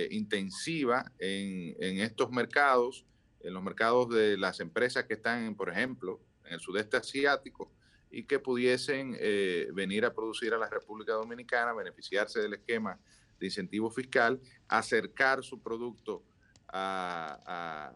intensiva 0.10 1.10
en, 1.19 1.74
en 1.80 1.99
estos 1.99 2.32
mercados, 2.32 3.06
en 3.40 3.53
los 3.53 3.64
mercados 3.64 4.10
de 4.10 4.38
las 4.38 4.60
empresas 4.60 5.06
que 5.06 5.14
están, 5.14 5.56
por 5.56 5.69
ejemplo, 5.69 6.19
en 6.48 6.56
el 6.56 6.60
sudeste 6.60 6.98
asiático 6.98 7.72
y 8.10 8.24
que 8.24 8.40
pudiesen 8.40 9.15
eh, 9.19 9.68
venir 9.74 10.06
a 10.06 10.14
producir 10.14 10.53
a 10.53 10.57
la 10.57 10.69
República 10.69 11.14
Dominicana, 11.14 11.74
beneficiarse 11.74 12.40
del 12.40 12.53
esquema 12.53 12.99
de 13.40 13.48
incentivo 13.48 13.91
fiscal, 13.91 14.41
acercar 14.68 15.44
su 15.44 15.61
producto 15.61 16.24
a, 16.69 17.94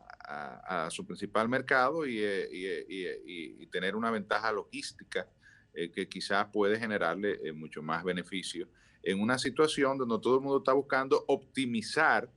su 0.89 1.05
principal 1.05 1.49
mercado 1.49 2.05
y, 2.05 2.19
eh, 2.19 2.47
eh, 2.51 3.67
tener 3.71 3.95
una 3.95 4.11
ventaja 4.11 4.51
logística 4.51 5.27
que 5.73 6.09
quizás 6.09 6.47
puede 6.51 6.77
generarle 6.77 7.53
mucho 7.53 7.81
más 7.81 8.03
beneficio 8.03 8.67
en 9.03 9.21
una 9.21 9.37
situación 9.37 9.97
donde 9.97 10.19
todo 10.21 10.35
el 10.35 10.41
mundo 10.41 10.57
está 10.57 10.73
buscando 10.73 11.23
optimizar 11.27 12.29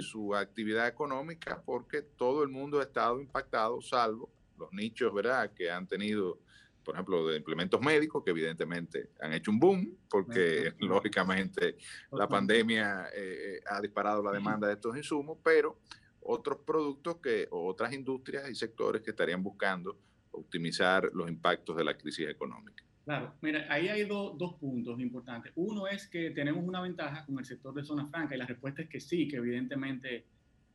su 0.00 0.34
actividad 0.34 0.88
económica 0.88 1.62
porque 1.64 2.02
todo 2.02 2.42
el 2.42 2.48
mundo 2.48 2.80
ha 2.80 2.84
estado 2.84 3.20
impactado, 3.20 3.80
salvo 3.82 4.30
los 4.58 4.72
nichos, 4.72 5.12
¿verdad?, 5.12 5.52
que 5.52 5.70
han 5.70 5.86
tenido, 5.86 6.38
por 6.84 6.94
ejemplo, 6.94 7.26
de 7.26 7.36
implementos 7.36 7.80
médicos, 7.80 8.22
que 8.22 8.30
evidentemente 8.30 9.10
han 9.20 9.32
hecho 9.32 9.50
un 9.50 9.58
boom, 9.58 9.98
porque 10.08 10.72
lógicamente 10.80 11.76
la 12.12 12.28
pandemia 12.28 13.06
eh, 13.14 13.60
ha 13.66 13.80
disparado 13.80 14.22
la 14.22 14.32
demanda 14.32 14.68
de 14.68 14.74
estos 14.74 14.96
insumos, 14.96 15.38
pero 15.42 15.78
otros 16.20 16.58
productos 16.64 17.16
que, 17.16 17.48
o 17.50 17.66
otras 17.66 17.92
industrias 17.92 18.48
y 18.50 18.54
sectores 18.54 19.02
que 19.02 19.10
estarían 19.10 19.42
buscando 19.42 19.98
optimizar 20.32 21.10
los 21.12 21.28
impactos 21.28 21.76
de 21.76 21.84
la 21.84 21.96
crisis 21.96 22.28
económica. 22.28 22.84
Claro, 23.04 23.34
mira, 23.42 23.66
ahí 23.68 23.88
hay 23.88 24.04
dos 24.06 24.54
puntos 24.58 24.98
importantes. 24.98 25.52
Uno 25.56 25.86
es 25.86 26.06
que 26.08 26.30
tenemos 26.30 26.64
una 26.64 26.80
ventaja 26.80 27.24
con 27.26 27.38
el 27.38 27.44
sector 27.44 27.74
de 27.74 27.84
zona 27.84 28.06
franca 28.06 28.34
y 28.34 28.38
la 28.38 28.46
respuesta 28.46 28.82
es 28.82 28.88
que 28.88 28.98
sí, 28.98 29.28
que 29.28 29.36
evidentemente 29.36 30.24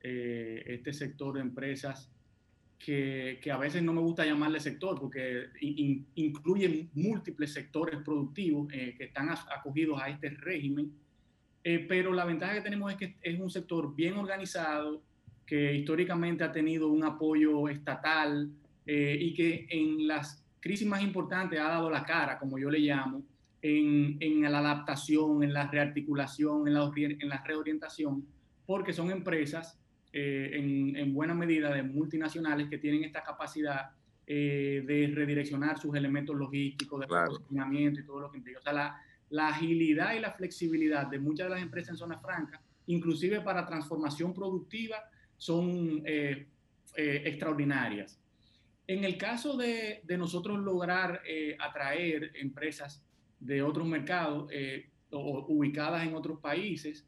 eh, 0.02 0.64
este 0.68 0.94
sector 0.94 1.34
de 1.34 1.42
empresas 1.42 2.12
que, 2.80 3.52
a 3.52 3.58
veces 3.58 3.84
no 3.84 3.94
me 3.94 4.00
gusta 4.00 4.26
llamarle 4.26 4.60
sector 4.60 4.98
porque 5.00 5.48
incluye 6.16 6.88
múltiples 6.94 7.54
sectores 7.54 8.00
productivos 8.04 8.72
eh, 8.74 8.96
que 8.98 9.06
están 9.06 9.30
acogidos 9.30 10.02
a 10.02 10.10
este 10.10 10.30
régimen, 10.30 10.92
eh, 11.64 11.86
pero 11.88 12.14
la 12.14 12.24
ventaja 12.24 12.54
que 12.54 12.62
tenemos 12.62 12.92
es 12.92 12.98
que 12.98 13.16
es 13.22 13.40
un 13.40 13.50
sector 13.50 13.94
bien 13.94 14.16
organizado, 14.16 15.04
que 15.46 15.76
históricamente 15.76 16.44
ha 16.44 16.52
tenido 16.52 16.88
un 16.88 17.04
apoyo 17.04 17.68
estatal 17.68 18.50
eh, 18.86 19.18
y 19.20 19.34
que 19.34 19.68
en 19.70 20.08
las 20.08 20.46
crisis 20.62 20.88
más 20.88 21.02
importantes 21.02 21.60
ha 21.60 21.68
dado 21.68 21.90
la 21.90 22.06
cara, 22.06 22.40
como 22.40 22.58
yo 22.58 22.70
le 22.70 22.80
llamo, 22.80 23.24
en, 23.62 24.16
en 24.22 24.42
la 24.42 24.60
adaptación, 24.60 25.44
en 25.44 25.54
la 25.54 25.68
rearticulación, 25.68 26.66
en 26.68 26.74
la, 26.76 26.92
en 26.96 27.30
la 27.30 27.44
reorientación, 27.44 28.26
porque 28.66 28.94
son 28.94 29.12
empresas 29.12 29.79
eh, 30.12 30.52
en, 30.54 31.14
buena 31.14 31.36
medida 31.36 31.72
de 31.72 31.84
multinacionales 31.84 32.68
que 32.68 32.80
tienen 32.80 33.04
esta 33.04 33.24
capacidad 33.24 33.92
eh, 34.26 34.84
de 34.86 35.12
redireccionar 35.14 35.78
sus 35.78 35.96
elementos 35.96 36.36
logísticos, 36.36 37.02
de 37.02 37.08
claro. 37.08 37.40
y 37.52 38.04
todo 38.06 38.20
lo 38.20 38.32
que 38.32 38.38
implica. 38.38 38.60
O 38.60 38.62
sea, 38.62 38.74
la, 38.74 39.02
la, 39.30 39.50
agilidad 39.50 40.14
y 40.14 40.20
la 40.20 40.32
flexibilidad 40.32 41.06
de 41.06 41.20
muchas 41.20 41.48
de 41.48 41.56
las 41.56 41.62
empresas 41.62 41.92
en 41.92 41.98
zonas 41.98 42.22
francas, 42.22 42.60
inclusive 42.88 43.42
para 43.42 43.68
transformación 43.68 44.34
productiva, 44.34 44.98
son 45.38 46.02
eh, 46.06 46.48
extraordinarias. 46.96 48.20
En 48.88 49.04
el 49.04 49.16
caso 49.16 49.58
de, 49.58 50.02
de 50.04 50.18
nosotros 50.18 50.60
lograr 50.60 51.22
atraer 51.60 52.32
empresas 52.34 53.04
de 53.40 53.62
otros 53.62 53.88
mercados 53.88 54.52
o 55.12 55.46
ubicadas 55.48 56.06
en 56.06 56.16
otros 56.16 56.40
países, 56.40 57.06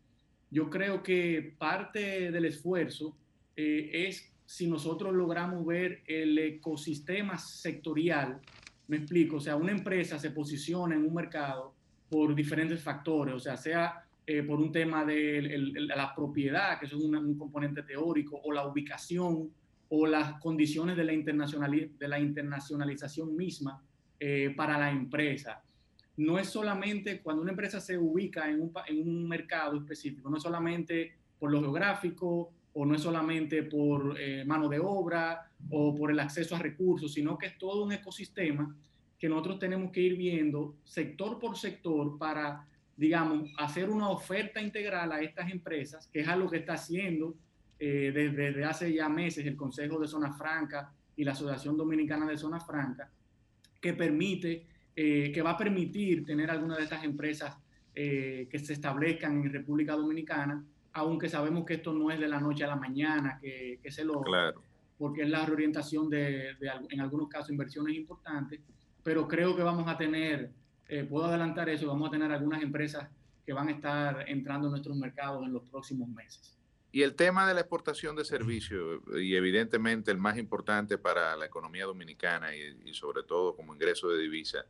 yo 0.51 0.69
creo 0.69 1.01
que 1.01 1.55
parte 1.57 2.29
del 2.29 2.45
esfuerzo 2.45 3.15
eh, 3.55 3.89
es 4.07 4.31
si 4.45 4.67
nosotros 4.67 5.13
logramos 5.15 5.65
ver 5.65 6.03
el 6.05 6.37
ecosistema 6.37 7.37
sectorial, 7.37 8.39
me 8.87 8.97
explico, 8.97 9.37
o 9.37 9.39
sea, 9.39 9.55
una 9.55 9.71
empresa 9.71 10.19
se 10.19 10.31
posiciona 10.31 10.93
en 10.93 11.05
un 11.05 11.13
mercado 11.13 11.73
por 12.09 12.35
diferentes 12.35 12.83
factores, 12.83 13.33
o 13.33 13.39
sea, 13.39 13.55
sea 13.55 14.03
eh, 14.27 14.43
por 14.43 14.59
un 14.59 14.73
tema 14.73 15.05
de 15.05 15.57
la 15.79 16.13
propiedad, 16.13 16.77
que 16.77 16.85
es 16.85 16.93
un, 16.93 17.37
componente 17.37 17.83
teórico, 17.83 18.41
o 18.43 18.51
la 18.51 18.67
ubicación, 18.67 19.49
o 19.87 20.05
las 20.05 20.33
condiciones 20.41 20.97
de 20.97 21.05
la, 21.05 21.13
de 21.13 22.07
la 22.09 22.19
internacionalización 22.19 23.35
misma 23.35 23.81
eh, 24.19 24.53
para 24.55 24.77
la 24.77 24.91
empresa 24.91 25.63
no 26.17 26.37
es 26.37 26.49
solamente 26.49 27.21
cuando 27.21 27.41
una 27.41 27.51
empresa 27.51 27.79
se 27.79 27.97
ubica 27.97 28.49
en 28.49 28.61
un, 28.61 28.73
en 28.87 29.07
un 29.07 29.27
mercado 29.27 29.77
específico, 29.77 30.29
no 30.29 30.37
es 30.37 30.43
solamente 30.43 31.13
por 31.39 31.51
lo 31.51 31.59
geográfico 31.61 32.51
o 32.73 32.85
no 32.85 32.95
es 32.95 33.01
solamente 33.01 33.63
por 33.63 34.19
eh, 34.19 34.45
mano 34.45 34.69
de 34.69 34.79
obra 34.79 35.49
o 35.69 35.95
por 35.95 36.11
el 36.11 36.19
acceso 36.19 36.55
a 36.55 36.59
recursos, 36.59 37.13
sino 37.13 37.37
que 37.37 37.47
es 37.47 37.57
todo 37.57 37.83
un 37.83 37.91
ecosistema 37.91 38.75
que 39.19 39.29
nosotros 39.29 39.59
tenemos 39.59 39.91
que 39.91 40.01
ir 40.01 40.15
viendo 40.15 40.77
sector 40.83 41.37
por 41.37 41.57
sector 41.57 42.17
para, 42.17 42.67
digamos, 42.97 43.51
hacer 43.57 43.89
una 43.89 44.09
oferta 44.09 44.59
integral 44.61 45.11
a 45.11 45.21
estas 45.21 45.51
empresas, 45.51 46.07
que 46.07 46.21
es 46.21 46.27
algo 46.27 46.49
que 46.49 46.57
está 46.57 46.73
haciendo 46.73 47.35
eh, 47.77 48.11
desde, 48.13 48.63
hace 48.63 48.93
ya 48.93 49.09
meses 49.09 49.45
el 49.45 49.55
Consejo 49.55 49.99
de 49.99 50.07
Zona 50.07 50.33
Franca 50.33 50.91
y 51.15 51.23
la 51.23 51.33
Asociación 51.33 51.77
Dominicana 51.77 52.25
de 52.25 52.37
Zona 52.37 52.59
Franca, 52.59 53.11
que 53.79 53.93
permite 53.93 54.65
eh, 55.03 55.31
que 55.31 55.41
va 55.41 55.51
a 55.51 55.57
permitir 55.57 56.23
tener 56.23 56.51
algunas 56.51 56.77
de 56.77 56.83
estas 56.83 57.03
empresas 57.03 57.57
eh, 57.95 58.47
que 58.51 58.59
se 58.59 58.73
establezcan 58.73 59.43
en 59.43 59.51
República 59.51 59.93
Dominicana, 59.93 60.63
aunque 60.93 61.27
sabemos 61.27 61.65
que 61.65 61.73
esto 61.73 61.91
no 61.91 62.11
es 62.11 62.19
de 62.19 62.27
la 62.27 62.39
noche 62.39 62.65
a 62.65 62.67
la 62.67 62.75
mañana, 62.75 63.39
que, 63.41 63.79
que 63.81 63.89
se 63.91 64.05
lo... 64.05 64.21
Claro. 64.21 64.61
Porque 64.99 65.23
es 65.23 65.29
la 65.31 65.43
reorientación 65.43 66.07
de, 66.07 66.53
de, 66.59 66.71
en 66.91 67.01
algunos 67.01 67.29
casos, 67.29 67.49
inversiones 67.49 67.95
importantes, 67.95 68.59
pero 69.01 69.27
creo 69.27 69.55
que 69.55 69.63
vamos 69.63 69.87
a 69.87 69.97
tener, 69.97 70.51
eh, 70.87 71.03
puedo 71.03 71.25
adelantar 71.25 71.67
eso, 71.69 71.87
vamos 71.87 72.09
a 72.09 72.11
tener 72.11 72.31
algunas 72.31 72.61
empresas 72.61 73.09
que 73.43 73.53
van 73.53 73.69
a 73.69 73.71
estar 73.71 74.29
entrando 74.29 74.67
en 74.67 74.71
nuestros 74.73 74.95
mercados 74.97 75.43
en 75.43 75.51
los 75.51 75.63
próximos 75.63 76.09
meses. 76.09 76.59
Y 76.91 77.03
el 77.03 77.15
tema 77.15 77.47
de 77.47 77.53
la 77.53 77.61
exportación 77.61 78.15
de 78.17 78.25
servicios, 78.25 79.01
y 79.15 79.35
evidentemente 79.35 80.11
el 80.11 80.17
más 80.17 80.37
importante 80.37 80.97
para 80.97 81.37
la 81.37 81.45
economía 81.45 81.85
dominicana 81.85 82.53
y, 82.53 82.93
sobre 82.93 83.23
todo 83.23 83.55
como 83.55 83.73
ingreso 83.73 84.09
de 84.09 84.21
divisa, 84.21 84.65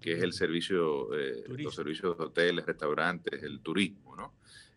que 0.00 0.12
es 0.12 0.22
el 0.22 0.32
servicio, 0.32 1.12
eh, 1.18 1.44
los 1.48 1.74
servicios 1.74 2.16
de 2.16 2.24
hoteles, 2.24 2.64
restaurantes, 2.64 3.42
el 3.42 3.60
turismo, 3.60 4.14
¿no? 4.14 4.34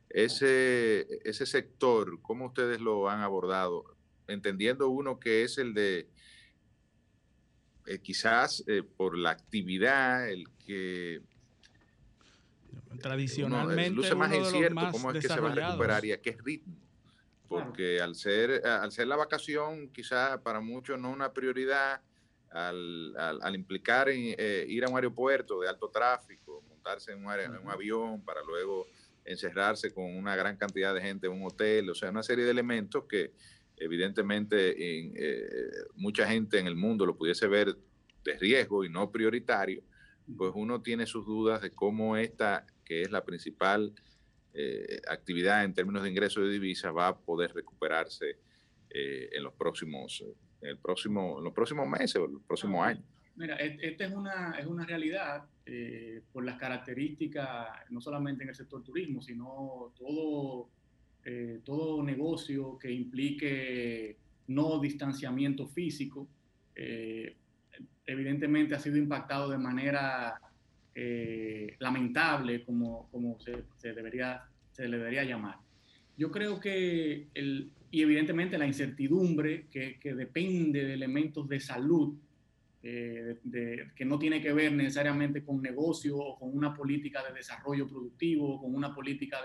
Ese, 0.10 1.08
ese 1.24 1.46
sector, 1.46 2.20
¿cómo 2.22 2.48
ustedes 2.48 2.82
lo 2.82 3.10
han 3.10 3.22
abordado? 3.22 3.96
Entendiendo 4.28 4.90
uno 4.90 5.20
que 5.20 5.44
es 5.44 5.58
el 5.58 5.74
de, 5.74 6.10
eh, 7.86 8.00
quizás 8.00 8.64
eh, 8.68 8.84
por 8.84 9.18
la 9.18 9.32
actividad, 9.32 10.30
el 10.30 10.50
que 10.66 11.22
tradicionalmente 13.02 13.90
luce 13.92 14.16
más 14.16 14.34
incierto 14.34 14.90
cómo 14.92 15.12
es 15.12 15.22
que 15.22 15.28
se 15.28 15.40
va 15.40 15.52
a 15.52 15.56
recuperar 15.56 16.06
y 16.06 16.12
a 16.12 16.22
qué 16.22 16.38
ritmo. 16.44 16.76
Porque 17.48 18.00
al, 18.00 18.16
ser, 18.16 18.66
al 18.66 18.92
ser 18.94 19.08
la 19.08 19.18
vacación, 19.18 19.90
quizás 19.90 20.40
para 20.40 20.62
muchos 20.62 20.98
no 20.98 21.12
una 21.12 21.34
prioridad, 21.34 22.02
al, 22.50 23.14
al, 23.18 23.56
implicar 23.56 24.08
en, 24.10 24.36
eh, 24.38 24.66
ir 24.68 24.86
a 24.86 24.90
un 24.90 24.96
aeropuerto 24.96 25.60
de 25.60 25.68
alto 25.68 25.90
tráfico, 25.90 26.64
montarse 26.70 27.12
en 27.12 27.26
un, 27.26 27.34
en 27.34 27.58
un, 27.58 27.70
avión 27.70 28.22
para 28.24 28.42
luego 28.44 28.88
encerrarse 29.26 29.94
con 29.94 30.16
una 30.16 30.36
gran 30.36 30.56
cantidad 30.58 30.94
de 30.94 31.02
gente 31.02 31.28
en 31.28 31.34
un 31.34 31.46
hotel, 31.46 31.90
o 31.90 31.96
sea, 31.96 32.10
una 32.10 32.24
serie 32.24 32.46
de 32.46 32.52
elementos 32.52 33.04
que 33.06 33.34
evidentemente 33.78 35.00
en, 35.00 35.14
eh, 35.16 35.44
mucha 35.96 36.28
gente 36.28 36.60
en 36.60 36.68
el 36.68 36.76
mundo 36.76 37.06
lo 37.06 37.18
pudiese 37.18 37.48
ver 37.48 37.76
de 38.24 38.38
riesgo 38.38 38.84
y 38.84 38.90
no 38.90 39.12
prioritario, 39.12 39.84
pues 40.38 40.52
uno 40.56 40.82
tiene 40.82 41.06
sus 41.06 41.26
dudas 41.26 41.62
de 41.62 41.72
cómo 41.72 42.18
esta 42.18 42.66
que 42.86 43.02
es 43.02 43.12
la 43.12 43.24
principal 43.24 43.94
eh, 44.54 45.00
actividad 45.08 45.64
en 45.64 45.74
términos 45.74 46.04
de 46.04 46.10
ingresos 46.10 46.44
de 46.44 46.52
divisas, 46.52 46.94
va 46.94 47.08
a 47.08 47.18
poder 47.18 47.54
recuperarse 47.54 48.38
eh, 48.90 49.30
en 49.32 49.44
los 49.44 49.54
próximos 49.54 50.26
en 50.62 50.68
el 50.68 50.78
próximo 50.78 51.38
en 51.38 51.46
los 51.46 51.54
próximos 51.54 51.88
meses 51.88 52.18
o 52.18 52.28
los 52.28 52.44
próximos 52.44 52.86
años. 52.86 53.06
Mira, 53.38 53.56
esta 53.56 54.06
es 54.06 54.12
una, 54.12 54.58
es 54.60 54.66
una 54.66 54.86
realidad 54.86 55.46
eh, 55.66 56.22
por 56.34 56.44
las 56.44 56.60
características, 56.60 57.70
no 57.92 58.02
solamente 58.02 58.44
en 58.44 58.50
el 58.50 58.56
sector 58.56 58.84
turismo, 58.84 59.22
sino 59.22 59.94
todo, 59.98 60.70
todo 61.64 62.04
negocio 62.04 62.78
que 62.78 62.92
implique 62.92 64.18
no 64.48 64.80
distanciamiento 64.80 65.66
físico, 65.66 66.28
evidentemente 68.06 68.76
ha 68.76 68.80
sido 68.80 68.98
impactado 68.98 69.50
de 69.50 69.58
manera 69.58 70.40
eh, 70.94 71.76
lamentable 71.80 72.64
como, 72.66 73.10
como 73.12 73.40
se, 73.40 73.94
debería, 73.94 74.44
se 74.72 74.88
le 74.88 74.98
debería 74.98 75.24
llamar. 75.24 75.58
Yo 76.18 76.32
creo 76.32 76.60
que, 76.60 77.30
el, 77.34 77.72
y 77.90 78.02
evidentemente 78.02 78.58
la 78.58 78.68
incertidumbre 78.68 79.68
que, 79.70 80.00
que, 80.00 80.14
depende 80.14 80.86
de 80.86 80.94
elementos 80.94 81.48
de 81.48 81.60
salud, 81.60 82.16
eh, 82.84 83.38
que 83.96 84.06
no 84.06 84.18
tiene 84.18 84.42
que 84.42 84.54
ver 84.54 84.74
necesariamente 84.74 85.44
con 85.44 85.62
negocio 85.62 86.18
o 86.18 86.40
con 86.40 86.58
una 86.58 86.74
política 86.74 87.24
de 87.24 87.32
desarrollo 87.32 87.88
productivo, 87.88 88.60
con 88.60 88.74
una 88.74 88.94
política 88.94 89.38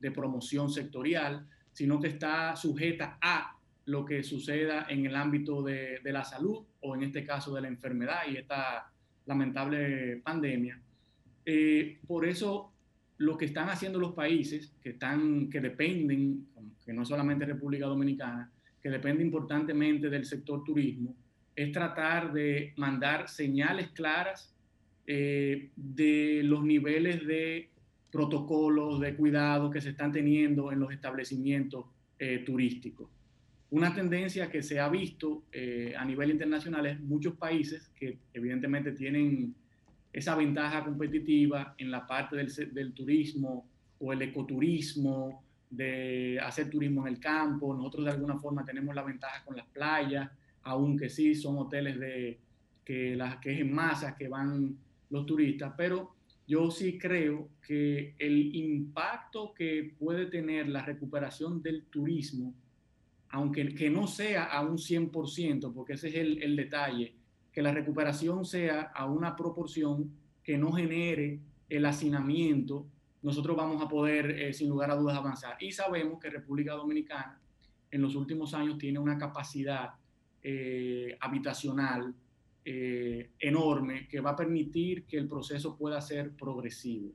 de, 0.00 0.10
promoción 0.10 0.70
sectorial, 0.70 1.46
sino 1.70 2.00
que 2.00 2.08
está 2.08 2.56
sujeta 2.56 3.18
a 3.20 3.57
lo 3.88 4.04
que 4.04 4.22
suceda 4.22 4.86
en 4.90 5.06
el 5.06 5.16
ámbito 5.16 5.62
de, 5.62 6.00
la 6.04 6.22
salud 6.22 6.62
o 6.80 6.94
en 6.94 7.04
este 7.04 7.24
caso 7.24 7.54
de 7.54 7.62
la 7.62 7.68
enfermedad 7.68 8.20
y 8.30 8.36
esta 8.36 8.92
lamentable 9.24 10.18
pandemia. 10.18 10.78
Eh, 11.44 11.98
por 12.06 12.26
eso 12.26 12.70
lo 13.16 13.38
que 13.38 13.46
están 13.46 13.70
haciendo 13.70 13.98
los 13.98 14.12
países 14.12 14.74
que, 14.82 14.90
están, 14.90 15.48
que 15.48 15.60
dependen, 15.60 16.48
que 16.84 16.92
no 16.92 17.04
solamente 17.06 17.46
República 17.46 17.86
Dominicana, 17.86 18.52
que 18.82 18.90
depende 18.90 19.22
importantemente 19.22 20.10
del 20.10 20.26
sector 20.26 20.62
turismo, 20.64 21.16
es 21.56 21.72
tratar 21.72 22.30
de 22.32 22.74
mandar 22.76 23.26
señales 23.28 23.88
claras 23.92 24.54
eh, 25.06 25.70
de 25.74 26.42
los 26.44 26.62
niveles 26.62 27.26
de 27.26 27.70
protocolos 28.12 29.00
de 29.00 29.16
cuidado 29.16 29.70
que 29.70 29.80
se 29.80 29.90
están 29.90 30.12
teniendo 30.12 30.70
en 30.72 30.80
los 30.80 30.92
establecimientos 30.92 31.86
eh, 32.18 32.42
turísticos. 32.44 33.17
Una 33.70 33.94
tendencia 33.94 34.50
que 34.50 34.62
se 34.62 34.80
ha 34.80 34.88
visto 34.88 35.42
eh, 35.52 35.94
a 35.96 36.04
nivel 36.04 36.30
internacional 36.30 36.86
es 36.86 37.00
muchos 37.00 37.34
países 37.34 37.90
que 37.94 38.18
evidentemente 38.32 38.92
tienen 38.92 39.54
esa 40.12 40.34
ventaja 40.34 40.84
competitiva 40.84 41.74
en 41.76 41.90
la 41.90 42.06
parte 42.06 42.36
del, 42.36 42.50
del 42.72 42.92
turismo 42.92 43.66
o 44.00 44.12
el 44.12 44.22
ecoturismo, 44.22 45.42
de 45.70 46.38
hacer 46.42 46.70
turismo 46.70 47.06
en 47.06 47.14
el 47.14 47.20
campo. 47.20 47.74
Nosotros 47.74 48.06
de 48.06 48.12
alguna 48.12 48.38
forma 48.38 48.64
tenemos 48.64 48.94
la 48.94 49.02
ventaja 49.02 49.44
con 49.44 49.56
las 49.56 49.66
playas, 49.66 50.30
aunque 50.62 51.08
sí 51.08 51.34
son 51.34 51.58
hoteles 51.58 51.98
de, 51.98 52.38
que, 52.84 53.14
las, 53.16 53.36
que 53.36 53.52
es 53.52 53.60
en 53.60 53.72
masas 53.72 54.14
que 54.16 54.28
van 54.28 54.76
los 55.10 55.26
turistas, 55.26 55.74
pero 55.76 56.14
yo 56.46 56.70
sí 56.70 56.98
creo 56.98 57.50
que 57.60 58.14
el 58.18 58.54
impacto 58.56 59.52
que 59.52 59.94
puede 59.98 60.26
tener 60.26 60.68
la 60.68 60.82
recuperación 60.82 61.62
del 61.62 61.84
turismo, 61.84 62.54
aunque 63.30 63.74
que 63.74 63.90
no 63.90 64.06
sea 64.06 64.44
a 64.44 64.62
un 64.62 64.78
100%, 64.78 65.72
porque 65.72 65.94
ese 65.94 66.08
es 66.08 66.14
el, 66.14 66.56
detalle, 66.56 67.14
que 67.52 67.62
la 67.62 67.72
recuperación 67.72 68.44
sea 68.44 68.82
a 68.94 69.06
una 69.06 69.36
proporción 69.36 70.10
que 70.42 70.56
no 70.56 70.72
genere 70.72 71.40
el 71.68 71.84
hacinamiento, 71.84 72.86
nosotros 73.22 73.56
vamos 73.56 73.82
a 73.82 73.88
poder, 73.88 74.30
eh, 74.30 74.52
sin 74.52 74.68
lugar 74.68 74.90
a 74.90 74.96
dudas, 74.96 75.16
avanzar. 75.16 75.56
Y 75.60 75.72
sabemos 75.72 76.18
que 76.20 76.30
República 76.30 76.74
Dominicana 76.74 77.40
en 77.90 78.02
los 78.02 78.14
últimos 78.14 78.54
años 78.54 78.78
tiene 78.78 78.98
una 78.98 79.18
capacidad 79.18 79.90
eh, 80.42 81.16
habitacional 81.20 82.14
eh, 82.64 83.30
enorme 83.38 84.06
que 84.08 84.20
va 84.20 84.30
a 84.30 84.36
permitir 84.36 85.04
que 85.04 85.16
el 85.18 85.26
proceso 85.26 85.76
pueda 85.76 86.00
ser 86.00 86.32
progresivo. 86.32 87.12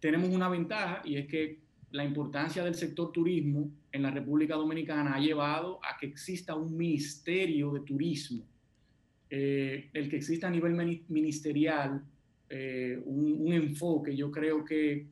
Tenemos 0.00 0.28
una 0.30 0.48
ventaja 0.48 1.02
y 1.04 1.16
es 1.16 1.26
que 1.26 1.60
la 1.92 2.04
importancia 2.04 2.64
del 2.64 2.74
sector 2.74 3.12
turismo 3.12 3.70
en 3.92 4.02
la 4.02 4.10
República 4.10 4.54
Dominicana 4.54 5.14
ha 5.14 5.20
llevado 5.20 5.78
a 5.84 5.96
que 5.98 6.06
exista 6.06 6.54
un 6.54 6.76
ministerio 6.76 7.70
de 7.72 7.80
turismo. 7.80 8.44
Eh, 9.30 9.88
el 9.92 10.10
que 10.10 10.16
exista 10.16 10.48
a 10.48 10.50
nivel 10.50 10.74
ministerial 11.08 12.02
un, 13.06 13.36
un, 13.40 13.52
enfoque, 13.54 14.14
yo 14.14 14.30
creo 14.30 14.62
que 14.62 15.06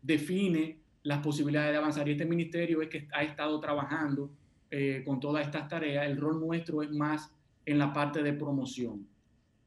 define 0.00 0.76
las 1.02 1.18
posibilidades 1.20 1.72
de 1.72 1.78
avanzar. 1.78 2.08
Y 2.08 2.12
este 2.12 2.24
ministerio 2.24 2.82
es 2.82 2.88
que 2.88 3.08
ha 3.12 3.22
estado 3.22 3.58
trabajando 3.60 4.30
eh, 4.70 5.02
con 5.04 5.20
todas 5.20 5.44
estas 5.44 5.68
tareas, 5.68 6.06
el 6.06 6.16
rol 6.16 6.40
nuestro 6.40 6.82
es 6.82 6.90
más 6.90 7.30
en 7.66 7.78
la 7.78 7.92
parte 7.92 8.22
de 8.22 8.32
promoción. 8.32 9.06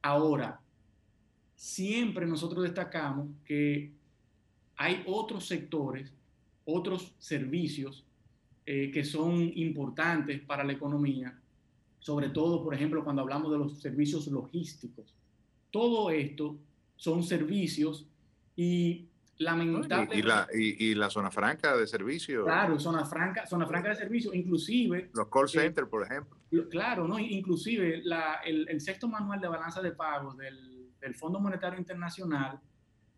Ahora, 0.02 0.60
siempre 1.56 2.26
nosotros 2.26 2.64
destacamos 2.64 3.30
que 3.46 3.92
hay 4.78 5.04
otros 5.08 5.48
sectores, 5.48 6.14
otros 6.66 7.14
servicios 7.20 8.06
eh, 8.66 8.92
que 8.92 9.04
son 9.04 9.52
importantes 9.56 10.42
para 10.42 10.64
la 10.64 10.74
economía, 10.74 11.38
sobre 12.00 12.30
todo, 12.30 12.64
por 12.64 12.74
ejemplo, 12.74 13.04
cuando 13.04 13.22
hablamos 13.22 13.52
de 13.52 13.58
los 13.58 13.80
servicios 13.80 14.28
logísticos. 14.28 15.14
Todo 15.72 16.10
esto 16.10 16.58
son 16.96 17.24
servicios 17.24 18.08
y 18.56 19.08
lamentablemente. 19.38 20.18
Y, 20.18 20.22
la, 20.22 20.48
y, 20.54 20.96
la 20.96 21.10
zona 21.10 21.30
franca 21.32 21.76
de 21.76 21.88
servicio. 21.88 22.46
Claro, 22.46 22.80
zona 22.80 23.06
franca, 23.06 23.46
zona 23.46 23.68
franca 23.68 23.90
de 23.90 23.96
servicio, 23.96 24.34
inclusive. 24.34 25.10
Los 25.14 25.28
call 25.28 25.46
eh, 25.46 25.50
centers, 25.50 25.88
por 25.88 26.04
ejemplo. 26.04 26.38
Claro, 26.70 27.08
¿no? 27.08 27.20
Inclusive 27.20 28.02
la, 28.04 28.42
el, 28.46 28.68
el, 28.70 28.80
sexto 28.80 29.08
manual 29.08 29.42
de 29.42 29.48
balanza 29.48 29.82
de 29.82 29.92
pagos 29.92 30.38
del, 30.38 30.90
del, 31.00 31.16
Fondo 31.16 31.40
Monetario 31.40 31.78
Internacional 31.78 32.60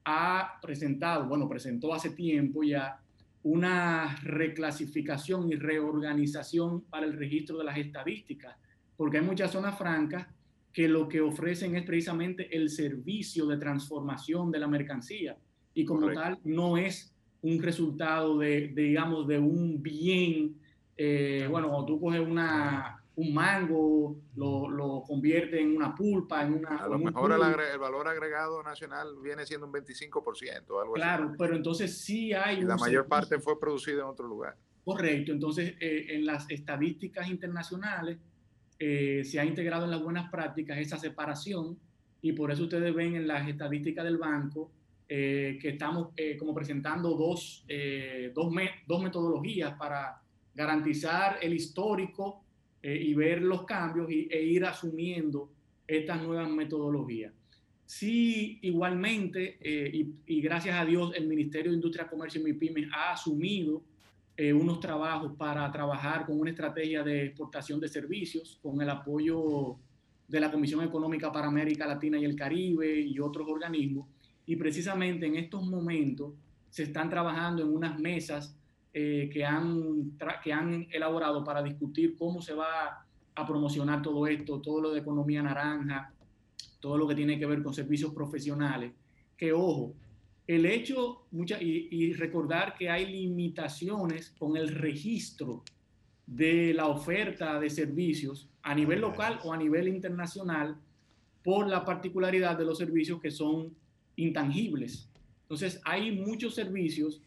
ha 0.09 0.57
presentado, 0.61 1.27
bueno, 1.27 1.49
presentó 1.49 1.93
hace 1.93 2.11
tiempo 2.11 2.63
ya 2.63 2.97
una 3.43 4.15
reclasificación 4.23 5.51
y 5.51 5.55
reorganización 5.55 6.81
para 6.85 7.05
el 7.05 7.13
registro 7.13 7.57
de 7.57 7.65
las 7.65 7.77
estadísticas, 7.77 8.55
porque 8.95 9.17
hay 9.17 9.25
muchas 9.25 9.51
zonas 9.51 9.77
francas 9.77 10.25
que 10.71 10.88
lo 10.88 11.09
que 11.09 11.19
ofrecen 11.19 11.75
es 11.75 11.84
precisamente 11.84 12.55
el 12.55 12.69
servicio 12.69 13.47
de 13.47 13.57
transformación 13.57 14.49
de 14.49 14.59
la 14.59 14.67
mercancía 14.67 15.35
y 15.73 15.84
como 15.84 16.09
tal 16.13 16.39
no 16.45 16.77
es 16.77 17.13
un 17.41 17.61
resultado 17.61 18.38
de, 18.38 18.69
digamos, 18.69 19.27
de 19.27 19.39
un 19.39 19.84
bien. 19.84 20.55
Eh, 20.95 21.47
bueno, 21.49 21.67
cuando 21.67 21.85
tú 21.85 21.99
coges 21.99 22.21
una, 22.21 22.97
un 23.18 23.34
mango, 23.34 24.15
lo, 24.35 24.69
lo 24.69 25.02
convierte 25.02 25.60
en 25.60 25.76
una 25.76 25.95
pulpa, 25.95 26.44
en 26.44 26.53
una... 26.53 26.77
A 26.77 26.88
lo 26.88 26.99
mejor 26.99 27.31
el, 27.31 27.80
valor 27.80 28.07
agregado 28.07 28.61
nacional 28.61 29.07
viene 29.23 29.44
siendo 29.44 29.65
un 29.65 29.73
25%, 29.73 30.80
algo 30.80 30.94
claro, 30.94 31.34
pero 31.35 31.56
entonces 31.56 31.98
sí 31.98 32.31
hay... 32.34 32.60
Y 32.60 32.61
la 32.61 32.77
mayor 32.77 33.07
parte 33.07 33.39
fue 33.39 33.60
producida 33.60 34.03
en 34.03 34.07
otro 34.07 34.27
lugar. 34.27 34.56
Correcto, 34.85 35.31
entonces 35.31 35.73
eh, 35.80 36.06
en 36.10 36.27
las 36.27 36.48
estadísticas 36.52 37.27
internacionales 37.27 38.19
eh, 38.77 39.23
se 39.26 39.39
ha 39.39 39.45
integrado 39.45 39.85
en 39.85 39.91
las 39.91 40.03
buenas 40.03 40.30
prácticas 40.30 40.77
esa 40.77 40.99
separación 40.99 41.80
y 42.22 42.34
por 42.34 42.52
eso 42.52 42.65
ustedes 42.65 42.94
ven 42.94 43.15
en 43.15 43.27
las 43.27 43.48
estadísticas 43.48 44.06
del 44.06 44.18
banco 44.18 44.69
eh, 45.10 45.57
que 45.60 45.69
estamos 45.69 46.10
eh, 46.15 46.38
como 46.38 46.53
presentando 46.53 47.15
dos, 47.15 47.65
dos, 48.35 48.53
dos, 48.85 49.02
metodologías 49.02 49.73
para 49.73 50.22
garantizar 50.53 51.39
el 51.41 51.56
histórico 51.56 52.44
y 52.81 53.13
ver 53.13 53.41
los 53.41 53.63
cambios 53.65 54.09
y, 54.11 54.27
e 54.31 54.43
ir 54.43 54.65
asumiendo 54.65 55.51
estas 55.85 56.21
nuevas 56.21 56.49
metodologías. 56.49 57.33
Sí, 57.85 58.59
igualmente, 58.61 59.57
y, 59.61 60.13
y, 60.25 60.41
gracias 60.41 60.75
a 60.75 60.85
Dios, 60.85 61.13
el 61.15 61.27
Ministerio 61.27 61.71
de 61.71 61.77
Industria, 61.77 62.07
Comercio 62.07 62.41
y 62.41 62.43
MIPIMES 62.43 62.89
ha 62.93 63.13
asumido 63.13 63.81
unos 64.53 64.79
trabajos 64.81 65.33
para 65.37 65.71
trabajar 65.71 66.25
con 66.25 66.39
una 66.39 66.51
estrategia 66.51 67.01
de 67.01 67.27
exportación 67.27 67.79
de 67.79 67.87
servicios, 67.87 68.59
con 68.61 68.81
el 68.81 68.89
apoyo 68.89 69.77
de 70.27 70.39
la 70.39 70.51
Comisión 70.51 70.83
Económica 70.83 71.31
para 71.31 71.47
América 71.47 71.87
Latina 71.87 72.19
y 72.19 72.25
el 72.25 72.35
Caribe 72.35 72.99
y 72.99 73.19
otros 73.19 73.47
organismos 73.49 74.05
y 74.47 74.55
precisamente 74.55 75.27
en 75.27 75.35
estos 75.35 75.63
momentos 75.67 76.33
se 76.69 76.83
están 76.83 77.09
trabajando 77.09 77.61
en 77.61 77.73
unas 77.73 77.99
mesas 77.99 78.56
eh, 78.99 79.30
que, 79.32 79.45
han 79.45 80.18
que 80.44 80.52
han 80.52 80.88
elaborado 80.90 81.44
para 81.44 81.61
discutir 81.61 82.15
cómo 82.18 82.41
se 82.41 82.56
va 82.56 83.06
a 83.36 83.45
promocionar 83.45 84.02
todo 84.02 84.26
esto, 84.26 84.60
todo 84.60 84.82
lo 84.82 84.91
de 84.91 85.02
economía 85.02 85.44
naranja, 85.44 86.11
todo 86.80 86.98
lo 86.98 87.07
que 87.07 87.14
tiene 87.14 87.38
que 87.38 87.45
ver 87.45 87.61
con 87.61 87.76
servicios 87.76 88.11
profesionales. 88.11 88.94
Que 89.38 89.53
ojo, 89.53 89.94
el 90.48 90.65
hecho, 90.65 91.28
mucha, 91.30 91.61
y, 91.61 91.90
y 91.91 92.14
recordar 92.14 92.74
que 92.76 92.90
hay 92.90 93.06
limitaciones 93.06 94.32
con 94.32 94.57
el 94.57 94.69
registro 94.69 95.61
de 96.26 96.74
la 96.74 96.88
oferta 96.88 97.60
de 97.60 97.69
servicios 97.69 98.49
a 98.64 98.74
nivel 98.74 99.02
local 99.02 99.40
o 99.44 99.53
a 99.53 99.57
nivel 99.57 99.90
internacional 99.90 100.76
por 101.44 101.68
la 101.68 101.86
particularidad 101.86 102.57
de 102.57 102.65
los 102.65 102.80
servicios 102.80 103.22
que 103.22 103.30
son 103.30 103.76
intangibles. 104.15 105.07
Entonces, 105.44 105.80
hay 105.86 106.14
muchos 106.14 106.56
servicios 106.56 107.22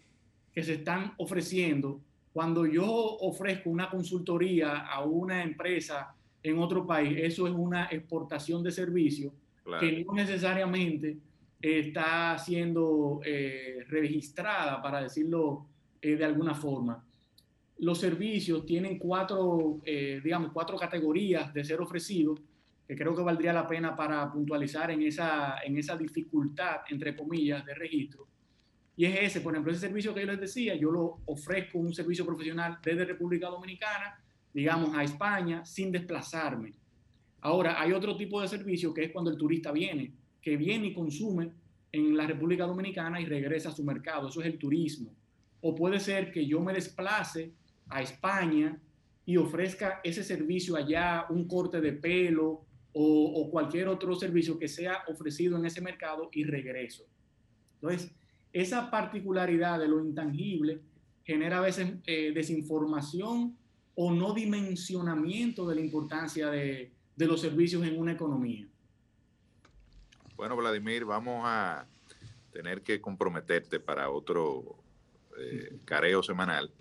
que 0.55 0.63
se 0.63 0.75
están 0.75 1.15
ofreciendo. 1.19 2.01
Cuando 2.33 2.67
yo 2.67 2.87
ofrezco 2.87 3.71
una 3.71 3.91
consultoría 3.91 4.79
a 4.79 5.05
una 5.05 5.43
empresa 5.43 6.15
en 6.43 6.59
otro 6.59 6.87
país, 6.87 7.19
eso 7.19 7.47
es 7.47 7.53
una 7.53 7.87
exportación 7.87 8.63
de 8.63 8.71
servicios 8.71 9.33
que 9.79 10.05
no 10.05 10.15
necesariamente 10.15 11.17
está 11.61 12.39
siendo 12.39 13.21
eh, 13.25 13.85
registrada, 13.89 14.81
para 14.81 15.03
decirlo 15.03 15.67
eh, 16.01 16.17
de 16.17 16.25
alguna 16.25 16.55
forma. 16.55 17.05
Los 17.79 17.99
servicios 17.99 18.65
tienen 18.65 18.99
cuatro, 18.99 19.81
eh, 19.85 20.21
digamos, 20.23 20.53
cuatro 20.53 20.77
categorías 20.77 21.53
de 21.53 21.65
ser 21.65 21.81
ofrecidos 21.81 22.41
que 22.87 22.97
creo 22.97 23.15
que 23.15 23.23
valdría 23.23 23.53
la 23.53 23.69
pena 23.69 23.95
para 23.95 24.33
puntualizar 24.33 24.91
en 24.91 25.03
esa, 25.03 25.61
en 25.65 25.79
esa 25.79 25.97
dificultad, 25.97 26.79
entre 26.89 27.15
comillas, 27.15 27.65
de 27.65 27.75
registro. 27.75 28.27
Y 29.01 29.07
es 29.07 29.19
ese, 29.19 29.41
por 29.41 29.55
ejemplo, 29.55 29.73
ese 29.73 29.81
servicio 29.81 30.13
que 30.13 30.21
yo 30.21 30.27
les 30.27 30.41
decía, 30.41 30.75
yo 30.75 30.91
lo 30.91 31.21
ofrezco 31.25 31.79
un 31.79 31.95
servicio 31.95 32.27
profesional 32.27 32.81
desde 32.85 33.07
República 33.07 33.49
Dominicana, 33.49 34.23
digamos, 34.53 34.95
a 34.95 35.03
España, 35.03 35.65
sin 35.65 35.91
desplazarme. 35.91 36.75
Ahora, 37.41 37.81
hay 37.81 37.93
otro 37.93 38.15
tipo 38.15 38.43
de 38.43 38.49
servicio 38.49 38.93
que 38.93 39.05
es 39.05 39.11
cuando 39.11 39.31
el 39.31 39.39
turista 39.39 39.73
viene, 39.73 40.13
que 40.43 40.55
viene 40.59 40.89
y 40.89 40.93
consume 40.93 41.51
en 41.91 42.15
la 42.15 42.27
República 42.27 42.67
Dominicana 42.67 43.19
y 43.23 43.25
regresa 43.25 43.71
a 43.71 43.73
su 43.73 43.83
mercado. 43.85 44.29
Eso 44.29 44.43
es 44.43 44.49
el 44.49 44.59
turismo. 44.59 45.15
O 45.63 45.75
puede 45.75 45.99
ser 45.99 46.31
que 46.31 46.45
yo 46.45 46.61
me 46.61 46.75
desplace 46.75 47.55
a 47.89 48.03
España 48.03 48.79
y 49.25 49.39
ofrezca 49.39 50.03
ese 50.05 50.23
servicio 50.23 50.77
allá, 50.77 51.25
un 51.31 51.49
corte 51.49 51.81
de 51.81 51.95
pelo 51.95 52.67
o, 52.93 53.49
cualquier 53.51 53.89
otro 53.89 54.15
servicio 54.15 54.59
que 54.59 54.69
sea 54.69 55.05
ofrecido 55.09 55.57
en 55.57 55.65
ese 55.65 55.81
mercado 55.81 56.29
y 56.35 56.45
regreso. 56.45 57.07
Entonces, 57.81 58.13
esa 58.53 58.91
particularidad 58.91 59.79
de 59.79 59.89
lo 59.89 60.01
intangible 60.01 60.81
genera 61.25 61.59
a 61.59 61.61
veces 61.61 61.95
eh, 62.07 62.33
desinformación 62.35 63.57
o 63.95 64.13
no 64.13 64.33
dimensionamiento 64.33 65.69
de 65.69 65.75
la 65.75 65.81
importancia 65.81 66.51
de, 66.51 66.93
de 67.17 67.27
los 67.27 67.41
servicios 67.41 67.85
en 67.85 67.99
una 67.99 68.13
economía. 68.13 68.67
Bueno, 70.37 70.57
Vladimir, 70.57 71.05
vamos 71.05 71.43
a 71.45 71.87
tener 72.51 72.83
que 72.83 73.01
comprometerte 73.01 73.79
para 73.79 74.11
otro 74.11 74.83
eh, 75.39 75.79
careo 75.85 76.23
semanal. 76.23 76.73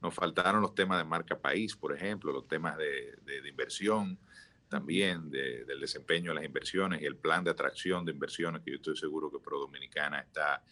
Nos 0.00 0.14
faltaron 0.14 0.62
los 0.62 0.74
temas 0.74 0.98
de 0.98 1.04
marca 1.04 1.38
país, 1.38 1.76
por 1.76 1.94
ejemplo, 1.94 2.32
los 2.32 2.48
temas 2.48 2.76
de, 2.76 3.48
inversión, 3.48 4.18
también 4.68 5.30
del 5.30 5.78
desempeño 5.78 6.30
de 6.30 6.36
las 6.36 6.44
inversiones 6.44 7.02
y 7.02 7.04
el 7.04 7.16
plan 7.16 7.44
de 7.44 7.50
atracción 7.50 8.04
de 8.04 8.12
inversiones 8.12 8.62
que 8.62 8.70
yo 8.70 8.76
estoy 8.76 8.96
seguro 8.96 9.30
que 9.30 9.38
Pro 9.38 9.58
Dominicana 9.58 10.20
está 10.20 10.62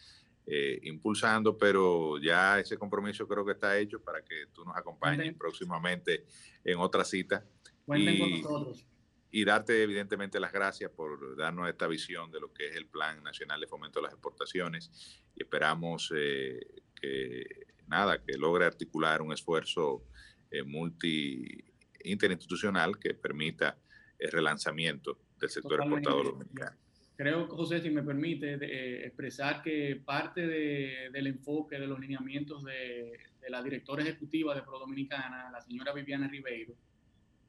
eh, 0.53 0.81
impulsando, 0.83 1.57
pero 1.57 2.19
ya 2.19 2.59
ese 2.59 2.77
compromiso 2.77 3.29
creo 3.29 3.47
que 3.47 3.53
está 3.53 3.79
hecho 3.79 4.03
para 4.03 4.25
que 4.25 4.47
tú 4.53 4.65
nos 4.65 4.77
acompañes 4.77 5.33
próximamente 5.37 6.27
en 6.65 6.79
otra 6.79 7.05
cita. 7.05 7.47
Cuenten 7.85 8.19
con 8.19 8.31
nosotros 8.31 8.87
y 9.31 9.45
darte 9.45 9.81
evidentemente 9.81 10.41
las 10.41 10.53
gracias 10.53 10.91
por 10.91 11.37
darnos 11.37 11.69
esta 11.69 11.87
visión 11.87 12.33
de 12.33 12.41
lo 12.41 12.53
que 12.53 12.67
es 12.67 12.75
el 12.75 12.87
Plan 12.87 13.23
Nacional 13.23 13.61
de 13.61 13.69
Fomento 13.69 14.01
de 14.01 14.05
las 14.05 14.13
Exportaciones 14.13 14.91
y 15.37 15.43
esperamos 15.45 16.13
eh, 16.17 16.59
que 17.01 17.47
nada, 17.87 18.21
que 18.21 18.37
logre 18.37 18.65
articular 18.65 19.23
un 19.23 19.33
esfuerzo 19.33 20.05
eh, 20.51 20.65
multi 20.65 21.65
interinstitucional 22.03 22.99
que 22.99 23.15
permita 23.15 23.79
el 24.19 24.33
relanzamiento 24.33 25.17
del 25.39 25.51
sector 25.51 25.81
exportador 25.81 26.33
dominicano. 26.33 26.77
Creo, 27.21 27.49
José, 27.49 27.83
si 27.83 27.91
me 27.91 28.03
permite, 28.03 28.55
eh, 28.55 29.05
expresar 29.05 29.61
que 29.61 30.01
parte 30.03 30.47
del 30.47 31.27
enfoque 31.27 31.79
de 31.79 31.87
los 31.87 32.01
lineamientos 32.01 32.65
de, 32.65 33.13
de 33.39 33.51
la 33.51 33.63
directora 33.63 34.03
ejecutiva 34.03 34.55
de 34.55 34.63
Pro 34.63 34.79
Dominicana, 34.79 35.51
la 35.53 35.61
señora 35.61 35.93
Viviana 35.93 36.29
Ribeiro, 36.29 36.73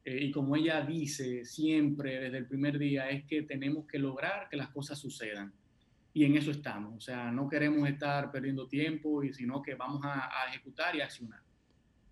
eh, 0.04 0.26
y 0.26 0.30
como 0.30 0.58
ella 0.58 0.82
dice 0.82 1.46
siempre 1.46 2.20
desde 2.20 2.40
el 2.40 2.48
primer 2.48 2.78
día, 2.78 3.10
es 3.12 3.24
que 3.24 3.44
tenemos 3.44 3.88
que 3.88 3.98
lograr 3.98 4.50
que 4.50 4.58
las 4.58 4.68
cosas 4.72 5.00
sucedan. 5.00 5.54
Y 6.14 6.26
en 6.26 6.36
eso 6.36 6.52
estamos. 6.52 6.98
O 6.98 7.00
sea, 7.00 7.32
no 7.32 7.48
queremos 7.48 7.88
estar 7.88 8.30
perdiendo 8.30 8.68
tiempo, 8.68 9.24
y 9.24 9.34
sino 9.34 9.62
que 9.62 9.76
vamos 9.76 10.02
a, 10.04 10.50
ejecutar 10.50 10.98
y 10.98 11.00
accionar. 11.00 11.40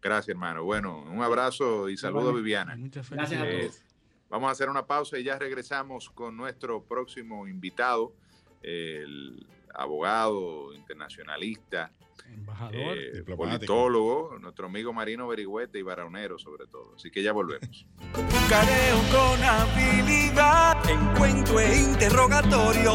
Gracias, 0.02 0.30
hermano. 0.30 0.64
Bueno, 0.64 1.02
un 1.02 1.22
abrazo 1.22 1.90
y 1.90 1.98
saludo 1.98 2.30
a 2.30 2.34
Viviana. 2.36 2.78
Muchas 2.78 3.10
gracias 3.10 3.42
a 3.42 3.50
todos. 3.50 3.89
Vamos 4.30 4.50
a 4.50 4.52
hacer 4.52 4.70
una 4.70 4.86
pausa 4.86 5.18
y 5.18 5.24
ya 5.24 5.40
regresamos 5.40 6.10
con 6.10 6.38
nuestro 6.38 6.84
próximo 6.84 7.48
invitado, 7.48 8.14
el 8.62 9.46
abogado 9.74 10.74
internacionalista, 10.74 11.92
embajador, 12.34 12.98
eh, 12.98 13.24
politólogo, 13.36 14.38
nuestro 14.40 14.68
amigo 14.68 14.94
Marino 14.94 15.28
Berigüete 15.28 15.80
y 15.80 15.82
Baraunero 15.82 16.38
sobre 16.38 16.68
todo. 16.68 16.94
Así 16.96 17.10
que 17.10 17.24
ya 17.24 17.32
volvemos. 17.32 17.86
Careo 18.50 18.98
con 19.12 19.44
habilidad, 19.44 20.90
encuentro 20.90 21.60
e 21.60 21.80
interrogatorio. 21.80 22.94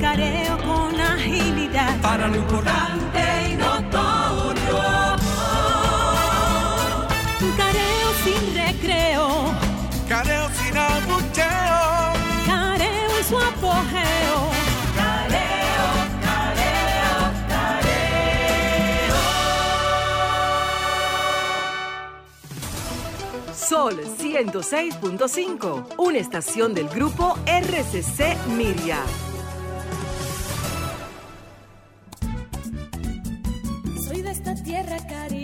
Careo 0.00 0.56
con 0.58 1.00
agilidad, 1.00 2.00
para 2.00 2.28
lo 2.28 2.36
importante 2.36 3.20
y 3.52 3.56
notorio. 3.56 5.03
Careo 10.08 10.48
sin 10.50 10.76
abucheo. 10.76 12.12
Careo 12.46 13.18
en 13.18 13.24
su 13.24 13.38
apogeo 13.38 14.54
Sol 23.68 23.98
106.5, 24.18 25.94
una 25.96 26.18
estación 26.18 26.74
del 26.74 26.88
grupo 26.88 27.36
RCC 27.46 28.36
Miria. 28.48 28.98
Soy 34.06 34.20
de 34.22 34.30
esta 34.30 34.54
tierra 34.62 34.98
caribe, 35.08 35.43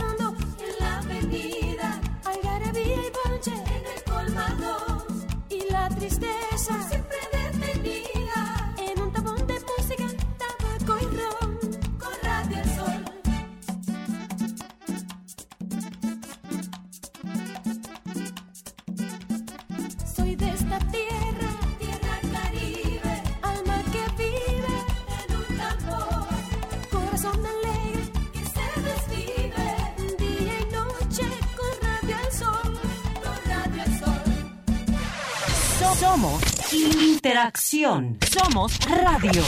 interacción. 37.23 38.17
Somos 38.31 38.79
radio. 38.87 39.43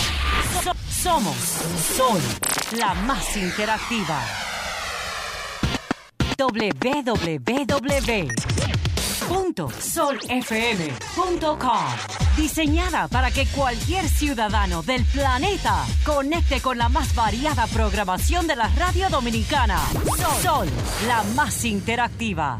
somos 0.88 1.36
Sol, 1.98 2.22
la 2.78 2.94
más 2.94 3.36
interactiva. 3.36 4.22
www.solfm.com 6.38 7.18
Diseñada 12.38 13.08
para 13.08 13.32
que 13.32 13.48
cualquier 13.48 14.08
ciudadano 14.08 14.84
del 14.84 15.04
planeta 15.06 15.84
conecte 16.06 16.62
con 16.62 16.78
la 16.78 16.90
más 16.90 17.16
variada 17.16 17.66
programación 17.66 18.46
de 18.46 18.56
la 18.56 18.68
radio 18.68 19.10
dominicana. 19.10 19.80
Sol 20.44 20.70
la 21.08 21.24
más 21.36 21.66
interactiva. 21.66 22.60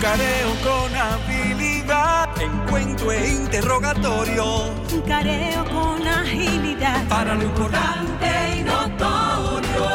Careo 0.00 0.54
con 0.62 0.94
habilidad, 0.94 2.28
encuentro 2.40 3.12
e 3.12 3.28
interrogatorio. 3.28 4.72
Careo 5.06 5.64
con 5.64 6.06
agilidad, 6.06 7.06
para 7.08 7.34
lo 7.34 7.42
importante 7.42 8.26
y 8.58 8.62
notorio. 8.62 9.88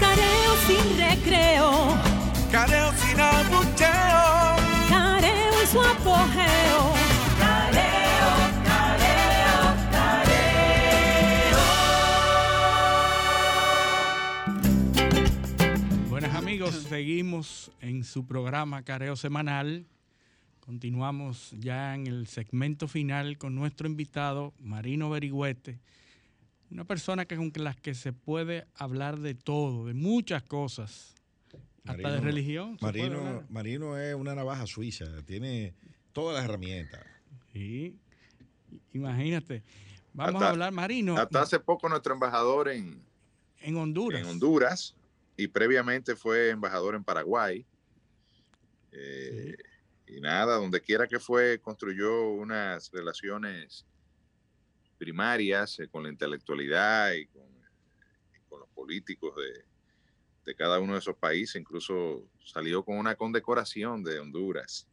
Careo 0.00 0.52
sin 0.66 0.98
recreo, 0.98 1.96
careo 2.50 2.92
sin 3.00 3.20
abucheo. 3.20 3.71
Seguimos 16.92 17.72
en 17.80 18.04
su 18.04 18.26
programa 18.26 18.82
Careo 18.82 19.16
Semanal. 19.16 19.86
Continuamos 20.60 21.52
ya 21.58 21.94
en 21.94 22.06
el 22.06 22.26
segmento 22.26 22.86
final 22.86 23.38
con 23.38 23.54
nuestro 23.54 23.86
invitado, 23.86 24.52
Marino 24.58 25.08
Berigüete. 25.08 25.80
Una 26.70 26.84
persona 26.84 27.24
que 27.24 27.36
con 27.36 27.50
la 27.56 27.72
que 27.72 27.94
se 27.94 28.12
puede 28.12 28.66
hablar 28.74 29.20
de 29.20 29.32
todo, 29.32 29.86
de 29.86 29.94
muchas 29.94 30.42
cosas, 30.42 31.14
hasta 31.86 32.12
de 32.12 32.20
religión. 32.20 32.76
Marino, 32.82 33.42
Marino 33.48 33.96
es 33.96 34.14
una 34.14 34.34
navaja 34.34 34.66
suiza, 34.66 35.06
tiene 35.24 35.72
todas 36.12 36.36
las 36.36 36.44
herramientas. 36.44 37.00
Sí, 37.54 37.96
imagínate. 38.92 39.62
Vamos 40.12 40.42
a 40.42 40.50
hablar, 40.50 40.72
Marino. 40.72 41.16
Hasta 41.16 41.40
hace 41.40 41.58
poco 41.58 41.88
nuestro 41.88 42.12
embajador 42.12 42.68
en, 42.68 43.02
en 43.62 43.76
Honduras. 43.78 44.20
En 44.20 44.26
Honduras, 44.26 44.94
y 45.42 45.48
previamente 45.48 46.14
fue 46.14 46.50
embajador 46.50 46.94
en 46.94 47.02
Paraguay. 47.02 47.66
Eh, 48.92 49.56
y 50.06 50.20
nada, 50.20 50.54
donde 50.54 50.80
quiera 50.80 51.08
que 51.08 51.18
fue, 51.18 51.58
construyó 51.60 52.28
unas 52.28 52.92
relaciones 52.92 53.84
primarias 54.98 55.80
eh, 55.80 55.88
con 55.88 56.04
la 56.04 56.10
intelectualidad 56.10 57.12
y 57.14 57.26
con, 57.26 57.42
los 58.50 58.68
políticos 58.68 59.34
de, 59.34 59.64
de, 60.44 60.54
cada 60.54 60.78
uno 60.78 60.92
de 60.92 61.00
esos 61.00 61.16
países. 61.16 61.56
Incluso 61.56 62.28
salió 62.44 62.84
con 62.84 62.98
una 62.98 63.16
condecoración 63.16 64.04
de 64.04 64.20
Honduras 64.20 64.86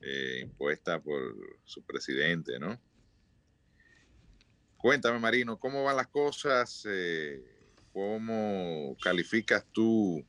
eh, 0.00 0.40
impuesta 0.42 1.02
por 1.02 1.34
su 1.64 1.82
presidente, 1.82 2.58
¿no? 2.58 2.80
Cuéntame, 4.78 5.18
Marino, 5.18 5.58
¿cómo 5.58 5.84
van 5.84 5.96
las 5.96 6.06
cosas? 6.06 6.86
¿Cómo 7.92 8.96
calificas 9.02 9.66
tú 9.72 10.24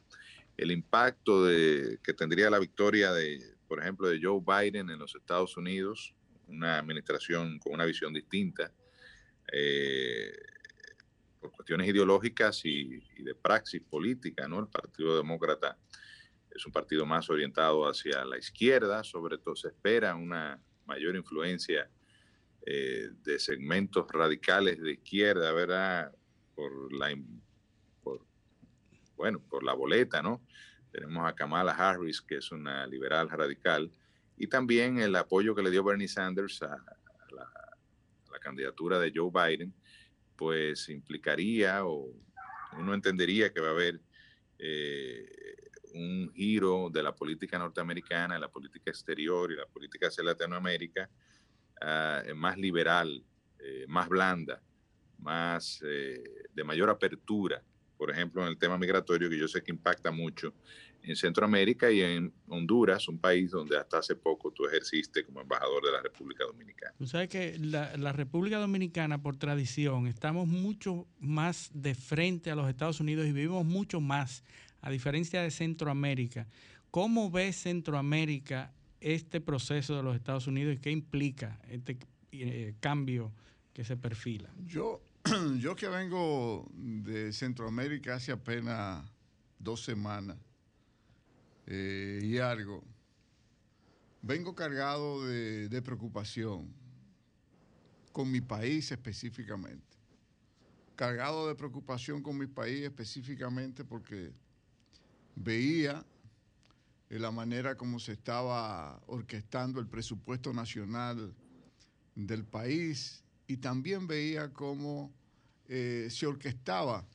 el 0.57 0.71
impacto 0.71 1.45
de, 1.45 1.99
que 2.03 2.13
tendría 2.13 2.49
la 2.49 2.59
victoria 2.59 3.11
de, 3.11 3.55
por 3.67 3.79
ejemplo, 3.79 4.07
de 4.07 4.19
Joe 4.21 4.41
Biden 4.45 4.89
en 4.89 4.99
los 4.99 5.15
Estados 5.15 5.57
Unidos, 5.57 6.13
una 6.47 6.77
administración 6.77 7.57
con 7.59 7.73
una 7.73 7.85
visión 7.85 8.13
distinta, 8.13 8.71
eh, 9.51 10.31
por 11.39 11.51
cuestiones 11.51 11.88
ideológicas 11.88 12.61
y, 12.65 12.99
de 13.23 13.33
praxis 13.33 13.81
política, 13.81 14.47
¿no? 14.47 14.59
El 14.59 14.67
Partido 14.67 15.17
Demócrata 15.17 15.77
es 16.53 16.65
un 16.65 16.71
partido 16.71 17.05
más 17.05 17.29
orientado 17.29 17.88
hacia 17.88 18.23
la 18.25 18.38
izquierda, 18.38 19.03
sobre 19.03 19.38
todo 19.38 19.55
se 19.55 19.69
espera 19.69 20.15
una 20.15 20.61
mayor 20.85 21.15
influencia 21.15 21.89
eh, 22.65 23.09
de 23.23 23.39
segmentos 23.39 24.05
radicales 24.11 24.79
de 24.79 24.91
izquierda, 24.91 25.51
¿verdad? 25.53 26.13
Por 26.53 26.93
la 26.93 27.11
bueno, 29.22 29.39
por 29.39 29.64
la 29.64 29.73
boleta, 29.73 30.23
¿no? 30.23 30.41
Tenemos 30.91 31.30
a 31.30 31.35
Kamala 31.35 31.73
Harris, 31.73 32.22
que 32.22 32.38
es 32.38 32.52
una 32.52 32.88
liberal 32.88 33.30
radical, 33.30 33.91
y 34.35 34.48
también 34.48 34.98
el 34.98 35.15
apoyo 35.15 35.53
que 35.53 35.61
le 35.61 35.69
dio 35.69 35.84
Bernie 35.84 36.07
Sanders 36.07 36.64
a, 36.64 36.76
la, 37.31 38.39
candidatura 38.39 38.98
de 38.98 39.14
Joe 39.15 39.30
Biden, 39.31 39.72
pues 40.35 40.89
implicaría 40.89 41.85
o 41.85 42.11
uno 42.80 42.95
entendería 42.95 43.53
que 43.53 43.61
va 43.61 43.68
a 43.68 43.72
haber 43.72 44.02
eh, 44.57 45.30
un 45.93 46.31
giro 46.34 46.89
de 46.91 47.03
la 47.03 47.14
política 47.14 47.60
norteamericana, 47.60 48.39
la 48.39 48.49
política 48.49 48.89
exterior 48.89 49.52
y 49.52 49.57
la 49.57 49.68
política 49.68 50.07
hacia 50.07 50.23
Latinoamérica 50.23 51.07
ah, 51.80 52.23
más 52.34 52.57
liberal, 52.57 53.23
eh, 53.60 53.85
más 53.88 54.10
blanda, 54.10 54.60
más 55.19 55.80
de 55.81 56.64
mayor 56.64 56.89
apertura 56.89 57.64
por 58.02 58.10
ejemplo, 58.10 58.41
en 58.41 58.48
el 58.48 58.57
tema 58.57 58.80
migratorio, 58.80 59.30
que 59.30 59.38
yo 59.38 59.48
sé 59.48 59.61
que 59.61 59.69
impacta 59.69 60.10
mucho 60.10 60.56
en 61.03 61.15
Centroamérica 61.15 61.91
y 61.91 62.02
en 62.02 62.34
Honduras, 62.48 63.07
un 63.07 63.19
país 63.19 63.52
donde 63.52 63.78
hasta 63.78 63.99
hace 63.99 64.15
poco 64.15 64.49
tú 64.49 64.65
ejerciste 64.65 65.23
como 65.23 65.40
embajador 65.40 65.86
de 65.86 65.91
la 65.91 66.02
República 66.02 66.44
Dominicana. 66.45 66.95
Tú 66.98 67.06
sabes 67.06 67.30
que 67.30 67.60
la, 67.60 67.95
la, 67.98 68.11
República 68.11 68.57
Dominicana, 68.57 69.22
por 69.22 69.38
tradición, 69.38 70.07
estamos 70.07 70.48
mucho 70.48 71.06
más 71.19 71.69
de 71.76 71.94
frente 71.94 72.49
a 72.49 72.56
los 72.56 72.68
Estados 72.68 72.99
Unidos 72.99 73.28
y 73.28 73.34
vivimos 73.34 73.65
mucho 73.65 74.02
más, 74.02 74.44
a 74.82 74.90
diferencia 74.90 75.44
de 75.44 75.52
Centroamérica. 75.52 76.48
¿Cómo 76.90 77.30
ve 77.30 77.53
Centroamérica 77.53 78.73
este 78.99 79.41
proceso 79.41 79.95
de 79.95 80.02
los 80.02 80.15
Estados 80.15 80.48
Unidos 80.48 80.73
y 80.73 80.80
qué 80.80 80.90
implica 80.90 81.60
este 81.69 81.99
eh, 82.32 82.73
cambio 82.80 83.32
que 83.73 83.84
se 83.84 83.95
perfila? 83.95 84.49
Yo 84.65 85.03
yo 85.60 85.76
que 85.76 85.88
vengo 85.88 86.69
de 86.73 87.31
Centroamérica 87.31 88.15
hace 88.15 88.31
apenas 88.31 89.06
dos 89.60 89.84
semanas 89.84 90.38
eh, 91.68 92.19
y 92.23 92.38
algo, 92.39 92.84
vengo 94.22 94.56
cargado 94.56 95.26
de, 95.26 95.81
preocupación 95.81 96.73
con 98.11 98.31
mi 98.31 98.41
país 98.41 98.91
específicamente. 98.91 99.98
Cargado 100.95 101.48
de 101.48 101.56
preocupación 101.56 102.22
con 102.22 102.38
mi 102.38 102.48
país 102.48 102.84
específicamente 102.84 103.85
porque 103.85 104.31
veía 105.35 106.03
la 107.10 107.31
manera 107.31 107.76
como 107.76 107.99
se 107.99 108.14
estaba 108.14 109.02
orquestando 109.06 109.80
el 109.80 109.88
presupuesto 109.88 110.52
nacional 110.53 111.34
del 112.15 112.43
país 112.43 113.23
y 113.52 113.57
también 113.57 114.07
veía 114.07 114.53
cómo 114.53 115.11
eh, 115.68 116.07
se 116.10 116.26
orquestaba 116.26 117.06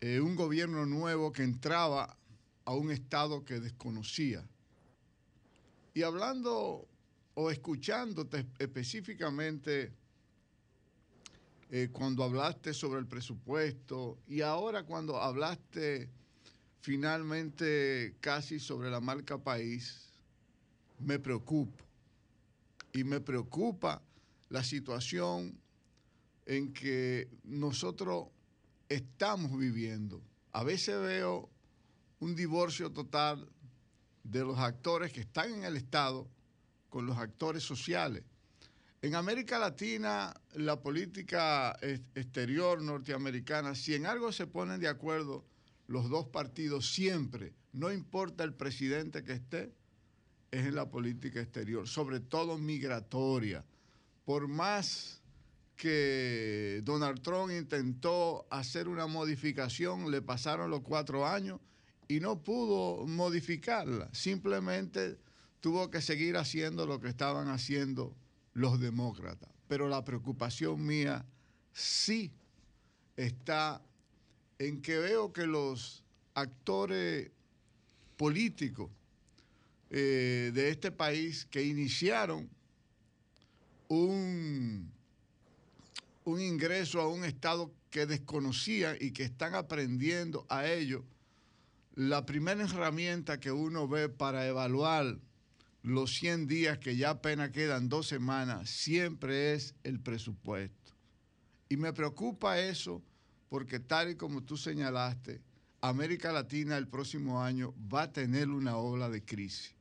eh, 0.00 0.20
un 0.20 0.36
gobierno 0.36 0.86
nuevo 0.86 1.32
que 1.32 1.42
entraba 1.42 2.16
a 2.64 2.74
un 2.74 2.92
estado 2.92 3.44
que 3.44 3.58
desconocía. 3.58 4.46
Y 5.94 6.04
hablando 6.04 6.86
o 7.34 7.50
escuchándote 7.50 8.46
específicamente 8.60 9.92
eh, 11.72 11.88
cuando 11.90 12.22
hablaste 12.22 12.72
sobre 12.72 13.00
el 13.00 13.08
presupuesto 13.08 14.20
y 14.28 14.42
ahora 14.42 14.84
cuando 14.84 15.20
hablaste 15.20 16.08
finalmente 16.82 18.14
casi 18.20 18.60
sobre 18.60 18.90
la 18.90 19.00
marca 19.00 19.38
país, 19.38 20.08
me 21.00 21.18
preocupo. 21.18 21.84
Y 22.92 23.02
me 23.02 23.20
preocupa 23.20 24.05
la 24.48 24.62
situación 24.62 25.58
en 26.46 26.72
que 26.72 27.28
nosotros 27.44 28.28
estamos 28.88 29.58
viviendo. 29.58 30.22
A 30.52 30.62
veces 30.62 31.00
veo 31.00 31.50
un 32.20 32.34
divorcio 32.34 32.90
total 32.92 33.48
de 34.22 34.40
los 34.40 34.58
actores 34.58 35.12
que 35.12 35.20
están 35.20 35.52
en 35.52 35.64
el 35.64 35.76
Estado 35.76 36.28
con 36.88 37.06
los 37.06 37.18
actores 37.18 37.62
sociales. 37.62 38.24
En 39.02 39.14
América 39.14 39.58
Latina, 39.58 40.34
la 40.54 40.80
política 40.80 41.76
exterior 42.14 42.80
norteamericana, 42.80 43.74
si 43.74 43.94
en 43.94 44.06
algo 44.06 44.32
se 44.32 44.46
ponen 44.46 44.80
de 44.80 44.88
acuerdo 44.88 45.44
los 45.86 46.08
dos 46.08 46.26
partidos 46.26 46.90
siempre, 46.90 47.52
no 47.72 47.92
importa 47.92 48.42
el 48.42 48.54
presidente 48.54 49.22
que 49.22 49.34
esté, 49.34 49.74
es 50.50 50.66
en 50.66 50.74
la 50.74 50.88
política 50.88 51.40
exterior, 51.40 51.86
sobre 51.86 52.20
todo 52.20 52.56
migratoria 52.56 53.64
por 54.26 54.48
más 54.48 55.22
que 55.76 56.80
Donald 56.82 57.22
Trump 57.22 57.52
intentó 57.52 58.44
hacer 58.50 58.88
una 58.88 59.06
modificación, 59.06 60.10
le 60.10 60.20
pasaron 60.20 60.68
los 60.68 60.80
cuatro 60.80 61.26
años 61.26 61.60
y 62.08 62.18
no 62.18 62.42
pudo 62.42 63.06
modificarla. 63.06 64.10
Simplemente 64.12 65.16
tuvo 65.60 65.90
que 65.90 66.00
seguir 66.00 66.36
haciendo 66.36 66.86
lo 66.86 67.00
que 67.00 67.08
estaban 67.08 67.48
haciendo 67.48 68.16
los 68.52 68.80
demócratas. 68.80 69.48
Pero 69.68 69.88
la 69.88 70.04
preocupación 70.04 70.84
mía 70.84 71.24
sí 71.72 72.32
está 73.16 73.80
en 74.58 74.82
que 74.82 74.98
veo 74.98 75.32
que 75.32 75.46
los 75.46 76.02
actores 76.34 77.30
políticos 78.16 78.90
eh, 79.90 80.50
de 80.52 80.70
este 80.70 80.90
país 80.90 81.44
que 81.44 81.62
iniciaron 81.62 82.55
un, 83.88 84.92
un 86.24 86.40
ingreso 86.40 87.00
a 87.00 87.08
un 87.08 87.24
estado 87.24 87.72
que 87.90 88.06
desconocían 88.06 88.96
y 89.00 89.12
que 89.12 89.24
están 89.24 89.54
aprendiendo 89.54 90.46
a 90.48 90.66
ello, 90.66 91.04
la 91.94 92.26
primera 92.26 92.64
herramienta 92.64 93.40
que 93.40 93.52
uno 93.52 93.88
ve 93.88 94.08
para 94.08 94.46
evaluar 94.46 95.18
los 95.82 96.14
100 96.16 96.46
días 96.46 96.78
que 96.78 96.96
ya 96.96 97.10
apenas 97.10 97.50
quedan 97.50 97.88
dos 97.88 98.08
semanas, 98.08 98.68
siempre 98.68 99.54
es 99.54 99.74
el 99.84 100.00
presupuesto. 100.00 100.92
Y 101.68 101.76
me 101.76 101.92
preocupa 101.92 102.58
eso 102.58 103.02
porque 103.48 103.78
tal 103.80 104.10
y 104.10 104.16
como 104.16 104.42
tú 104.42 104.56
señalaste, 104.56 105.40
América 105.80 106.32
Latina 106.32 106.76
el 106.76 106.88
próximo 106.88 107.42
año 107.42 107.72
va 107.92 108.02
a 108.02 108.12
tener 108.12 108.48
una 108.48 108.76
ola 108.76 109.08
de 109.08 109.24
crisis. 109.24 109.74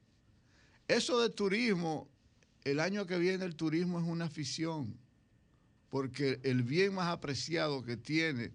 Eso 0.87 1.19
de 1.19 1.29
turismo 1.31 2.07
el 2.65 2.79
año 2.79 3.05
que 3.05 3.17
viene 3.17 3.45
el 3.45 3.55
turismo 3.55 3.99
es 3.99 4.05
una 4.05 4.25
afición, 4.25 4.97
porque 5.91 6.39
el 6.43 6.63
bien 6.63 6.95
más 6.95 7.07
apreciado 7.07 7.83
que 7.83 7.95
tiene 7.95 8.51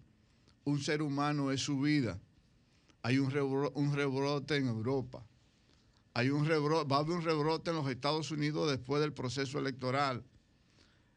un 0.64 0.80
ser 0.80 1.00
humano 1.00 1.50
es 1.52 1.62
su 1.62 1.80
vida. 1.80 2.20
hay 3.02 3.18
un, 3.18 3.32
un 3.74 3.94
rebrote 3.94 4.56
en 4.56 4.66
Europa, 4.66 5.24
hay 6.12 6.28
un 6.28 6.44
rebrote, 6.44 6.88
va 6.88 6.96
a 6.96 7.00
haber 7.00 7.16
un 7.16 7.24
rebrote 7.24 7.70
en 7.70 7.76
los 7.76 7.88
Estados 7.88 8.30
Unidos 8.32 8.68
después 8.68 9.00
del 9.00 9.12
proceso 9.12 9.58
electoral. 9.58 10.24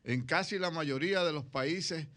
En 0.04 0.22
casi 0.22 0.60
la 0.60 0.70
mayoría 0.70 1.24
de 1.24 1.34
los 1.34 1.44
países 1.44 2.08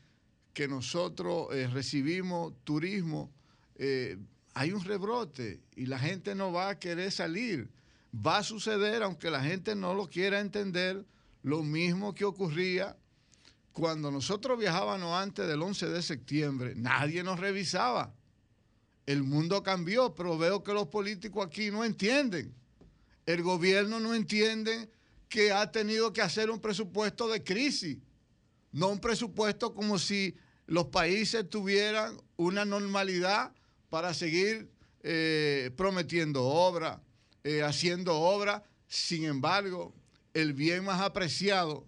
que 0.53 0.69
nosotros 0.69 1.49
eh, 1.53 1.69
recibimos 1.69 2.53
turismo, 2.65 3.31
eh, 3.77 4.19
hay 4.53 4.73
un 4.73 4.85
rebrote 4.85 5.61
y 5.75 5.87
la 5.87 5.99
gente 5.99 6.35
no 6.35 6.53
va 6.53 6.71
a 6.71 6.79
querer 6.79 7.11
salir. 7.11 7.71
Va 8.17 8.39
a 8.39 8.43
suceder, 8.43 9.03
aunque 9.03 9.31
la 9.31 9.43
gente 9.43 9.75
no 9.75 9.95
lo 9.95 10.09
quiera 10.09 10.41
entender, 10.41 11.05
lo 11.43 11.63
mismo 11.63 12.15
que 12.15 12.25
ocurría 12.25 12.97
cuando 13.73 14.11
nosotros 14.11 14.59
viajábamos 14.59 15.13
antes 15.13 15.47
del 15.47 15.61
11 15.61 15.89
de 15.89 16.03
septiembre. 16.03 16.75
Nadie 16.77 17.23
nos 17.23 17.39
revisaba. 17.39 18.15
El 19.05 19.23
mundo 19.23 19.63
cambió, 19.63 20.15
pero 20.15 20.39
veo 20.39 20.63
que 20.63 20.73
los 20.73 20.87
políticos 20.87 21.47
aquí 21.47 21.71
no 21.71 21.85
entienden. 21.85 22.55
El 23.27 23.43
gobierno 23.43 24.01
no 24.01 24.15
entiende 24.15 24.89
que 25.29 25.53
ha 25.53 25.71
tenido 25.71 26.13
que 26.13 26.23
hacer 26.23 26.51
un 26.51 26.61
presupuesto 26.61 27.29
de 27.29 27.45
crisis, 27.45 27.99
no 28.73 28.89
un 28.89 29.01
presupuesto 29.01 29.75
como 29.75 29.99
si 29.99 30.37
los 30.67 30.87
países 30.87 31.49
tuvieran 31.49 32.17
una 32.37 32.65
normalidad 32.65 33.53
para 33.91 34.15
seguir 34.15 34.71
eh, 35.03 35.71
prometiendo 35.77 36.45
obra, 36.45 37.03
eh, 37.47 37.63
haciendo 37.63 38.19
obra. 38.19 38.65
Sin 38.89 39.25
embargo, 39.25 39.95
el 40.35 40.53
bien 40.53 40.85
más 40.85 41.01
apreciado 41.01 41.87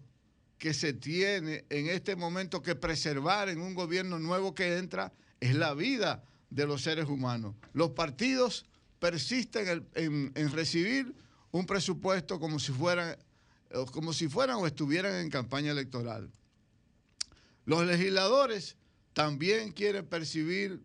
que 0.57 0.73
se 0.73 0.93
tiene 0.93 1.65
en 1.69 1.89
este 1.89 2.15
momento 2.15 2.63
que 2.63 2.77
preservar 2.77 3.49
en 3.49 3.61
un 3.61 3.75
gobierno 3.75 4.21
nuevo 4.21 4.55
que 4.55 4.77
entra 4.77 5.13
es 5.41 5.57
la 5.57 5.75
vida 5.75 6.23
de 6.49 6.65
los 6.65 6.83
seres 6.83 7.09
humanos. 7.09 7.57
Los 7.73 7.91
partidos 7.91 8.67
persisten 9.01 9.85
en, 9.97 10.31
en 10.37 10.53
recibir 10.53 11.13
un 11.51 11.67
presupuesto 11.67 12.39
como 12.39 12.61
si 12.61 12.71
fueran 12.71 13.17
como 13.91 14.13
si 14.13 14.29
fueran 14.29 14.59
o 14.59 14.67
estuvieran 14.67 15.17
en 15.17 15.29
campaña 15.29 15.73
electoral. 15.73 16.31
Los 17.65 17.85
legisladores 17.85 18.77
también 19.13 19.73
quieren 19.73 20.07
percibir 20.07 20.81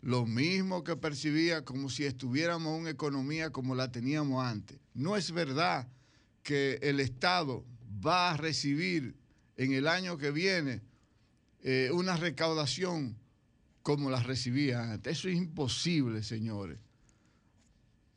lo 0.00 0.26
mismo 0.26 0.84
que 0.84 0.96
percibía 0.96 1.64
como 1.64 1.88
si 1.88 2.04
estuviéramos 2.04 2.74
en 2.74 2.80
una 2.82 2.90
economía 2.90 3.50
como 3.50 3.74
la 3.74 3.90
teníamos 3.90 4.44
antes. 4.44 4.78
No 4.94 5.16
es 5.16 5.32
verdad 5.32 5.88
que 6.42 6.78
el 6.82 7.00
Estado 7.00 7.64
va 8.04 8.30
a 8.30 8.36
recibir 8.36 9.16
en 9.56 9.72
el 9.72 9.88
año 9.88 10.18
que 10.18 10.30
viene 10.30 10.82
eh, 11.62 11.90
una 11.92 12.16
recaudación 12.16 13.16
como 13.82 14.10
la 14.10 14.22
recibía 14.22 14.92
antes. 14.92 15.18
Eso 15.18 15.28
es 15.28 15.36
imposible, 15.36 16.22
señores 16.22 16.78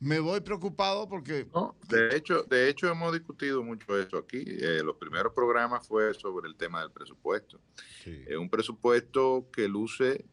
me 0.02 0.18
voy 0.18 0.40
preocupado 0.40 1.08
porque... 1.08 1.46
De, 1.88 2.16
hecho, 2.16 2.42
de 2.42 2.68
hecho, 2.68 2.88
hemos 2.88 3.12
discutido 3.12 3.62
mucho 3.62 3.96
eso 3.96 4.18
aquí. 4.18 4.42
Eh, 4.44 4.82
los 4.84 4.96
primeros 4.96 5.32
programas 5.32 5.86
fue 5.86 6.12
sobre 6.14 6.48
el 6.48 6.56
tema 6.56 6.80
del 6.80 6.90
presupuesto. 6.90 7.60
Es 8.04 8.36
un 8.36 8.50
presupuesto 8.50 9.48
que 9.52 9.68
luce 9.68 10.24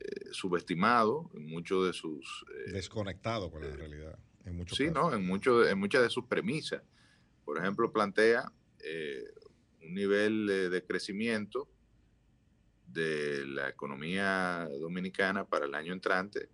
eh, 0.00 0.04
eh, 0.04 0.28
subestimado 0.32 1.30
en 1.34 1.46
muchos 1.46 1.86
de 1.86 1.92
sus... 1.92 2.44
Desconectado 2.72 3.50
con 3.50 3.62
la 3.62 3.74
realidad. 3.74 4.18
En 4.44 4.56
muchos 4.56 4.76
sí, 4.78 4.90
¿no? 4.90 5.14
En, 5.14 5.26
mucho, 5.26 5.66
en 5.66 5.78
muchas 5.78 6.02
de 6.02 6.10
sus 6.10 6.24
premisas. 6.26 6.82
Por 7.44 7.58
ejemplo, 7.58 7.92
plantea 7.92 8.52
un 9.82 9.94
nivel 9.94 10.46
de 10.70 10.84
crecimiento 10.84 11.68
de 12.86 13.46
la 13.46 13.68
economía 13.68 14.68
dominicana 14.80 15.44
para 15.44 15.66
el 15.66 15.74
año 15.74 15.92
entrante 15.92 16.48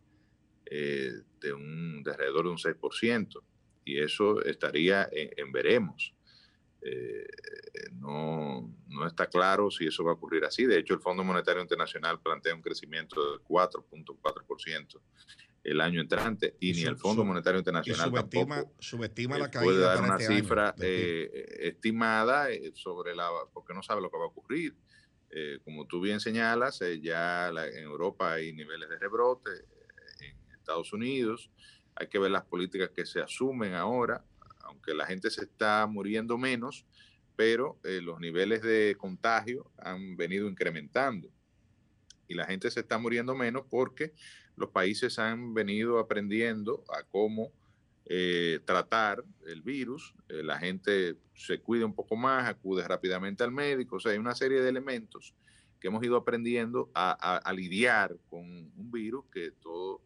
eh, 0.66 1.12
de, 1.40 1.52
un, 1.52 2.02
de 2.02 2.10
alrededor 2.10 2.44
de 2.44 2.50
un 2.50 2.56
6%, 2.56 3.42
y 3.84 4.00
eso 4.00 4.42
estaría 4.42 5.08
en, 5.12 5.52
veremos. 5.52 6.14
Eh, 6.85 7.27
no, 7.93 8.70
no, 8.89 9.06
está 9.06 9.27
claro 9.27 9.70
si 9.70 9.86
eso 9.86 10.05
va 10.05 10.12
a 10.12 10.15
ocurrir 10.15 10.44
así. 10.44 10.66
De 10.66 10.78
hecho, 10.78 10.94
el 10.94 11.01
Fondo 11.01 11.24
Monetario 11.24 11.62
Internacional 11.62 12.20
plantea 12.20 12.55
un 12.55 12.61
crecimiento 12.61 13.31
del 13.31 13.40
4.4% 13.40 15.01
el 15.65 15.81
año 15.81 16.02
entrante 16.02 16.56
y, 16.61 16.73
ni 16.74 16.82
el 16.82 16.97
Fondo 16.97 17.24
Monetario 17.24 17.59
Internacional 17.59 18.11
subestima, 18.11 18.56
tampoco 18.56 18.77
subestima 18.81 19.39
la 19.39 19.51
caída 19.51 19.65
puede 19.65 19.81
dar 19.81 20.02
una 20.02 20.16
este 20.19 20.36
cifra 20.36 20.74
eh, 20.78 21.47
estimada 21.61 22.48
sobre 22.74 23.16
la 23.16 23.31
porque 23.55 23.73
no 23.73 23.82
sabe 23.82 24.02
lo 24.02 24.11
que 24.11 24.19
va 24.19 24.24
a 24.24 24.28
ocurrir. 24.28 24.77
como 25.65 25.86
tú 25.86 26.02
bien 26.02 26.20
señalas, 26.20 26.81
ya 27.01 27.48
en 27.48 27.82
Europa 27.82 28.35
hay 28.35 28.52
niveles 28.52 28.90
de 28.90 28.98
rebrote, 28.98 29.51
Estados 30.65 30.93
Unidos. 30.93 31.51
Hay 31.94 32.09
que 32.09 32.19
ver 32.19 32.31
las 32.31 32.44
políticas 32.44 32.90
que 32.90 33.06
se 33.06 33.20
asumen 33.20 33.74
ahora, 33.74 34.24
aunque 34.74 34.94
la 34.94 35.06
gente 35.06 35.30
se 35.30 35.44
está 35.44 35.86
muriendo 35.86 36.36
menos, 36.36 36.84
pero 37.36 37.78
eh, 37.84 38.01
los 38.02 38.20
niveles 38.20 38.62
de 38.62 38.96
contagio 38.98 39.70
han 39.78 40.16
venido 40.16 40.48
incrementando. 40.48 41.30
Y 42.26 42.34
la 42.34 42.44
gente 42.46 42.70
se 42.70 42.80
está 42.80 42.98
muriendo 42.98 43.34
menos 43.34 43.64
porque 43.70 44.12
los 44.56 44.70
países 44.70 45.18
han 45.18 45.55
venido 45.55 45.98
aprendiendo 45.98 46.84
a 46.92 47.02
cómo 47.05 47.52
eh, 48.06 48.60
tratar 48.64 49.24
el 49.46 49.62
virus. 49.62 50.14
Eh, 50.28 50.42
la 50.42 50.59
gente 50.59 51.16
se 51.34 51.60
cuida 51.60 51.86
un 51.86 51.94
poco 51.94 52.16
más, 52.16 52.48
acude 52.48 52.86
rápidamente 52.86 53.44
al 53.44 53.52
médico. 53.52 53.96
O 53.96 54.01
sea, 54.01 54.12
hay 54.12 54.18
una 54.18 54.34
serie 54.34 54.60
de 54.60 54.68
elementos 54.68 55.34
que 55.80 55.88
hemos 55.88 56.02
ido 56.02 56.16
aprendiendo 56.16 56.90
a 56.94 57.52
lidiar 57.55 58.16
con 58.30 58.40
un 58.40 58.90
virus 58.90 59.26
que 59.30 59.51
todo 59.51 60.01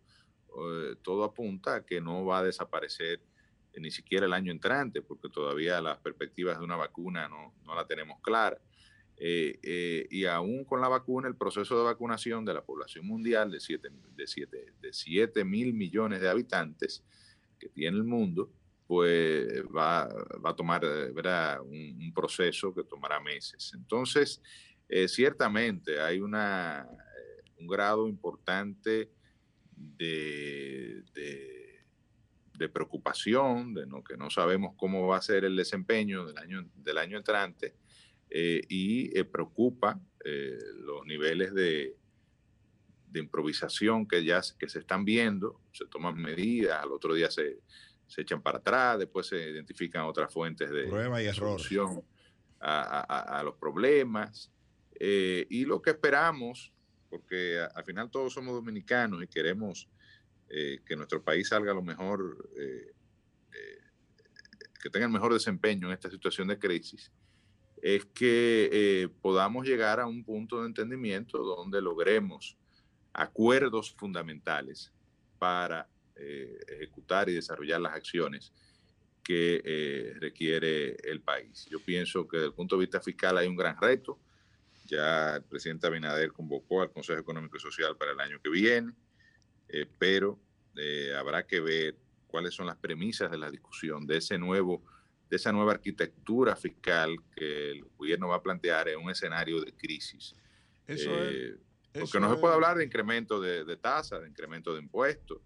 todo 1.02 1.22
apunta 1.22 1.76
a 1.76 1.86
que 1.86 2.00
no 2.00 2.24
va 2.24 2.40
a 2.40 2.42
desaparecer 2.42 3.20
ni 3.80 3.90
siquiera 3.90 4.26
el 4.26 4.32
año 4.32 4.52
entrante, 4.52 5.02
porque 5.02 5.28
todavía 5.28 5.80
las 5.80 5.98
perspectivas 5.98 6.58
de 6.58 6.64
una 6.64 6.76
vacuna 6.76 7.28
no, 7.28 7.54
no 7.64 7.74
la 7.74 7.86
tenemos 7.86 8.20
clara. 8.20 8.58
Eh, 9.20 10.06
y 10.10 10.26
aún 10.26 10.64
con 10.64 10.80
la 10.80 10.88
vacuna, 10.88 11.26
el 11.26 11.34
proceso 11.34 11.76
de 11.76 11.84
vacunación 11.84 12.44
de 12.44 12.54
la 12.54 12.62
población 12.62 13.06
mundial 13.06 13.50
de 13.50 13.58
7 13.58 13.88
de 14.14 14.26
siete, 14.26 14.72
de 14.80 14.92
siete 14.92 15.44
mil 15.44 15.74
millones 15.74 16.20
de 16.20 16.28
habitantes 16.28 17.02
que 17.58 17.68
tiene 17.68 17.96
el 17.96 18.04
mundo, 18.04 18.50
pues 18.86 19.64
va, 19.64 20.08
va 20.44 20.50
a 20.50 20.56
tomar 20.56 20.84
Un, 20.84 21.98
un, 22.00 22.12
proceso 22.14 22.72
que 22.72 22.84
tomará 22.84 23.20
meses. 23.20 23.72
Entonces, 23.74 24.40
ciertamente 25.08 26.00
hay 26.00 26.20
una, 26.20 26.88
un 27.58 27.66
grado 27.66 28.08
importante 28.08 29.10
de, 29.96 31.02
de, 31.14 31.67
preocupación, 32.68 33.74
de 33.74 33.86
no, 33.86 34.02
que 34.02 34.16
no 34.16 34.30
sabemos 34.30 34.74
cómo 34.76 35.06
va 35.06 35.18
a 35.18 35.22
ser 35.22 35.44
el 35.44 35.54
desempeño 35.54 36.24
del 36.26 36.38
año, 36.38 36.66
del 36.76 36.98
año 36.98 37.18
entrante 37.18 37.74
eh, 38.30 38.62
y 38.68 39.18
eh, 39.18 39.24
preocupa 39.24 40.00
eh, 40.24 40.58
los 40.76 41.04
niveles 41.06 41.52
de, 41.52 41.94
de 43.10 43.20
improvisación 43.20 44.08
que 44.08 44.24
ya 44.24 44.40
que 44.58 44.68
se 44.68 44.78
están 44.78 45.04
viendo, 45.04 45.60
se 45.72 45.86
toman 45.86 46.16
medidas, 46.16 46.82
al 46.82 46.90
otro 46.90 47.12
día 47.12 47.30
se, 47.30 47.60
se 48.06 48.22
echan 48.22 48.42
para 48.42 48.58
atrás, 48.58 48.98
después 48.98 49.26
se 49.26 49.50
identifican 49.50 50.04
otras 50.04 50.32
fuentes 50.32 50.70
de 50.70 50.84
Prueba 50.84 51.22
y 51.22 51.32
solución 51.34 52.02
a, 52.60 53.38
a, 53.38 53.42
los 53.44 53.54
problemas. 53.56 54.50
y 54.98 55.64
lo 55.64 55.80
que 55.80 55.90
esperamos 55.90 56.72
porque 57.08 57.60
al 57.74 57.84
final 57.84 58.10
todos 58.10 58.32
somos 58.32 58.54
dominicanos 58.54 59.22
y 59.22 59.26
queremos 59.26 59.88
eh, 60.50 60.80
que 60.84 60.96
nuestro 60.96 61.22
país 61.22 61.48
salga 61.48 61.74
lo 61.74 61.82
mejor, 61.82 62.48
eh, 62.56 62.92
eh, 63.52 63.78
que 64.82 64.90
tenga 64.90 65.06
el 65.06 65.12
mejor 65.12 65.32
desempeño 65.32 65.88
en 65.88 65.94
esta 65.94 66.10
situación 66.10 66.48
de 66.48 66.58
crisis, 66.58 67.12
es 67.80 68.04
que 68.06 69.08
podamos 69.22 69.66
llegar 69.66 70.00
a 70.00 70.06
un 70.06 70.24
punto 70.24 70.60
de 70.60 70.66
entendimiento 70.66 71.38
donde 71.38 71.80
logremos 71.80 72.56
acuerdos 73.12 73.92
fundamentales 73.92 74.92
para 75.38 75.88
ejecutar 76.16 77.28
y 77.28 77.34
desarrollar 77.34 77.80
las 77.80 77.94
acciones 77.94 78.52
que 79.22 80.16
requiere 80.18 80.96
el 81.08 81.20
país. 81.20 81.66
Yo 81.70 81.78
pienso 81.78 82.26
que 82.26 82.38
desde 82.38 82.48
el 82.48 82.54
punto 82.54 82.74
de 82.74 82.80
vista 82.80 83.00
fiscal 83.00 83.38
hay 83.38 83.46
un 83.46 83.54
gran 83.54 83.80
reto 83.80 84.18
ya 84.88 85.36
el 85.36 85.42
presidente 85.42 85.86
Abinader 85.86 86.32
convocó 86.32 86.80
al 86.80 86.90
Consejo 86.90 87.20
Económico 87.20 87.58
y 87.58 87.60
Social 87.60 87.96
para 87.96 88.12
el 88.12 88.20
año 88.20 88.40
que 88.42 88.48
viene, 88.48 88.92
eh, 89.68 89.86
pero 89.98 90.38
eh, 90.76 91.12
habrá 91.16 91.46
que 91.46 91.60
ver 91.60 91.96
cuáles 92.26 92.54
son 92.54 92.66
las 92.66 92.76
premisas 92.76 93.30
de 93.30 93.38
la 93.38 93.50
discusión 93.50 94.06
de 94.06 94.18
ese 94.18 94.38
nuevo 94.38 94.82
de 95.30 95.36
esa 95.36 95.52
nueva 95.52 95.72
arquitectura 95.72 96.56
fiscal 96.56 97.14
que 97.36 97.72
el 97.72 97.84
gobierno 97.98 98.28
va 98.28 98.36
a 98.36 98.42
plantear 98.42 98.88
en 98.88 98.98
un 98.98 99.10
escenario 99.10 99.60
de 99.60 99.74
crisis. 99.74 100.34
Eso 100.86 101.10
eh, 101.12 101.54
porque 101.92 102.18
no 102.18 102.34
se 102.34 102.40
puede 102.40 102.54
hablar 102.54 102.78
de 102.78 102.84
incremento 102.84 103.38
de, 103.38 103.62
de 103.62 103.76
tasas, 103.76 104.22
de 104.22 104.28
incremento 104.28 104.72
de 104.72 104.80
impuestos, 104.80 105.42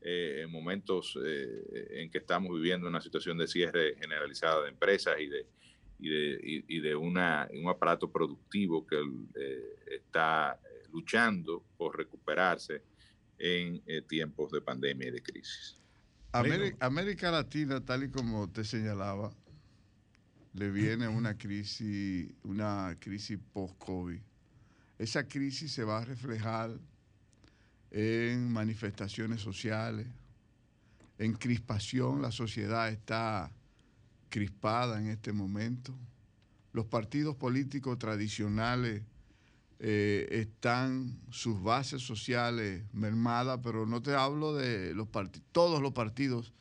en 0.00 0.50
momentos 0.52 1.18
en 1.24 2.10
que 2.10 2.18
estamos 2.18 2.54
viviendo 2.54 2.86
una 2.86 3.00
situación 3.00 3.38
de 3.38 3.48
cierre 3.48 3.96
generalizada 3.98 4.62
de 4.62 4.68
empresas 4.68 5.18
y 5.18 5.28
de, 5.28 5.46
y 5.98 6.08
de, 6.08 6.64
y, 6.68 6.80
de 6.80 6.94
una, 6.94 7.48
un 7.52 7.68
aparato 7.68 8.10
productivo 8.10 8.86
que 8.86 9.00
eh, 9.36 9.76
está 9.86 10.60
eh, 10.62 10.88
luchando 10.92 11.64
por 11.76 11.96
recuperarse 11.96 12.82
en 13.38 13.82
eh, 13.86 14.02
tiempos 14.02 14.50
de 14.52 14.60
pandemia 14.60 15.08
y 15.08 15.10
de 15.10 15.22
crisis. 15.22 15.76
América, 16.32 17.30
Latina, 17.30 17.80
tal 17.84 18.04
y 18.04 18.10
como 18.10 18.50
te 18.50 18.64
señalaba, 18.64 19.32
le 20.52 20.70
viene 20.70 21.06
una 21.06 21.38
crisis, 21.38 22.32
una 22.42 22.96
crisis 22.98 23.38
post-COVID. 23.52 24.20
Esa 24.98 25.28
crisis 25.28 25.72
se 25.72 25.84
va 25.84 25.98
a 25.98 26.04
reflejar 26.04 26.78
en 27.90 28.52
manifestaciones 28.52 29.40
sociales, 29.40 30.08
en 31.18 31.34
crispación. 31.34 32.20
La 32.20 32.32
sociedad 32.32 32.88
está 32.88 33.52
crispada 34.28 34.98
en 34.98 35.08
este 35.08 35.32
momento. 35.32 35.96
Los 36.72 36.86
partidos 36.86 37.36
políticos 37.36 37.98
tradicionales 37.98 39.02
eh, 39.78 40.28
están 40.30 41.18
sus 41.30 41.62
bases 41.62 42.02
sociales 42.02 42.84
mermadas, 42.92 43.60
pero 43.62 43.86
no 43.86 44.02
te 44.02 44.14
hablo 44.14 44.54
de 44.54 44.94
los 44.94 45.08
todos 45.52 45.82
los 45.82 45.92
partidos 45.92 46.52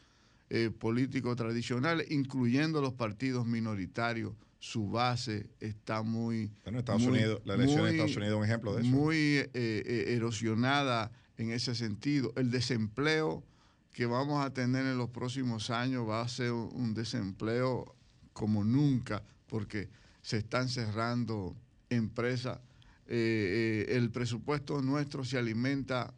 eh, 0.50 0.72
políticos 0.72 1.36
tradicionales, 1.36 2.10
incluyendo 2.12 2.82
los 2.82 2.94
partidos 2.94 3.46
minoritarios, 3.46 4.34
su 4.60 4.90
base 4.90 5.48
está 5.60 6.02
muy... 6.04 6.52
Bueno, 6.64 6.80
Estados 6.80 7.04
Unidos, 7.04 7.42
la 7.46 7.56
elección 7.56 7.84
de 7.84 7.92
Estados 7.92 8.16
Unidos 8.16 8.34
es 8.34 8.38
un 8.38 8.46
ejemplo 8.46 8.76
de 8.76 8.82
eso. 8.82 8.90
Muy 8.90 9.50
eh, 9.54 10.06
erosionada 10.10 11.12
en 11.38 11.52
ese 11.52 11.76
sentido. 11.76 12.34
El 12.36 12.50
desempleo 12.50 13.44
que 13.92 14.06
vamos 14.06 14.44
a 14.44 14.54
tener 14.54 14.86
en 14.86 14.98
los 14.98 15.10
próximos 15.10 15.70
años 15.70 16.08
va 16.08 16.22
a 16.22 16.28
ser 16.28 16.52
un 16.52 16.94
desempleo 16.94 17.96
como 18.34 18.64
nunca, 18.64 19.24
porque 19.48 19.90
se 20.22 20.38
están 20.38 20.68
cerrando 20.70 21.56
empresas 21.90 22.60
eh, 23.08 23.86
eh, 23.90 23.98
el 23.98 24.12
presupuesto 24.12 24.82
nuestro 24.82 25.26
se 25.26 25.38
alimenta 25.38 26.14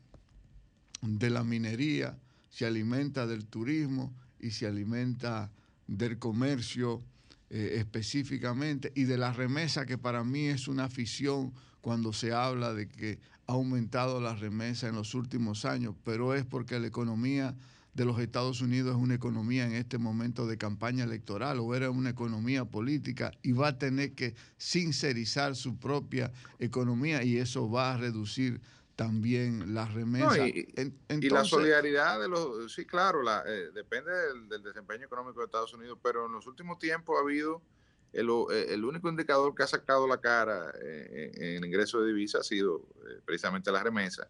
de 1.01 1.29
la 1.29 1.43
minería, 1.43 2.17
se 2.49 2.65
alimenta 2.65 3.25
del 3.25 3.47
turismo 3.47 4.13
y 4.39 4.51
se 4.51 4.67
alimenta 4.67 5.51
del 5.87 6.19
comercio 6.19 7.03
eh, 7.49 7.75
específicamente 7.77 8.91
y 8.95 9.03
de 9.03 9.17
la 9.17 9.33
remesa, 9.33 9.85
que 9.85 9.97
para 9.97 10.23
mí 10.23 10.45
es 10.45 10.67
una 10.67 10.85
afición 10.85 11.53
cuando 11.81 12.13
se 12.13 12.33
habla 12.33 12.73
de 12.73 12.87
que 12.87 13.19
ha 13.47 13.53
aumentado 13.53 14.19
la 14.19 14.35
remesa 14.35 14.87
en 14.87 14.95
los 14.95 15.13
últimos 15.13 15.65
años, 15.65 15.95
pero 16.03 16.33
es 16.33 16.45
porque 16.45 16.79
la 16.79 16.87
economía 16.87 17.55
de 17.95 18.03
los 18.03 18.19
Estados 18.19 18.61
Unidos 18.61 18.95
es 18.95 19.01
una 19.01 19.15
economía 19.15 19.65
en 19.65 19.73
este 19.73 19.97
momento 19.97 20.45
de 20.45 20.57
campaña 20.57 21.05
electoral 21.05 21.59
o 21.61 21.73
era 21.73 21.89
una 21.89 22.09
economía 22.09 22.65
política 22.65 23.31
y 23.41 23.53
va 23.53 23.69
a 23.69 23.77
tener 23.77 24.13
que 24.13 24.35
sincerizar 24.57 25.55
su 25.55 25.79
propia 25.79 26.31
economía 26.59 27.23
y 27.23 27.37
eso 27.37 27.69
va 27.71 27.93
a 27.93 27.97
reducir 27.97 28.59
también 28.97 29.73
las 29.73 29.93
remesas. 29.93 30.37
y, 30.45 31.29
la 31.29 31.45
solidaridad 31.45 32.19
de 32.19 32.27
los, 32.27 32.73
sí, 32.73 32.85
claro, 32.85 33.23
la, 33.23 33.43
eh, 33.47 33.71
depende 33.73 34.11
del, 34.49 34.61
desempeño 34.61 35.05
económico 35.05 35.39
de 35.39 35.45
Estados 35.45 35.73
Unidos, 35.73 35.97
pero 36.03 36.25
en 36.25 36.33
los 36.33 36.47
últimos 36.47 36.77
tiempos 36.77 37.17
ha 37.17 37.21
habido 37.21 37.61
el, 38.11 38.29
eh, 38.51 38.67
el 38.69 38.83
único 38.83 39.07
indicador 39.07 39.55
que 39.55 39.63
ha 39.63 39.67
sacado 39.67 40.05
la 40.05 40.19
cara 40.19 40.73
eh, 40.81 41.31
en 41.33 41.55
el 41.55 41.65
ingreso 41.65 42.01
de 42.01 42.07
divisas 42.07 42.41
ha 42.41 42.43
sido 42.43 42.85
precisamente 43.23 43.71
la 43.71 43.81
remesa. 43.83 44.27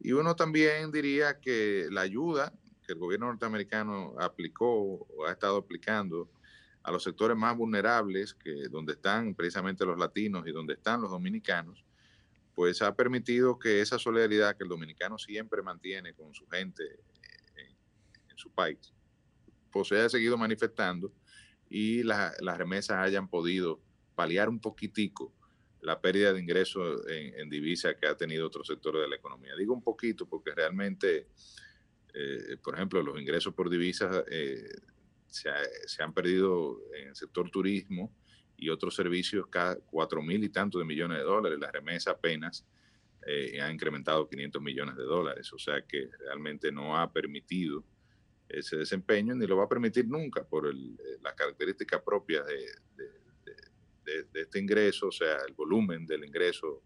Y 0.00 0.12
uno 0.12 0.36
también 0.36 0.90
diría 0.90 1.38
que 1.38 1.86
la 1.90 2.02
ayuda 2.02 2.52
que 2.84 2.92
el 2.92 2.98
gobierno 2.98 3.26
norteamericano 3.26 4.14
aplicó 4.18 5.06
o 5.06 5.26
ha 5.26 5.32
estado 5.32 5.56
aplicando 5.56 6.30
a 6.82 6.92
los 6.92 7.02
sectores 7.02 7.36
más 7.36 7.56
vulnerables, 7.56 8.34
que 8.34 8.68
donde 8.68 8.92
están 8.92 9.34
precisamente 9.34 9.86
los 9.86 9.98
latinos 9.98 10.46
y 10.46 10.52
donde 10.52 10.74
están 10.74 11.00
los 11.00 11.10
dominicanos, 11.10 11.82
pues 12.54 12.82
ha 12.82 12.94
permitido 12.94 13.58
que 13.58 13.80
esa 13.80 13.98
solidaridad 13.98 14.56
que 14.56 14.64
el 14.64 14.68
dominicano 14.68 15.18
siempre 15.18 15.62
mantiene 15.62 16.12
con 16.12 16.34
su 16.34 16.46
gente 16.46 16.84
en, 17.56 17.74
su 18.36 18.50
país, 18.50 18.92
pues 19.70 19.88
se 19.88 19.94
haya 19.94 20.08
seguido 20.08 20.36
manifestando 20.36 21.10
y 21.70 22.02
las 22.02 22.58
remesas 22.58 22.98
hayan 22.98 23.28
podido 23.28 23.80
paliar 24.14 24.48
un 24.48 24.60
poquitico 24.60 25.32
la 25.80 26.00
pérdida 26.00 26.32
de 26.32 26.40
ingresos 26.40 27.02
en, 27.08 27.40
en 27.40 27.48
divisa 27.48 27.94
que 27.94 28.06
ha 28.06 28.16
tenido 28.16 28.46
otros 28.46 28.66
sectores 28.66 29.02
de 29.02 29.08
la 29.08 29.16
economía. 29.16 29.54
Digo 29.56 29.72
un 29.72 29.82
poquito 29.82 30.26
porque 30.26 30.54
realmente 30.54 31.28
eh, 32.14 32.56
por 32.62 32.74
ejemplo, 32.76 33.02
los 33.02 33.20
ingresos 33.20 33.52
por 33.54 33.68
divisas 33.68 34.24
eh, 34.30 34.68
se, 35.26 36.02
han 36.02 36.14
perdido 36.14 36.80
en 36.94 37.08
el 37.08 37.16
sector 37.16 37.50
turismo 37.50 38.14
y 38.56 38.68
otros 38.68 38.94
servicios 38.94 39.48
cada 39.48 39.76
cuatro 39.80 40.22
mil 40.22 40.44
y 40.44 40.48
tantos 40.48 40.80
de 40.80 40.84
millones 40.84 41.18
de 41.18 41.24
dólares. 41.24 41.58
La 41.58 41.72
remesa 41.72 42.12
apenas 42.12 42.64
eh, 43.26 43.60
ha 43.60 43.70
incrementado 43.72 44.28
500 44.28 44.62
millones 44.62 44.96
de 44.96 45.02
dólares, 45.02 45.52
o 45.52 45.58
sea 45.58 45.82
que 45.82 46.08
realmente 46.20 46.70
no 46.70 46.96
ha 46.96 47.12
permitido 47.12 47.84
ese 48.48 48.76
desempeño 48.76 49.34
ni 49.34 49.46
lo 49.46 49.56
va 49.56 49.64
a 49.64 49.68
permitir 49.68 50.06
nunca 50.06 50.44
por 50.44 50.72
las 50.72 51.34
características 51.34 52.00
propias 52.02 52.46
de, 52.46 52.66
de, 54.04 54.40
este 54.42 54.60
ingreso, 54.60 55.08
o 55.08 55.12
sea, 55.12 55.38
el 55.48 55.54
volumen 55.54 56.06
del 56.06 56.24
ingreso 56.24 56.82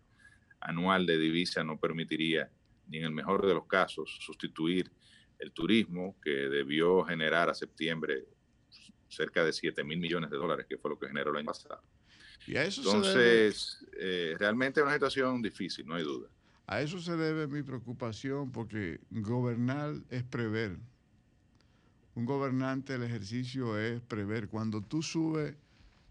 anual 0.61 1.05
de 1.05 1.19
divisa 1.19 1.63
no 1.65 1.79
permitiría, 1.79 2.51
ni 2.87 2.99
en 2.99 3.05
el 3.05 3.11
mejor 3.11 3.47
de 3.47 3.55
los 3.55 3.67
casos, 3.67 4.19
sustituir 4.21 4.91
el 5.39 5.53
turismo, 5.53 6.17
que 6.23 6.31
debió 6.31 7.05
generar 7.05 7.49
a 7.49 7.55
septiembre 7.55 8.27
cerca 9.09 9.45
de 9.45 9.53
7 9.53 9.85
mil 9.85 9.99
millones 9.99 10.31
de 10.31 10.37
dólares, 10.37 10.67
que 10.69 10.79
fue 10.79 10.91
lo 10.91 10.99
que 10.99 11.07
generó 11.07 11.31
el 11.31 11.39
año 11.39 11.47
pasado. 11.47 11.83
Y 12.47 12.57
a 12.57 12.65
eso 12.65 12.81
Entonces, 12.81 13.85
eh, 13.99 14.35
realmente 14.39 14.81
es 14.81 14.85
una 14.85 14.95
situación 14.95 15.43
difícil, 15.43 15.87
no 15.87 15.95
hay 15.95 16.05
duda. 16.05 16.29
A 16.67 16.83
eso 16.83 17.01
se 17.01 17.17
debe 17.17 17.47
mi 17.47 17.63
preocupación, 17.63 18.53
porque 18.53 19.01
gobernar 19.11 19.95
es 20.11 20.23
prever. 20.23 20.77
Un 22.15 22.27
gobernante, 22.27 22.95
el 22.95 23.03
ejercicio 23.03 23.79
es 23.79 24.01
prever. 24.03 24.49
Cuando 24.49 24.83
tú 24.83 25.03
subes 25.03 25.55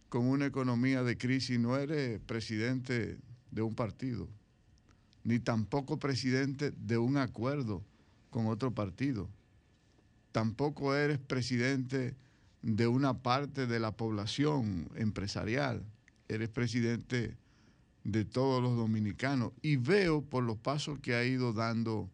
con 0.10 0.26
una 0.26 0.46
economía 0.46 1.04
de 1.04 1.18
crisis, 1.18 1.60
no 1.60 1.78
eres 1.78 2.20
presidente 2.22 3.18
de 3.52 3.62
un 3.62 3.76
partido, 3.76 4.28
ni 5.24 5.40
tampoco 5.40 6.00
presidente 6.00 6.72
de 6.72 6.98
un 6.98 7.18
acuerdo 7.18 7.84
con 8.38 8.46
otro 8.46 8.72
partido. 8.72 9.28
Tampoco 10.32 10.94
eres 10.94 11.18
presidente 11.18 12.16
de 12.62 12.86
una 12.86 13.24
parte 13.24 13.66
de 13.66 13.80
la 13.80 13.98
población 13.98 14.88
empresarial. 14.94 15.84
Eres 16.28 16.48
presidente 16.50 17.36
de 18.04 18.26
todos 18.26 18.62
los 18.62 18.78
dominicanos. 18.78 19.54
Y 19.64 19.78
veo 19.78 20.22
por 20.22 20.44
los 20.44 20.56
pasos 20.56 21.00
que 21.00 21.16
ha 21.16 21.26
ido 21.26 21.52
dando 21.52 22.12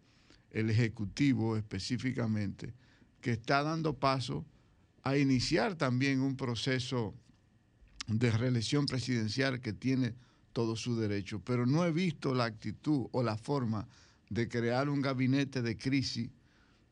el 0.51 0.69
Ejecutivo 0.69 1.57
específicamente, 1.57 2.73
que 3.19 3.31
está 3.31 3.61
dando 3.61 3.93
paso 3.93 4.45
a 5.01 5.17
iniciar 5.17 5.75
también 5.75 6.21
un 6.21 6.37
proceso 6.37 7.13
de 8.07 8.31
reelección 8.31 8.85
presidencial 8.85 9.59
que 9.59 9.73
tiene 9.73 10.15
todo 10.53 10.77
su 10.77 10.95
derecho. 10.95 11.41
Pero 11.43 11.65
no 11.65 11.83
he 11.83 11.91
visto 11.91 12.33
la 12.33 12.45
actitud 12.45 13.07
o 13.11 13.23
la 13.23 13.35
forma 13.35 13.89
de 14.33 14.49
crear 14.49 14.89
un 14.89 15.01
gabinete 15.01 15.61
de 15.61 15.77
crisis 15.77 16.29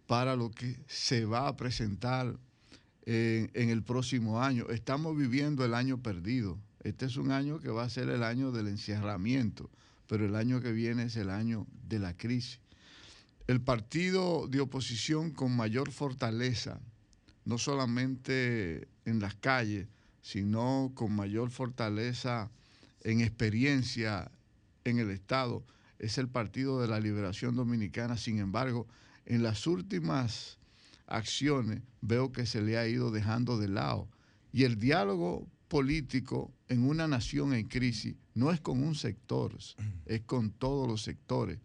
para 0.05 0.35
lo 0.35 0.51
que 0.51 0.77
se 0.87 1.25
va 1.25 1.47
a 1.47 1.55
presentar 1.55 2.37
en, 3.05 3.49
el 3.69 3.83
próximo 3.83 4.41
año. 4.41 4.67
Estamos 4.69 5.17
viviendo 5.17 5.65
el 5.65 5.73
año 5.73 6.01
perdido. 6.01 6.59
Este 6.83 7.05
es 7.05 7.17
un 7.17 7.31
año 7.31 7.59
que 7.59 7.69
va 7.69 7.83
a 7.83 7.89
ser 7.89 8.09
el 8.09 8.23
año 8.23 8.51
del 8.51 8.67
encierramiento, 8.67 9.69
pero 10.07 10.25
el 10.25 10.35
año 10.35 10.61
que 10.61 10.71
viene 10.71 11.03
es 11.03 11.15
el 11.15 11.29
año 11.29 11.65
de 11.87 11.99
la 11.99 12.15
crisis. 12.15 12.59
El 13.47 13.61
partido 13.61 14.47
de 14.47 14.59
oposición 14.59 15.31
con 15.31 15.55
mayor 15.55 15.91
fortaleza, 15.91 16.79
no 17.45 17.57
solamente 17.57 18.87
en 19.05 19.19
las 19.19 19.35
calles, 19.35 19.87
sino 20.21 20.91
con 20.93 21.15
mayor 21.15 21.49
fortaleza 21.49 22.51
en 23.03 23.21
experiencia 23.21 24.31
en 24.83 24.99
el 24.99 25.09
Estado, 25.09 25.63
es 26.01 26.17
el 26.17 26.27
Partido 26.27 26.81
de 26.81 26.87
la 26.87 26.99
Liberación 26.99 27.55
Dominicana. 27.55 28.17
Sin 28.17 28.39
embargo, 28.39 28.87
en 29.27 29.43
las 29.43 29.67
últimas 29.67 30.57
acciones 31.05 31.83
veo 32.01 32.31
que 32.31 32.47
se 32.47 32.61
le 32.61 32.77
ha 32.79 32.87
ido 32.87 33.11
dejando 33.11 33.59
de 33.59 33.67
lado. 33.67 34.09
Y 34.51 34.63
el 34.63 34.79
diálogo 34.79 35.47
político 35.67 36.51
en 36.69 36.87
una 36.87 37.07
nación 37.07 37.53
en 37.53 37.67
crisis 37.67 38.15
no 38.33 38.51
es 38.51 38.59
con 38.59 38.83
un 38.83 38.95
sector, 38.95 39.55
es 40.07 40.21
con 40.21 40.49
todos 40.49 40.87
los 40.87 41.03
sectores. 41.03 41.59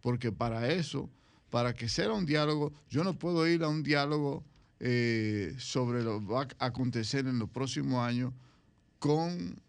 Porque 0.00 0.30
para 0.30 0.72
eso, 0.72 1.10
para 1.50 1.74
que 1.74 1.88
sea 1.88 2.12
un 2.12 2.26
diálogo, 2.26 2.72
yo 2.88 3.02
no 3.02 3.18
puedo 3.18 3.46
ir 3.48 3.64
a 3.64 3.68
un 3.68 3.82
diálogo 3.82 4.44
eh, 4.78 5.52
sobre 5.58 6.04
lo 6.04 6.20
que 6.20 6.26
va 6.26 6.42
a 6.60 6.66
acontecer 6.66 7.26
en 7.26 7.40
los 7.40 7.50
próximos 7.50 8.06
años 8.06 8.32
con 9.00 9.60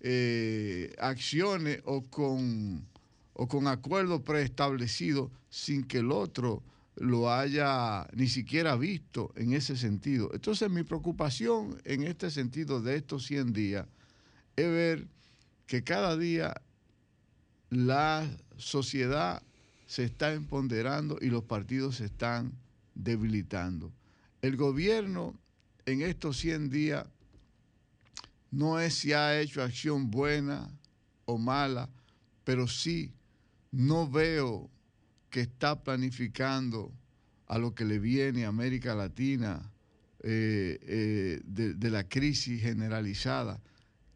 eh, 0.00 0.94
acciones 0.98 1.80
o 1.84 2.02
con 2.02 2.86
o 3.34 3.46
con 3.48 3.66
acuerdos 3.66 4.22
preestablecidos 4.22 5.30
sin 5.50 5.84
que 5.84 5.98
el 5.98 6.10
otro 6.10 6.62
lo 6.96 7.32
haya 7.32 8.06
ni 8.12 8.28
siquiera 8.28 8.76
visto 8.76 9.32
en 9.36 9.52
ese 9.52 9.76
sentido. 9.76 10.30
Entonces 10.32 10.70
mi 10.70 10.84
preocupación 10.84 11.80
en 11.84 12.04
este 12.04 12.30
sentido 12.30 12.80
de 12.80 12.96
estos 12.96 13.26
100 13.26 13.52
días 13.52 13.86
es 14.56 14.66
ver 14.66 15.08
que 15.66 15.82
cada 15.82 16.16
día 16.16 16.54
la 17.70 18.28
sociedad 18.56 19.42
se 19.86 20.04
está 20.04 20.32
empoderando 20.32 21.18
y 21.20 21.26
los 21.26 21.44
partidos 21.44 21.96
se 21.96 22.04
están 22.04 22.52
debilitando. 22.94 23.92
El 24.42 24.56
gobierno 24.56 25.34
en 25.86 26.02
estos 26.02 26.38
100 26.38 26.70
días 26.70 27.06
no 28.52 28.78
es 28.78 28.94
si 28.94 29.12
ha 29.12 29.40
hecho 29.40 29.62
acción 29.62 30.10
buena 30.12 30.70
o 31.24 31.38
mala, 31.38 31.88
pero 32.44 32.68
sí 32.68 33.12
no 33.74 34.08
veo 34.08 34.70
que 35.30 35.40
está 35.40 35.82
planificando 35.82 36.92
a 37.46 37.58
lo 37.58 37.74
que 37.74 37.84
le 37.84 37.98
viene 37.98 38.44
a 38.44 38.48
América 38.48 38.94
Latina 38.94 39.70
eh, 40.22 40.78
eh, 40.82 41.40
de, 41.44 41.90
la 41.90 42.08
crisis 42.08 42.62
generalizada 42.62 43.60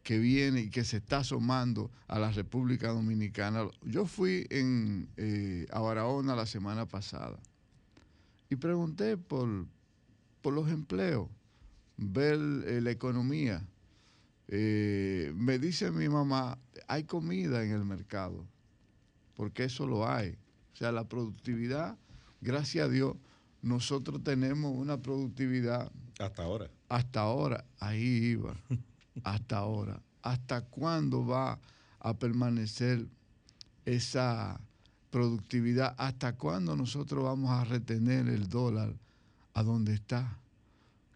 que 0.01 0.17
viene 0.17 0.61
y 0.61 0.69
que 0.69 0.85
se 0.85 0.97
está 0.97 1.17
asomando 1.17 1.91
a 2.07 2.19
la 2.19 2.31
República 2.31 2.87
Dominicana. 2.87 3.67
Yo 3.83 4.05
fui 4.05 4.47
eh, 4.49 5.67
a 5.71 5.79
Barahona 5.81 6.35
la 6.35 6.45
semana 6.45 6.85
pasada 6.87 7.37
y 8.49 8.55
pregunté 8.55 9.17
por, 9.17 9.67
por 10.41 10.53
los 10.53 10.69
empleos, 10.71 11.27
ver 11.97 12.37
la 12.39 12.91
economía. 12.91 13.67
Me 14.47 15.59
dice 15.59 15.91
mi 15.91 16.07
mamá, 16.07 16.57
hay 16.87 17.03
comida 17.03 17.63
en 17.63 17.71
el 17.71 17.85
mercado, 17.85 18.47
porque 19.39 19.63
eso 19.63 19.87
lo 19.87 20.05
hay. 20.05 20.31
O 20.73 20.75
sea, 20.75 20.91
la 20.91 21.07
productividad, 21.07 21.97
gracias 22.41 22.87
a 22.87 22.89
Dios, 22.89 23.15
nosotros 23.61 24.21
tenemos 24.21 24.75
una 24.75 25.01
productividad. 25.01 25.89
Hasta 26.19 26.43
ahora. 26.43 26.69
Hasta 26.89 27.21
ahora, 27.21 27.63
ahí 27.79 28.01
iba. 28.01 28.57
hasta 29.23 29.59
ahora. 29.59 30.01
¿Hasta 30.23 30.65
cuándo 30.65 31.25
va 31.25 31.57
a 32.01 32.13
permanecer 32.15 33.07
esa 33.85 34.59
productividad? 35.09 35.95
¿Hasta 35.97 36.35
cuándo 36.35 36.75
nosotros 36.75 37.23
vamos 37.23 37.49
a 37.51 37.63
retener 37.63 38.27
el 38.27 38.49
dólar 38.49 38.93
a 39.53 39.63
donde 39.63 39.93
está? 39.93 40.37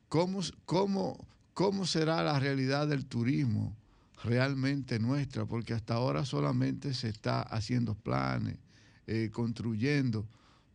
¿Cómo, 0.07 0.39
cómo, 0.63 1.27
cómo 1.53 1.85
será 1.85 2.23
la 2.23 2.39
realidad 2.39 2.87
del 2.87 3.05
turismo 3.05 3.75
realmente 4.23 4.99
nuestra? 4.99 5.45
Porque 5.45 5.73
hasta 5.73 5.95
ahora 5.95 6.25
solamente 6.25 6.93
se 6.93 7.09
está 7.09 7.41
haciendo 7.41 7.95
planes, 7.95 8.57
eh, 9.05 9.29
construyendo, 9.31 10.25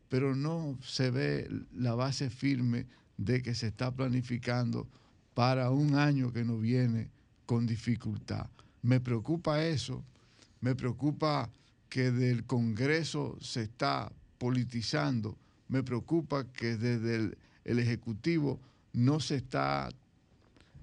pero 0.08 0.36
no 0.36 0.78
se 0.82 1.10
ve 1.10 1.48
la 1.74 1.94
base 1.94 2.30
firme 2.30 2.86
de 3.16 3.42
que 3.42 3.54
se 3.54 3.68
está 3.68 3.90
planificando 3.90 4.86
para 5.34 5.70
un 5.70 5.94
año 5.94 6.32
que 6.32 6.44
nos 6.44 6.60
viene 6.60 7.10
con 7.46 7.66
dificultad. 7.66 8.48
Me 8.82 9.00
preocupa 9.00 9.64
eso, 9.64 10.04
me 10.60 10.74
preocupa 10.74 11.50
que 11.88 12.10
del 12.10 12.44
Congreso 12.44 13.38
se 13.40 13.62
está 13.62 14.12
politizando, 14.38 15.36
me 15.68 15.82
preocupa 15.82 16.44
que 16.52 16.76
desde 16.76 17.16
el, 17.64 17.78
Ejecutivo 17.78 18.58
no 18.94 19.20
se 19.20 19.36
está 19.36 19.90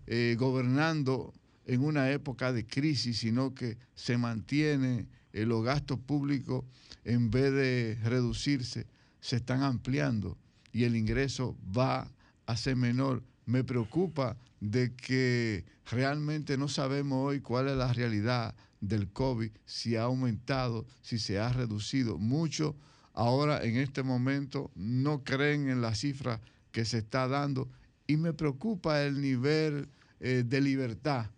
eh, 0.05 0.35
gobernando 0.37 1.33
en 1.65 1.83
una 1.83 2.11
época 2.11 2.53
de 2.53 2.65
crisis, 2.65 3.19
sino 3.19 3.53
que 3.53 3.77
se 3.95 4.17
mantiene 4.17 5.07
eh, 5.33 5.45
los 5.45 5.63
gastos 5.63 5.99
públicos 5.99 6.63
en 7.03 7.29
vez 7.29 7.51
de 7.51 7.99
reducirse, 8.03 8.87
se 9.19 9.37
están 9.37 9.63
ampliando 9.63 10.37
y 10.71 10.83
el 10.83 10.95
ingreso 10.95 11.57
va 11.75 12.11
a 12.45 12.57
ser 12.57 12.75
menor. 12.75 13.23
Me 13.45 13.63
preocupa 13.63 14.37
de 14.59 14.95
que 14.95 15.65
realmente 15.89 16.57
no 16.57 16.67
sabemos 16.67 17.25
hoy 17.25 17.41
cuál 17.41 17.67
es 17.67 17.77
la 17.77 17.93
realidad 17.93 18.55
del 18.81 19.09
COVID, 19.11 19.51
si 19.65 19.95
ha 19.95 20.03
aumentado, 20.03 20.85
si 21.01 21.17
se 21.19 21.39
ha 21.39 21.51
reducido. 21.51 22.17
Muchos 22.17 22.75
ahora 23.13 23.63
en 23.63 23.77
este 23.77 24.03
momento 24.03 24.71
no 24.75 25.23
creen 25.23 25.69
en 25.69 25.81
la 25.81 25.95
cifra 25.95 26.41
que 26.71 26.85
se 26.85 26.99
está 26.99 27.27
dando 27.27 27.69
y 28.07 28.17
me 28.17 28.33
preocupa 28.33 29.01
el 29.01 29.21
nivel 29.21 29.89
eh, 30.19 30.43
de 30.45 30.61
libertad 30.61 31.31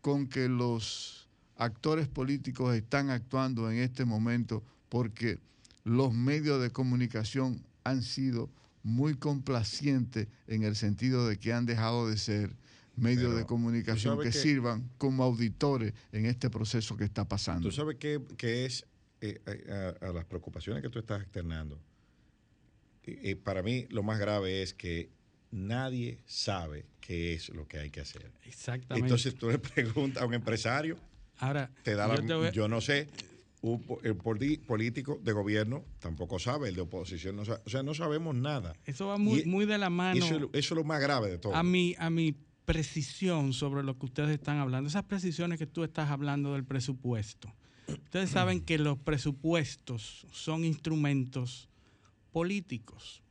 con 0.00 0.26
que 0.26 0.48
los 0.48 1.28
actores 1.56 2.08
políticos 2.08 2.74
están 2.74 3.10
actuando 3.10 3.70
en 3.70 3.78
este 3.78 4.04
momento 4.04 4.62
porque 4.88 5.38
los 5.84 6.12
medios 6.12 6.60
de 6.62 6.70
comunicación 6.70 7.62
han 7.84 8.02
sido 8.02 8.50
muy 8.82 9.14
complacientes 9.14 10.28
en 10.46 10.62
el 10.62 10.74
sentido 10.74 11.28
de 11.28 11.38
que 11.38 11.52
han 11.52 11.66
dejado 11.66 12.08
de 12.08 12.16
ser 12.16 12.56
medios 12.96 13.28
Pero, 13.28 13.36
de 13.36 13.46
comunicación 13.46 14.16
¿tú 14.16 14.22
que, 14.22 14.32
sirvan 14.32 14.88
como 14.98 15.22
auditores 15.22 15.92
en 16.12 16.26
este 16.26 16.50
proceso 16.50 16.96
que 16.96 17.04
está 17.04 17.26
pasando. 17.26 17.68
Tú 17.68 17.74
sabes 17.74 17.96
qué, 17.96 18.20
es 18.64 18.86
eh, 19.20 19.40
a, 20.00 20.06
a 20.06 20.12
las 20.12 20.24
preocupaciones 20.24 20.82
que 20.82 20.88
tú 20.88 20.98
estás 20.98 21.22
externando. 21.22 21.78
Eh, 23.04 23.18
eh, 23.22 23.36
para 23.36 23.62
mí 23.62 23.86
lo 23.90 24.02
más 24.02 24.18
grave 24.18 24.62
es 24.62 24.74
que 24.74 25.10
nadie 25.50 26.18
sabe 26.26 26.86
qué 27.00 27.34
es 27.34 27.48
lo 27.50 27.66
que 27.66 27.78
hay 27.78 27.90
que 27.90 28.00
hacer. 28.00 28.30
Exactamente. 28.44 29.06
Entonces 29.06 29.34
tú 29.36 29.50
le 29.50 29.58
preguntas 29.58 30.22
a 30.22 30.26
un 30.26 30.34
empresario, 30.34 30.96
Ahora, 31.38 31.70
te 31.82 31.94
da 31.94 32.06
la, 32.06 32.16
yo 32.16 32.26
te 32.26 32.34
voy 32.34 32.46
a- 32.48 32.52
yo 32.52 32.68
no 32.68 32.80
sé, 32.80 33.08
un 33.62 33.84
el 34.04 34.16
político 34.16 35.18
de 35.22 35.32
gobierno 35.32 35.84
tampoco 35.98 36.38
sabe, 36.38 36.68
el 36.68 36.74
de 36.74 36.80
oposición 36.82 37.36
no 37.36 37.44
sabe, 37.44 37.60
o 37.66 37.70
sea, 37.70 37.82
no 37.82 37.94
sabemos 37.94 38.34
nada. 38.34 38.74
Eso 38.86 39.06
va 39.06 39.18
muy, 39.18 39.40
Y- 39.40 39.44
muy 39.46 39.66
de 39.66 39.76
la 39.78 39.90
mano. 39.90 40.24
Eso, 40.24 40.34
es 40.36 40.40
lo- 40.40 40.50
eso 40.52 40.74
es 40.74 40.78
lo 40.78 40.84
más 40.84 41.00
grave 41.00 41.30
de 41.30 41.38
todo. 41.38 41.54
a 41.54 41.62
mi, 41.62 41.94
a 41.98 42.08
mi 42.10 42.34
precisión 42.64 43.52
sobre 43.52 43.82
lo 43.82 43.98
que 43.98 44.06
ustedes 44.06 44.30
están 44.30 44.58
hablando, 44.58 44.88
esas 44.88 45.02
precisiones 45.04 45.58
que 45.58 45.66
tú 45.66 45.82
estás 45.82 46.08
hablando 46.10 46.52
del 46.54 46.64
presupuesto. 46.64 47.52
Ustedes 47.88 48.30
saben 48.30 48.60
que 48.60 48.78
los 48.78 48.96
presupuestos 48.98 50.26
son 50.30 50.64
instrumentos 50.64 51.68
políticos. 52.32 53.22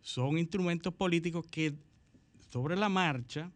Son 0.00 0.38
instrumentos 0.38 0.94
políticos 0.94 1.44
que 1.50 1.74
sobre 2.50 2.76
la 2.76 2.88
marcha 2.88 3.50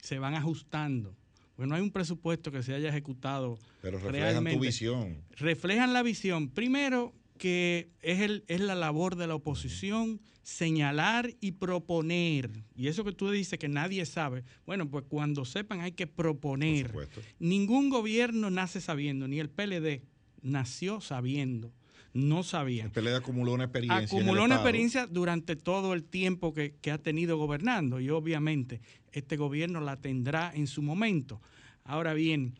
se 0.00 0.18
van 0.18 0.34
ajustando. 0.34 1.14
Porque 1.54 1.68
no 1.68 1.74
hay 1.74 1.82
un 1.82 1.90
presupuesto 1.90 2.52
que 2.52 2.62
se 2.62 2.74
haya 2.74 2.88
ejecutado 2.88 3.58
Pero 3.82 3.98
reflejan 3.98 4.30
realmente. 4.30 4.54
tu 4.58 4.60
visión. 4.64 5.22
reflejan 5.32 5.92
la 5.92 6.02
visión. 6.02 6.48
Primero, 6.50 7.12
que 7.36 7.90
es, 8.00 8.20
el, 8.20 8.44
es 8.46 8.60
la 8.60 8.74
labor 8.74 9.16
de 9.16 9.26
la 9.26 9.34
oposición 9.34 10.20
señalar 10.42 11.34
y 11.40 11.52
proponer. 11.52 12.64
Y 12.74 12.88
eso 12.88 13.04
que 13.04 13.12
tú 13.12 13.30
dices 13.30 13.58
que 13.58 13.68
nadie 13.68 14.06
sabe, 14.06 14.44
bueno, 14.66 14.88
pues 14.88 15.04
cuando 15.08 15.44
sepan 15.44 15.80
hay 15.80 15.92
que 15.92 16.06
proponer. 16.06 16.90
Ningún 17.38 17.90
gobierno 17.90 18.50
nace 18.50 18.80
sabiendo, 18.80 19.28
ni 19.28 19.40
el 19.40 19.50
PLD 19.50 20.02
nació 20.40 21.00
sabiendo, 21.00 21.72
no 22.12 22.42
sabía. 22.42 22.84
El 22.84 22.90
PLD 22.90 23.14
acumuló 23.16 23.52
una 23.52 23.64
experiencia. 23.64 24.18
Acumuló 24.18 24.44
una 24.44 24.56
experiencia 24.56 25.06
durante 25.06 25.56
todo 25.56 25.94
el 25.94 26.04
tiempo 26.04 26.54
que, 26.54 26.74
que 26.80 26.90
ha 26.90 26.98
tenido 26.98 27.36
gobernando 27.36 28.00
y 28.00 28.10
obviamente 28.10 28.80
este 29.12 29.36
gobierno 29.36 29.80
la 29.80 29.96
tendrá 29.96 30.50
en 30.54 30.66
su 30.66 30.82
momento. 30.82 31.40
Ahora 31.84 32.14
bien, 32.14 32.54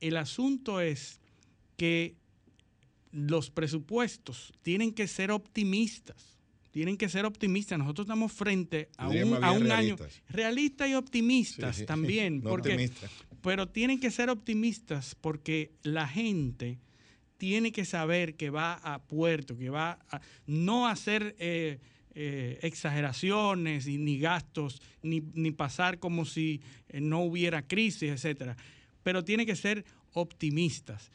el 0.00 0.16
asunto 0.16 0.80
es 0.80 1.20
que 1.76 2.16
los 3.10 3.50
presupuestos 3.50 4.52
tienen 4.62 4.92
que 4.92 5.06
ser 5.06 5.30
optimistas. 5.30 6.36
Tienen 6.70 6.96
que 6.96 7.08
ser 7.08 7.24
optimistas. 7.24 7.78
Nosotros 7.78 8.04
estamos 8.04 8.32
frente 8.32 8.90
a 8.98 9.08
un, 9.08 9.42
a 9.42 9.50
año 9.50 9.96
realistas. 10.28 10.88
y 10.88 10.94
optimistas 10.94 11.76
Sí, 11.76 11.80
sí. 11.82 11.86
también. 11.86 12.40
No 12.42 12.50
porque, 12.50 12.90
pero 13.42 13.68
tienen 13.68 13.98
que 13.98 14.10
ser 14.10 14.28
optimistas 14.30 15.14
porque 15.14 15.72
la 15.82 16.06
gente 16.06 16.78
tiene 17.38 17.72
que 17.72 17.84
saber 17.84 18.34
que 18.36 18.50
va 18.50 18.74
a 18.74 18.98
puerto, 19.02 19.56
que 19.56 19.70
va 19.70 19.98
a 20.10 20.20
no 20.46 20.86
hacer 20.88 21.34
eh, 21.38 21.78
eh, 22.14 22.58
exageraciones 22.62 23.86
y 23.86 23.96
ni 23.96 24.18
gastos, 24.18 24.82
ni, 25.02 25.20
ni 25.34 25.52
pasar 25.52 25.98
como 25.98 26.24
si 26.24 26.60
eh, 26.88 27.00
no 27.00 27.20
hubiera 27.22 27.62
crisis, 27.62 28.10
etcétera. 28.10 28.56
Pero 29.02 29.24
tiene 29.24 29.46
que 29.46 29.56
ser 29.56 29.84
optimistas. 30.12 31.10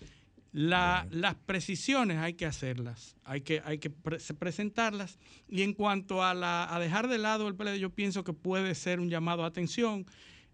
La- 0.54 1.08
Las 1.12 1.36
precisiones 1.36 2.18
hay 2.20 2.36
que 2.36 2.46
hacerlas, 2.46 3.16
hay 3.24 3.42
que, 3.42 3.62
hay 3.66 3.80
que 3.80 3.90
pre- 3.90 4.20
presentarlas. 4.40 5.20
Y 5.50 5.64
en 5.64 5.74
cuanto 5.74 6.24
a, 6.24 6.34
la, 6.34 6.74
a 6.74 6.80
dejar 6.80 7.08
de 7.08 7.18
lado 7.18 7.48
el 7.48 7.56
PLD, 7.56 7.80
yo 7.80 7.90
pienso 7.90 8.24
que 8.24 8.34
puede 8.34 8.76
ser 8.76 9.00
un 9.00 9.10
llamado 9.10 9.44
a 9.44 9.48
atención. 9.48 10.06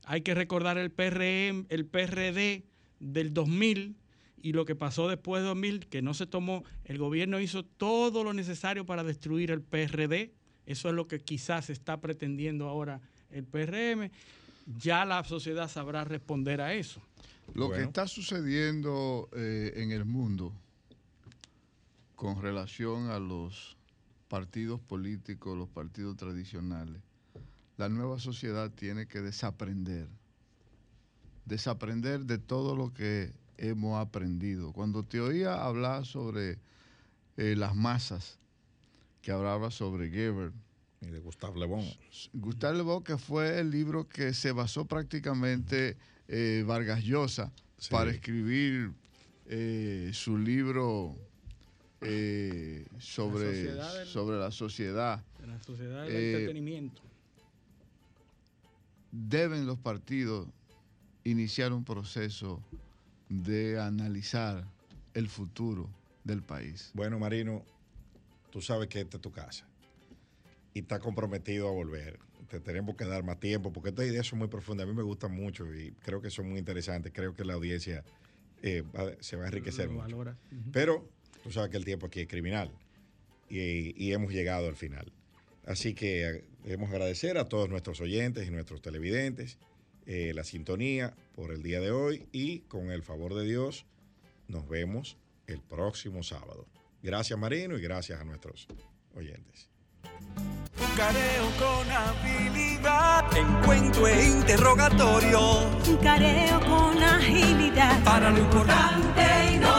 Hay 0.06 0.22
que 0.22 0.34
recordar 0.34 0.78
el 0.78 0.90
PRM, 0.92 1.66
el 1.70 1.86
PRD 1.86 2.64
del 3.00 3.34
2000 3.34 3.98
y 4.42 4.54
lo 4.54 4.66
que 4.66 4.76
pasó 4.76 5.08
después 5.08 5.42
de 5.42 5.48
2000, 5.50 5.88
que 5.88 6.02
no 6.02 6.14
se 6.14 6.28
tomó, 6.28 6.64
el 6.84 6.98
gobierno 6.98 7.40
hizo 7.40 7.64
todo 7.64 8.24
lo 8.24 8.34
necesario 8.34 8.86
para 8.86 9.04
destruir 9.04 9.52
el 9.52 9.62
PRD. 9.62 10.34
Eso 10.66 10.90
es 10.90 10.96
lo 10.96 11.08
que 11.08 11.20
quizás 11.20 11.70
está 11.70 12.00
pretendiendo 12.00 12.68
ahora 12.68 13.02
el 13.32 13.46
PRM. 13.46 14.12
Ya 14.78 15.06
la 15.06 15.24
sociedad 15.24 15.68
sabrá 15.68 16.04
responder 16.04 16.62
a 16.62 16.74
eso. 16.74 17.02
Lo 17.54 17.72
que 17.72 17.82
está 17.82 18.08
sucediendo 18.08 19.30
eh, 19.34 19.74
en 19.78 19.92
el 19.92 20.06
mundo 20.06 20.54
con 22.16 22.42
relación 22.42 23.10
a 23.10 23.20
los 23.20 23.78
partidos 24.28 24.80
políticos, 24.80 25.58
los 25.58 25.70
partidos 25.70 26.18
tradicionales, 26.18 27.02
la 27.78 27.90
nueva 27.90 28.20
sociedad 28.20 28.70
tiene 28.72 29.08
que 29.08 29.22
desaprender, 29.22 30.08
desaprender 31.46 32.26
de 32.26 32.38
todo 32.38 32.76
lo 32.76 32.94
que 32.94 33.34
hemos 33.60 34.00
aprendido. 34.00 34.72
Cuando 34.74 35.04
te 35.04 35.20
oía 35.20 35.64
hablar 35.64 36.06
sobre 36.06 36.58
eh, 37.38 37.56
Las 37.58 37.76
masas, 37.76 38.40
que 39.22 39.32
hablaba 39.32 39.70
sobre 39.72 40.10
Geber. 40.10 40.52
Y 41.02 41.08
de 41.08 41.20
Gustave 41.20 41.60
Le 41.60 41.66
Bon. 41.66 41.86
Gustave 42.34 42.78
Le 42.78 42.84
Bon, 42.84 43.04
que 43.04 43.18
fue 43.18 43.60
el 43.60 43.72
libro 43.72 44.08
que 44.08 44.34
se 44.34 44.52
basó 44.52 44.86
prácticamente 44.86 45.98
eh, 46.28 46.64
Vargas 46.68 47.04
Llosa 47.04 47.52
Sí. 47.78 47.90
para 47.92 48.12
escribir 48.12 48.92
eh, 49.46 50.12
su 50.14 50.38
libro 50.38 51.16
eh, 52.02 52.86
sobre, 53.00 53.46
sociedad 53.46 53.94
del- 53.98 54.08
sobre 54.08 54.38
la 54.38 54.52
sociedad. 54.52 55.24
De 55.40 55.48
la 55.48 55.64
sociedad 55.64 56.04
del 56.04 56.12
Eh, 56.16 56.32
entretenimiento. 56.34 57.02
deben 59.12 59.66
los 59.66 59.78
partidos 59.80 60.48
iniciar 61.24 61.72
un 61.74 61.84
proceso 61.86 62.62
de 63.30 63.80
analizar 63.80 64.66
el 65.14 65.28
futuro 65.28 65.90
del 66.24 66.42
país. 66.44 66.92
Bueno, 66.94 67.20
Marino, 67.20 67.64
tú 68.52 68.62
sabes 68.62 68.88
que 68.90 69.02
esta 69.02 69.18
es 69.18 69.22
tu 69.22 69.32
casa 69.32 69.66
y 70.74 70.80
estás 70.80 71.00
comprometido 71.00 71.68
a 71.68 71.72
volver. 71.72 72.20
Te 72.50 72.60
tenemos 72.60 72.96
que 72.96 73.06
dar 73.06 73.24
más 73.24 73.40
tiempo 73.40 73.72
porque 73.72 73.90
estas 73.90 74.08
ideas 74.08 74.26
son 74.26 74.40
muy 74.40 74.48
profundas. 74.48 74.86
A 74.86 74.88
mí 74.90 74.96
me 74.96 75.04
gustan 75.04 75.32
mucho 75.34 75.72
y 75.74 75.92
creo 76.04 76.22
que 76.22 76.30
son 76.30 76.50
muy 76.50 76.60
interesantes. 76.60 77.12
Creo 77.14 77.36
que 77.36 77.44
la 77.46 77.54
audiencia 77.54 78.04
eh, 78.62 78.82
va- 78.82 79.14
se 79.20 79.36
va 79.36 79.44
a 79.44 79.48
enriquecer 79.48 79.88
mucho. 79.90 80.08
Pero 80.72 81.08
tú 81.44 81.52
sabes 81.52 81.70
que 81.70 81.78
el 81.78 81.86
tiempo 81.86 82.08
aquí 82.08 82.22
es 82.22 82.28
criminal 82.28 82.72
y, 83.50 83.94
y 84.04 84.14
hemos 84.14 84.32
llegado 84.34 84.68
al 84.68 84.76
final. 84.76 85.12
Así 85.66 85.94
que 85.94 86.28
eh, 86.28 86.44
debemos 86.64 86.90
agradecer 86.90 87.38
a 87.38 87.48
todos 87.48 87.70
nuestros 87.70 88.02
oyentes 88.02 88.48
y 88.48 88.52
nuestros 88.52 88.82
televidentes 88.82 89.58
eh, 90.12 90.34
la 90.34 90.44
sintonía 90.44 91.14
por 91.36 91.52
el 91.52 91.62
día 91.62 91.80
de 91.80 91.92
hoy 91.92 92.28
y 92.32 92.62
con 92.62 92.90
el 92.90 93.04
favor 93.04 93.36
de 93.36 93.46
Dios 93.46 93.86
nos 94.48 94.68
vemos 94.68 95.18
el 95.46 95.62
próximo 95.62 96.24
sábado. 96.24 96.66
Gracias 97.04 97.38
Marino 97.38 97.78
y 97.78 97.82
gracias 97.84 98.20
a 98.20 98.24
nuestros 98.24 98.68
oyentes. 99.14 99.70
Careo 100.98 101.52
con 101.60 101.92
habilidad, 101.92 103.38
encuentro 103.38 104.08
e 104.08 104.30
interrogatorio. 104.30 105.70
Un 105.88 105.98
careo 105.98 106.60
con 106.62 107.04
agilidad. 107.04 108.04
Para 108.04 108.32
lo 108.32 108.40
importante 108.40 109.22
y 109.54 109.58
notorio. 109.60 109.79